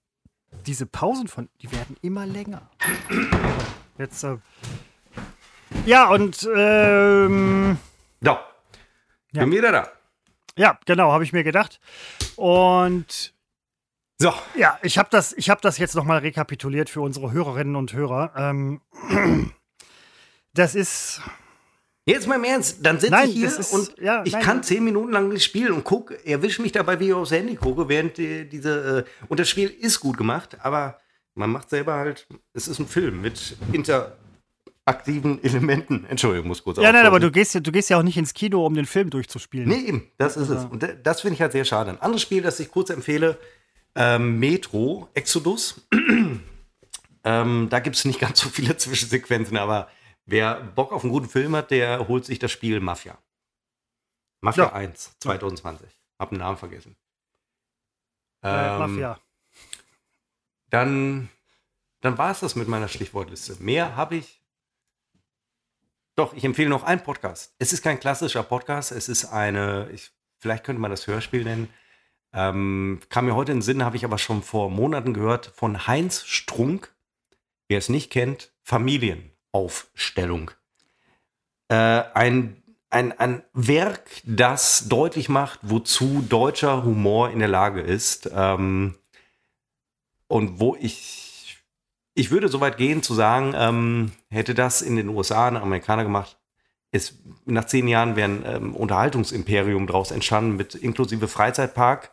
[0.66, 2.68] diese Pausen von, die werden immer länger.
[3.98, 4.38] Jetzt, äh,
[5.84, 7.76] ja, und, ähm,
[8.22, 8.44] Ja.
[9.32, 9.42] Ja.
[9.44, 9.92] Bin wieder da.
[10.56, 11.80] ja, genau, habe ich mir gedacht.
[12.36, 13.32] Und
[14.20, 14.32] So.
[14.56, 18.32] Ja, ich habe das, ich hab das jetzt nochmal rekapituliert für unsere Hörerinnen und Hörer.
[18.36, 18.80] Ähm,
[20.54, 21.20] das ist.
[22.06, 24.62] Jetzt mal im Ernst, dann sitze ich hier ist- und ja, ich nein, kann nein.
[24.64, 27.86] zehn Minuten lang nicht spielen und guck, erwische mich dabei, wie ich aufs Handy gucke,
[27.90, 30.98] während die, diese, äh, und das Spiel ist gut gemacht, aber
[31.34, 33.58] man macht selber halt, es ist ein Film mit
[34.88, 36.04] interaktiven Elementen.
[36.06, 38.32] Entschuldigung, muss kurz Ja, nein, aber du gehst, ja- du gehst ja auch nicht ins
[38.34, 39.68] Kino, um den Film durchzuspielen.
[39.68, 40.64] Nee, eben, das ist es.
[40.64, 41.90] Und da- das finde ich halt sehr schade.
[41.90, 43.38] Ein anderes Spiel, das ich kurz empfehle,
[43.94, 45.86] ähm, Metro Exodus.
[47.24, 49.88] ähm, da gibt es nicht ganz so viele Zwischensequenzen, aber
[50.24, 53.18] wer Bock auf einen guten Film hat, der holt sich das Spiel Mafia.
[54.40, 54.72] Mafia Ja.
[54.72, 55.88] 1, 2020.
[56.18, 56.96] Hab den Namen vergessen.
[58.42, 59.18] Äh, Ähm, Mafia.
[60.70, 61.28] Dann,
[62.00, 63.56] dann war es das mit meiner Stichwortliste.
[63.62, 64.37] Mehr habe ich.
[66.18, 67.54] Doch, ich empfehle noch einen Podcast.
[67.60, 71.68] Es ist kein klassischer Podcast, es ist eine, ich, vielleicht könnte man das Hörspiel nennen.
[72.32, 75.86] Ähm, kam mir heute in den Sinn, habe ich aber schon vor Monaten gehört, von
[75.86, 76.92] Heinz Strunk.
[77.68, 80.50] Wer es nicht kennt, Familienaufstellung.
[81.68, 88.28] Äh, ein, ein, ein Werk, das deutlich macht, wozu deutscher Humor in der Lage ist.
[88.34, 88.96] Ähm,
[90.26, 91.58] und wo ich,
[92.14, 96.04] ich würde so weit gehen zu sagen, ähm, hätte das in den USA ein Amerikaner
[96.04, 96.38] gemacht,
[96.90, 102.10] ist nach zehn Jahren wäre ein ähm, Unterhaltungsimperium daraus entstanden mit inklusive Freizeitpark.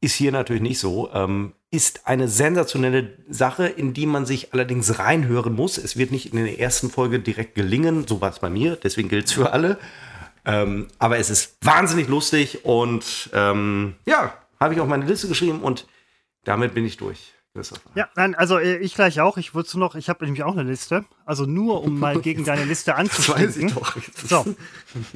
[0.00, 1.12] Ist hier natürlich nicht so.
[1.12, 5.78] Ähm, ist eine sensationelle Sache, in die man sich allerdings reinhören muss.
[5.78, 9.08] Es wird nicht in der ersten Folge direkt gelingen, so war es bei mir, deswegen
[9.08, 9.78] gilt es für alle.
[10.44, 15.60] Ähm, aber es ist wahnsinnig lustig und ähm, ja, habe ich auf meine Liste geschrieben
[15.60, 15.86] und
[16.44, 17.32] damit bin ich durch.
[17.94, 19.36] Ja, nein, also äh, ich gleich auch.
[19.36, 21.04] Ich würde noch, ich habe nämlich auch eine Liste.
[21.26, 23.68] Also nur, um mal gegen deine Liste anzustinken.
[23.68, 24.54] Jetzt, So.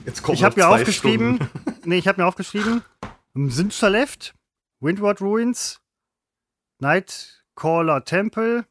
[0.05, 1.81] jetzt kommen Ich habe mir aufgeschrieben, Stunden.
[1.85, 2.83] nee, ich habe mir aufgeschrieben,
[3.35, 4.35] Sinterleft,
[4.81, 5.81] Windward Ruins,
[6.81, 8.67] Nightcaller Temple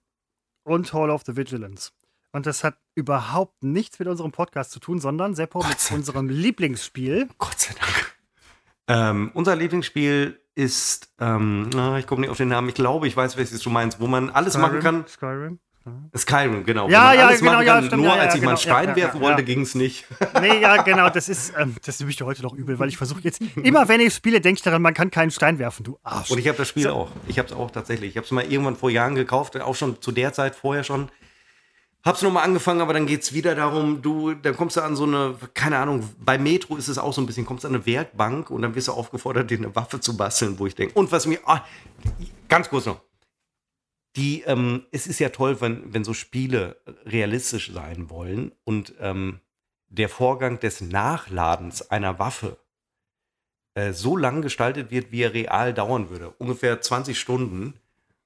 [0.64, 1.92] und Hall of the Vigilance.
[2.32, 7.30] Und das hat überhaupt nichts mit unserem Podcast zu tun, sondern Seppo mit unserem Lieblingsspiel.
[7.38, 8.16] Gott sei Dank.
[8.88, 13.16] Ähm, unser Lieblingsspiel ist, ähm, na, ich komme nicht auf den Namen, ich glaube, ich
[13.16, 15.06] weiß, welches du meinst, wo man alles machen kann.
[15.08, 15.60] Skyrim.
[16.18, 16.90] Skyrim, genau.
[16.90, 17.86] Ja, ja, genau, machen ja, kann.
[17.86, 20.06] stimmt, Nur ja, als ich mal einen genau, Stein ja, werfen wollte, ging es nicht.
[20.42, 22.98] Nee, ja, genau, das ist, ähm, das nehme ich dir heute noch übel, weil ich
[22.98, 26.00] versuche jetzt, immer wenn ich spiele, denke ich daran, man kann keinen Stein werfen, du
[26.04, 26.32] Arsch.
[26.32, 27.12] Und ich habe das Spiel auch.
[27.28, 28.12] Ich habe es auch tatsächlich.
[28.12, 31.10] Ich habe es mal irgendwann vor Jahren gekauft, auch schon zu der Zeit vorher schon.
[32.06, 35.36] Hab's nochmal angefangen, aber dann geht's wieder darum, du, dann kommst du an so eine,
[35.56, 38.62] keine Ahnung, bei Metro ist es auch so ein bisschen, kommst an eine Werkbank und
[38.62, 41.40] dann wirst du aufgefordert, dir eine Waffe zu basteln, wo ich denke, und was mir,
[41.46, 41.66] ah,
[42.48, 43.02] ganz kurz noch.
[44.16, 49.40] Die, ähm, es ist ja toll, wenn, wenn so Spiele realistisch sein wollen und ähm,
[49.88, 52.58] der Vorgang des Nachladens einer Waffe
[53.74, 56.30] äh, so lang gestaltet wird, wie er real dauern würde.
[56.38, 57.74] Ungefähr 20 Stunden.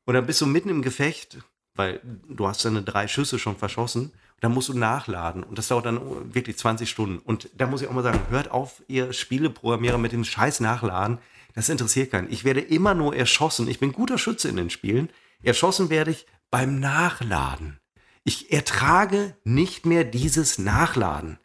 [0.06, 1.38] Und dann bist du mitten im Gefecht,
[1.80, 4.12] weil du hast deine drei Schüsse schon verschossen.
[4.42, 5.44] Dann musst du nachladen.
[5.44, 7.20] Und das dauert dann wirklich 20 Stunden.
[7.20, 11.20] Und da muss ich auch mal sagen, hört auf, ihr Spieleprogrammierer mit dem scheiß Nachladen.
[11.56, 12.30] Das interessiert keinen.
[12.32, 13.70] Ich werde immer nur erschossen.
[13.70, 15.10] Ich bin guter Schütze in den Spielen.
[15.42, 17.80] Erschossen werde ich beim Nachladen.
[18.26, 21.40] Ich ertrage nicht mehr dieses Nachladen.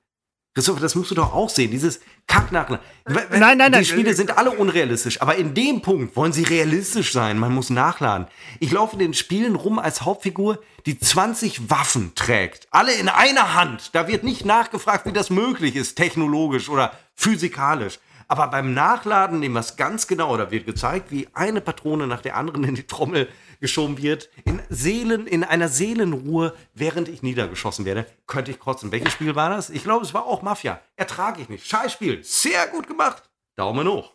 [0.54, 2.84] Christopher, das musst du doch auch sehen, dieses Kacknachladen.
[3.08, 3.72] nein, nein, nein.
[3.72, 7.40] Die Spiele sind alle unrealistisch, aber in dem Punkt wollen sie realistisch sein.
[7.40, 8.28] Man muss nachladen.
[8.60, 12.68] Ich laufe in den Spielen rum als Hauptfigur, die 20 Waffen trägt.
[12.70, 13.90] Alle in einer Hand.
[13.94, 17.98] Da wird nicht nachgefragt, wie das möglich ist, technologisch oder physikalisch.
[18.28, 20.36] Aber beim Nachladen nehmen wir es ganz genau.
[20.36, 23.28] Da wird gezeigt, wie eine Patrone nach der anderen in die Trommel
[23.64, 24.28] geschoben wird.
[24.44, 28.92] In Seelen, in einer Seelenruhe, während ich niedergeschossen werde, könnte ich kotzen.
[28.92, 29.70] Welches Spiel war das?
[29.70, 30.82] Ich glaube, es war auch Mafia.
[30.96, 31.66] Ertrage ich nicht.
[31.66, 32.22] Scheißspiel.
[32.22, 33.22] Sehr gut gemacht.
[33.56, 34.12] Daumen hoch.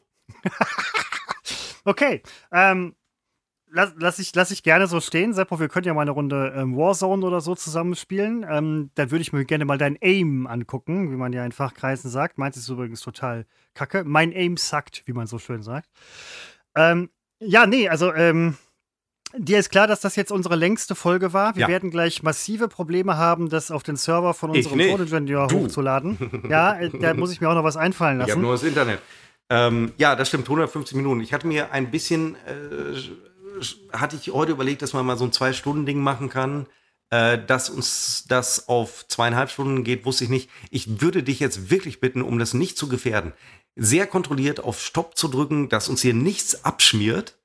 [1.84, 2.22] okay.
[2.52, 2.96] Ähm,
[3.72, 5.60] lass, lass, ich, lass ich gerne so stehen, Seppo.
[5.60, 8.46] Wir können ja mal eine Runde ähm, Warzone oder so zusammenspielen.
[8.48, 12.12] Ähm, dann würde ich mir gerne mal dein Aim angucken, wie man ja in Fachkreisen
[12.12, 12.38] sagt.
[12.38, 14.04] Meins ist übrigens total kacke.
[14.04, 15.90] Mein Aim sackt, wie man so schön sagt.
[16.76, 18.58] Ähm, ja, nee, also ähm,
[19.38, 21.56] Dir ist klar, dass das jetzt unsere längste Folge war.
[21.56, 21.68] Wir ja.
[21.68, 26.18] werden gleich massive Probleme haben, das auf den Server von unserem Toningenieur hochzuladen.
[26.50, 28.30] Ja, da muss ich mir auch noch was einfallen lassen.
[28.30, 29.00] Ich habe nur das Internet.
[29.50, 31.22] Ähm, ja, das stimmt, 150 Minuten.
[31.22, 32.96] Ich hatte mir ein bisschen äh,
[33.92, 36.66] hatte ich heute überlegt, dass man mal so ein Zwei-Stunden-Ding machen kann.
[37.12, 40.50] Äh, dass uns das auf zweieinhalb Stunden geht, wusste ich nicht.
[40.70, 43.34] Ich würde dich jetzt wirklich bitten, um das nicht zu gefährden,
[43.76, 47.39] sehr kontrolliert auf Stopp zu drücken, dass uns hier nichts abschmiert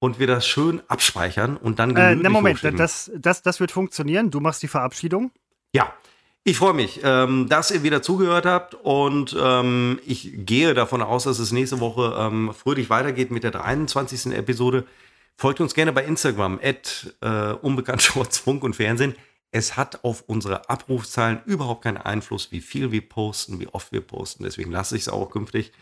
[0.00, 4.30] und wir das schön abspeichern und dann äh, ne, Moment, das, das, das wird funktionieren.
[4.30, 5.30] Du machst die Verabschiedung.
[5.72, 5.92] Ja,
[6.42, 11.24] ich freue mich, ähm, dass ihr wieder zugehört habt und ähm, ich gehe davon aus,
[11.24, 14.34] dass es nächste Woche ähm, fröhlich weitergeht mit der 23.
[14.34, 14.86] Episode.
[15.36, 17.54] Folgt uns gerne bei Instagram, at äh,
[18.30, 19.14] Funk und Fernsehen.
[19.52, 24.00] Es hat auf unsere Abrufzahlen überhaupt keinen Einfluss, wie viel wir posten, wie oft wir
[24.00, 24.44] posten.
[24.44, 25.72] Deswegen lasse ich es auch künftig.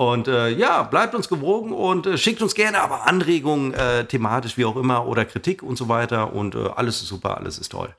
[0.00, 4.56] Und äh, ja, bleibt uns gewogen und äh, schickt uns gerne aber Anregungen, äh, thematisch
[4.56, 6.32] wie auch immer, oder Kritik und so weiter.
[6.32, 7.94] Und äh, alles ist super, alles ist toll.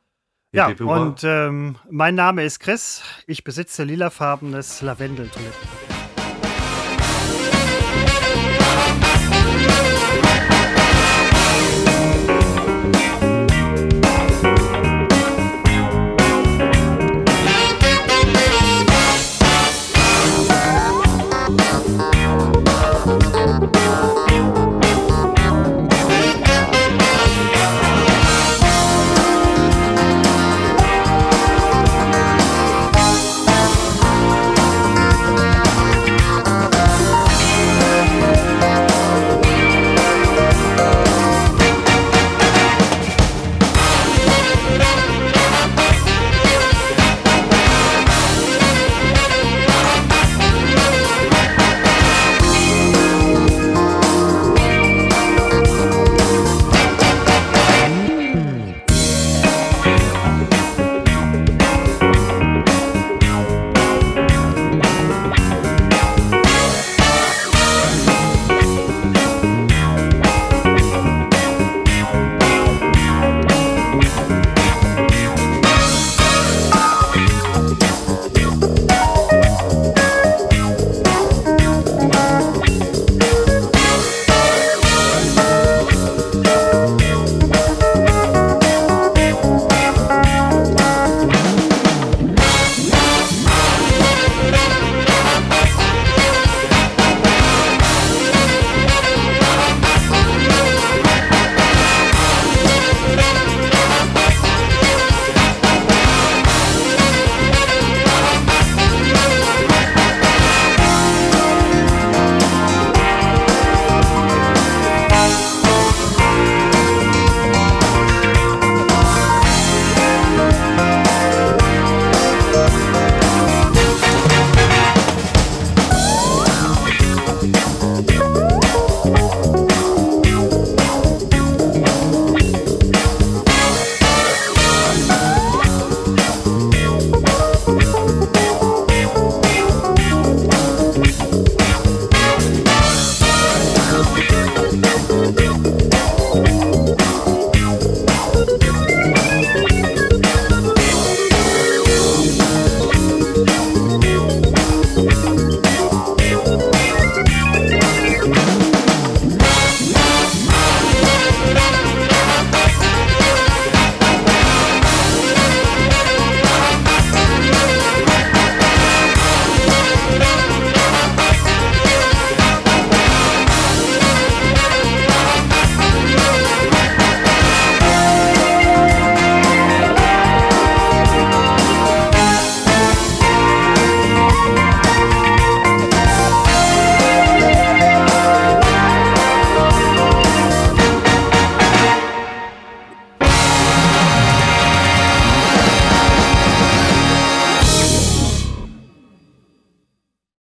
[0.52, 3.04] Ja, und ähm, mein Name ist Chris.
[3.28, 5.91] Ich besitze lilafarbenes Lavendel-Toilettenpapier.